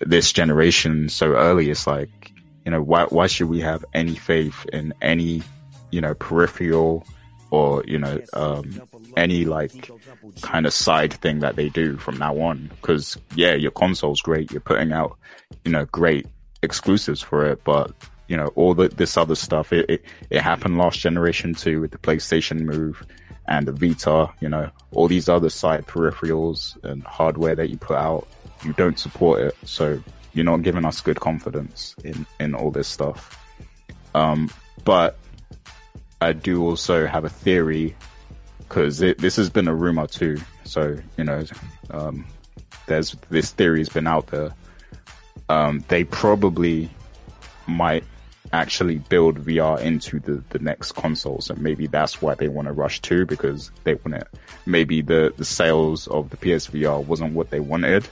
this 0.00 0.32
generation 0.32 1.08
so 1.08 1.34
early, 1.34 1.70
it's 1.70 1.86
like, 1.86 2.32
you 2.64 2.70
know, 2.70 2.80
why, 2.80 3.04
why 3.04 3.26
should 3.26 3.48
we 3.48 3.60
have 3.60 3.84
any 3.92 4.14
faith 4.14 4.64
in 4.72 4.94
any, 5.02 5.42
you 5.90 6.00
know, 6.00 6.14
peripheral 6.14 7.06
or, 7.50 7.84
you 7.86 7.98
know, 7.98 8.22
um, 8.32 8.80
any 9.18 9.44
like 9.44 9.90
kind 10.40 10.64
of 10.64 10.72
side 10.72 11.12
thing 11.12 11.40
that 11.40 11.56
they 11.56 11.68
do 11.68 11.98
from 11.98 12.16
now 12.16 12.38
on? 12.40 12.70
Cause 12.80 13.18
yeah, 13.34 13.52
your 13.52 13.72
console's 13.72 14.22
great. 14.22 14.50
You're 14.50 14.62
putting 14.62 14.92
out, 14.92 15.18
you 15.66 15.72
know, 15.72 15.84
great 15.86 16.26
exclusives 16.62 17.20
for 17.20 17.44
it, 17.44 17.62
but 17.64 17.94
you 18.32 18.38
know, 18.38 18.46
all 18.54 18.72
the, 18.72 18.88
this 18.88 19.18
other 19.18 19.34
stuff. 19.34 19.74
It, 19.74 19.90
it, 19.90 20.04
it 20.30 20.40
happened 20.40 20.78
last 20.78 20.98
generation 20.98 21.54
too 21.54 21.82
with 21.82 21.90
the 21.90 21.98
PlayStation 21.98 22.60
Move 22.60 23.06
and 23.46 23.68
the 23.68 23.72
Vita, 23.72 24.30
you 24.40 24.48
know, 24.48 24.70
all 24.92 25.06
these 25.06 25.28
other 25.28 25.50
side 25.50 25.86
peripherals 25.86 26.82
and 26.82 27.02
hardware 27.02 27.54
that 27.54 27.68
you 27.68 27.76
put 27.76 27.98
out, 27.98 28.26
you 28.64 28.72
don't 28.72 28.98
support 28.98 29.42
it. 29.42 29.54
So 29.66 30.02
you're 30.32 30.46
not 30.46 30.62
giving 30.62 30.86
us 30.86 31.02
good 31.02 31.20
confidence 31.20 31.94
in, 32.04 32.24
in 32.40 32.54
all 32.54 32.70
this 32.70 32.88
stuff. 32.88 33.38
Um, 34.14 34.48
but 34.82 35.18
I 36.22 36.32
do 36.32 36.64
also 36.64 37.06
have 37.06 37.26
a 37.26 37.28
theory 37.28 37.94
because 38.60 38.98
this 38.98 39.36
has 39.36 39.50
been 39.50 39.68
a 39.68 39.74
rumor 39.74 40.06
too. 40.06 40.38
So, 40.64 40.96
you 41.18 41.24
know, 41.24 41.44
um, 41.90 42.24
there's 42.86 43.14
this 43.28 43.50
theory 43.50 43.80
has 43.80 43.90
been 43.90 44.06
out 44.06 44.28
there. 44.28 44.54
Um, 45.50 45.84
they 45.88 46.04
probably 46.04 46.88
might 47.66 48.04
actually 48.52 48.98
build 48.98 49.44
VR 49.44 49.80
into 49.80 50.20
the, 50.20 50.42
the 50.50 50.58
next 50.58 50.92
consoles. 50.92 51.50
And 51.50 51.60
maybe 51.60 51.86
that's 51.86 52.20
why 52.20 52.34
they 52.34 52.48
want 52.48 52.68
to 52.68 52.72
rush 52.72 53.00
to 53.02 53.24
because 53.26 53.70
they 53.84 53.94
want 53.94 54.14
it. 54.14 54.28
Maybe 54.66 55.00
the, 55.00 55.32
the 55.36 55.44
sales 55.44 56.06
of 56.08 56.30
the 56.30 56.36
PSVR 56.36 57.04
wasn't 57.06 57.34
what 57.34 57.50
they 57.50 57.60
wanted. 57.60 58.06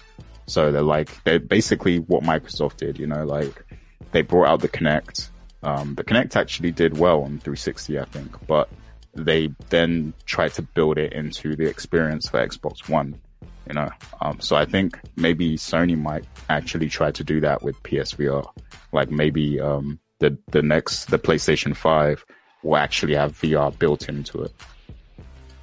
So 0.47 0.73
they're 0.73 0.83
like, 0.83 1.23
they're 1.25 1.39
basically 1.39 1.99
what 2.01 2.23
Microsoft 2.23 2.79
did, 2.79 2.99
you 2.99 3.07
know, 3.07 3.25
like 3.25 3.65
they 4.12 4.23
brought 4.23 4.49
out 4.49 4.61
the 4.61 4.69
Kinect. 4.69 5.29
Um, 5.62 5.95
the 5.95 6.05
Kinect 6.05 6.37
actually 6.37 6.73
did 6.73 6.99
well 6.99 7.23
on 7.23 7.39
360, 7.39 7.99
I 7.99 8.05
think, 8.07 8.47
but 8.47 8.69
they 9.15 9.53
then 9.69 10.15
tried 10.25 10.55
to 10.55 10.62
build 10.62 10.99
it 10.99 11.12
into 11.12 11.57
the 11.57 11.67
experience 11.67 12.29
for 12.29 12.45
Xbox 12.45 12.89
One, 12.89 13.21
you 13.67 13.75
know. 13.75 13.91
Um, 14.21 14.41
so 14.41 14.57
I 14.57 14.65
think 14.65 14.99
maybe 15.17 15.57
Sony 15.57 15.99
might 15.99 16.25
actually 16.49 16.89
try 16.89 17.11
to 17.11 17.23
do 17.23 17.41
that 17.41 17.62
with 17.62 17.81
PSVR. 17.83 18.51
Like 18.93 19.11
maybe, 19.11 19.61
um, 19.61 20.01
the, 20.21 20.39
the 20.53 20.63
next, 20.63 21.07
the 21.07 21.19
PlayStation 21.19 21.77
5 21.77 22.25
will 22.63 22.77
actually 22.77 23.15
have 23.15 23.39
VR 23.41 23.77
built 23.77 24.09
into 24.09 24.43
it. 24.43 24.55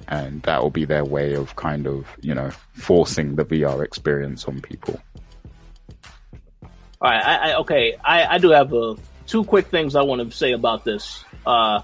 And 0.08 0.42
that 0.42 0.62
will 0.62 0.70
be 0.70 0.84
their 0.84 1.04
way 1.04 1.34
of 1.34 1.56
kind 1.56 1.86
of, 1.86 2.06
you 2.20 2.34
know, 2.34 2.50
forcing 2.72 3.36
the 3.36 3.44
VR 3.44 3.84
experience 3.84 4.44
on 4.46 4.60
people. 4.60 5.00
All 7.00 7.10
right, 7.10 7.24
I, 7.24 7.50
I 7.50 7.58
okay, 7.58 7.94
I, 8.02 8.24
I 8.34 8.38
do 8.38 8.50
have 8.50 8.72
a, 8.72 8.96
two 9.26 9.44
quick 9.44 9.68
things 9.68 9.94
I 9.94 10.02
want 10.02 10.28
to 10.28 10.36
say 10.36 10.52
about 10.52 10.84
this. 10.84 11.24
Uh, 11.46 11.82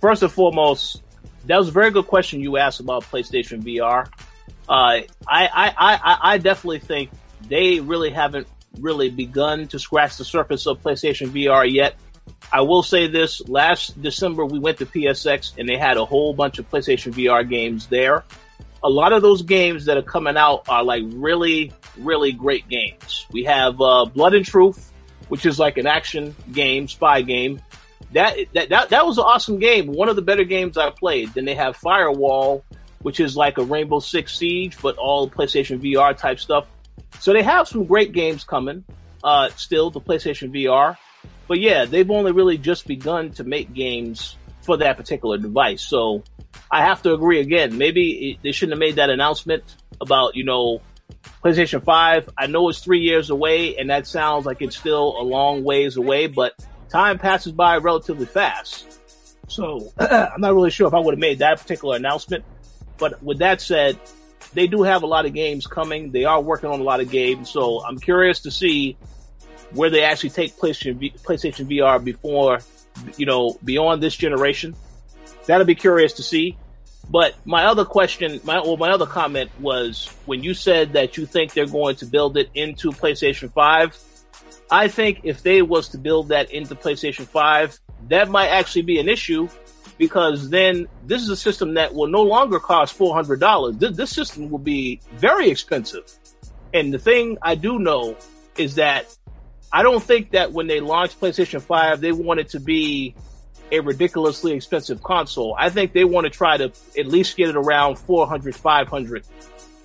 first 0.00 0.22
and 0.22 0.30
foremost, 0.30 1.02
that 1.46 1.58
was 1.58 1.68
a 1.68 1.72
very 1.72 1.90
good 1.90 2.06
question 2.06 2.40
you 2.40 2.58
asked 2.58 2.80
about 2.80 3.02
PlayStation 3.04 3.62
VR. 3.62 4.06
Uh, 4.68 4.72
I, 4.72 5.06
I, 5.26 5.74
I, 5.76 6.18
I 6.22 6.38
definitely 6.38 6.78
think 6.78 7.10
they 7.48 7.80
really 7.80 8.10
haven't 8.10 8.46
really 8.78 9.10
begun 9.10 9.68
to 9.68 9.78
scratch 9.78 10.16
the 10.16 10.24
surface 10.24 10.66
of 10.66 10.82
PlayStation 10.82 11.28
VR 11.28 11.70
yet. 11.70 11.96
I 12.52 12.60
will 12.60 12.82
say 12.82 13.06
this: 13.06 13.46
last 13.48 14.00
December 14.00 14.44
we 14.44 14.58
went 14.58 14.78
to 14.78 14.86
PSX 14.86 15.58
and 15.58 15.68
they 15.68 15.76
had 15.76 15.96
a 15.96 16.04
whole 16.04 16.32
bunch 16.34 16.58
of 16.58 16.70
PlayStation 16.70 17.12
VR 17.12 17.48
games 17.48 17.86
there. 17.88 18.24
A 18.82 18.88
lot 18.88 19.12
of 19.12 19.22
those 19.22 19.42
games 19.42 19.86
that 19.86 19.96
are 19.96 20.02
coming 20.02 20.36
out 20.36 20.68
are 20.68 20.84
like 20.84 21.02
really, 21.06 21.72
really 21.98 22.32
great 22.32 22.68
games. 22.68 23.26
We 23.32 23.44
have 23.44 23.80
uh, 23.80 24.04
Blood 24.04 24.34
and 24.34 24.44
Truth, 24.44 24.92
which 25.28 25.46
is 25.46 25.58
like 25.58 25.78
an 25.78 25.86
action 25.86 26.36
game, 26.52 26.86
spy 26.86 27.22
game. 27.22 27.60
That, 28.12 28.36
that 28.52 28.68
that 28.68 28.88
that 28.90 29.06
was 29.06 29.18
an 29.18 29.24
awesome 29.24 29.58
game. 29.58 29.86
One 29.86 30.08
of 30.08 30.16
the 30.16 30.22
better 30.22 30.44
games 30.44 30.78
I 30.78 30.90
played. 30.90 31.34
Then 31.34 31.46
they 31.46 31.54
have 31.54 31.76
Firewall, 31.76 32.64
which 33.02 33.20
is 33.20 33.36
like 33.36 33.58
a 33.58 33.64
Rainbow 33.64 33.98
Six 33.98 34.36
Siege, 34.38 34.76
but 34.80 34.96
all 34.96 35.28
PlayStation 35.28 35.80
VR 35.80 36.16
type 36.16 36.38
stuff. 36.38 36.66
So 37.18 37.32
they 37.32 37.42
have 37.42 37.66
some 37.66 37.84
great 37.84 38.12
games 38.12 38.44
coming. 38.44 38.84
Uh, 39.24 39.48
still, 39.56 39.90
the 39.90 40.00
PlayStation 40.00 40.54
VR. 40.54 40.96
But 41.46 41.60
yeah, 41.60 41.84
they've 41.84 42.10
only 42.10 42.32
really 42.32 42.58
just 42.58 42.86
begun 42.86 43.30
to 43.32 43.44
make 43.44 43.72
games 43.74 44.36
for 44.62 44.76
that 44.78 44.96
particular 44.96 45.38
device. 45.38 45.82
So 45.82 46.24
I 46.70 46.82
have 46.82 47.02
to 47.02 47.12
agree 47.12 47.40
again. 47.40 47.76
Maybe 47.76 48.30
it, 48.30 48.38
they 48.42 48.52
shouldn't 48.52 48.72
have 48.72 48.80
made 48.80 48.96
that 48.96 49.10
announcement 49.10 49.62
about, 50.00 50.36
you 50.36 50.44
know, 50.44 50.80
PlayStation 51.42 51.84
5. 51.84 52.30
I 52.38 52.46
know 52.46 52.68
it's 52.68 52.80
three 52.80 53.00
years 53.00 53.30
away 53.30 53.76
and 53.76 53.90
that 53.90 54.06
sounds 54.06 54.46
like 54.46 54.62
it's 54.62 54.76
still 54.76 55.20
a 55.20 55.22
long 55.22 55.64
ways 55.64 55.96
away, 55.96 56.26
but 56.26 56.54
time 56.88 57.18
passes 57.18 57.52
by 57.52 57.76
relatively 57.78 58.26
fast. 58.26 59.00
So 59.48 59.92
I'm 59.98 60.40
not 60.40 60.54
really 60.54 60.70
sure 60.70 60.88
if 60.88 60.94
I 60.94 60.98
would 60.98 61.12
have 61.12 61.20
made 61.20 61.40
that 61.40 61.60
particular 61.60 61.96
announcement. 61.96 62.44
But 62.96 63.22
with 63.22 63.38
that 63.38 63.60
said, 63.60 63.98
they 64.54 64.66
do 64.66 64.82
have 64.82 65.02
a 65.02 65.06
lot 65.06 65.26
of 65.26 65.34
games 65.34 65.66
coming. 65.66 66.12
They 66.12 66.24
are 66.24 66.40
working 66.40 66.70
on 66.70 66.80
a 66.80 66.84
lot 66.84 67.00
of 67.00 67.10
games. 67.10 67.50
So 67.50 67.84
I'm 67.84 67.98
curious 67.98 68.40
to 68.40 68.50
see 68.50 68.96
where 69.74 69.90
they 69.90 70.02
actually 70.02 70.30
take 70.30 70.56
PlayStation, 70.56 71.12
PlayStation 71.22 71.66
VR 71.66 72.02
before, 72.02 72.60
you 73.16 73.26
know, 73.26 73.58
beyond 73.64 74.02
this 74.02 74.16
generation. 74.16 74.74
That'll 75.46 75.66
be 75.66 75.74
curious 75.74 76.14
to 76.14 76.22
see. 76.22 76.56
But 77.10 77.34
my 77.44 77.66
other 77.66 77.84
question, 77.84 78.40
my 78.44 78.60
well, 78.60 78.76
my 78.76 78.90
other 78.90 79.06
comment 79.06 79.50
was 79.60 80.08
when 80.24 80.42
you 80.42 80.54
said 80.54 80.94
that 80.94 81.16
you 81.16 81.26
think 81.26 81.52
they're 81.52 81.66
going 81.66 81.96
to 81.96 82.06
build 82.06 82.36
it 82.36 82.50
into 82.54 82.92
PlayStation 82.92 83.52
5. 83.52 83.98
I 84.70 84.88
think 84.88 85.20
if 85.24 85.42
they 85.42 85.60
was 85.60 85.88
to 85.88 85.98
build 85.98 86.28
that 86.28 86.50
into 86.50 86.74
PlayStation 86.74 87.26
5, 87.26 87.78
that 88.08 88.30
might 88.30 88.48
actually 88.48 88.82
be 88.82 88.98
an 88.98 89.08
issue 89.08 89.48
because 89.98 90.50
then 90.50 90.88
this 91.06 91.22
is 91.22 91.28
a 91.28 91.36
system 91.36 91.74
that 91.74 91.94
will 91.94 92.08
no 92.08 92.22
longer 92.22 92.58
cost 92.58 92.98
$400. 92.98 93.78
This, 93.78 93.96
this 93.96 94.10
system 94.10 94.50
will 94.50 94.58
be 94.58 95.00
very 95.12 95.50
expensive. 95.50 96.10
And 96.72 96.92
the 96.92 96.98
thing 96.98 97.38
I 97.42 97.54
do 97.54 97.78
know 97.78 98.16
is 98.56 98.74
that 98.76 99.16
I 99.74 99.82
don't 99.82 100.02
think 100.02 100.30
that 100.30 100.52
when 100.52 100.68
they 100.68 100.78
launched 100.78 101.20
PlayStation 101.20 101.60
5, 101.60 102.00
they 102.00 102.12
wanted 102.12 102.50
to 102.50 102.60
be 102.60 103.16
a 103.72 103.80
ridiculously 103.80 104.52
expensive 104.52 105.02
console. 105.02 105.56
I 105.58 105.68
think 105.68 105.92
they 105.92 106.04
want 106.04 106.26
to 106.26 106.30
try 106.30 106.56
to 106.56 106.70
at 106.96 107.06
least 107.08 107.36
get 107.36 107.48
it 107.48 107.56
around 107.56 107.96
400, 107.96 108.54
500 108.54 109.26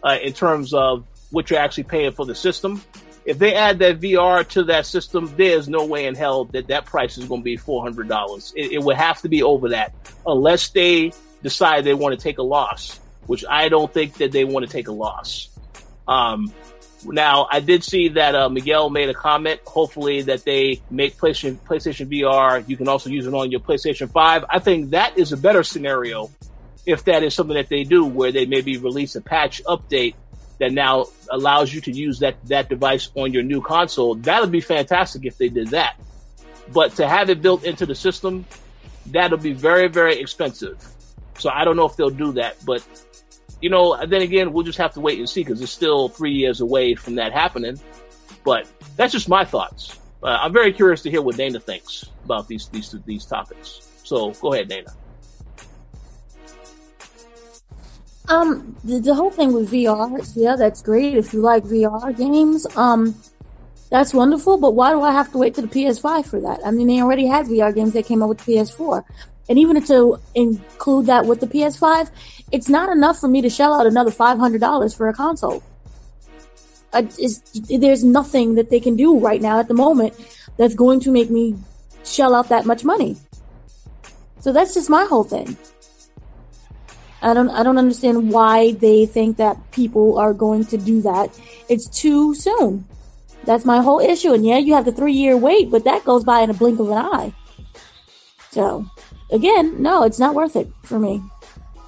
uh, 0.03 0.17
in 0.21 0.33
terms 0.33 0.75
of 0.75 1.05
what 1.31 1.49
you're 1.49 1.57
actually 1.57 1.85
paying 1.85 2.11
for 2.11 2.23
the 2.23 2.35
system. 2.35 2.83
If 3.25 3.39
they 3.39 3.55
add 3.55 3.79
that 3.79 3.99
VR 3.99 4.47
to 4.49 4.65
that 4.65 4.85
system, 4.85 5.33
there's 5.35 5.67
no 5.67 5.87
way 5.87 6.05
in 6.05 6.13
hell 6.13 6.45
that 6.45 6.67
that 6.67 6.85
price 6.85 7.17
is 7.17 7.25
going 7.25 7.41
to 7.41 7.45
be 7.45 7.57
$400. 7.57 8.53
It, 8.55 8.73
it 8.73 8.83
would 8.83 8.95
have 8.95 9.19
to 9.23 9.27
be 9.27 9.41
over 9.41 9.69
that 9.69 9.95
unless 10.23 10.69
they 10.69 11.13
decide 11.41 11.83
they 11.83 11.95
want 11.95 12.13
to 12.13 12.23
take 12.23 12.37
a 12.37 12.43
loss, 12.43 12.99
which 13.25 13.43
I 13.49 13.69
don't 13.69 13.91
think 13.91 14.19
that 14.19 14.31
they 14.31 14.43
want 14.43 14.67
to 14.67 14.71
take 14.71 14.87
a 14.87 14.93
loss. 14.93 15.49
Um, 16.07 16.53
now, 17.05 17.47
I 17.49 17.59
did 17.59 17.83
see 17.83 18.09
that 18.09 18.35
uh, 18.35 18.49
Miguel 18.49 18.89
made 18.89 19.09
a 19.09 19.13
comment. 19.13 19.61
Hopefully, 19.65 20.21
that 20.23 20.43
they 20.43 20.81
make 20.89 21.17
PlayStation 21.17 21.57
PlayStation 21.57 22.07
VR. 22.11 22.67
You 22.67 22.77
can 22.77 22.87
also 22.87 23.09
use 23.09 23.25
it 23.25 23.33
on 23.33 23.51
your 23.51 23.59
PlayStation 23.59 24.11
Five. 24.11 24.45
I 24.49 24.59
think 24.59 24.91
that 24.91 25.17
is 25.17 25.31
a 25.31 25.37
better 25.37 25.63
scenario 25.63 26.29
if 26.85 27.05
that 27.05 27.23
is 27.23 27.33
something 27.33 27.55
that 27.55 27.69
they 27.69 27.83
do, 27.83 28.05
where 28.05 28.31
they 28.31 28.45
maybe 28.45 28.77
release 28.77 29.15
a 29.15 29.21
patch 29.21 29.63
update 29.65 30.15
that 30.59 30.73
now 30.73 31.05
allows 31.29 31.73
you 31.73 31.81
to 31.81 31.91
use 31.91 32.19
that 32.19 32.35
that 32.47 32.69
device 32.69 33.09
on 33.15 33.31
your 33.33 33.43
new 33.43 33.61
console. 33.61 34.15
That 34.15 34.41
would 34.41 34.51
be 34.51 34.61
fantastic 34.61 35.25
if 35.25 35.37
they 35.37 35.49
did 35.49 35.69
that. 35.69 35.95
But 36.73 36.95
to 36.95 37.07
have 37.07 37.29
it 37.29 37.41
built 37.41 37.63
into 37.63 37.85
the 37.85 37.95
system, 37.95 38.45
that'll 39.07 39.37
be 39.37 39.53
very 39.53 39.87
very 39.87 40.19
expensive. 40.19 40.85
So 41.37 41.49
I 41.49 41.63
don't 41.63 41.77
know 41.77 41.85
if 41.85 41.95
they'll 41.95 42.09
do 42.09 42.33
that, 42.33 42.57
but 42.65 42.83
you 43.61 43.69
know, 43.69 44.05
then 44.05 44.21
again, 44.21 44.53
we'll 44.53 44.63
just 44.63 44.77
have 44.77 44.93
to 44.93 44.99
wait 44.99 45.19
and 45.19 45.29
see 45.29 45.43
because 45.43 45.61
it's 45.61 45.71
still 45.71 46.09
three 46.09 46.31
years 46.31 46.61
away 46.61 46.95
from 46.95 47.15
that 47.15 47.33
happening. 47.33 47.79
But 48.43 48.67
that's 48.95 49.11
just 49.11 49.27
my 49.27 49.43
thoughts. 49.43 49.99
Uh, 50.23 50.37
I'm 50.41 50.53
very 50.53 50.73
curious 50.73 51.01
to 51.03 51.09
hear 51.09 51.21
what 51.21 51.37
Dana 51.37 51.59
thinks 51.59 52.05
about 52.25 52.47
these 52.47 52.67
these 52.69 52.95
these 53.05 53.25
topics. 53.25 54.01
So 54.03 54.31
go 54.31 54.53
ahead, 54.53 54.67
Dana. 54.67 54.93
Um, 58.27 58.75
the, 58.83 58.99
the 58.99 59.15
whole 59.15 59.31
thing 59.31 59.53
with 59.53 59.71
VR, 59.71 60.31
yeah, 60.35 60.55
that's 60.55 60.83
great 60.83 61.17
if 61.17 61.33
you 61.33 61.41
like 61.41 61.63
VR 61.63 62.15
games. 62.15 62.67
Um, 62.77 63.15
that's 63.89 64.13
wonderful, 64.13 64.57
but 64.57 64.75
why 64.75 64.91
do 64.91 65.01
I 65.01 65.11
have 65.11 65.31
to 65.31 65.39
wait 65.39 65.55
to 65.55 65.61
the 65.61 65.67
PS5 65.67 66.27
for 66.27 66.39
that? 66.41 66.59
I 66.63 66.69
mean, 66.69 66.87
they 66.87 67.01
already 67.01 67.25
had 67.25 67.47
VR 67.47 67.73
games 67.73 67.93
that 67.93 68.05
came 68.05 68.21
out 68.21 68.29
with 68.29 68.37
PS4. 68.45 69.03
And 69.49 69.57
even 69.57 69.83
to 69.85 70.19
include 70.35 71.07
that 71.07 71.25
with 71.25 71.39
the 71.39 71.47
PS5, 71.47 72.11
it's 72.51 72.69
not 72.69 72.89
enough 72.89 73.19
for 73.19 73.27
me 73.27 73.41
to 73.41 73.49
shell 73.49 73.73
out 73.73 73.87
another 73.87 74.11
$500 74.11 74.95
for 74.95 75.09
a 75.09 75.13
console. 75.13 75.63
there's 76.91 78.03
nothing 78.03 78.55
that 78.55 78.69
they 78.69 78.79
can 78.79 78.95
do 78.95 79.19
right 79.19 79.41
now 79.41 79.59
at 79.59 79.67
the 79.67 79.73
moment 79.73 80.13
that's 80.57 80.75
going 80.75 80.99
to 81.01 81.11
make 81.11 81.29
me 81.29 81.55
shell 82.05 82.35
out 82.35 82.49
that 82.49 82.65
much 82.65 82.85
money. 82.85 83.17
So 84.39 84.53
that's 84.53 84.73
just 84.73 84.89
my 84.89 85.05
whole 85.05 85.23
thing. 85.23 85.57
I 87.21 87.33
don't 87.33 87.49
I 87.49 87.63
don't 87.63 87.77
understand 87.77 88.31
why 88.31 88.71
they 88.71 89.05
think 89.05 89.37
that 89.37 89.57
people 89.71 90.17
are 90.17 90.33
going 90.33 90.65
to 90.67 90.77
do 90.77 91.01
that. 91.01 91.37
It's 91.67 91.87
too 91.87 92.33
soon. 92.33 92.85
That's 93.43 93.65
my 93.65 93.81
whole 93.81 93.99
issue. 93.99 94.33
And 94.33 94.45
yeah, 94.45 94.57
you 94.57 94.73
have 94.73 94.85
the 94.85 94.93
three 94.93 95.13
year 95.13 95.35
wait, 95.35 95.69
but 95.69 95.83
that 95.83 96.05
goes 96.05 96.23
by 96.23 96.41
in 96.41 96.49
a 96.49 96.53
blink 96.53 96.79
of 96.79 96.89
an 96.89 96.97
eye. 96.97 97.33
So 98.51 98.85
again, 99.31 99.81
no, 99.81 100.03
it's 100.03 100.19
not 100.19 100.35
worth 100.35 100.55
it 100.55 100.67
for 100.83 100.99
me. 100.99 101.21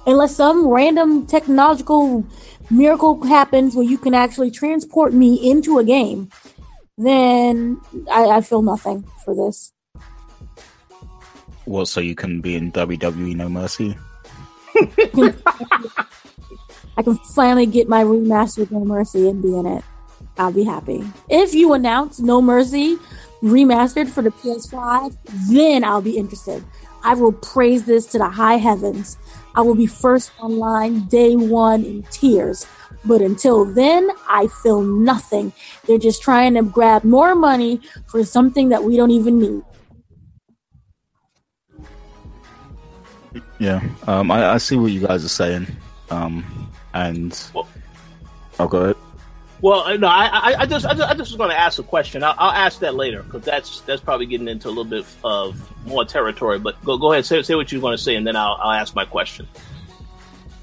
Unless 0.06 0.36
some 0.36 0.66
random 0.66 1.26
technological 1.26 2.24
miracle 2.70 3.22
happens 3.24 3.74
where 3.74 3.84
you 3.84 3.98
can 3.98 4.14
actually 4.14 4.50
transport 4.50 5.12
me 5.12 5.50
into 5.50 5.78
a 5.78 5.84
game, 5.84 6.28
then 6.98 7.80
I, 8.10 8.26
I 8.26 8.40
feel 8.40 8.62
nothing 8.62 9.04
for 9.24 9.34
this. 9.34 9.72
Well, 11.66 11.86
so 11.86 12.00
you 12.00 12.14
can 12.14 12.40
be 12.40 12.56
in 12.56 12.72
WWE 12.72 13.36
No 13.36 13.48
Mercy? 13.48 13.96
I 16.96 17.02
can 17.02 17.16
finally 17.34 17.66
get 17.66 17.88
my 17.88 18.02
remastered 18.02 18.70
No 18.70 18.84
Mercy 18.84 19.28
and 19.28 19.40
be 19.40 19.56
in 19.56 19.66
it. 19.66 19.84
I'll 20.38 20.52
be 20.52 20.64
happy. 20.64 21.04
If 21.28 21.54
you 21.54 21.74
announce 21.74 22.18
No 22.18 22.42
Mercy 22.42 22.98
remastered 23.42 24.08
for 24.08 24.22
the 24.22 24.30
PS5, 24.30 25.16
then 25.50 25.84
I'll 25.84 26.02
be 26.02 26.16
interested. 26.16 26.64
I 27.04 27.14
will 27.14 27.32
praise 27.32 27.84
this 27.84 28.06
to 28.06 28.18
the 28.18 28.28
high 28.28 28.56
heavens. 28.56 29.18
I 29.54 29.60
will 29.60 29.74
be 29.74 29.86
first 29.86 30.32
online 30.40 31.06
day 31.06 31.36
one 31.36 31.84
in 31.84 32.02
tears. 32.04 32.66
But 33.04 33.20
until 33.20 33.64
then, 33.64 34.10
I 34.28 34.46
feel 34.62 34.82
nothing. 34.82 35.52
They're 35.86 35.98
just 35.98 36.22
trying 36.22 36.54
to 36.54 36.62
grab 36.62 37.04
more 37.04 37.34
money 37.34 37.80
for 38.06 38.24
something 38.24 38.68
that 38.68 38.84
we 38.84 38.96
don't 38.96 39.10
even 39.10 39.38
need. 39.38 39.62
Yeah, 43.58 43.82
um, 44.06 44.30
I, 44.30 44.54
I, 44.54 44.58
see 44.58 44.76
what 44.76 44.90
you 44.90 45.06
guys 45.06 45.24
are 45.24 45.28
saying. 45.28 45.66
Um, 46.10 46.70
and. 46.94 47.38
Well, 47.54 47.68
oh, 48.58 48.68
go 48.68 48.78
ahead. 48.82 48.96
Well, 49.62 49.84
uh, 49.84 49.96
no, 49.96 50.08
I, 50.08 50.56
I, 50.58 50.66
just, 50.66 50.84
I 50.84 50.92
just, 50.92 51.08
I 51.08 51.14
just 51.14 51.30
was 51.30 51.36
going 51.36 51.50
to 51.50 51.58
ask 51.58 51.78
a 51.78 51.84
question. 51.84 52.24
I'll, 52.24 52.34
I'll 52.36 52.50
ask 52.50 52.80
that 52.80 52.96
later 52.96 53.22
because 53.22 53.44
that's 53.44 53.80
that's 53.82 54.02
probably 54.02 54.26
getting 54.26 54.48
into 54.48 54.66
a 54.66 54.70
little 54.70 54.84
bit 54.84 55.06
of 55.22 55.72
more 55.86 56.04
territory. 56.04 56.58
But 56.58 56.84
go, 56.84 56.98
go 56.98 57.12
ahead, 57.12 57.24
say, 57.24 57.40
say 57.42 57.54
what 57.54 57.70
you're 57.70 57.80
going 57.80 57.96
to 57.96 58.02
say, 58.02 58.16
and 58.16 58.26
then 58.26 58.34
I'll, 58.34 58.58
I'll 58.60 58.72
ask 58.72 58.96
my 58.96 59.04
question. 59.04 59.46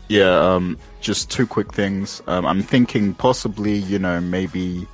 Yeah, 0.09 0.53
um, 0.53 0.77
just 0.99 1.31
two 1.31 1.47
quick 1.47 1.73
things. 1.73 2.21
Um, 2.27 2.45
I'm 2.45 2.61
thinking 2.61 3.13
possibly, 3.13 3.77
you 3.77 3.99
know, 3.99 4.19
maybe 4.19 4.85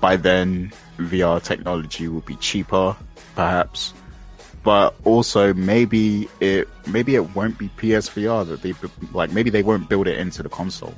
by 0.00 0.16
then 0.16 0.72
VR 0.96 1.42
technology 1.42 2.08
will 2.08 2.22
be 2.22 2.36
cheaper, 2.36 2.96
perhaps. 3.34 3.92
But 4.62 4.94
also 5.04 5.52
maybe 5.52 6.30
it 6.40 6.66
maybe 6.86 7.14
it 7.14 7.34
won't 7.36 7.58
be 7.58 7.68
PSVR 7.76 8.48
that 8.48 8.62
they 8.62 8.72
like 9.12 9.32
maybe 9.32 9.50
they 9.50 9.62
won't 9.62 9.90
build 9.90 10.08
it 10.08 10.18
into 10.18 10.42
the 10.42 10.48
console. 10.48 10.94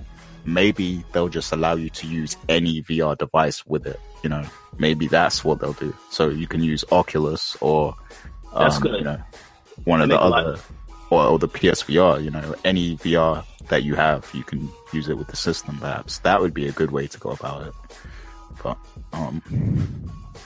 Maybe 0.46 1.04
they'll 1.12 1.28
just 1.28 1.52
allow 1.52 1.74
you 1.74 1.90
to 1.90 2.06
use 2.06 2.36
any 2.48 2.82
VR 2.82 3.18
device 3.18 3.66
with 3.66 3.86
it. 3.86 4.00
You 4.22 4.30
know, 4.30 4.44
maybe 4.78 5.08
that's 5.08 5.44
what 5.44 5.60
they'll 5.60 5.72
do. 5.72 5.94
So 6.10 6.28
you 6.28 6.46
can 6.46 6.62
use 6.62 6.84
Oculus 6.92 7.56
or 7.60 7.94
That's 8.56 8.76
um, 8.76 8.82
good. 8.82 8.98
You 8.98 9.04
know, 9.04 9.22
one 9.84 10.00
of 10.00 10.08
the 10.08 10.14
make 10.14 10.22
a 10.22 10.28
lot- 10.28 10.46
other 10.46 10.60
or, 11.10 11.24
or 11.24 11.38
the 11.38 11.48
PSVR, 11.48 12.22
you 12.22 12.30
know, 12.30 12.54
any 12.64 12.96
VR 12.96 13.44
that 13.68 13.82
you 13.84 13.94
have, 13.94 14.28
you 14.34 14.42
can 14.42 14.68
use 14.92 15.08
it 15.08 15.16
with 15.16 15.28
the 15.28 15.36
system. 15.36 15.78
Perhaps 15.78 16.18
that 16.20 16.40
would 16.40 16.54
be 16.54 16.66
a 16.66 16.72
good 16.72 16.90
way 16.90 17.06
to 17.06 17.18
go 17.18 17.30
about 17.30 17.66
it. 17.66 17.74
But 18.62 18.78
um, 19.12 19.42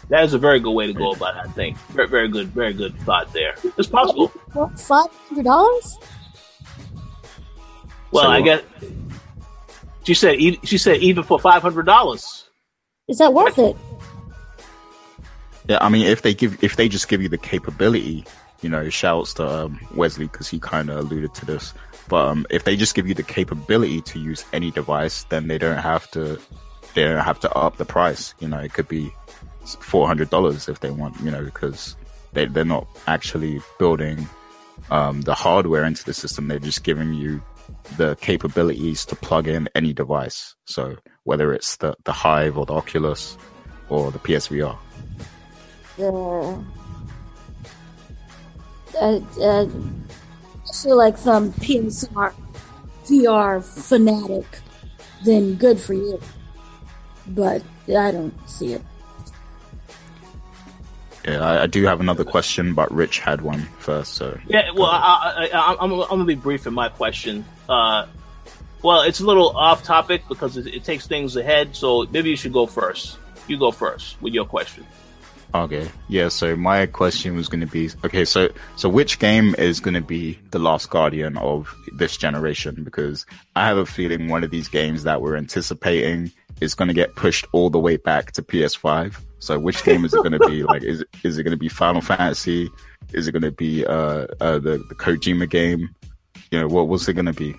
That 0.08 0.24
is 0.24 0.34
a 0.34 0.38
very 0.38 0.60
good 0.60 0.72
way 0.72 0.86
to 0.86 0.92
go 0.92 1.12
about 1.12 1.36
it. 1.36 1.48
I 1.48 1.52
think 1.52 1.78
very, 1.90 2.08
very 2.08 2.28
good, 2.28 2.48
very 2.48 2.72
good 2.72 2.98
thought 3.00 3.32
there. 3.32 3.54
It's 3.78 3.88
possible. 3.88 4.28
Five 4.76 5.10
hundred 5.28 5.44
dollars? 5.44 5.98
Well, 8.10 8.24
So 8.24 8.30
I 8.30 8.40
guess 8.42 8.62
she 10.04 10.14
said. 10.14 10.36
e- 10.40 10.60
She 10.64 10.78
said 10.78 10.98
even 10.98 11.22
for 11.24 11.38
five 11.38 11.62
hundred 11.62 11.86
dollars. 11.86 12.48
Is 13.08 13.18
that 13.18 13.32
worth 13.34 13.58
it? 13.58 13.76
yeah, 15.68 15.78
I 15.80 15.88
mean, 15.88 16.06
if 16.06 16.22
they 16.22 16.34
give, 16.34 16.62
if 16.62 16.76
they 16.76 16.88
just 16.88 17.08
give 17.08 17.20
you 17.22 17.28
the 17.28 17.38
capability, 17.38 18.24
you 18.62 18.68
know, 18.68 18.88
shouts 18.88 19.34
to 19.34 19.48
um, 19.48 19.80
Wesley 19.94 20.26
because 20.26 20.48
he 20.48 20.58
kind 20.58 20.90
of 20.90 20.98
alluded 20.98 21.34
to 21.34 21.46
this. 21.46 21.74
But 22.08 22.26
um, 22.28 22.46
if 22.50 22.64
they 22.64 22.76
just 22.76 22.94
give 22.94 23.06
you 23.06 23.14
the 23.14 23.22
capability 23.22 24.00
to 24.02 24.18
use 24.18 24.44
any 24.52 24.70
device, 24.70 25.24
then 25.24 25.48
they 25.48 25.58
don't 25.58 25.78
have 25.78 26.10
to, 26.12 26.40
they 26.94 27.04
don't 27.04 27.24
have 27.24 27.38
to 27.40 27.52
up 27.52 27.76
the 27.76 27.84
price. 27.84 28.34
You 28.40 28.48
know, 28.48 28.58
it 28.58 28.72
could 28.72 28.88
be 28.88 29.12
four 29.80 30.06
hundred 30.06 30.30
dollars 30.30 30.68
if 30.68 30.80
they 30.80 30.90
want. 30.90 31.20
You 31.20 31.30
know, 31.30 31.44
because 31.44 31.96
they 32.32 32.46
they're 32.46 32.64
not 32.64 32.86
actually 33.06 33.60
building 33.78 34.28
um, 34.90 35.20
the 35.22 35.34
hardware 35.34 35.84
into 35.84 36.04
the 36.04 36.14
system. 36.14 36.48
They're 36.48 36.58
just 36.58 36.82
giving 36.84 37.12
you 37.14 37.42
the 37.96 38.16
capabilities 38.16 39.04
to 39.06 39.16
plug 39.16 39.48
in 39.48 39.68
any 39.74 39.92
device. 39.92 40.54
So 40.64 40.96
whether 41.24 41.52
it's 41.52 41.76
the 41.76 41.96
the 42.04 42.12
Vive 42.12 42.58
or 42.58 42.66
the 42.66 42.74
Oculus 42.74 43.36
or 43.88 44.10
the 44.10 44.18
PSVR. 44.18 44.76
Uh, 45.98 46.58
uh, 49.00 49.20
uh, 49.40 49.66
I 49.66 50.72
feel 50.82 50.96
like 50.96 51.18
some 51.18 51.52
PSR 51.54 52.32
VR 53.06 53.62
fanatic, 53.62 54.46
then 55.24 55.56
good 55.56 55.78
for 55.78 55.94
you. 55.94 56.20
But 57.26 57.62
I 57.88 58.10
don't 58.12 58.32
see 58.48 58.74
it. 58.74 58.82
Yeah, 61.26 61.40
I, 61.40 61.62
I 61.64 61.66
do 61.66 61.84
have 61.84 62.00
another 62.00 62.24
question, 62.24 62.72
but 62.72 62.90
Rich 62.90 63.18
had 63.18 63.42
one 63.42 63.62
first, 63.78 64.14
so 64.14 64.38
Yeah, 64.46 64.70
well, 64.74 64.86
I, 64.86 65.48
I, 65.52 65.58
I, 65.58 65.76
I'm, 65.80 65.92
I'm 65.92 66.08
gonna 66.08 66.24
be 66.24 66.34
brief 66.34 66.66
in 66.66 66.72
my 66.72 66.88
question. 66.88 67.44
Uh, 67.70 68.06
well, 68.82 69.02
it's 69.02 69.20
a 69.20 69.24
little 69.24 69.56
off 69.56 69.84
topic 69.84 70.22
because 70.28 70.56
it, 70.56 70.66
it 70.66 70.84
takes 70.84 71.06
things 71.06 71.36
ahead. 71.36 71.76
So 71.76 72.06
maybe 72.10 72.30
you 72.30 72.36
should 72.36 72.52
go 72.52 72.66
first. 72.66 73.18
You 73.46 73.58
go 73.58 73.70
first 73.70 74.20
with 74.20 74.34
your 74.34 74.44
question. 74.44 74.84
okay. 75.54 75.88
Yeah, 76.08 76.28
so 76.28 76.56
my 76.56 76.86
question 76.86 77.36
was 77.36 77.48
going 77.48 77.60
to 77.60 77.66
be 77.66 77.90
okay. 78.04 78.24
So, 78.24 78.48
so 78.76 78.88
which 78.88 79.18
game 79.18 79.54
is 79.58 79.80
going 79.80 79.94
to 79.94 80.00
be 80.00 80.38
the 80.50 80.58
last 80.58 80.90
guardian 80.90 81.36
of 81.38 81.74
this 81.96 82.16
generation? 82.16 82.82
Because 82.82 83.24
I 83.56 83.66
have 83.66 83.78
a 83.78 83.86
feeling 83.86 84.28
one 84.28 84.44
of 84.44 84.50
these 84.50 84.68
games 84.68 85.04
that 85.04 85.22
we're 85.22 85.36
anticipating 85.36 86.32
is 86.60 86.74
going 86.74 86.88
to 86.88 86.94
get 86.94 87.16
pushed 87.16 87.46
all 87.52 87.70
the 87.70 87.78
way 87.78 87.96
back 87.96 88.32
to 88.32 88.42
PS5. 88.42 89.16
So, 89.38 89.58
which 89.58 89.82
game 89.84 90.04
is 90.04 90.12
it 90.12 90.18
going 90.18 90.38
to 90.38 90.48
be? 90.48 90.62
Like, 90.62 90.82
is 90.82 91.04
is 91.24 91.38
it 91.38 91.44
going 91.44 91.52
to 91.52 91.58
be 91.58 91.68
Final 91.68 92.00
Fantasy? 92.00 92.70
Is 93.12 93.26
it 93.26 93.32
going 93.32 93.42
to 93.42 93.50
be 93.50 93.84
uh, 93.84 94.26
uh 94.40 94.58
the 94.58 94.84
the 94.88 94.94
Kojima 94.94 95.48
game? 95.48 95.94
You 96.50 96.60
know, 96.60 96.68
what 96.68 96.88
was 96.88 97.08
it 97.08 97.14
going 97.14 97.26
to 97.26 97.32
be? 97.32 97.54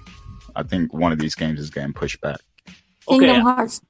I 0.55 0.63
think 0.63 0.93
one 0.93 1.11
of 1.11 1.19
these 1.19 1.35
games 1.35 1.59
is 1.59 1.69
getting 1.69 1.93
pushed 1.93 2.19
back. 2.21 2.39
Kingdom 3.07 3.29
Okay. 3.29 3.39
Hearts. 3.39 3.81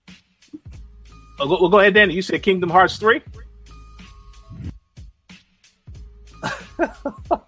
Oh, 1.39 1.47
go, 1.47 1.57
well, 1.59 1.69
go 1.69 1.79
ahead, 1.79 1.95
Danny. 1.95 2.13
You 2.13 2.21
said 2.21 2.43
Kingdom 2.43 2.69
Hearts 2.69 2.97
three. 2.97 3.21
All 6.79 7.47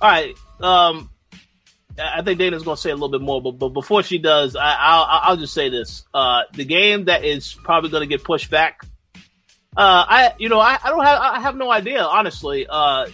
right. 0.00 0.34
Um, 0.60 1.10
I 1.98 2.18
I 2.18 2.22
think 2.22 2.38
Dana's 2.38 2.62
going 2.62 2.76
to 2.76 2.80
say 2.80 2.90
a 2.90 2.94
little 2.94 3.08
bit 3.08 3.20
more, 3.20 3.42
but, 3.42 3.52
but 3.52 3.70
before 3.70 4.02
she 4.02 4.18
does, 4.18 4.56
I, 4.56 4.76
I'll, 4.78 5.06
I'll 5.30 5.36
just 5.36 5.54
say 5.54 5.68
this: 5.68 6.04
uh, 6.14 6.42
the 6.52 6.64
game 6.64 7.06
that 7.06 7.24
is 7.24 7.54
probably 7.54 7.90
going 7.90 8.02
to 8.02 8.06
get 8.06 8.24
pushed 8.24 8.50
back. 8.50 8.82
Uh, 9.76 10.04
I, 10.08 10.34
you 10.38 10.48
know, 10.48 10.60
I, 10.60 10.78
I 10.82 10.90
don't 10.90 11.04
have, 11.04 11.20
I 11.20 11.40
have 11.40 11.56
no 11.56 11.70
idea, 11.70 12.02
honestly. 12.02 12.66
Uh, 12.68 13.06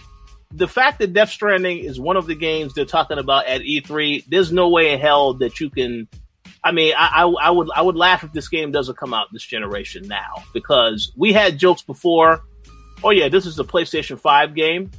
the 0.51 0.67
fact 0.67 0.99
that 0.99 1.13
Death 1.13 1.29
Stranding 1.29 1.79
is 1.79 1.99
one 1.99 2.17
of 2.17 2.25
the 2.25 2.35
games 2.35 2.73
they're 2.73 2.85
talking 2.85 3.17
about 3.19 3.45
at 3.45 3.61
E3, 3.61 4.25
there's 4.27 4.51
no 4.51 4.69
way 4.69 4.91
in 4.91 4.99
hell 4.99 5.35
that 5.35 5.59
you 5.59 5.69
can 5.69 6.07
I 6.63 6.71
mean, 6.71 6.93
I, 6.97 7.23
I, 7.23 7.47
I 7.47 7.51
would 7.51 7.69
I 7.73 7.81
would 7.81 7.95
laugh 7.95 8.23
if 8.23 8.33
this 8.33 8.49
game 8.49 8.71
doesn't 8.71 8.97
come 8.97 9.13
out 9.13 9.27
this 9.31 9.43
generation 9.43 10.07
now 10.07 10.43
because 10.53 11.11
we 11.15 11.31
had 11.31 11.57
jokes 11.57 11.81
before. 11.81 12.43
Oh 13.03 13.11
yeah, 13.11 13.29
this 13.29 13.45
is 13.45 13.57
a 13.59 13.63
PlayStation 13.63 14.19
Five 14.19 14.55
game, 14.55 14.91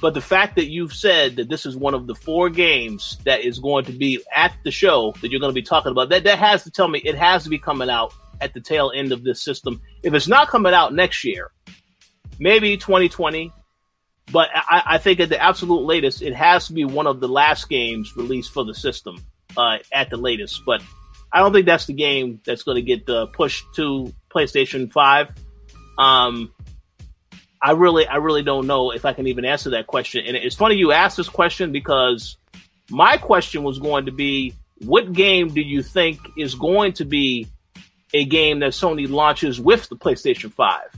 but 0.00 0.14
the 0.14 0.20
fact 0.20 0.54
that 0.54 0.66
you've 0.66 0.92
said 0.92 1.36
that 1.36 1.48
this 1.48 1.66
is 1.66 1.76
one 1.76 1.94
of 1.94 2.06
the 2.06 2.14
four 2.14 2.48
games 2.48 3.18
that 3.24 3.40
is 3.40 3.58
going 3.58 3.86
to 3.86 3.92
be 3.92 4.20
at 4.34 4.54
the 4.62 4.70
show 4.70 5.12
that 5.20 5.30
you're 5.30 5.40
going 5.40 5.50
to 5.50 5.54
be 5.54 5.62
talking 5.62 5.90
about, 5.90 6.10
that 6.10 6.24
that 6.24 6.38
has 6.38 6.62
to 6.62 6.70
tell 6.70 6.86
me 6.86 7.00
it 7.00 7.16
has 7.16 7.42
to 7.42 7.50
be 7.50 7.58
coming 7.58 7.90
out 7.90 8.14
at 8.40 8.54
the 8.54 8.60
tail 8.60 8.92
end 8.94 9.10
of 9.10 9.24
this 9.24 9.42
system. 9.42 9.80
If 10.04 10.14
it's 10.14 10.28
not 10.28 10.48
coming 10.48 10.74
out 10.74 10.94
next 10.94 11.24
year, 11.24 11.50
maybe 12.38 12.76
2020. 12.76 13.50
But 14.32 14.48
I, 14.54 14.82
I 14.86 14.98
think 14.98 15.20
at 15.20 15.28
the 15.28 15.40
absolute 15.40 15.82
latest, 15.82 16.22
it 16.22 16.34
has 16.34 16.68
to 16.68 16.72
be 16.72 16.84
one 16.84 17.06
of 17.06 17.20
the 17.20 17.28
last 17.28 17.68
games 17.68 18.16
released 18.16 18.52
for 18.52 18.64
the 18.64 18.74
system 18.74 19.24
uh, 19.56 19.78
at 19.92 20.10
the 20.10 20.16
latest. 20.16 20.62
But 20.64 20.82
I 21.32 21.40
don't 21.40 21.52
think 21.52 21.66
that's 21.66 21.86
the 21.86 21.92
game 21.92 22.40
that's 22.44 22.62
going 22.62 22.76
to 22.76 22.82
get 22.82 23.08
uh, 23.08 23.26
pushed 23.26 23.64
to 23.76 24.12
PlayStation 24.34 24.92
Five. 24.92 25.30
Um, 25.98 26.52
I 27.60 27.72
really, 27.72 28.06
I 28.06 28.16
really 28.16 28.42
don't 28.42 28.66
know 28.66 28.90
if 28.90 29.04
I 29.04 29.12
can 29.12 29.26
even 29.26 29.44
answer 29.44 29.70
that 29.70 29.86
question. 29.86 30.26
And 30.26 30.36
it's 30.36 30.54
funny 30.54 30.76
you 30.76 30.92
asked 30.92 31.16
this 31.16 31.28
question 31.28 31.72
because 31.72 32.36
my 32.90 33.16
question 33.16 33.62
was 33.62 33.78
going 33.78 34.06
to 34.06 34.12
be, 34.12 34.54
what 34.78 35.12
game 35.12 35.48
do 35.48 35.60
you 35.60 35.82
think 35.82 36.18
is 36.36 36.54
going 36.54 36.92
to 36.94 37.04
be 37.04 37.46
a 38.12 38.24
game 38.24 38.60
that 38.60 38.72
Sony 38.72 39.08
launches 39.08 39.60
with 39.60 39.88
the 39.88 39.96
PlayStation 39.96 40.52
Five? 40.52 40.88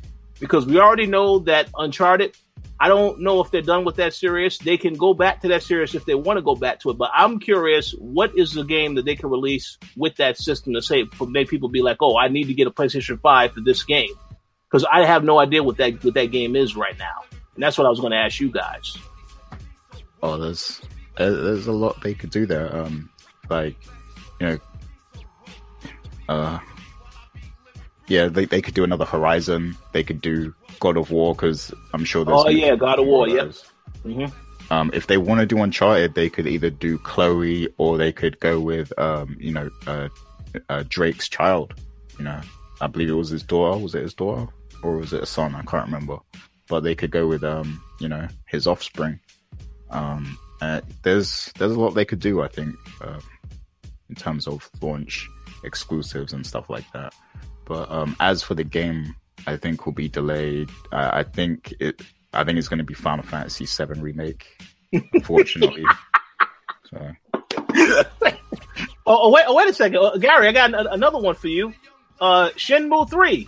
Because 0.40 0.66
we 0.66 0.78
already 0.78 1.06
know 1.06 1.40
that 1.40 1.68
Uncharted 1.76 2.36
I 2.78 2.88
don't 2.88 3.20
know 3.20 3.40
if 3.40 3.50
they're 3.50 3.62
done 3.62 3.84
with 3.84 3.96
that 3.96 4.12
series. 4.12 4.58
They 4.58 4.76
can 4.76 4.94
go 4.94 5.14
back 5.14 5.40
to 5.42 5.48
that 5.48 5.62
series 5.62 5.94
if 5.94 6.04
they 6.04 6.14
want 6.14 6.36
to 6.36 6.42
go 6.42 6.54
back 6.54 6.80
to 6.80 6.90
it. 6.90 6.98
But 6.98 7.10
I'm 7.14 7.38
curious, 7.38 7.92
what 7.92 8.36
is 8.36 8.52
the 8.52 8.64
game 8.64 8.96
that 8.96 9.06
they 9.06 9.16
can 9.16 9.30
release 9.30 9.78
with 9.96 10.16
that 10.16 10.36
system 10.36 10.74
to 10.74 10.82
say 10.82 11.06
for 11.06 11.26
make 11.26 11.48
people 11.48 11.70
be 11.70 11.80
like, 11.80 11.98
oh, 12.00 12.18
I 12.18 12.28
need 12.28 12.48
to 12.48 12.54
get 12.54 12.66
a 12.66 12.70
PlayStation 12.70 13.20
Five 13.20 13.52
for 13.52 13.60
this 13.60 13.82
game 13.82 14.14
because 14.70 14.84
I 14.90 15.06
have 15.06 15.24
no 15.24 15.38
idea 15.38 15.62
what 15.62 15.78
that 15.78 16.04
what 16.04 16.14
that 16.14 16.30
game 16.30 16.54
is 16.54 16.76
right 16.76 16.98
now, 16.98 17.22
and 17.54 17.62
that's 17.62 17.78
what 17.78 17.86
I 17.86 17.90
was 17.90 18.00
going 18.00 18.12
to 18.12 18.18
ask 18.18 18.40
you 18.40 18.50
guys. 18.50 18.96
Oh, 20.22 20.36
there's 20.36 20.82
there's 21.16 21.66
a 21.66 21.72
lot 21.72 22.02
they 22.02 22.14
could 22.14 22.30
do 22.30 22.46
there. 22.46 22.74
Um, 22.76 23.10
like 23.48 23.76
you 24.40 24.46
know, 24.46 24.58
uh, 26.28 26.58
yeah, 28.06 28.28
they 28.28 28.44
they 28.44 28.60
could 28.60 28.74
do 28.74 28.84
another 28.84 29.04
Horizon. 29.04 29.76
They 29.92 30.02
could 30.02 30.20
do 30.20 30.54
God 30.80 30.96
of 30.96 31.10
War 31.10 31.34
because 31.34 31.72
I'm 31.92 32.04
sure 32.04 32.24
there's. 32.24 32.42
Oh 32.44 32.48
yeah, 32.48 32.76
God 32.76 32.98
of 32.98 33.06
War, 33.06 33.28
yeah. 33.28 33.44
those. 33.44 33.64
hmm 34.02 34.26
Um, 34.70 34.90
if 34.94 35.06
they 35.06 35.16
want 35.16 35.40
to 35.40 35.46
do 35.46 35.62
Uncharted, 35.62 36.14
they 36.14 36.28
could 36.28 36.46
either 36.46 36.70
do 36.70 36.98
Chloe 36.98 37.68
or 37.78 37.96
they 37.96 38.12
could 38.12 38.38
go 38.40 38.60
with 38.60 38.92
um, 38.98 39.36
you 39.38 39.52
know, 39.52 39.70
uh, 39.86 40.08
uh, 40.68 40.84
Drake's 40.88 41.28
child. 41.28 41.74
You 42.18 42.24
know, 42.24 42.40
I 42.80 42.86
believe 42.86 43.10
it 43.10 43.14
was 43.14 43.30
his 43.30 43.42
daughter. 43.42 43.78
Was 43.78 43.94
it 43.94 44.02
his 44.02 44.14
daughter 44.14 44.50
or 44.82 44.96
was 44.96 45.12
it 45.12 45.22
a 45.22 45.26
son? 45.26 45.54
I 45.54 45.62
can't 45.62 45.86
remember. 45.86 46.18
But 46.68 46.80
they 46.80 46.94
could 46.94 47.10
go 47.10 47.26
with 47.26 47.44
um, 47.44 47.80
you 48.00 48.08
know, 48.08 48.26
his 48.46 48.66
offspring. 48.66 49.20
Um, 49.90 50.38
uh, 50.60 50.80
there's 51.02 51.52
there's 51.58 51.72
a 51.72 51.80
lot 51.80 51.90
they 51.90 52.04
could 52.04 52.20
do. 52.20 52.42
I 52.42 52.48
think 52.48 52.74
um, 53.02 53.20
in 54.08 54.14
terms 54.14 54.46
of 54.48 54.68
launch 54.80 55.28
exclusives 55.64 56.32
and 56.32 56.46
stuff 56.46 56.70
like 56.70 56.90
that. 56.92 57.14
But 57.66 57.90
um, 57.90 58.16
as 58.20 58.42
for 58.42 58.54
the 58.54 58.64
game, 58.64 59.14
I 59.46 59.56
think 59.56 59.86
will 59.86 59.92
be 59.92 60.08
delayed. 60.08 60.70
I, 60.92 61.20
I 61.20 61.22
think 61.22 61.74
it. 61.80 62.02
I 62.32 62.44
think 62.44 62.58
it's 62.58 62.68
going 62.68 62.78
to 62.78 62.84
be 62.84 62.94
Final 62.94 63.24
Fantasy 63.24 63.64
VII 63.66 64.00
remake. 64.00 64.46
unfortunately. 64.92 65.84
so. 66.90 67.12
oh, 67.74 68.02
oh, 69.06 69.30
wait, 69.30 69.44
oh, 69.46 69.54
wait 69.54 69.68
a 69.68 69.74
second, 69.74 69.98
uh, 69.98 70.16
Gary. 70.18 70.48
I 70.48 70.52
got 70.52 70.74
an- 70.74 70.86
another 70.88 71.18
one 71.18 71.34
for 71.34 71.48
you. 71.48 71.72
Uh, 72.20 72.50
Shenmue 72.50 73.08
three. 73.08 73.46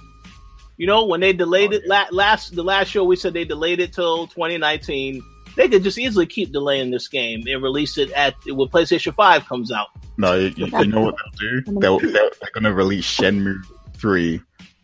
You 0.77 0.87
know 0.87 1.07
when 1.07 1.21
they 1.21 1.33
delayed 1.33 1.73
it 1.73 1.87
la- 1.87 2.07
last 2.13 2.55
the 2.55 2.63
last 2.63 2.89
show, 2.89 3.05
we 3.05 3.17
said 3.17 3.35
they 3.35 3.45
delayed 3.45 3.81
it 3.81 3.93
till 3.93 4.29
2019. 4.29 5.23
They 5.57 5.69
could 5.69 5.83
just 5.83 5.99
easily 5.99 6.27
keep 6.27 6.53
delaying 6.53 6.93
this 6.93 7.09
game 7.09 7.43
and 7.49 7.61
release 7.63 7.99
it 7.99 8.13
at 8.13 8.35
when 8.47 8.69
PlayStation 8.69 9.13
Five 9.13 9.45
comes 9.47 9.73
out. 9.73 9.89
No, 10.17 10.35
you, 10.35 10.67
you 10.67 10.87
know 10.87 11.01
what 11.01 11.17
they'll 11.41 11.63
do? 11.63 11.63
They'll, 11.81 11.99
they'll, 11.99 12.11
they're 12.13 12.51
going 12.53 12.65
to 12.65 12.73
release 12.75 13.07
Shenmue 13.19 13.61
3 13.95 14.41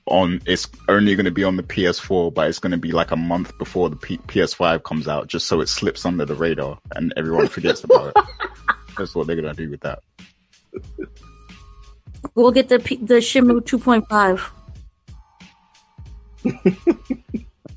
on, 0.07 0.41
it's 0.47 0.69
only 0.89 1.15
going 1.15 1.25
to 1.25 1.31
be 1.31 1.45
on 1.45 1.57
the 1.57 1.63
PS4, 1.63 2.33
but 2.35 2.49
it's 2.49 2.59
going 2.59 2.73
to 2.73 2.79
be 2.79 2.93
like 2.93 3.11
a 3.11 3.17
month 3.17 3.57
before 3.59 3.89
the 3.89 3.97
P- 3.97 4.19
PS5 4.19 4.83
comes 4.83 5.09
out, 5.09 5.29
just 5.29 5.47
so 5.47 5.61
it 5.61 5.69
slips 5.69 6.05
under 6.05 6.25
the 6.25 6.35
radar 6.35 6.79
and 6.95 7.13
everyone 7.17 7.49
forgets 7.49 7.85
about 7.85 8.09
it. 8.09 8.25
That's 8.99 9.15
what 9.15 9.27
they're 9.27 9.41
going 9.41 9.55
to 9.55 9.65
do 9.65 9.71
with 9.71 9.81
that. 9.81 10.01
We'll 12.35 12.53
get 12.53 12.69
the 12.69 12.79
P- 12.79 12.97
the 12.97 13.15
Shenmue 13.15 13.61
2.5. 13.63 14.51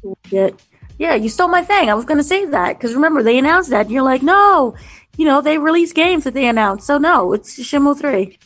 We'll 0.04 0.52
yeah, 0.98 1.16
you 1.16 1.30
stole 1.30 1.48
my 1.48 1.64
thing. 1.64 1.90
I 1.90 1.94
was 1.94 2.06
going 2.06 2.18
to 2.18 2.24
say 2.24 2.46
that 2.46 2.78
because 2.78 2.94
remember 2.94 3.24
they 3.24 3.38
announced 3.38 3.70
that. 3.70 3.86
And 3.86 3.92
you're 3.92 4.04
like, 4.04 4.24
no, 4.24 4.76
you 5.18 5.26
know 5.26 5.42
they 5.42 5.58
release 5.58 5.94
games 5.94 6.24
that 6.24 6.34
they 6.34 6.48
announced. 6.48 6.88
So 6.88 6.98
no, 6.98 7.34
it's 7.34 7.60
Shenmue 7.60 7.98
3 8.00 8.38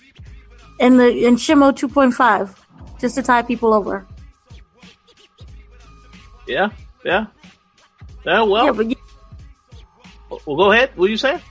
and 0.79 0.99
the 0.99 1.25
and 1.25 1.37
Shenmue 1.37 1.73
2.5 1.73 2.55
just 3.01 3.15
to 3.15 3.21
tie 3.23 3.41
people 3.41 3.73
over. 3.73 4.05
Yeah, 6.47 6.69
yeah. 7.03 7.27
Yeah, 8.25 8.43
well, 8.43 8.65
yeah, 8.65 8.71
but 8.71 8.89
you, 8.89 8.95
well, 10.45 10.55
go 10.57 10.71
ahead. 10.71 10.91
What 10.95 11.09
you 11.09 11.17
say? 11.17 11.41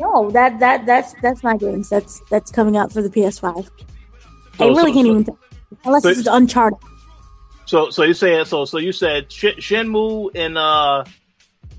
no, 0.00 0.30
that 0.30 0.58
that 0.60 0.84
that's 0.86 1.14
that's 1.22 1.42
my 1.42 1.56
games. 1.56 1.88
That's 1.88 2.20
that's 2.30 2.50
coming 2.50 2.76
out 2.76 2.92
for 2.92 3.02
the 3.02 3.08
PS5. 3.08 3.68
I 4.58 4.64
really 4.64 4.74
so- 4.74 4.84
can't 4.84 4.94
so- 4.94 5.00
even 5.10 5.24
tell. 5.24 5.38
unless 5.84 6.02
so- 6.02 6.08
it's 6.10 6.26
Uncharted. 6.26 6.78
So, 7.66 7.90
so 7.90 8.02
you 8.02 8.14
said 8.14 8.46
so? 8.46 8.64
So 8.64 8.78
you 8.78 8.92
said 8.92 9.30
Sh- 9.30 9.58
Shenmue 9.58 10.30
and 10.34 10.56
uh, 10.56 11.04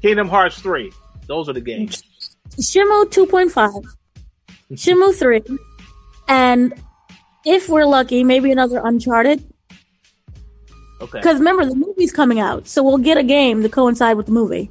Kingdom 0.01 0.29
Hearts 0.29 0.59
three. 0.59 0.91
Those 1.27 1.49
are 1.49 1.53
the 1.53 1.61
games. 1.61 2.03
Shenmue 2.59 3.05
2.5, 3.11 3.85
Shenmue 4.73 5.15
3, 5.15 5.41
and 6.27 6.73
if 7.45 7.69
we're 7.69 7.85
lucky, 7.85 8.23
maybe 8.23 8.51
another 8.51 8.81
Uncharted. 8.83 9.43
Okay. 11.01 11.19
Because 11.19 11.37
remember, 11.37 11.65
the 11.65 11.75
movie's 11.75 12.11
coming 12.11 12.39
out, 12.39 12.67
so 12.67 12.83
we'll 12.83 12.97
get 12.97 13.17
a 13.17 13.23
game 13.23 13.63
to 13.63 13.69
coincide 13.69 14.17
with 14.17 14.25
the 14.25 14.31
movie. 14.33 14.69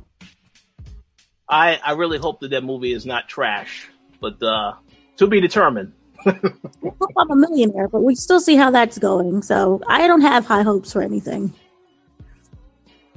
I 1.48 1.80
I 1.82 1.92
really 1.92 2.18
hope 2.18 2.40
that 2.40 2.50
that 2.50 2.64
movie 2.64 2.92
is 2.92 3.06
not 3.06 3.28
trash, 3.28 3.88
but 4.20 4.42
uh, 4.42 4.74
to 5.16 5.26
be 5.26 5.40
determined. 5.40 5.92
Hope 6.24 7.12
I'm 7.16 7.30
a 7.30 7.36
millionaire, 7.36 7.88
but 7.88 8.02
we 8.02 8.16
still 8.16 8.40
see 8.40 8.56
how 8.56 8.72
that's 8.72 8.98
going. 8.98 9.40
So 9.42 9.80
I 9.86 10.08
don't 10.08 10.20
have 10.20 10.44
high 10.44 10.62
hopes 10.62 10.92
for 10.92 11.00
anything. 11.00 11.54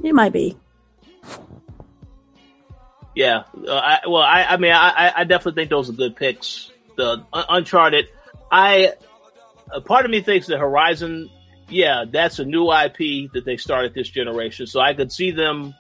It 0.03 0.13
might 0.13 0.31
be. 0.31 0.55
Yeah. 3.15 3.43
Uh, 3.67 3.73
I, 3.73 3.99
well, 4.07 4.21
I 4.21 4.43
I 4.43 4.57
mean, 4.57 4.71
I 4.71 5.11
I 5.15 5.23
definitely 5.23 5.61
think 5.61 5.71
those 5.71 5.89
are 5.89 5.93
good 5.93 6.15
picks. 6.15 6.71
The 6.95 7.25
Un- 7.33 7.45
Uncharted. 7.49 8.07
I 8.51 8.93
a 9.73 9.81
part 9.81 10.05
of 10.05 10.11
me 10.11 10.21
thinks 10.21 10.47
that 10.47 10.59
Horizon. 10.59 11.29
Yeah, 11.69 12.03
that's 12.11 12.39
a 12.39 12.43
new 12.43 12.69
IP 12.69 13.31
that 13.31 13.43
they 13.45 13.55
started 13.55 13.93
this 13.93 14.09
generation, 14.09 14.67
so 14.67 14.81
I 14.81 14.93
could 14.93 15.09
see 15.09 15.31
them 15.31 15.73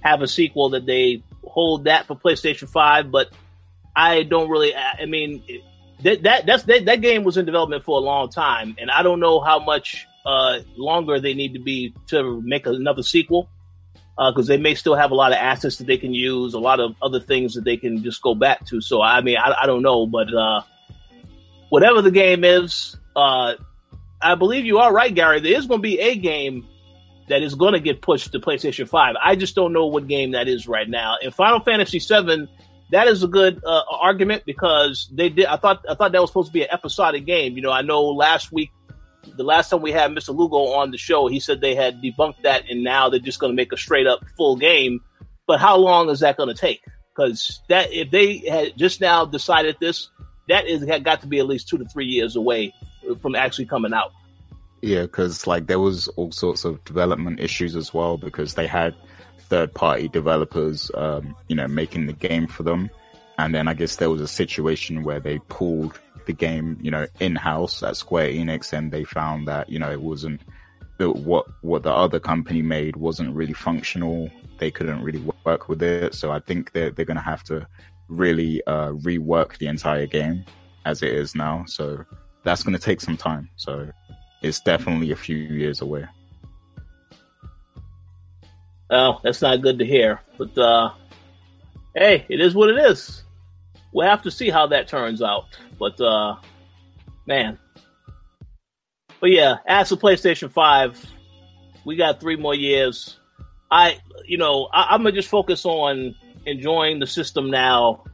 have 0.00 0.20
a 0.20 0.26
sequel 0.26 0.70
that 0.70 0.84
they 0.84 1.22
hold 1.44 1.84
that 1.84 2.06
for 2.06 2.16
PlayStation 2.16 2.68
Five, 2.68 3.12
but 3.12 3.30
I 3.94 4.24
don't 4.24 4.50
really. 4.50 4.74
I 4.74 5.06
mean, 5.06 5.42
that 6.02 6.22
that 6.24 6.46
that's 6.46 6.64
that, 6.64 6.86
that 6.86 7.00
game 7.00 7.24
was 7.24 7.36
in 7.36 7.46
development 7.46 7.84
for 7.84 7.98
a 7.98 8.00
long 8.00 8.30
time, 8.30 8.76
and 8.78 8.90
I 8.90 9.02
don't 9.02 9.20
know 9.20 9.40
how 9.40 9.60
much 9.60 10.06
uh, 10.26 10.60
longer 10.76 11.20
they 11.20 11.34
need 11.34 11.54
to 11.54 11.60
be 11.60 11.94
to 12.08 12.40
make 12.42 12.66
another 12.66 13.02
sequel 13.02 13.48
because 14.16 14.48
they 14.48 14.56
may 14.58 14.74
still 14.74 14.96
have 14.96 15.12
a 15.12 15.14
lot 15.14 15.30
of 15.30 15.38
assets 15.38 15.76
that 15.76 15.86
they 15.86 15.96
can 15.96 16.12
use, 16.12 16.54
a 16.54 16.58
lot 16.58 16.80
of 16.80 16.96
other 17.00 17.20
things 17.20 17.54
that 17.54 17.64
they 17.64 17.76
can 17.76 18.02
just 18.02 18.20
go 18.20 18.34
back 18.34 18.66
to. 18.66 18.80
So 18.80 19.00
I 19.00 19.20
mean, 19.20 19.36
I, 19.36 19.54
I 19.62 19.66
don't 19.66 19.82
know, 19.82 20.06
but 20.06 20.32
uh, 20.34 20.62
whatever 21.68 22.02
the 22.02 22.10
game 22.10 22.44
is, 22.44 22.96
uh, 23.18 23.56
I 24.20 24.34
believe 24.36 24.64
you 24.64 24.78
are 24.78 24.92
right, 24.92 25.14
Gary. 25.14 25.40
There 25.40 25.56
is 25.56 25.66
going 25.66 25.80
to 25.80 25.82
be 25.82 25.98
a 25.98 26.16
game 26.16 26.66
that 27.28 27.42
is 27.42 27.54
going 27.54 27.74
to 27.74 27.80
get 27.80 28.00
pushed 28.00 28.32
to 28.32 28.38
PlayStation 28.40 28.88
Five. 28.88 29.16
I 29.22 29.36
just 29.36 29.54
don't 29.54 29.72
know 29.72 29.86
what 29.86 30.06
game 30.06 30.32
that 30.32 30.48
is 30.48 30.68
right 30.68 30.88
now. 30.88 31.16
In 31.20 31.30
Final 31.30 31.60
Fantasy 31.60 31.98
VII, 31.98 32.48
that 32.90 33.08
is 33.08 33.22
a 33.22 33.28
good 33.28 33.60
uh, 33.64 33.82
argument 33.90 34.44
because 34.46 35.08
they 35.12 35.28
did. 35.28 35.46
I 35.46 35.56
thought 35.56 35.84
I 35.88 35.94
thought 35.94 36.12
that 36.12 36.20
was 36.20 36.30
supposed 36.30 36.48
to 36.48 36.52
be 36.52 36.62
an 36.62 36.68
episodic 36.70 37.26
game. 37.26 37.56
You 37.56 37.62
know, 37.62 37.72
I 37.72 37.82
know 37.82 38.04
last 38.04 38.52
week, 38.52 38.70
the 39.36 39.44
last 39.44 39.68
time 39.70 39.82
we 39.82 39.92
had 39.92 40.12
Mr. 40.12 40.34
Lugo 40.34 40.74
on 40.74 40.90
the 40.90 40.98
show, 40.98 41.26
he 41.26 41.40
said 41.40 41.60
they 41.60 41.74
had 41.74 42.00
debunked 42.00 42.42
that, 42.42 42.70
and 42.70 42.84
now 42.84 43.08
they're 43.08 43.20
just 43.20 43.40
going 43.40 43.52
to 43.52 43.56
make 43.56 43.72
a 43.72 43.76
straight 43.76 44.06
up 44.06 44.20
full 44.36 44.56
game. 44.56 45.00
But 45.46 45.60
how 45.60 45.76
long 45.76 46.08
is 46.08 46.20
that 46.20 46.36
going 46.36 46.48
to 46.48 46.54
take? 46.54 46.82
Because 47.14 47.60
that 47.68 47.92
if 47.92 48.10
they 48.10 48.38
had 48.48 48.76
just 48.76 49.00
now 49.00 49.24
decided 49.24 49.76
this, 49.80 50.08
that 50.48 50.66
is 50.66 50.86
had 50.86 51.04
got 51.04 51.20
to 51.22 51.26
be 51.26 51.40
at 51.40 51.46
least 51.46 51.68
two 51.68 51.78
to 51.78 51.84
three 51.86 52.06
years 52.06 52.36
away 52.36 52.72
from 53.16 53.34
actually 53.34 53.66
coming 53.66 53.92
out. 53.92 54.12
Yeah, 54.80 55.02
because 55.02 55.46
like 55.46 55.66
there 55.66 55.80
was 55.80 56.08
all 56.08 56.30
sorts 56.30 56.64
of 56.64 56.84
development 56.84 57.40
issues 57.40 57.74
as 57.74 57.92
well 57.92 58.16
because 58.16 58.54
they 58.54 58.66
had 58.66 58.94
third 59.40 59.74
party 59.74 60.08
developers, 60.08 60.90
um, 60.94 61.34
you 61.48 61.56
know, 61.56 61.66
making 61.66 62.06
the 62.06 62.12
game 62.12 62.46
for 62.46 62.62
them. 62.62 62.90
And 63.38 63.54
then 63.54 63.68
I 63.68 63.74
guess 63.74 63.96
there 63.96 64.10
was 64.10 64.20
a 64.20 64.28
situation 64.28 65.02
where 65.02 65.20
they 65.20 65.38
pulled 65.48 65.98
the 66.26 66.32
game, 66.32 66.78
you 66.80 66.90
know, 66.90 67.06
in 67.20 67.36
house 67.36 67.82
at 67.82 67.96
Square 67.96 68.28
Enix 68.28 68.72
and 68.72 68.92
they 68.92 69.04
found 69.04 69.48
that, 69.48 69.68
you 69.68 69.78
know, 69.78 69.90
it 69.90 70.00
wasn't 70.00 70.42
the, 70.98 71.10
what, 71.10 71.46
what 71.62 71.82
the 71.82 71.92
other 71.92 72.20
company 72.20 72.62
made 72.62 72.96
wasn't 72.96 73.34
really 73.34 73.52
functional. 73.52 74.30
They 74.58 74.70
couldn't 74.70 75.02
really 75.02 75.24
work 75.44 75.68
with 75.68 75.82
it. 75.82 76.14
So 76.14 76.30
I 76.30 76.40
think 76.40 76.72
they're, 76.72 76.90
they're 76.90 77.04
going 77.04 77.16
to 77.16 77.22
have 77.22 77.44
to 77.44 77.66
really, 78.08 78.62
uh, 78.66 78.90
rework 78.90 79.58
the 79.58 79.68
entire 79.68 80.06
game 80.06 80.44
as 80.84 81.02
it 81.02 81.12
is 81.12 81.34
now. 81.34 81.64
So 81.66 82.04
that's 82.48 82.62
going 82.62 82.72
to 82.72 82.82
take 82.82 82.98
some 82.98 83.16
time. 83.16 83.50
So 83.56 83.90
it's 84.40 84.58
definitely 84.60 85.12
a 85.12 85.16
few 85.16 85.36
years 85.36 85.82
away. 85.82 86.06
Oh, 88.90 89.20
that's 89.22 89.42
not 89.42 89.60
good 89.60 89.78
to 89.80 89.84
hear. 89.84 90.22
But 90.38 90.56
uh, 90.56 90.92
hey, 91.94 92.24
it 92.30 92.40
is 92.40 92.54
what 92.54 92.70
it 92.70 92.78
is. 92.78 93.22
We'll 93.92 94.08
have 94.08 94.22
to 94.22 94.30
see 94.30 94.48
how 94.48 94.66
that 94.68 94.88
turns 94.88 95.20
out. 95.20 95.58
But 95.78 96.00
uh, 96.00 96.36
man, 97.26 97.58
but 99.20 99.30
yeah, 99.30 99.56
as 99.66 99.90
for 99.90 99.96
PlayStation 99.96 100.50
Five, 100.50 101.04
we 101.84 101.96
got 101.96 102.18
three 102.18 102.36
more 102.36 102.54
years. 102.54 103.18
I, 103.70 103.98
you 104.24 104.38
know, 104.38 104.70
I, 104.72 104.94
I'm 104.94 105.02
gonna 105.02 105.12
just 105.12 105.28
focus 105.28 105.66
on 105.66 106.14
enjoying 106.46 106.98
the 106.98 107.06
system 107.06 107.50
now. 107.50 108.04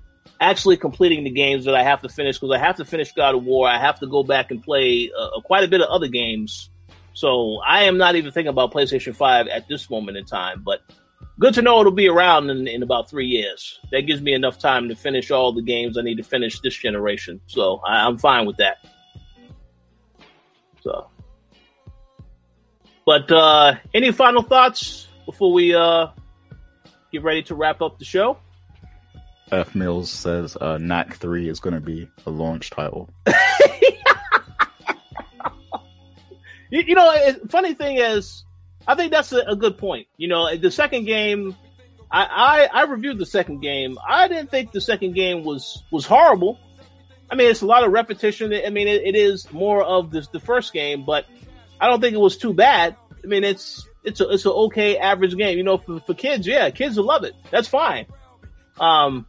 Actually 0.40 0.76
completing 0.76 1.24
the 1.24 1.30
games 1.30 1.64
that 1.64 1.74
I 1.74 1.82
have 1.82 2.02
to 2.02 2.08
finish 2.08 2.38
because 2.38 2.54
I 2.54 2.58
have 2.58 2.76
to 2.76 2.84
finish 2.84 3.12
God 3.12 3.34
of 3.34 3.44
War. 3.44 3.68
I 3.68 3.78
have 3.78 4.00
to 4.00 4.06
go 4.06 4.22
back 4.22 4.50
and 4.50 4.62
play 4.62 5.10
uh, 5.16 5.40
quite 5.42 5.64
a 5.64 5.68
bit 5.68 5.80
of 5.80 5.88
other 5.88 6.08
games. 6.08 6.70
So 7.14 7.60
I 7.64 7.84
am 7.84 7.96
not 7.96 8.16
even 8.16 8.32
thinking 8.32 8.48
about 8.48 8.72
PlayStation 8.72 9.14
5 9.14 9.46
at 9.46 9.68
this 9.68 9.88
moment 9.88 10.16
in 10.16 10.24
time, 10.24 10.62
but 10.64 10.80
good 11.38 11.54
to 11.54 11.62
know 11.62 11.80
it'll 11.80 11.92
be 11.92 12.08
around 12.08 12.50
in, 12.50 12.66
in 12.66 12.82
about 12.82 13.08
three 13.08 13.26
years. 13.26 13.78
That 13.92 14.02
gives 14.02 14.20
me 14.20 14.34
enough 14.34 14.58
time 14.58 14.88
to 14.88 14.96
finish 14.96 15.30
all 15.30 15.52
the 15.52 15.62
games 15.62 15.96
I 15.96 16.02
need 16.02 16.16
to 16.16 16.24
finish 16.24 16.60
this 16.60 16.76
generation. 16.76 17.40
So 17.46 17.80
I, 17.86 18.06
I'm 18.06 18.18
fine 18.18 18.46
with 18.46 18.56
that. 18.56 18.78
So, 20.82 21.08
but 23.06 23.30
uh, 23.30 23.76
any 23.94 24.12
final 24.12 24.42
thoughts 24.42 25.08
before 25.24 25.52
we 25.52 25.74
uh, 25.74 26.08
get 27.12 27.22
ready 27.22 27.42
to 27.44 27.54
wrap 27.54 27.80
up 27.80 27.98
the 27.98 28.04
show? 28.04 28.38
F 29.52 29.74
Mills 29.74 30.10
says 30.10 30.56
uh, 30.60 30.78
Knack 30.78 31.16
3 31.16 31.48
is 31.48 31.60
going 31.60 31.74
to 31.74 31.80
be 31.80 32.08
a 32.26 32.30
launch 32.30 32.70
title. 32.70 33.10
You, 36.74 36.82
you 36.88 36.94
know, 36.96 37.12
it, 37.14 37.52
funny 37.52 37.72
thing 37.74 37.98
is, 37.98 38.44
I 38.84 38.96
think 38.96 39.12
that's 39.12 39.32
a, 39.32 39.38
a, 39.46 39.54
good 39.54 39.78
point. 39.78 40.08
You 40.16 40.26
know, 40.26 40.56
the 40.56 40.72
second 40.72 41.04
game, 41.04 41.54
I, 42.10 42.68
I 42.72 42.80
I 42.80 42.84
reviewed 42.86 43.18
the 43.18 43.26
second 43.26 43.60
game. 43.60 43.96
I 44.04 44.26
didn't 44.26 44.50
think 44.50 44.72
the 44.72 44.80
second 44.80 45.14
game 45.14 45.44
was 45.44 45.84
was 45.92 46.04
horrible. 46.04 46.58
I 47.30 47.36
mean, 47.36 47.48
it's 47.48 47.62
a 47.62 47.66
lot 47.66 47.84
of 47.84 47.92
repetition. 47.92 48.52
I 48.52 48.70
mean, 48.70 48.88
it, 48.88 49.02
it 49.02 49.14
is 49.14 49.52
more 49.52 49.84
of 49.84 50.10
this 50.10 50.26
the 50.26 50.40
first 50.40 50.72
game, 50.72 51.04
but 51.04 51.26
I 51.80 51.86
don't 51.86 52.00
think 52.00 52.14
it 52.14 52.20
was 52.20 52.36
too 52.36 52.52
bad. 52.52 52.96
I 53.22 53.26
mean, 53.28 53.44
it's 53.44 53.88
it's 54.02 54.20
a 54.20 54.28
it's 54.30 54.44
an 54.44 54.50
okay 54.52 54.98
average 54.98 55.36
game. 55.36 55.56
You 55.56 55.62
know, 55.62 55.78
for 55.78 56.00
for 56.00 56.14
kids, 56.14 56.44
yeah, 56.44 56.70
kids 56.70 56.96
will 56.96 57.06
love 57.06 57.22
it. 57.22 57.36
That's 57.52 57.68
fine. 57.68 58.06
Um, 58.80 59.26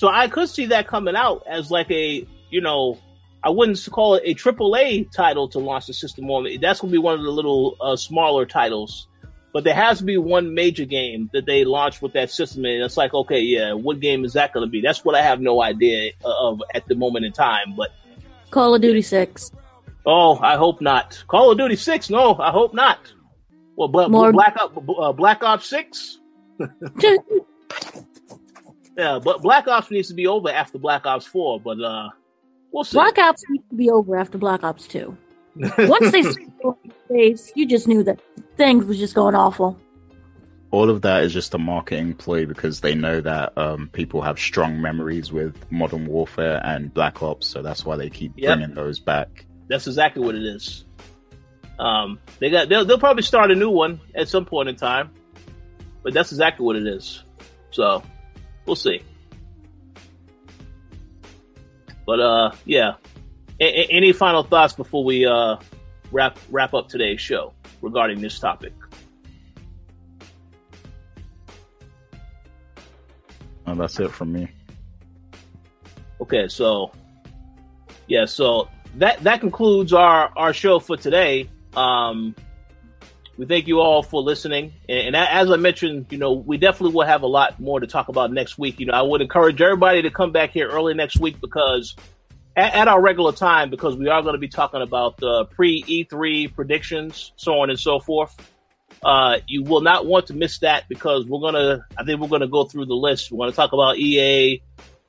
so 0.00 0.08
I 0.08 0.28
could 0.28 0.48
see 0.48 0.64
that 0.66 0.86
coming 0.86 1.14
out 1.14 1.42
as 1.46 1.70
like 1.70 1.90
a 1.90 2.26
you 2.48 2.62
know 2.62 2.98
I 3.44 3.50
wouldn't 3.50 3.86
call 3.90 4.14
it 4.14 4.22
a 4.24 4.32
triple 4.32 4.74
A 4.74 5.04
title 5.04 5.46
to 5.50 5.58
launch 5.58 5.88
the 5.88 5.92
system 5.92 6.30
on. 6.30 6.48
That's 6.58 6.80
going 6.80 6.90
to 6.90 6.92
be 6.92 6.98
one 6.98 7.18
of 7.18 7.22
the 7.22 7.30
little 7.30 7.76
uh, 7.82 7.96
smaller 7.96 8.46
titles. 8.46 9.08
but 9.52 9.62
there 9.64 9.74
has 9.74 9.98
to 9.98 10.04
be 10.04 10.16
one 10.16 10.54
major 10.54 10.86
game 10.86 11.28
that 11.34 11.44
they 11.44 11.64
launch 11.64 12.00
with 12.00 12.14
that 12.14 12.30
system, 12.30 12.64
and 12.64 12.82
it's 12.82 12.96
like, 12.96 13.12
okay, 13.12 13.40
yeah, 13.40 13.74
what 13.74 14.00
game 14.00 14.24
is 14.24 14.32
that 14.32 14.54
going 14.54 14.66
to 14.66 14.70
be? 14.70 14.80
That's 14.80 15.04
what 15.04 15.14
I 15.14 15.20
have 15.20 15.38
no 15.38 15.60
idea 15.60 16.12
of 16.24 16.62
at 16.74 16.86
the 16.88 16.94
moment 16.94 17.26
in 17.26 17.32
time. 17.32 17.74
But 17.76 17.90
Call 18.50 18.74
of 18.74 18.80
Duty 18.80 19.02
Six. 19.02 19.52
Oh, 20.06 20.38
I 20.38 20.56
hope 20.56 20.80
not. 20.80 21.22
Call 21.28 21.50
of 21.50 21.58
Duty 21.58 21.76
Six? 21.76 22.08
No, 22.08 22.36
I 22.38 22.52
hope 22.52 22.72
not. 22.72 23.00
Well, 23.76 23.88
but 23.88 24.10
More- 24.10 24.32
Black 24.32 24.56
Ops, 24.58 24.78
uh, 24.98 25.12
Black 25.12 25.42
Ops 25.42 25.66
Six. 25.66 26.18
Yeah, 29.00 29.18
but 29.22 29.40
Black 29.40 29.66
Ops 29.66 29.90
needs 29.90 30.08
to 30.08 30.14
be 30.14 30.26
over 30.26 30.50
after 30.50 30.76
Black 30.78 31.06
Ops 31.06 31.24
Four. 31.26 31.58
But 31.60 31.80
uh, 31.80 32.10
we'll 32.70 32.84
see. 32.84 32.96
Black 32.98 33.16
Ops 33.18 33.42
needs 33.48 33.64
to 33.70 33.74
be 33.76 33.88
over 33.90 34.16
after 34.16 34.36
Black 34.36 34.62
Ops 34.62 34.86
Two. 34.86 35.16
Once 35.56 36.12
they 36.12 36.22
started 36.58 36.92
space, 37.06 37.52
you 37.56 37.66
just 37.66 37.88
knew 37.88 38.02
that 38.04 38.20
things 38.56 38.84
was 38.84 38.98
just 38.98 39.14
going 39.14 39.34
awful. 39.34 39.78
all 40.70 40.88
of 40.90 41.02
that 41.02 41.24
is 41.24 41.32
just 41.32 41.54
a 41.54 41.58
marketing 41.58 42.14
ploy 42.14 42.46
because 42.46 42.80
they 42.80 42.94
know 42.94 43.20
that 43.20 43.56
um, 43.58 43.88
people 43.92 44.20
have 44.22 44.38
strong 44.38 44.80
memories 44.80 45.32
with 45.32 45.56
Modern 45.72 46.06
Warfare 46.06 46.60
and 46.64 46.92
Black 46.94 47.22
Ops, 47.22 47.46
so 47.48 47.62
that's 47.62 47.84
why 47.86 47.96
they 47.96 48.08
keep 48.10 48.32
Yep. 48.36 48.58
bringing 48.58 48.74
those 48.76 49.00
back. 49.00 49.46
That's 49.68 49.86
exactly 49.88 50.22
what 50.22 50.34
it 50.36 50.44
is. 50.44 50.84
Um, 51.78 52.18
they 52.38 52.50
got 52.50 52.68
they'll, 52.68 52.84
they'll 52.84 52.98
probably 52.98 53.22
start 53.22 53.50
a 53.50 53.54
new 53.54 53.70
one 53.70 54.00
at 54.14 54.28
some 54.28 54.44
point 54.44 54.68
in 54.68 54.76
time, 54.76 55.10
but 56.02 56.12
that's 56.12 56.30
exactly 56.32 56.64
what 56.66 56.76
it 56.76 56.86
is. 56.86 57.24
So 57.70 58.02
we'll 58.70 58.76
see. 58.76 59.02
But 62.06 62.20
uh, 62.20 62.52
yeah. 62.64 62.94
A- 63.60 63.88
any 63.90 64.12
final 64.12 64.44
thoughts 64.44 64.74
before 64.74 65.04
we 65.04 65.26
uh 65.26 65.56
wrap 66.12 66.38
wrap 66.50 66.72
up 66.72 66.88
today's 66.88 67.20
show 67.20 67.52
regarding 67.82 68.20
this 68.20 68.38
topic? 68.38 68.72
That's 73.66 73.98
it 74.00 74.10
from 74.10 74.32
me. 74.32 74.48
Okay, 76.20 76.48
so 76.48 76.92
yeah, 78.06 78.24
so 78.24 78.68
that 78.96 79.22
that 79.24 79.40
concludes 79.40 79.92
our 79.92 80.32
our 80.36 80.52
show 80.52 80.78
for 80.78 80.96
today. 80.96 81.48
Um, 81.74 82.34
we 83.40 83.46
thank 83.46 83.66
you 83.68 83.80
all 83.80 84.02
for 84.02 84.20
listening, 84.20 84.74
and, 84.86 85.16
and 85.16 85.16
as 85.16 85.50
I 85.50 85.56
mentioned, 85.56 86.08
you 86.10 86.18
know, 86.18 86.32
we 86.32 86.58
definitely 86.58 86.94
will 86.94 87.06
have 87.06 87.22
a 87.22 87.26
lot 87.26 87.58
more 87.58 87.80
to 87.80 87.86
talk 87.86 88.08
about 88.08 88.30
next 88.30 88.58
week. 88.58 88.78
You 88.78 88.84
know, 88.84 88.92
I 88.92 89.00
would 89.00 89.22
encourage 89.22 89.62
everybody 89.62 90.02
to 90.02 90.10
come 90.10 90.30
back 90.30 90.50
here 90.50 90.68
early 90.68 90.92
next 90.92 91.18
week 91.18 91.40
because 91.40 91.96
at, 92.54 92.74
at 92.74 92.86
our 92.86 93.00
regular 93.00 93.32
time, 93.32 93.70
because 93.70 93.96
we 93.96 94.08
are 94.08 94.20
going 94.20 94.34
to 94.34 94.38
be 94.38 94.48
talking 94.48 94.82
about 94.82 95.16
the 95.16 95.46
pre 95.46 95.82
E3 95.82 96.54
predictions, 96.54 97.32
so 97.36 97.60
on 97.60 97.70
and 97.70 97.80
so 97.80 97.98
forth. 97.98 98.36
Uh, 99.02 99.38
you 99.46 99.62
will 99.62 99.80
not 99.80 100.04
want 100.04 100.26
to 100.26 100.34
miss 100.34 100.58
that 100.58 100.86
because 100.90 101.24
we're 101.24 101.40
gonna. 101.40 101.86
I 101.96 102.04
think 102.04 102.20
we're 102.20 102.28
gonna 102.28 102.46
go 102.46 102.64
through 102.64 102.84
the 102.84 102.94
list. 102.94 103.32
We're 103.32 103.46
gonna 103.46 103.56
talk 103.56 103.72
about 103.72 103.96
EA. 103.96 104.60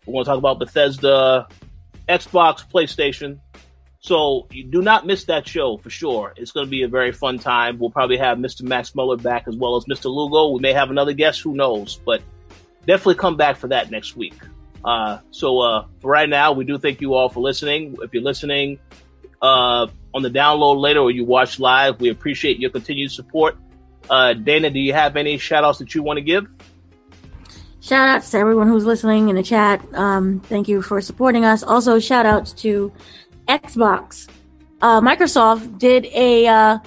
We're 0.05 0.13
going 0.13 0.23
to 0.23 0.29
talk 0.29 0.37
about 0.37 0.57
Bethesda, 0.57 1.47
Xbox, 2.07 2.65
PlayStation. 2.65 3.39
So 4.01 4.47
you 4.51 4.63
do 4.63 4.81
not 4.81 5.05
miss 5.05 5.25
that 5.25 5.47
show 5.47 5.77
for 5.77 5.91
sure. 5.91 6.33
It's 6.35 6.51
going 6.51 6.65
to 6.65 6.69
be 6.69 6.81
a 6.81 6.87
very 6.87 7.11
fun 7.11 7.37
time. 7.37 7.77
We'll 7.77 7.91
probably 7.91 8.17
have 8.17 8.39
Mr. 8.39 8.63
Max 8.63 8.95
Muller 8.95 9.15
back 9.15 9.47
as 9.47 9.55
well 9.55 9.75
as 9.75 9.85
Mr. 9.85 10.05
Lugo. 10.05 10.49
We 10.49 10.59
may 10.59 10.73
have 10.73 10.89
another 10.89 11.13
guest, 11.13 11.41
who 11.41 11.53
knows? 11.53 11.99
But 12.03 12.23
definitely 12.87 13.15
come 13.15 13.37
back 13.37 13.57
for 13.57 13.67
that 13.67 13.91
next 13.91 14.15
week. 14.15 14.33
Uh, 14.83 15.19
so 15.29 15.59
uh, 15.59 15.85
for 15.99 16.09
right 16.09 16.27
now, 16.27 16.51
we 16.51 16.65
do 16.65 16.79
thank 16.79 16.99
you 16.99 17.13
all 17.13 17.29
for 17.29 17.41
listening. 17.41 17.95
If 18.01 18.11
you're 18.11 18.23
listening 18.23 18.79
uh, 19.39 19.85
on 20.15 20.23
the 20.23 20.31
download 20.31 20.81
later 20.81 20.99
or 20.99 21.11
you 21.11 21.23
watch 21.23 21.59
live, 21.59 22.01
we 22.01 22.09
appreciate 22.09 22.59
your 22.59 22.71
continued 22.71 23.11
support. 23.11 23.55
Uh, 24.09 24.33
Dana, 24.33 24.71
do 24.71 24.79
you 24.79 24.93
have 24.93 25.15
any 25.15 25.37
shout 25.37 25.63
outs 25.63 25.77
that 25.77 25.93
you 25.93 26.01
want 26.01 26.17
to 26.17 26.23
give? 26.23 26.47
Shout 27.81 28.09
outs 28.09 28.31
to 28.31 28.39
everyone 28.39 28.67
who's 28.67 28.85
listening 28.85 29.29
in 29.29 29.35
the 29.35 29.43
chat. 29.43 29.83
Um, 29.93 30.39
thank 30.39 30.67
you 30.67 30.81
for 30.81 31.01
supporting 31.01 31.45
us. 31.45 31.61
Also, 31.61 31.99
shout 31.99 32.25
outs 32.25 32.51
to 32.53 32.91
Xbox. 33.51 34.29
Uh, 34.81 35.01
Microsoft 35.01 35.77
did 35.77 36.05
a 36.05 36.47
uh, 36.47 36.79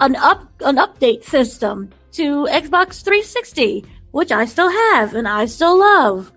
an 0.00 0.16
up 0.16 0.48
an 0.60 0.76
update 0.76 1.22
system 1.24 1.90
to 2.12 2.46
Xbox 2.50 3.02
360, 3.02 3.84
which 4.10 4.32
I 4.32 4.44
still 4.44 4.70
have 4.70 5.14
and 5.14 5.28
I 5.28 5.46
still 5.46 5.78
love. 5.78 6.32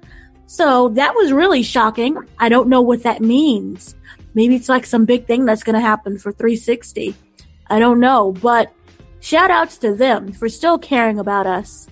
So 0.45 0.89
that 0.89 1.15
was 1.15 1.33
really 1.33 1.63
shocking. 1.63 2.17
I 2.37 2.49
don't 2.49 2.69
know 2.69 2.81
what 2.81 3.03
that 3.03 3.21
means. 3.21 3.95
Maybe 4.35 4.55
it's 4.55 4.69
like 4.69 4.85
some 4.85 5.05
big 5.05 5.25
thing 5.25 5.45
that's 5.45 5.63
going 5.63 5.73
to 5.73 5.81
happen 5.81 6.19
for 6.19 6.31
360. 6.31 7.15
I 7.67 7.79
don't 7.79 7.99
know, 7.99 8.31
but 8.31 8.71
shout 9.19 9.49
outs 9.49 9.79
to 9.79 9.95
them 9.95 10.31
for 10.31 10.47
still 10.47 10.77
caring 10.77 11.17
about 11.17 11.47
us. 11.47 11.87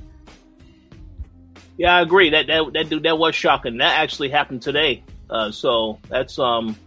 Yeah, 1.78 1.96
I 1.96 2.02
agree. 2.02 2.30
That 2.30 2.46
that 2.48 2.72
that 2.74 2.90
dude 2.90 3.04
that 3.04 3.18
was 3.18 3.34
shocking. 3.34 3.78
That 3.78 3.98
actually 3.98 4.30
happened 4.30 4.62
today. 4.62 5.04
Uh, 5.28 5.50
so 5.50 5.98
that's 6.08 6.38
um 6.38 6.78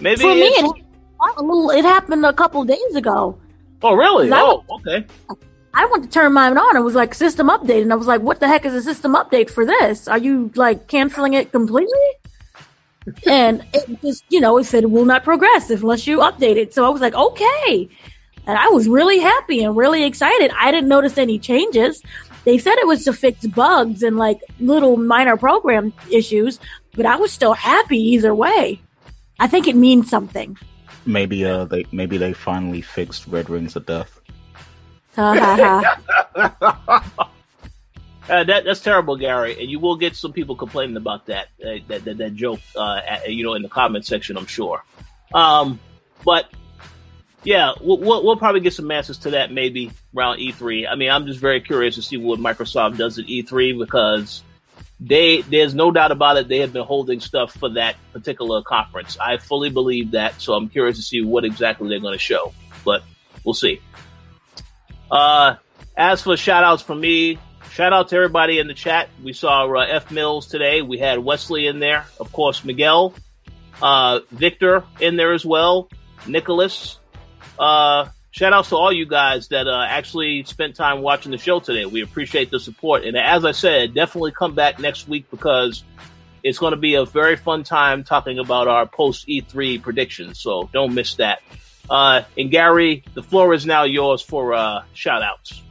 maybe 0.00 0.22
For 0.22 0.34
me, 0.34 0.46
it, 0.46 0.84
a 1.36 1.42
little, 1.42 1.70
it 1.70 1.84
happened 1.84 2.24
a 2.24 2.32
couple 2.32 2.64
days 2.64 2.94
ago. 2.94 3.38
oh 3.82 3.94
really? 3.94 4.30
Oh, 4.32 4.64
okay. 4.70 5.06
I 5.76 5.86
went 5.86 6.04
to 6.04 6.10
turn 6.10 6.32
mine 6.32 6.56
on. 6.56 6.76
It 6.76 6.80
was 6.80 6.94
like 6.94 7.14
system 7.14 7.48
update, 7.48 7.82
and 7.82 7.92
I 7.92 7.96
was 7.96 8.06
like, 8.06 8.20
"What 8.20 8.38
the 8.40 8.46
heck 8.46 8.64
is 8.64 8.74
a 8.74 8.82
system 8.82 9.14
update 9.14 9.50
for 9.50 9.66
this? 9.66 10.06
Are 10.06 10.18
you 10.18 10.50
like 10.54 10.86
canceling 10.86 11.34
it 11.34 11.50
completely?" 11.50 12.08
and 13.26 13.66
it 13.74 14.00
just, 14.00 14.24
you 14.30 14.40
know, 14.40 14.56
it 14.58 14.64
said 14.64 14.84
it 14.84 14.90
will 14.90 15.04
not 15.04 15.24
progress 15.24 15.68
unless 15.70 16.06
you 16.06 16.18
update 16.18 16.56
it. 16.56 16.72
So 16.72 16.86
I 16.86 16.88
was 16.90 17.00
like, 17.00 17.14
"Okay," 17.14 17.88
and 18.46 18.56
I 18.56 18.68
was 18.68 18.88
really 18.88 19.18
happy 19.18 19.64
and 19.64 19.76
really 19.76 20.04
excited. 20.04 20.52
I 20.56 20.70
didn't 20.70 20.88
notice 20.88 21.18
any 21.18 21.38
changes. 21.38 22.02
They 22.44 22.58
said 22.58 22.74
it 22.78 22.86
was 22.86 23.04
to 23.04 23.12
fix 23.12 23.46
bugs 23.46 24.02
and 24.02 24.16
like 24.16 24.38
little 24.60 24.96
minor 24.96 25.36
program 25.36 25.92
issues, 26.10 26.60
but 26.92 27.06
I 27.06 27.16
was 27.16 27.32
still 27.32 27.54
happy 27.54 27.98
either 27.98 28.34
way. 28.34 28.80
I 29.38 29.46
think 29.46 29.66
it 29.66 29.76
means 29.76 30.08
something. 30.08 30.56
Maybe 31.06 31.44
uh, 31.44 31.64
they 31.64 31.84
maybe 31.92 32.16
they 32.16 32.32
finally 32.32 32.80
fixed 32.80 33.26
Red 33.26 33.50
Rings 33.50 33.76
of 33.76 33.86
Death. 33.86 34.20
Ha 35.16 35.34
ha 35.38 36.68
ha. 36.88 37.30
Uh, 38.28 38.42
that 38.44 38.64
that's 38.64 38.80
terrible, 38.80 39.16
Gary, 39.16 39.60
and 39.60 39.70
you 39.70 39.78
will 39.78 39.96
get 39.96 40.16
some 40.16 40.32
people 40.32 40.56
complaining 40.56 40.96
about 40.96 41.26
that 41.26 41.48
uh, 41.62 41.76
that, 41.88 42.04
that 42.04 42.18
that 42.18 42.34
joke, 42.34 42.60
uh, 42.74 43.00
at, 43.06 43.30
you 43.30 43.44
know, 43.44 43.52
in 43.52 43.62
the 43.62 43.68
comment 43.68 44.06
section. 44.06 44.38
I'm 44.38 44.46
sure. 44.46 44.82
Um, 45.34 45.78
but 46.24 46.50
yeah, 47.42 47.74
we'll, 47.82 47.98
we'll, 47.98 48.24
we'll 48.24 48.36
probably 48.36 48.60
get 48.60 48.72
some 48.72 48.90
answers 48.90 49.18
to 49.18 49.30
that 49.30 49.52
maybe 49.52 49.90
around 50.16 50.38
E3. 50.38 50.88
I 50.90 50.94
mean, 50.94 51.10
I'm 51.10 51.26
just 51.26 51.38
very 51.38 51.60
curious 51.60 51.96
to 51.96 52.02
see 52.02 52.16
what 52.16 52.40
Microsoft 52.40 52.96
does 52.96 53.18
at 53.18 53.26
E3 53.26 53.78
because 53.78 54.42
they 55.00 55.42
there's 55.42 55.74
no 55.74 55.90
doubt 55.90 56.12
about 56.12 56.36
it. 56.36 56.48
They 56.48 56.58
have 56.58 56.72
been 56.72 56.84
holding 56.84 57.20
stuff 57.20 57.52
for 57.52 57.70
that 57.70 57.96
particular 58.12 58.62
conference. 58.62 59.18
I 59.18 59.38
fully 59.38 59.70
believe 59.70 60.12
that, 60.12 60.40
so 60.40 60.54
I'm 60.54 60.68
curious 60.68 60.96
to 60.96 61.02
see 61.02 61.20
what 61.20 61.44
exactly 61.44 61.88
they're 61.88 62.00
going 62.00 62.14
to 62.14 62.18
show. 62.18 62.52
But 62.84 63.02
we'll 63.44 63.54
see. 63.54 63.80
Uh, 65.10 65.56
as 65.96 66.22
for 66.22 66.36
shout 66.36 66.64
outs 66.64 66.82
from 66.82 67.00
me, 67.00 67.38
shout 67.72 67.92
out 67.92 68.08
to 68.08 68.16
everybody 68.16 68.58
in 68.58 68.66
the 68.66 68.74
chat. 68.74 69.08
We 69.22 69.32
saw 69.32 69.66
uh, 69.66 69.80
F 69.80 70.10
Mills 70.10 70.46
today. 70.46 70.82
We 70.82 70.98
had 70.98 71.18
Wesley 71.18 71.66
in 71.66 71.80
there. 71.80 72.06
Of 72.20 72.32
course, 72.32 72.64
Miguel, 72.64 73.14
uh, 73.82 74.20
Victor 74.30 74.84
in 75.00 75.16
there 75.16 75.32
as 75.32 75.44
well. 75.44 75.88
Nicholas. 76.26 76.98
Uh, 77.58 78.08
shout 78.34 78.52
outs 78.52 78.70
to 78.70 78.76
all 78.76 78.92
you 78.92 79.06
guys 79.06 79.46
that 79.48 79.68
uh, 79.68 79.86
actually 79.88 80.42
spent 80.42 80.74
time 80.74 81.02
watching 81.02 81.30
the 81.30 81.38
show 81.38 81.60
today. 81.60 81.86
We 81.86 82.02
appreciate 82.02 82.50
the 82.50 82.58
support. 82.58 83.04
And 83.04 83.16
as 83.16 83.44
I 83.44 83.52
said, 83.52 83.94
definitely 83.94 84.32
come 84.32 84.56
back 84.56 84.80
next 84.80 85.06
week 85.06 85.30
because 85.30 85.84
it's 86.42 86.58
going 86.58 86.72
to 86.72 86.76
be 86.76 86.96
a 86.96 87.04
very 87.04 87.36
fun 87.36 87.62
time 87.62 88.02
talking 88.02 88.40
about 88.40 88.66
our 88.66 88.86
post 88.86 89.28
E3 89.28 89.80
predictions. 89.80 90.40
So 90.40 90.68
don't 90.72 90.94
miss 90.94 91.14
that. 91.14 91.42
Uh, 91.88 92.22
and 92.36 92.50
Gary, 92.50 93.04
the 93.14 93.22
floor 93.22 93.54
is 93.54 93.66
now 93.66 93.84
yours 93.84 94.20
for 94.20 94.52
uh, 94.52 94.82
shout 94.94 95.22
outs. 95.22 95.62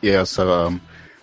Yeah, 0.00 0.24
so 0.24 0.50
um, 0.50 0.80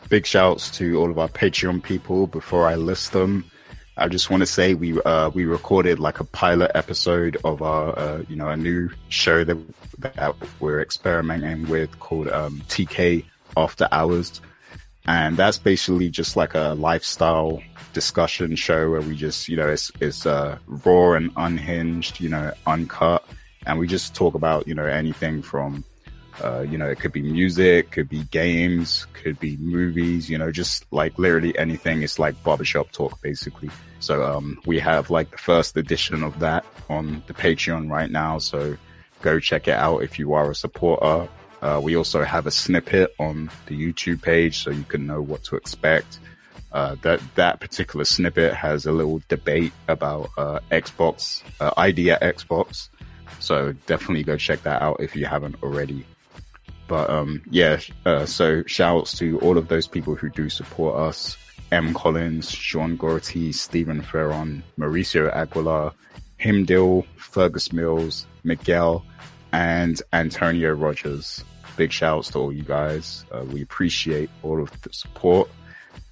big 0.07 0.25
shouts 0.25 0.71
to 0.77 0.97
all 0.97 1.11
of 1.11 1.19
our 1.19 1.27
Patreon 1.27 1.83
people. 1.83 2.25
Before 2.25 2.65
I 2.65 2.75
list 2.75 3.11
them, 3.11 3.50
I 3.97 4.07
just 4.07 4.29
want 4.29 4.41
to 4.41 4.47
say 4.47 4.73
we 4.73 5.01
uh, 5.01 5.29
we 5.29 5.45
recorded 5.45 5.99
like 5.99 6.19
a 6.19 6.23
pilot 6.23 6.71
episode 6.75 7.37
of 7.43 7.61
our 7.61 7.97
uh, 7.97 8.23
you 8.29 8.35
know 8.35 8.47
a 8.47 8.55
new 8.55 8.89
show 9.09 9.43
that 9.43 9.57
that 9.99 10.35
we're 10.59 10.81
experimenting 10.81 11.67
with 11.67 11.99
called 11.99 12.29
um, 12.29 12.61
TK 12.69 13.25
After 13.57 13.87
Hours, 13.91 14.41
and 15.05 15.35
that's 15.35 15.57
basically 15.57 16.09
just 16.09 16.35
like 16.35 16.55
a 16.55 16.73
lifestyle 16.77 17.61
discussion 17.93 18.55
show 18.55 18.89
where 18.89 19.01
we 19.01 19.15
just 19.15 19.49
you 19.49 19.57
know 19.57 19.67
it's 19.67 19.91
it's 19.99 20.25
uh, 20.25 20.57
raw 20.67 21.13
and 21.13 21.31
unhinged, 21.35 22.21
you 22.21 22.29
know, 22.29 22.53
uncut, 22.65 23.25
and 23.67 23.77
we 23.77 23.87
just 23.87 24.15
talk 24.15 24.35
about 24.35 24.67
you 24.67 24.73
know 24.73 24.85
anything 24.85 25.41
from 25.41 25.83
uh, 26.43 26.61
you 26.61 26.77
know, 26.77 26.87
it 26.87 26.99
could 26.99 27.11
be 27.11 27.21
music, 27.21 27.91
could 27.91 28.09
be 28.09 28.23
games, 28.25 29.05
could 29.13 29.39
be 29.39 29.57
movies, 29.57 30.29
you 30.29 30.37
know, 30.37 30.51
just 30.51 30.85
like 30.91 31.17
literally 31.19 31.57
anything. 31.57 32.01
It's 32.03 32.19
like 32.19 32.41
barbershop 32.43 32.91
talk, 32.91 33.21
basically. 33.21 33.69
So, 33.99 34.23
um, 34.23 34.59
we 34.65 34.79
have 34.79 35.09
like 35.09 35.31
the 35.31 35.37
first 35.37 35.77
edition 35.77 36.23
of 36.23 36.39
that 36.39 36.65
on 36.89 37.23
the 37.27 37.33
Patreon 37.33 37.89
right 37.89 38.09
now. 38.09 38.37
So 38.37 38.77
go 39.21 39.39
check 39.39 39.67
it 39.67 39.75
out 39.75 39.99
if 39.99 40.19
you 40.19 40.33
are 40.33 40.51
a 40.51 40.55
supporter. 40.55 41.27
Uh, 41.61 41.79
we 41.81 41.95
also 41.95 42.23
have 42.23 42.47
a 42.47 42.51
snippet 42.51 43.13
on 43.19 43.49
the 43.67 43.79
YouTube 43.79 44.21
page 44.21 44.63
so 44.63 44.71
you 44.71 44.83
can 44.83 45.05
know 45.05 45.21
what 45.21 45.43
to 45.45 45.55
expect. 45.55 46.19
Uh, 46.71 46.95
that 47.01 47.21
that 47.35 47.59
particular 47.59 48.05
snippet 48.05 48.53
has 48.53 48.85
a 48.85 48.91
little 48.91 49.21
debate 49.27 49.73
about 49.89 50.29
uh, 50.37 50.59
Xbox 50.71 51.43
uh, 51.59 51.71
ID 51.75 52.11
at 52.11 52.21
Xbox, 52.21 52.87
so 53.39 53.73
definitely 53.87 54.23
go 54.23 54.37
check 54.37 54.63
that 54.63 54.81
out 54.81 55.01
if 55.01 55.13
you 55.13 55.25
haven't 55.25 55.61
already. 55.63 56.05
But 56.91 57.09
um, 57.09 57.41
yeah, 57.49 57.79
uh, 58.05 58.25
so 58.25 58.63
shouts 58.65 59.17
to 59.19 59.39
all 59.39 59.57
of 59.57 59.69
those 59.69 59.87
people 59.87 60.13
who 60.13 60.29
do 60.29 60.49
support 60.49 60.99
us: 60.99 61.37
M. 61.71 61.93
Collins, 61.93 62.51
Sean 62.51 62.97
Gorty, 62.97 63.53
Stephen 63.53 64.01
Ferron, 64.01 64.61
Mauricio 64.77 65.33
Aguilar, 65.33 65.93
Himdil, 66.37 67.05
Fergus 67.15 67.71
Mills, 67.71 68.27
Miguel, 68.43 69.05
and 69.53 70.01
Antonio 70.11 70.73
Rogers. 70.73 71.45
Big 71.77 71.93
shouts 71.93 72.29
to 72.31 72.39
all 72.39 72.51
you 72.51 72.63
guys. 72.63 73.23
Uh, 73.31 73.45
we 73.45 73.61
appreciate 73.61 74.29
all 74.43 74.61
of 74.61 74.69
the 74.81 74.91
support. 74.91 75.49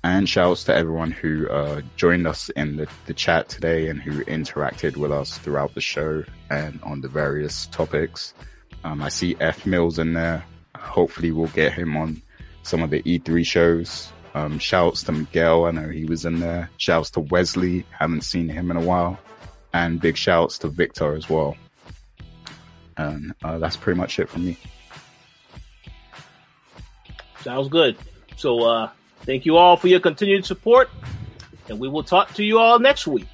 And 0.06 0.30
shouts 0.30 0.64
to 0.64 0.74
everyone 0.74 1.12
who 1.12 1.50
uh, 1.50 1.82
joined 1.98 2.26
us 2.26 2.48
in 2.52 2.78
the, 2.78 2.88
the 3.06 3.14
chat 3.14 3.50
today 3.50 3.90
and 3.90 4.02
who 4.02 4.24
interacted 4.24 4.96
with 4.96 5.12
us 5.12 5.40
throughout 5.40 5.76
the 5.76 5.82
show 5.82 6.24
and 6.50 6.80
on 6.84 7.02
the 7.02 7.10
various 7.10 7.66
topics. 7.66 8.34
Um, 8.86 9.02
I 9.02 9.10
see 9.10 9.36
F 9.42 9.66
Mills 9.66 10.00
in 10.00 10.14
there. 10.14 10.46
Hopefully, 10.80 11.32
we'll 11.32 11.48
get 11.50 11.74
him 11.74 11.96
on 11.98 12.22
some 12.64 12.82
of 12.82 12.90
the 12.90 13.02
E3 13.04 13.46
shows. 13.46 14.12
Um, 14.36 14.60
shouts 14.60 15.04
to 15.04 15.12
Miguel. 15.12 15.66
I 15.66 15.72
know 15.72 15.90
he 15.90 16.06
was 16.06 16.26
in 16.26 16.40
there. 16.40 16.70
Shouts 16.78 17.10
to 17.12 17.22
Wesley. 17.22 17.86
Haven't 17.92 18.24
seen 18.24 18.48
him 18.48 18.72
in 18.72 18.78
a 18.78 18.82
while. 18.82 19.20
And 19.74 20.00
big 20.00 20.18
shouts 20.18 20.58
to 20.60 20.68
Victor 20.68 21.16
as 21.16 21.30
well. 21.30 21.56
And 22.98 23.34
uh, 23.44 23.58
that's 23.58 23.76
pretty 23.76 24.00
much 24.00 24.20
it 24.20 24.30
from 24.30 24.46
me. 24.46 24.58
Sounds 27.42 27.70
good. 27.70 27.98
So, 28.36 28.64
uh, 28.64 28.90
thank 29.22 29.46
you 29.46 29.58
all 29.58 29.78
for 29.78 29.88
your 29.88 30.00
continued 30.00 30.46
support, 30.46 30.90
and 31.70 31.80
we 31.80 31.88
will 31.88 32.04
talk 32.04 32.34
to 32.36 32.44
you 32.44 32.60
all 32.60 32.80
next 32.80 33.08
week. 33.08 33.28